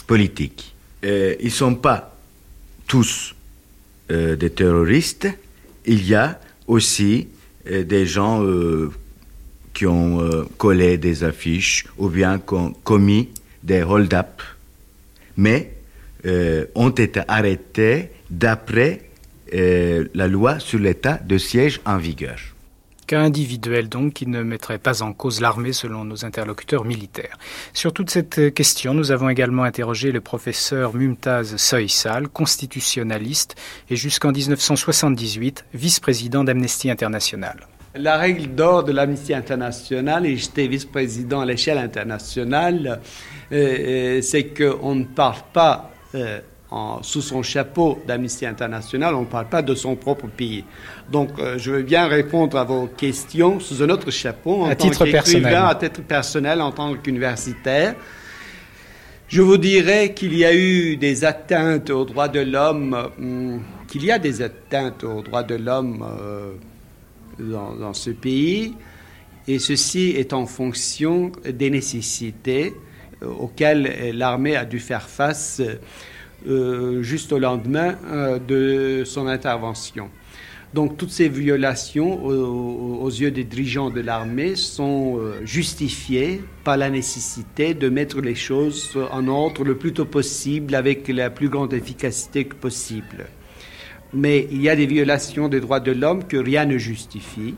politiques. 0.07 0.73
Ils 1.03 1.37
ne 1.43 1.49
sont 1.49 1.75
pas 1.75 2.15
tous 2.87 3.35
euh, 4.11 4.35
des 4.35 4.49
terroristes. 4.49 5.27
Il 5.85 6.05
y 6.05 6.15
a 6.15 6.39
aussi 6.67 7.27
euh, 7.69 7.83
des 7.83 8.05
gens 8.05 8.43
euh, 8.43 8.91
qui 9.73 9.85
ont 9.85 10.45
collé 10.57 10.97
des 10.97 11.23
affiches 11.23 11.85
ou 11.97 12.09
bien 12.09 12.39
qui 12.39 12.53
ont 12.55 12.73
commis 12.83 13.29
des 13.63 13.83
hold-up, 13.83 14.41
mais 15.37 15.73
euh, 16.25 16.65
ont 16.75 16.89
été 16.89 17.21
arrêtés 17.27 18.09
d'après 18.29 19.01
euh, 19.53 20.07
la 20.13 20.27
loi 20.27 20.59
sur 20.59 20.79
l'état 20.79 21.17
de 21.17 21.37
siège 21.37 21.81
en 21.85 21.97
vigueur. 21.97 22.37
Cas 23.07 23.19
individuel 23.19 23.89
donc 23.89 24.13
qui 24.13 24.27
ne 24.27 24.43
mettrait 24.43 24.77
pas 24.77 25.01
en 25.01 25.11
cause 25.11 25.41
l'armée 25.41 25.73
selon 25.73 26.05
nos 26.05 26.23
interlocuteurs 26.23 26.85
militaires. 26.85 27.37
Sur 27.73 27.91
toute 27.91 28.09
cette 28.09 28.53
question, 28.53 28.93
nous 28.93 29.11
avons 29.11 29.29
également 29.29 29.63
interrogé 29.63 30.11
le 30.11 30.21
professeur 30.21 30.93
Mumtaz 30.93 31.57
Soysal, 31.57 32.29
constitutionnaliste 32.29 33.55
et 33.89 33.95
jusqu'en 33.95 34.31
1978 34.31 35.65
vice-président 35.73 36.43
d'Amnesty 36.43 36.89
International. 36.89 37.67
La 37.93 38.15
règle 38.15 38.55
d'or 38.55 38.85
de 38.85 38.93
l'Amnesty 38.93 39.33
International, 39.33 40.25
et 40.25 40.37
j'étais 40.37 40.65
vice-président 40.67 41.41
à 41.41 41.45
l'échelle 41.45 41.77
internationale, 41.77 42.87
euh, 42.87 42.95
euh, 42.95 42.97
c'est 43.51 44.45
qu'on 44.55 44.95
ne 44.95 45.03
parle 45.03 45.37
pas 45.53 45.91
euh, 46.15 46.39
en- 46.69 47.03
sous 47.03 47.21
son 47.21 47.43
chapeau 47.43 47.99
d'Amnesty 48.07 48.45
International, 48.45 49.13
on 49.15 49.21
ne 49.21 49.25
parle 49.25 49.49
pas 49.49 49.61
de 49.61 49.75
son 49.75 49.95
propre 49.95 50.27
pays. 50.27 50.63
Donc, 51.11 51.31
euh, 51.39 51.57
je 51.57 51.71
veux 51.71 51.81
bien 51.83 52.07
répondre 52.07 52.57
à 52.57 52.63
vos 52.63 52.87
questions 52.87 53.59
sous 53.59 53.83
un 53.83 53.89
autre 53.89 54.09
chapeau, 54.11 54.61
en 54.63 54.69
À 54.69 54.75
tant 54.75 54.85
titre 54.89 55.05
personnel. 55.05 55.53
à 55.55 55.75
titre 55.75 56.01
personnel, 56.01 56.61
en 56.61 56.71
tant 56.71 56.93
qu'universitaire. 56.95 57.95
Je 59.27 59.41
vous 59.41 59.57
dirais 59.57 60.13
qu'il 60.13 60.33
y 60.37 60.43
a 60.45 60.53
eu 60.53 60.97
des 60.97 61.23
atteintes 61.23 61.89
aux 61.89 62.03
droits 62.05 62.27
de 62.29 62.41
l'homme, 62.41 62.97
hum, 63.17 63.61
qu'il 63.87 64.03
y 64.05 64.11
a 64.11 64.19
des 64.19 64.41
atteintes 64.41 65.03
aux 65.03 65.21
droits 65.21 65.43
de 65.43 65.55
l'homme 65.55 66.05
euh, 66.21 66.51
dans, 67.39 67.73
dans 67.75 67.93
ce 67.93 68.09
pays, 68.11 68.73
et 69.47 69.57
ceci 69.59 70.09
est 70.17 70.33
en 70.33 70.45
fonction 70.45 71.31
des 71.49 71.69
nécessités 71.69 72.73
euh, 72.73 72.79
auxquelles 73.25 73.87
euh, 73.87 74.11
l'armée 74.13 74.55
a 74.55 74.65
dû 74.65 74.79
faire 74.79 75.09
face 75.09 75.61
euh, 76.47 77.01
juste 77.03 77.31
au 77.31 77.39
lendemain 77.39 77.95
euh, 78.05 78.39
de 78.39 79.03
son 79.05 79.27
intervention. 79.27 80.09
Donc 80.73 80.97
toutes 80.97 81.11
ces 81.11 81.27
violations 81.27 82.23
aux, 82.23 83.09
yeux 83.09 83.29
des 83.29 83.43
dirigeants 83.43 83.89
de 83.89 83.99
l'armée 83.99 84.55
sont 84.55 85.19
justifiées 85.43 86.41
par 86.63 86.77
la 86.77 86.89
nécessité 86.89 87.73
de 87.73 87.89
mettre 87.89 88.21
les 88.21 88.35
choses 88.35 88.97
en 89.11 89.27
ordre 89.27 89.65
le 89.65 89.75
plus 89.75 89.91
tôt 89.91 90.05
possible 90.05 90.73
avec 90.73 91.09
la 91.09 91.29
plus 91.29 91.49
grande 91.49 91.73
efficacité 91.73 92.45
que 92.45 92.55
possible. 92.55 93.25
Mais 94.13 94.47
il 94.49 94.61
y 94.61 94.69
a 94.69 94.77
des 94.77 94.85
violations 94.85 95.49
des 95.49 95.59
droits 95.59 95.81
de 95.81 95.91
l'homme 95.91 96.23
que 96.23 96.37
rien 96.37 96.63
ne 96.63 96.77
justifie. 96.77 97.55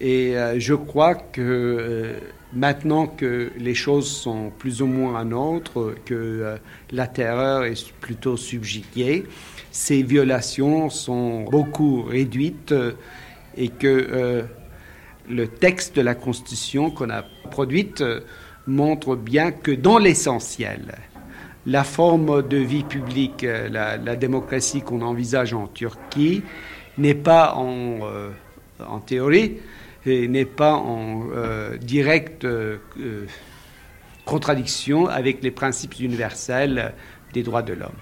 Et 0.00 0.36
je 0.58 0.74
crois 0.74 1.16
que 1.16 2.14
maintenant 2.54 3.06
que 3.06 3.50
les 3.58 3.74
choses 3.74 4.08
sont 4.08 4.50
plus 4.58 4.80
ou 4.82 4.86
moins 4.86 5.20
en 5.20 5.32
ordre, 5.32 5.94
que 6.04 6.14
euh, 6.14 6.56
la 6.90 7.06
terreur 7.06 7.64
est 7.64 7.92
plutôt 8.00 8.36
subjuguée, 8.36 9.24
ces 9.70 10.02
violations 10.02 10.88
sont 10.90 11.42
beaucoup 11.42 12.02
réduites 12.02 12.72
euh, 12.72 12.92
et 13.56 13.68
que 13.68 13.86
euh, 13.86 14.42
le 15.28 15.48
texte 15.48 15.96
de 15.96 16.02
la 16.02 16.14
Constitution 16.14 16.90
qu'on 16.90 17.10
a 17.10 17.24
produite 17.50 18.04
montre 18.66 19.16
bien 19.16 19.52
que 19.52 19.70
dans 19.70 19.98
l'essentiel, 19.98 20.94
la 21.66 21.82
forme 21.82 22.46
de 22.46 22.58
vie 22.58 22.82
publique, 22.82 23.46
la, 23.70 23.96
démocratie 24.16 24.82
qu'on 24.82 25.00
envisage 25.00 25.54
en 25.54 25.66
Turquie 25.66 26.42
n'est 26.98 27.14
pas 27.14 27.54
en, 27.56 29.00
théorie, 29.00 29.56
n'est 30.06 30.44
pas 30.44 30.74
en 30.74 31.28
euh, 31.34 31.76
directe 31.78 32.44
euh, 32.44 32.78
euh, 33.00 33.26
contradiction 34.24 35.06
avec 35.06 35.42
les 35.42 35.50
principes 35.50 35.98
universels 36.00 36.92
des 37.32 37.42
droits 37.42 37.62
de 37.62 37.72
l'homme. 37.74 37.92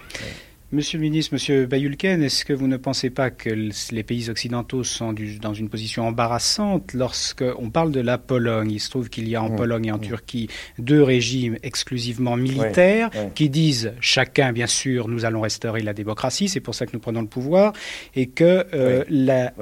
Monsieur 0.75 0.97
le 0.99 1.03
ministre, 1.03 1.35
Monsieur 1.35 1.67
Bayulken, 1.67 2.23
est-ce 2.23 2.47
que 2.47 2.55
vous 2.55 2.67
ne 2.67 2.79
pensez 2.79 3.11
pas 3.11 3.29
que 3.31 3.51
les 3.51 4.03
pays 4.03 4.31
occidentaux 4.31 4.85
sont 4.85 5.13
du- 5.13 5.39
dans 5.39 5.53
une 5.53 5.69
position 5.69 6.07
embarrassante 6.09 6.95
lorsqu'on 6.95 7.69
parle 7.69 7.93
de 7.93 8.01
la 8.01 8.17
Pologne? 8.17 8.71
Il 8.71 8.81
se 8.81 8.89
trouve 8.89 9.11
qu'il 9.11 9.29
y 9.29 9.37
a 9.37 9.43
en 9.43 9.51
Pologne 9.51 9.87
et 9.87 9.93
en. 9.93 9.99
Turquie 9.99 10.49
deux 10.79 11.03
régimes 11.03 11.59
exclusivement 11.63 12.37
militaires 12.39 13.11
qui 13.35 13.51
disent 13.51 13.93
chacun, 14.01 14.53
bien 14.55 14.67
sûr, 14.67 15.09
nous 15.09 15.27
allons 15.27 15.43
restaurer 15.43 15.83
la 15.83 15.93
démocratie, 15.93 16.49
c'est 16.49 16.61
pour 16.61 16.75
ça 16.75 16.87
que 16.87 16.93
nous 16.95 17.01
prenons 17.01 17.21
le 17.21 17.27
pouvoir, 17.29 17.75
et 18.17 18.29
que 18.29 18.65
euh, 18.73 19.05
la- 19.11 19.53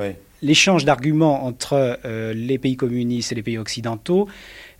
l'échange 0.43 0.85
d'arguments 0.85 1.45
entre 1.45 1.99
euh, 2.05 2.33
les 2.35 2.59
pays 2.59 2.77
communistes 2.77 3.33
et 3.33 3.35
les 3.35 3.43
pays 3.43 3.59
occidentaux 3.59 4.29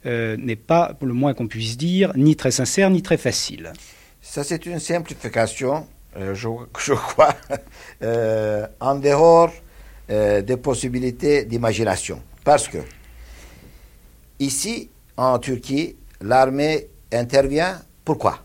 euh, 0.07 0.37
n'est 0.37 0.57
pas, 0.57 0.95
pour 0.95 1.07
le 1.07 1.15
moins 1.15 1.35
qu'on 1.35 1.49
puisse 1.49 1.77
dire, 1.77 2.13
ni 2.17 2.37
très 2.37 2.51
sincère 2.51 2.91
ni 2.91 3.03
très 3.03 3.17
facile. 3.17 3.73
Ça, 4.23 4.45
c'est 4.45 4.67
une 4.67 4.79
simplification, 4.79 5.87
euh, 6.17 6.35
je, 6.35 6.95
crois, 6.95 7.35
en 8.81 8.95
dehors 8.97 9.53
des 10.09 10.57
possibilités 10.57 11.45
d'imagination. 11.45 12.21
Parce 12.43 12.67
que, 12.67 12.79
ici, 14.41 14.91
en 15.17 15.39
Turquie, 15.39 15.95
l'armée 16.21 16.89
intervient. 17.13 17.81
Pourquoi? 18.05 18.43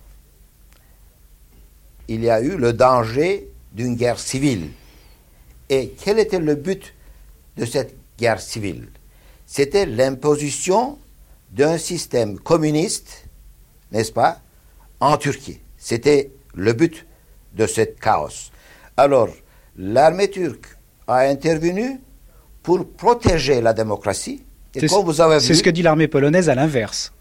Il 2.08 2.24
y 2.24 2.30
a 2.30 2.40
eu 2.40 2.56
le 2.56 2.72
danger 2.72 3.50
d'une 3.74 3.96
guerre 3.96 4.20
civile. 4.20 4.70
Et 5.70 5.94
quel 6.04 6.20
était 6.20 6.38
le 6.38 6.54
but 6.54 6.95
de 7.58 7.66
cette 7.66 7.96
guerre 8.18 8.40
civile 8.40 8.88
C'était 9.46 9.86
l'imposition 9.86 10.98
d'un 11.52 11.78
système 11.78 12.40
communiste, 12.40 13.28
n'est-ce 13.92 14.12
pas, 14.12 14.40
en 15.00 15.18
Turquie. 15.18 15.60
C'était 15.78 16.32
le 16.54 16.74
but 16.74 17.06
de 17.54 17.68
ce 17.68 17.82
chaos. 17.82 18.52
Alors, 18.98 19.30
l'armée 19.78 20.30
turque 20.30 20.78
a 21.08 21.20
intervenu 21.20 22.00
pour 22.64 22.88
protéger 22.88 23.62
la 23.62 23.74
démocratie. 23.74 24.44
C'est 24.74 24.88
ce 24.88 25.64
que 25.64 25.70
dit 25.70 25.84
l'armée 25.84 26.08
polonaise 26.08 26.50
à 26.50 26.56
l'inverse. 26.56 27.14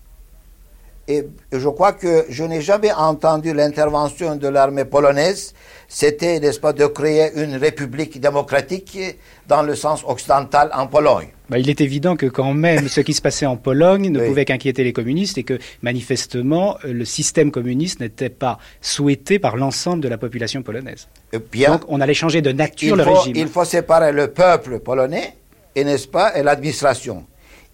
et 1.07 1.29
je 1.53 1.69
crois 1.69 1.93
que 1.93 2.25
je 2.29 2.45
n'ai 2.45 2.63
jamais 2.63 2.93
entendu 2.93 3.53
l'intervention 3.53 4.37
de 4.37 4.49
l'armée 4.49 4.87
polonaise. 4.87 5.53
C'était, 5.99 6.41
n'est-ce 6.41 6.59
pas, 6.59 6.73
de 6.73 6.87
créer 6.87 7.31
une 7.37 7.55
république 7.55 8.21
démocratique 8.21 8.99
dans 9.47 9.63
le 9.63 9.77
sens 9.77 10.03
occidental 10.05 10.69
en 10.75 10.89
Pologne. 10.89 11.29
Bah, 11.49 11.57
il 11.61 11.71
est 11.71 11.81
évident 11.81 12.17
que 12.17 12.27
quand 12.27 12.53
même 12.53 12.89
ce 12.89 13.01
qui 13.01 13.15
se 13.15 13.23
passait 13.23 13.47
en 13.47 13.57
Pologne 13.57 14.11
ne 14.11 14.19
Oui. 14.21 14.27
pouvait 14.27 14.45
qu'inquiéter 14.45 14.83
les 14.83 14.93
communistes 14.93 15.39
et 15.39 15.45
que 15.45 15.57
manifestement 15.83 16.79
euh, 16.85 16.93
le 16.93 17.05
système 17.05 17.53
communiste 17.53 18.01
n'était 18.01 18.29
pas 18.29 18.59
souhaité 18.81 19.39
par 19.39 19.57
l'ensemble 19.57 20.03
de 20.03 20.09
la 20.09 20.19
population 20.19 20.65
polonaise. 20.65 21.07
Eh 21.33 21.39
Bien, 21.39 21.71
Donc 21.71 21.83
on 21.87 22.01
allait 22.01 22.13
changer 22.13 22.43
de 22.43 22.51
nature 22.51 22.97
le 22.97 23.05
faut, 23.05 23.15
régime. 23.15 23.37
il 23.37 23.47
faut 23.47 23.65
séparer 23.65 24.11
le 24.11 24.33
peuple 24.33 24.81
polonais 24.81 25.35
et 25.77 25.85
n'est-ce 25.85 26.09
pas 26.09 26.37
et 26.37 26.43
l'administration. 26.43 27.25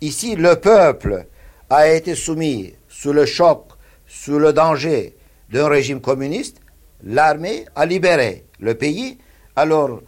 Ici, 0.03 0.37
le 0.37 0.57
peuple 0.57 1.25
a 1.71 1.89
été 1.89 2.15
soumis 2.15 2.75
sous 2.87 3.15
le 3.15 3.25
choc, 3.25 3.65
sous 4.07 4.39
le 4.39 4.53
danger 4.53 5.17
d'un 5.51 5.69
régime 5.69 6.03
communiste. 6.03 6.59
L'armée 7.05 7.65
a 7.75 7.87
libéré 7.87 8.45
le 8.59 8.75
pays, 8.75 9.19
alors 9.57 10.01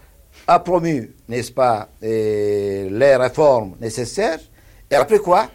a 0.46 0.58
promu, 0.60 1.14
n'est-ce 1.28 1.52
pas, 1.52 1.88
eh, 2.02 2.88
les 2.90 3.16
réformes 3.16 3.76
nécessaires. 3.80 4.40
Et 4.90 4.94
après 4.94 5.18
quoi, 5.18 5.50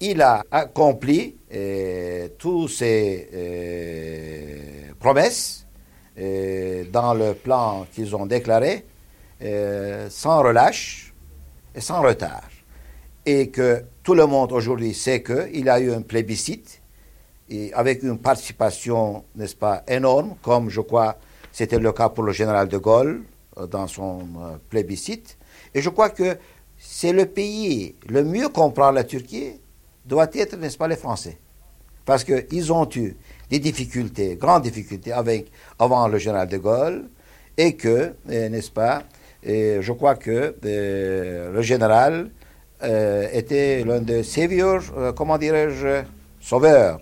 il 0.00 0.22
a 0.22 0.44
accompli 0.50 1.36
eh, 1.50 2.32
tous 2.38 2.68
ses 2.68 3.28
eh, 3.32 4.92
promesses 4.98 5.66
dans 6.92 7.14
le 7.14 7.32
plan 7.32 7.86
qu'ils 7.94 8.14
ont 8.14 8.26
déclaré, 8.26 8.84
sans 10.10 10.42
relâche 10.42 11.14
et 11.74 11.80
sans 11.80 12.02
retard. 12.02 12.50
Et 13.24 13.48
que 13.48 13.84
tout 14.02 14.12
le 14.12 14.26
monde 14.26 14.52
aujourd'hui 14.52 14.92
sait 14.92 15.22
qu'il 15.22 15.68
a 15.70 15.80
eu 15.80 15.92
un 15.92 16.02
plébiscite 16.02 16.79
avec 17.74 18.02
une 18.02 18.18
participation, 18.18 19.24
n'est-ce 19.34 19.56
pas, 19.56 19.82
énorme, 19.88 20.36
comme 20.42 20.70
je 20.70 20.80
crois 20.80 21.16
c'était 21.52 21.78
le 21.78 21.92
cas 21.92 22.08
pour 22.08 22.24
le 22.24 22.32
général 22.32 22.68
de 22.68 22.78
Gaulle 22.78 23.22
euh, 23.58 23.66
dans 23.66 23.86
son 23.86 24.20
euh, 24.20 24.56
plébiscite. 24.68 25.36
Et 25.74 25.82
je 25.82 25.90
crois 25.90 26.10
que 26.10 26.36
c'est 26.78 27.12
le 27.12 27.26
pays 27.26 27.96
le 28.08 28.24
mieux 28.24 28.48
comprendre 28.48 28.92
la 28.92 29.04
Turquie 29.04 29.60
doit 30.06 30.28
être, 30.32 30.56
n'est-ce 30.56 30.78
pas, 30.78 30.88
les 30.88 30.96
Français. 30.96 31.38
Parce 32.04 32.24
qu'ils 32.24 32.72
ont 32.72 32.88
eu 32.96 33.16
des 33.50 33.58
difficultés, 33.58 34.36
grandes 34.36 34.62
difficultés 34.62 35.12
avec, 35.12 35.50
avant 35.78 36.08
le 36.08 36.18
général 36.18 36.48
de 36.48 36.56
Gaulle, 36.56 37.08
et 37.56 37.74
que, 37.76 38.14
euh, 38.30 38.48
n'est-ce 38.48 38.70
pas, 38.70 39.02
je 39.42 39.92
crois 39.92 40.16
que 40.16 40.54
le 40.62 41.62
général 41.62 42.30
était 42.82 43.84
l'un 43.84 44.00
des 44.00 44.22
saviors, 44.22 44.82
euh, 44.96 45.12
comment 45.12 45.38
dirais-je, 45.38 46.02
sauveurs 46.40 47.00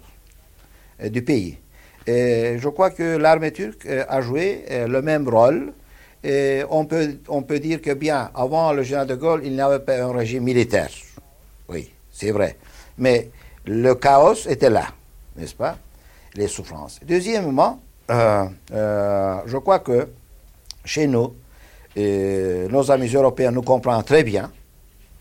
du 1.02 1.22
pays. 1.22 1.58
Je 2.06 2.68
crois 2.68 2.90
que 2.90 3.16
l'armée 3.18 3.52
turque 3.52 3.84
euh, 3.84 4.04
a 4.08 4.22
joué 4.22 4.64
euh, 4.70 4.88
le 4.88 5.02
même 5.02 5.28
rôle. 5.28 5.72
On 6.70 6.84
peut, 6.86 7.18
on 7.28 7.42
peut 7.42 7.58
dire 7.58 7.80
que 7.80 7.92
bien, 7.92 8.30
avant 8.34 8.72
le 8.72 8.82
général 8.82 9.06
de 9.06 9.14
Gaulle, 9.14 9.42
il 9.44 9.52
n'y 9.52 9.60
avait 9.60 9.78
pas 9.78 10.02
un 10.02 10.12
régime 10.12 10.42
militaire. 10.42 10.90
Oui, 11.68 11.90
c'est 12.10 12.30
vrai. 12.30 12.56
Mais 12.96 13.30
le 13.66 13.94
chaos 13.94 14.46
était 14.48 14.70
là, 14.70 14.86
n'est-ce 15.36 15.54
pas? 15.54 15.78
Les 16.34 16.48
souffrances. 16.48 16.98
Deuxièmement, 17.06 17.80
euh, 18.10 18.44
euh, 18.72 19.36
je 19.46 19.58
crois 19.58 19.78
que 19.78 20.08
chez 20.84 21.06
nous, 21.06 21.34
euh, 21.96 22.68
nos 22.68 22.90
amis 22.90 23.08
européens 23.08 23.50
nous 23.50 23.62
comprennent 23.62 24.02
très 24.02 24.24
bien. 24.24 24.50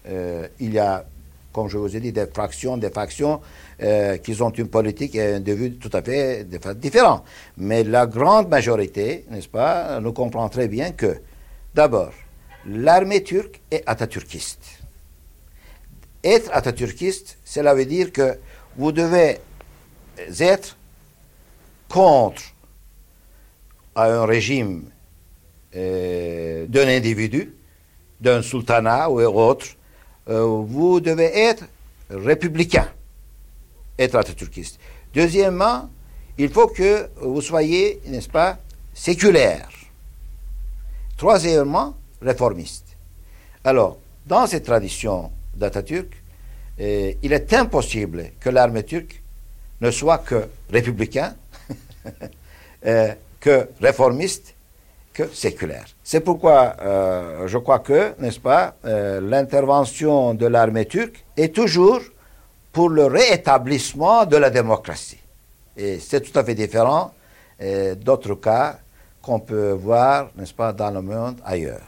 Euh, 0.08 0.48
il 0.60 0.74
y 0.74 0.80
a, 0.80 1.06
comme 1.54 1.68
je 1.68 1.78
vous 1.78 1.96
ai 1.96 2.00
dit, 2.00 2.12
des 2.12 2.28
fractions, 2.28 2.78
des 2.78 2.90
factions 2.90 3.42
euh, 3.82 4.18
qui 4.18 4.42
ont 4.42 4.50
une 4.50 4.68
politique 4.70 5.16
et 5.16 5.36
un 5.36 5.40
vue 5.40 5.74
tout 5.78 5.90
à 5.94 6.02
fait 6.02 6.44
dif- 6.44 6.74
différents. 6.76 7.24
Mais 7.58 7.84
la 7.84 8.06
grande 8.08 8.50
majorité, 8.50 9.26
n'est-ce 9.30 9.48
pas, 9.48 10.00
nous 10.00 10.14
comprend 10.14 10.50
très 10.50 10.68
bien 10.68 10.92
que, 10.92 11.22
d'abord, 11.74 12.12
l'armée 12.66 13.24
turque 13.24 13.62
est 13.72 13.84
atatürkiste. 13.86 14.66
Être 16.24 16.50
atatürkiste, 16.52 17.38
cela 17.46 17.74
veut 17.74 17.86
dire 17.86 18.12
que 18.12 18.38
vous 18.76 18.92
devez 18.92 19.38
être 20.40 20.76
contre 21.88 22.42
un 23.96 24.26
régime 24.26 24.90
euh, 25.76 26.66
d'un 26.68 26.88
individu, 26.88 27.56
d'un 28.20 28.42
sultanat 28.42 29.10
ou 29.10 29.22
autre, 29.22 29.68
euh, 30.28 30.44
vous 30.44 31.00
devez 31.00 31.26
être 31.38 31.64
républicain, 32.10 32.90
être 33.98 34.16
atatürkiste. 34.16 34.80
Deuxièmement, 35.14 35.90
il 36.38 36.50
faut 36.50 36.68
que 36.68 37.10
vous 37.22 37.42
soyez, 37.42 38.02
n'est-ce 38.06 38.30
pas, 38.30 38.60
séculaire. 38.94 39.70
Troisièmement, 41.18 41.96
réformiste. 42.22 42.86
Alors, 43.64 43.98
dans 44.26 44.46
cette 44.46 44.66
tradition 44.66 45.32
d'Atatürk, 45.56 46.14
euh, 46.80 47.14
il 47.24 47.34
est 47.34 47.54
impossible 47.54 48.32
que 48.40 48.50
l'armée 48.50 48.84
turque 48.84 49.24
ne 49.82 49.92
soit 49.92 50.20
que 50.20 50.48
républicain, 50.72 51.36
euh, 52.86 53.14
que 53.40 53.70
réformiste, 53.82 54.56
que 55.14 55.28
séculaire. 55.34 55.86
C'est 56.04 56.20
pourquoi 56.20 56.76
euh, 56.82 57.48
je 57.48 57.58
crois 57.58 57.80
que, 57.80 58.14
n'est-ce 58.20 58.40
pas, 58.40 58.76
euh, 58.86 59.20
l'intervention 59.20 60.36
de 60.36 60.46
l'armée 60.46 60.86
turque 60.86 61.26
est 61.36 61.54
toujours 61.56 62.02
pour 62.72 62.90
le 62.90 63.06
réétablissement 63.06 64.26
de 64.26 64.38
la 64.38 64.50
démocratie. 64.50 65.20
Et 65.76 66.00
c'est 66.00 66.22
tout 66.22 66.38
à 66.38 66.44
fait 66.44 66.56
différent 66.56 67.14
euh, 67.62 67.96
d'autres 67.96 68.36
cas 68.36 68.80
qu'on 69.22 69.40
peut 69.40 69.72
voir, 69.72 70.30
n'est-ce 70.36 70.54
pas, 70.54 70.74
dans 70.74 70.92
le 70.92 71.02
monde 71.02 71.40
ailleurs. 71.44 71.82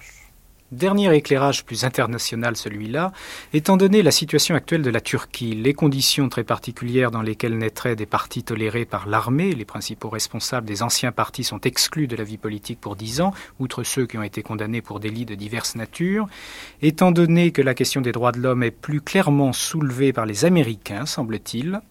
Dernier 0.71 1.15
éclairage 1.15 1.65
plus 1.65 1.83
international 1.83 2.55
celui-là, 2.55 3.11
étant 3.53 3.75
donné 3.75 4.03
la 4.03 4.11
situation 4.11 4.53
actuelle 4.53 4.83
de 4.83 4.91
la 4.91 5.01
Turquie, 5.01 5.55
les 5.55 5.73
conditions 5.73 6.29
très 6.29 6.43
particulières 6.43 7.09
dans 7.09 7.23
lesquelles 7.23 7.57
naîtraient 7.57 7.95
des 7.95 8.05
partis 8.05 8.43
tolérés 8.43 8.85
par 8.85 9.07
l'armée, 9.07 9.55
les 9.55 9.65
principaux 9.65 10.09
responsables 10.09 10.67
des 10.67 10.83
anciens 10.83 11.11
partis 11.11 11.43
sont 11.43 11.61
exclus 11.61 12.05
de 12.05 12.15
la 12.15 12.23
vie 12.23 12.37
politique 12.37 12.79
pour 12.79 12.95
dix 12.95 13.19
ans, 13.19 13.33
outre 13.57 13.81
ceux 13.81 14.05
qui 14.05 14.19
ont 14.19 14.23
été 14.23 14.43
condamnés 14.43 14.83
pour 14.83 14.99
délits 14.99 15.25
de 15.25 15.33
diverses 15.33 15.75
natures, 15.75 16.27
étant 16.83 17.11
donné 17.11 17.49
que 17.51 17.63
la 17.63 17.73
question 17.73 18.01
des 18.01 18.11
droits 18.11 18.31
de 18.31 18.39
l'homme 18.39 18.61
est 18.61 18.69
plus 18.69 19.01
clairement 19.01 19.53
soulevée 19.53 20.13
par 20.13 20.27
les 20.27 20.45
Américains, 20.45 21.07
semble-t-il, 21.07 21.81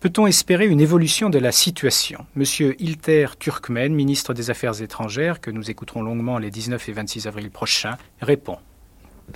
Peut-on 0.00 0.26
espérer 0.26 0.66
une 0.66 0.80
évolution 0.80 1.28
de 1.28 1.38
la 1.38 1.52
situation? 1.52 2.24
Monsieur 2.34 2.74
Ilter 2.82 3.26
Turkmen, 3.38 3.92
ministre 3.94 4.32
des 4.32 4.48
Affaires 4.48 4.80
étrangères, 4.80 5.40
que 5.42 5.50
nous 5.50 5.70
écouterons 5.70 6.00
longuement 6.02 6.38
les 6.38 6.50
19 6.50 6.88
et 6.88 6.92
26 6.92 7.26
avril 7.26 7.50
prochains, 7.50 7.98
répond. 8.22 8.56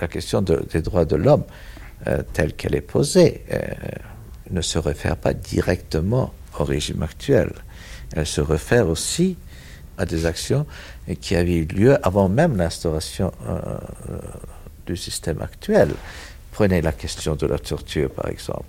La 0.00 0.08
question 0.08 0.40
de- 0.40 0.64
des 0.72 0.80
droits 0.80 1.04
de 1.04 1.16
l'homme, 1.16 1.44
euh, 2.06 2.22
telle 2.32 2.54
qu'elle 2.54 2.74
est 2.74 2.80
posée, 2.80 3.42
euh, 3.52 3.60
ne 4.50 4.62
se 4.62 4.78
réfère 4.78 5.18
pas 5.18 5.34
directement 5.34 6.32
au 6.58 6.64
régime 6.64 7.02
actuel. 7.02 7.52
Elle 8.16 8.26
se 8.26 8.40
réfère 8.40 8.88
aussi 8.88 9.36
à 9.98 10.06
des 10.06 10.24
actions 10.24 10.66
qui 11.20 11.36
avaient 11.36 11.56
eu 11.56 11.66
lieu 11.66 11.98
avant 12.06 12.28
même 12.30 12.56
l'instauration 12.56 13.32
euh, 13.46 13.60
du 14.86 14.96
système 14.96 15.42
actuel. 15.42 15.90
Prenez 16.52 16.80
la 16.80 16.92
question 16.92 17.36
de 17.36 17.46
la 17.46 17.58
torture, 17.58 18.10
par 18.10 18.28
exemple. 18.28 18.64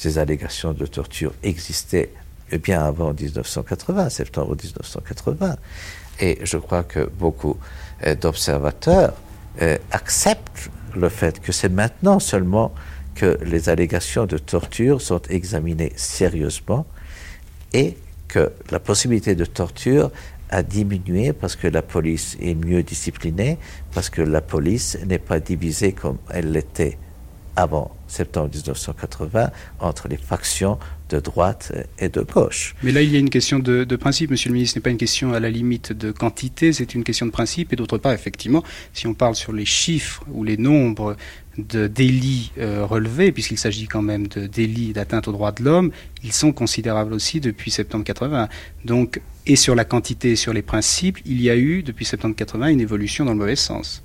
Ces 0.00 0.16
allégations 0.16 0.72
de 0.72 0.86
torture 0.86 1.34
existaient 1.42 2.10
bien 2.62 2.82
avant 2.82 3.12
1980, 3.12 4.08
septembre 4.08 4.56
1980. 4.56 5.56
Et 6.20 6.38
je 6.42 6.56
crois 6.56 6.84
que 6.84 7.00
beaucoup 7.00 7.58
euh, 8.06 8.14
d'observateurs 8.14 9.12
euh, 9.60 9.76
acceptent 9.90 10.70
le 10.96 11.10
fait 11.10 11.38
que 11.40 11.52
c'est 11.52 11.68
maintenant 11.68 12.18
seulement 12.18 12.72
que 13.14 13.38
les 13.44 13.68
allégations 13.68 14.24
de 14.24 14.38
torture 14.38 15.02
sont 15.02 15.20
examinées 15.28 15.92
sérieusement 15.96 16.86
et 17.74 17.98
que 18.26 18.52
la 18.70 18.80
possibilité 18.80 19.34
de 19.34 19.44
torture 19.44 20.10
a 20.48 20.62
diminué 20.62 21.34
parce 21.34 21.56
que 21.56 21.68
la 21.68 21.82
police 21.82 22.38
est 22.40 22.54
mieux 22.54 22.82
disciplinée, 22.82 23.58
parce 23.92 24.08
que 24.08 24.22
la 24.22 24.40
police 24.40 24.96
n'est 25.06 25.18
pas 25.18 25.40
divisée 25.40 25.92
comme 25.92 26.16
elle 26.30 26.52
l'était 26.52 26.96
avant 27.56 27.94
septembre 28.06 28.50
1980 28.54 29.50
entre 29.80 30.08
les 30.08 30.16
factions 30.16 30.78
de 31.10 31.18
droite 31.18 31.72
et 31.98 32.08
de 32.08 32.20
gauche. 32.20 32.74
Mais 32.82 32.92
là, 32.92 33.02
il 33.02 33.12
y 33.12 33.16
a 33.16 33.18
une 33.18 33.30
question 33.30 33.58
de, 33.58 33.84
principe, 33.96 34.30
monsieur 34.30 34.48
le 34.50 34.54
ministre. 34.54 34.74
Ce 34.74 34.78
n'est 34.78 34.82
pas 34.82 34.90
une 34.90 34.96
question 34.96 35.32
à 35.32 35.40
la 35.40 35.50
limite 35.50 35.92
de 35.92 36.12
quantité, 36.12 36.72
c'est 36.72 36.94
une 36.94 37.04
question 37.04 37.26
de 37.26 37.30
principe. 37.30 37.72
Et 37.72 37.76
d'autre 37.76 37.98
part, 37.98 38.12
effectivement, 38.12 38.62
si 38.92 39.06
on 39.06 39.14
parle 39.14 39.34
sur 39.34 39.52
les 39.52 39.64
chiffres 39.64 40.22
ou 40.32 40.44
les 40.44 40.56
nombres 40.56 41.16
de 41.58 41.88
délits 41.88 42.52
euh, 42.58 42.86
relevés, 42.86 43.32
puisqu'il 43.32 43.58
s'agit 43.58 43.86
quand 43.86 44.02
même 44.02 44.28
de 44.28 44.46
délits 44.46 44.92
d'atteinte 44.92 45.28
aux 45.28 45.32
droits 45.32 45.52
de 45.52 45.64
l'homme, 45.64 45.90
ils 46.22 46.32
sont 46.32 46.52
considérables 46.52 47.12
aussi 47.12 47.40
depuis 47.40 47.70
septembre 47.70 48.04
80. 48.04 48.48
Donc, 48.84 49.20
et 49.46 49.56
sur 49.56 49.74
la 49.74 49.84
quantité 49.84 50.32
et 50.32 50.36
sur 50.36 50.52
les 50.52 50.62
principes, 50.62 51.18
il 51.26 51.40
y 51.42 51.50
a 51.50 51.56
eu 51.56 51.82
depuis 51.82 52.04
septembre 52.04 52.36
80 52.36 52.68
une 52.68 52.80
évolution 52.80 53.24
dans 53.24 53.32
le 53.32 53.38
mauvais 53.38 53.56
sens. 53.56 54.02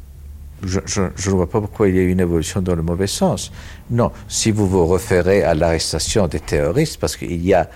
Je 0.65 1.01
ne 1.01 1.35
vois 1.35 1.49
pas 1.49 1.61
pourquoi 1.61 1.87
il 1.89 1.95
y 1.95 1.99
a 1.99 2.03
une 2.03 2.19
évolution 2.19 2.61
dans 2.61 2.75
le 2.75 2.81
mauvais 2.81 3.07
sens. 3.07 3.51
Non, 3.89 4.11
si 4.27 4.51
vous 4.51 4.67
vous 4.67 4.85
référez 4.87 5.43
à 5.43 5.53
l'arrestation 5.53 6.27
des 6.27 6.39
terroristes, 6.39 6.99
parce 6.99 7.15
qu'il 7.15 7.45
y 7.45 7.53
a 7.53 7.69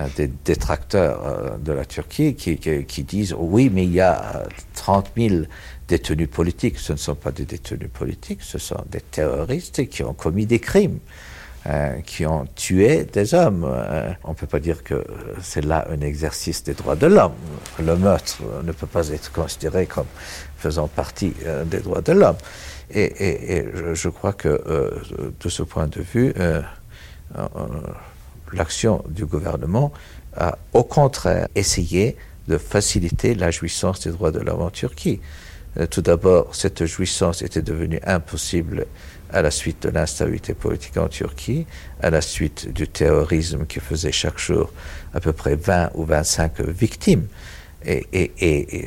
euh, 0.00 0.06
des 0.16 0.28
détracteurs 0.44 1.22
euh, 1.24 1.56
de 1.58 1.72
la 1.72 1.84
Turquie 1.84 2.34
qui, 2.34 2.56
qui, 2.56 3.04
disent 3.04 3.34
oui, 3.38 3.70
mais 3.72 3.84
il 3.84 3.92
y 3.92 4.00
a 4.00 4.42
30 4.74 5.12
000 5.16 5.44
détenus 5.86 6.28
politiques. 6.28 6.78
Ce 6.78 6.92
ne 6.92 6.98
sont 6.98 7.14
pas 7.14 7.30
des 7.30 7.44
détenus 7.44 7.90
politiques, 7.92 8.42
ce 8.42 8.58
sont 8.58 8.82
des 8.90 9.00
terroristes 9.00 9.88
qui 9.88 10.02
ont 10.02 10.14
commis 10.14 10.46
des 10.46 10.58
crimes. 10.58 10.98
Euh, 11.66 12.02
qui 12.02 12.26
ont 12.26 12.44
tué 12.54 13.04
des 13.04 13.32
hommes. 13.32 13.64
Euh, 13.66 14.12
on 14.24 14.30
ne 14.30 14.34
peut 14.34 14.46
pas 14.46 14.60
dire 14.60 14.84
que 14.84 15.02
c'est 15.40 15.64
là 15.64 15.86
un 15.90 16.02
exercice 16.02 16.62
des 16.62 16.74
droits 16.74 16.94
de 16.94 17.06
l'homme. 17.06 17.32
Le 17.82 17.96
meurtre 17.96 18.42
ne 18.62 18.70
peut 18.70 18.86
pas 18.86 19.08
être 19.08 19.32
considéré 19.32 19.86
comme 19.86 20.04
faisant 20.58 20.88
partie 20.88 21.32
euh, 21.46 21.64
des 21.64 21.78
droits 21.78 22.02
de 22.02 22.12
l'homme. 22.12 22.36
Et, 22.90 23.64
je, 23.94 24.08
crois 24.10 24.34
que 24.34 24.62
de 25.40 25.48
ce 25.48 25.62
point 25.62 25.86
de 25.86 26.02
vue, 26.02 26.34
l'action 28.52 29.02
du 29.08 29.24
gouvernement 29.24 29.90
a 30.36 30.58
au 30.74 30.84
contraire 30.84 31.48
essayé 31.54 32.18
de 32.46 32.58
faciliter 32.58 33.34
la 33.34 33.50
jouissance 33.50 34.00
des 34.00 34.10
droits 34.10 34.32
de 34.32 34.40
l'homme 34.40 34.60
en 34.60 34.70
Turquie. 34.70 35.20
Tout 35.90 36.02
d'abord, 36.02 36.54
cette 36.54 36.84
jouissance 36.84 37.40
était 37.40 37.62
devenue 37.62 38.00
impossible 38.04 38.86
à 39.34 39.42
la 39.42 39.50
suite 39.50 39.82
de 39.82 39.90
l'instabilité 39.90 40.54
politique 40.54 40.96
en 40.96 41.08
Turquie, 41.08 41.66
à 42.00 42.10
la 42.10 42.20
suite 42.20 42.72
du 42.72 42.86
terrorisme 42.86 43.66
qui 43.66 43.80
faisait 43.80 44.12
chaque 44.12 44.38
jour 44.38 44.72
à 45.12 45.20
peu 45.20 45.32
près 45.32 45.56
20 45.56 45.90
ou 45.94 46.04
25 46.04 46.60
victimes. 46.60 47.26
Et, 47.86 48.30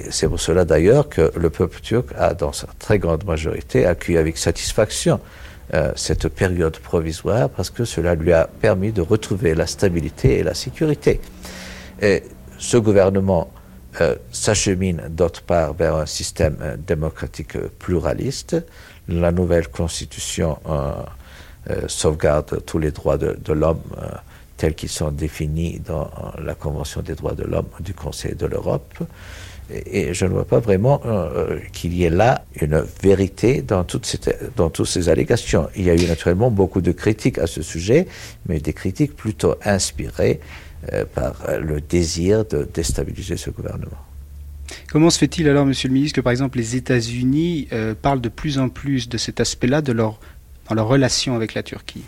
c'est 0.09 0.27
pour 0.27 0.39
cela 0.39 0.65
d'ailleurs 0.65 1.07
que 1.07 1.31
le 1.35 1.49
peuple 1.51 1.79
turc 1.81 2.07
a, 2.17 2.33
dans 2.33 2.51
sa 2.51 2.67
très 2.79 2.97
grande 2.97 3.25
majorité, 3.25 3.85
accueilli 3.85 4.17
avec 4.17 4.37
satisfaction 4.37 5.19
euh, 5.73 5.91
cette 5.95 6.29
période 6.29 6.77
provisoire 6.79 7.49
parce 7.49 7.69
que 7.69 7.85
cela 7.85 8.15
lui 8.15 8.31
a 8.31 8.47
permis 8.47 8.91
de 8.91 9.01
retrouver 9.01 9.53
la 9.53 9.67
stabilité 9.67 10.39
et 10.39 10.43
la 10.43 10.55
sécurité. 10.55 11.19
Ce 12.57 12.77
gouvernement 12.77 13.51
euh, 14.01 14.15
s'achemine 14.31 15.01
d'autre 15.09 15.41
part 15.41 15.73
vers 15.73 15.95
un 15.95 16.05
système 16.05 16.57
euh, 16.61 16.75
démocratique 16.77 17.57
pluraliste 17.79 18.55
la 19.07 19.31
nouvelle 19.31 19.67
constitution 19.67 20.57
euh, 20.67 20.91
euh, 21.69 21.81
sauvegarde 21.87 22.61
tous 22.65 22.79
les 22.79 22.91
droits 22.91 23.17
de, 23.17 23.53
l'homme 23.53 23.81
euh, 24.01 24.07
tels 24.57 24.75
qu'ils 24.75 24.89
sont 24.89 25.11
définis 25.11 25.79
dans 25.85 26.09
la 26.43 26.55
Convention 26.55 27.01
des 27.01 27.15
droits 27.15 27.33
de 27.33 27.43
l'homme 27.43 27.69
du 27.79 27.93
Conseil 27.93 28.35
de 28.35 28.45
l'Europe. 28.45 28.93
Et, 29.69 30.13
je 30.13 30.25
ne 30.25 30.31
vois 30.31 30.45
pas 30.45 30.59
vraiment 30.59 31.01
qu'il 31.73 31.93
y 31.93 32.05
ait 32.05 32.09
là 32.09 32.45
une 32.59 32.83
vérité 33.03 33.61
dans 33.61 33.83
toutes, 33.83 34.29
dans 34.55 34.69
toutes 34.69 34.87
ces 34.87 35.09
allégations. 35.09 35.67
Il 35.75 35.83
y 35.83 35.89
a 35.89 35.95
eu 35.95 36.07
naturellement 36.07 36.49
beaucoup 36.49 36.81
de 36.81 36.93
critiques 36.93 37.37
à 37.37 37.47
ce 37.47 37.61
sujet, 37.61 38.07
mais 38.47 38.59
des 38.59 38.73
critiques 38.73 39.15
plutôt 39.15 39.55
inspirées 39.63 40.39
par 41.13 41.33
le 41.59 41.81
désir 41.81 42.45
de 42.45 42.67
déstabiliser 42.73 43.35
ce 43.35 43.49
gouvernement. 43.49 44.06
Comment 44.89 45.09
se 45.09 45.19
fait-il 45.19 45.47
alors, 45.49 45.65
Monsieur 45.65 45.89
le 45.89 45.93
ministre, 45.93 46.15
que 46.15 46.21
par 46.21 46.31
exemple 46.31 46.57
les 46.57 46.75
États-Unis 46.75 47.67
euh, 47.71 47.93
parlent 47.99 48.21
de 48.21 48.29
plus 48.29 48.59
en 48.59 48.69
plus 48.69 49.09
de 49.09 49.17
cet 49.17 49.39
aspect-là 49.39 49.81
de 49.81 49.91
leur, 49.91 50.19
dans 50.69 50.75
leur 50.75 50.87
relation 50.87 51.35
avec 51.35 51.53
la 51.53 51.63
Turquie? 51.63 52.03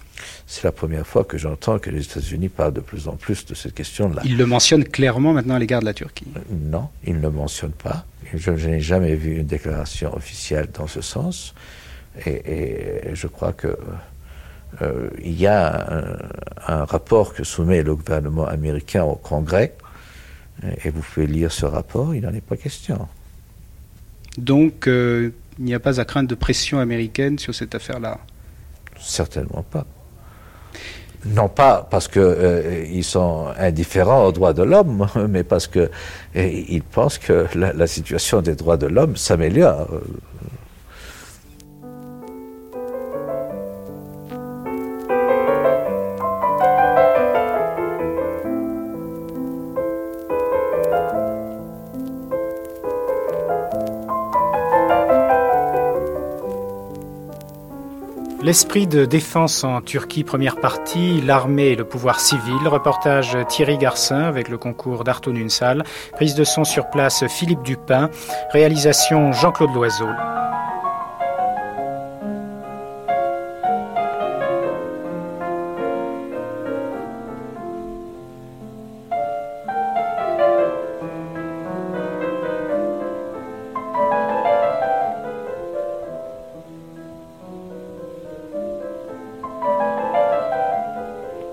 C'est 0.47 0.63
la 0.63 0.71
première 0.71 1.05
fois 1.05 1.23
que 1.23 1.37
j'entends 1.37 1.79
que 1.79 1.89
les 1.89 2.03
États-Unis 2.03 2.49
parlent 2.49 2.73
de 2.73 2.81
plus 2.81 3.07
en 3.07 3.15
plus 3.15 3.45
de 3.45 3.53
cette 3.53 3.73
question-là. 3.73 4.21
Ils 4.25 4.37
le 4.37 4.45
mentionnent 4.45 4.83
clairement 4.83 5.33
maintenant 5.33 5.55
à 5.55 5.59
l'égard 5.59 5.81
de 5.81 5.85
la 5.85 5.93
Turquie 5.93 6.27
euh, 6.35 6.39
Non, 6.51 6.89
ils 7.05 7.15
ne 7.15 7.21
le 7.21 7.29
mentionnent 7.29 7.71
pas. 7.71 8.05
Je, 8.33 8.51
n'ai 8.51 8.79
jamais 8.79 9.15
vu 9.15 9.37
une 9.37 9.47
déclaration 9.47 10.15
officielle 10.15 10.69
dans 10.73 10.87
ce 10.87 11.01
sens. 11.01 11.53
Et, 12.25 13.13
je 13.13 13.27
crois 13.27 13.53
que 13.53 13.77
euh, 14.81 15.09
il 15.23 15.39
y 15.39 15.47
a 15.47 16.03
un, 16.67 16.85
rapport 16.85 17.33
que 17.33 17.43
soumet 17.43 17.81
le 17.81 17.95
gouvernement 17.95 18.45
américain 18.45 19.03
au 19.03 19.15
Congrès 19.15 19.75
et 20.83 20.89
vous 20.89 21.01
pouvez 21.01 21.27
lire 21.27 21.51
ce 21.51 21.65
rapport, 21.65 22.13
il 22.15 22.21
n'en 22.21 22.33
est 22.33 22.41
pas 22.41 22.57
question. 22.57 23.07
Donc, 24.37 24.87
euh, 24.87 25.31
il 25.57 25.65
n'y 25.65 25.73
a 25.73 25.79
pas 25.79 25.99
à 25.99 26.05
craindre 26.05 26.29
de 26.29 26.35
pression 26.35 26.79
américaine 26.79 27.39
sur 27.39 27.53
cette 27.53 27.75
affaire-là 27.75 28.19
Certainement 28.99 29.63
pas. 29.63 29.85
Non 31.25 31.49
pas 31.49 31.85
parce 31.89 32.07
qu'ils 32.07 32.21
euh, 32.21 33.01
sont 33.01 33.47
indifférents 33.57 34.25
aux 34.25 34.31
droits 34.31 34.53
de 34.53 34.63
l'homme, 34.63 35.05
mais 35.29 35.43
parce 35.43 35.67
qu'ils 35.67 35.89
euh, 36.37 36.79
pensent 36.91 37.17
que 37.17 37.47
la 37.55 37.87
situation 37.87 38.41
des 38.41 38.55
droits 38.55 38.77
de 38.77 38.87
l'homme 38.87 39.17
s'améliore. 39.17 39.89
L'esprit 58.49 58.87
de 58.87 59.05
défense 59.05 59.63
en 59.63 59.79
Turquie, 59.79 60.23
première 60.23 60.55
partie, 60.55 61.21
l'armée 61.21 61.67
et 61.67 61.75
le 61.75 61.85
pouvoir 61.85 62.19
civil. 62.19 62.67
Reportage 62.67 63.37
Thierry 63.47 63.77
Garcin 63.77 64.23
avec 64.23 64.49
le 64.49 64.57
concours 64.57 65.03
d'Arto 65.03 65.31
Nunsal. 65.31 65.83
Prise 66.13 66.33
de 66.33 66.43
son 66.43 66.63
sur 66.63 66.89
place 66.89 67.27
Philippe 67.27 67.61
Dupin. 67.61 68.09
Réalisation 68.51 69.31
Jean-Claude 69.33 69.71
Loiseau. 69.75 70.07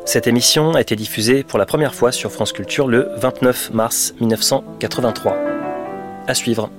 Cette 0.07 0.29
émission 0.29 0.77
a 0.77 0.81
été 0.81 0.95
diffusée 0.95 1.43
pour 1.43 1.59
la 1.59 1.67
première 1.67 1.93
fois 1.93 2.13
sur 2.13 2.31
France 2.31 2.53
Culture 2.53 2.87
le 2.87 3.09
29 3.17 3.73
mars 3.73 4.15
1983. 4.21 5.37
À 6.29 6.35
suivre. 6.35 6.71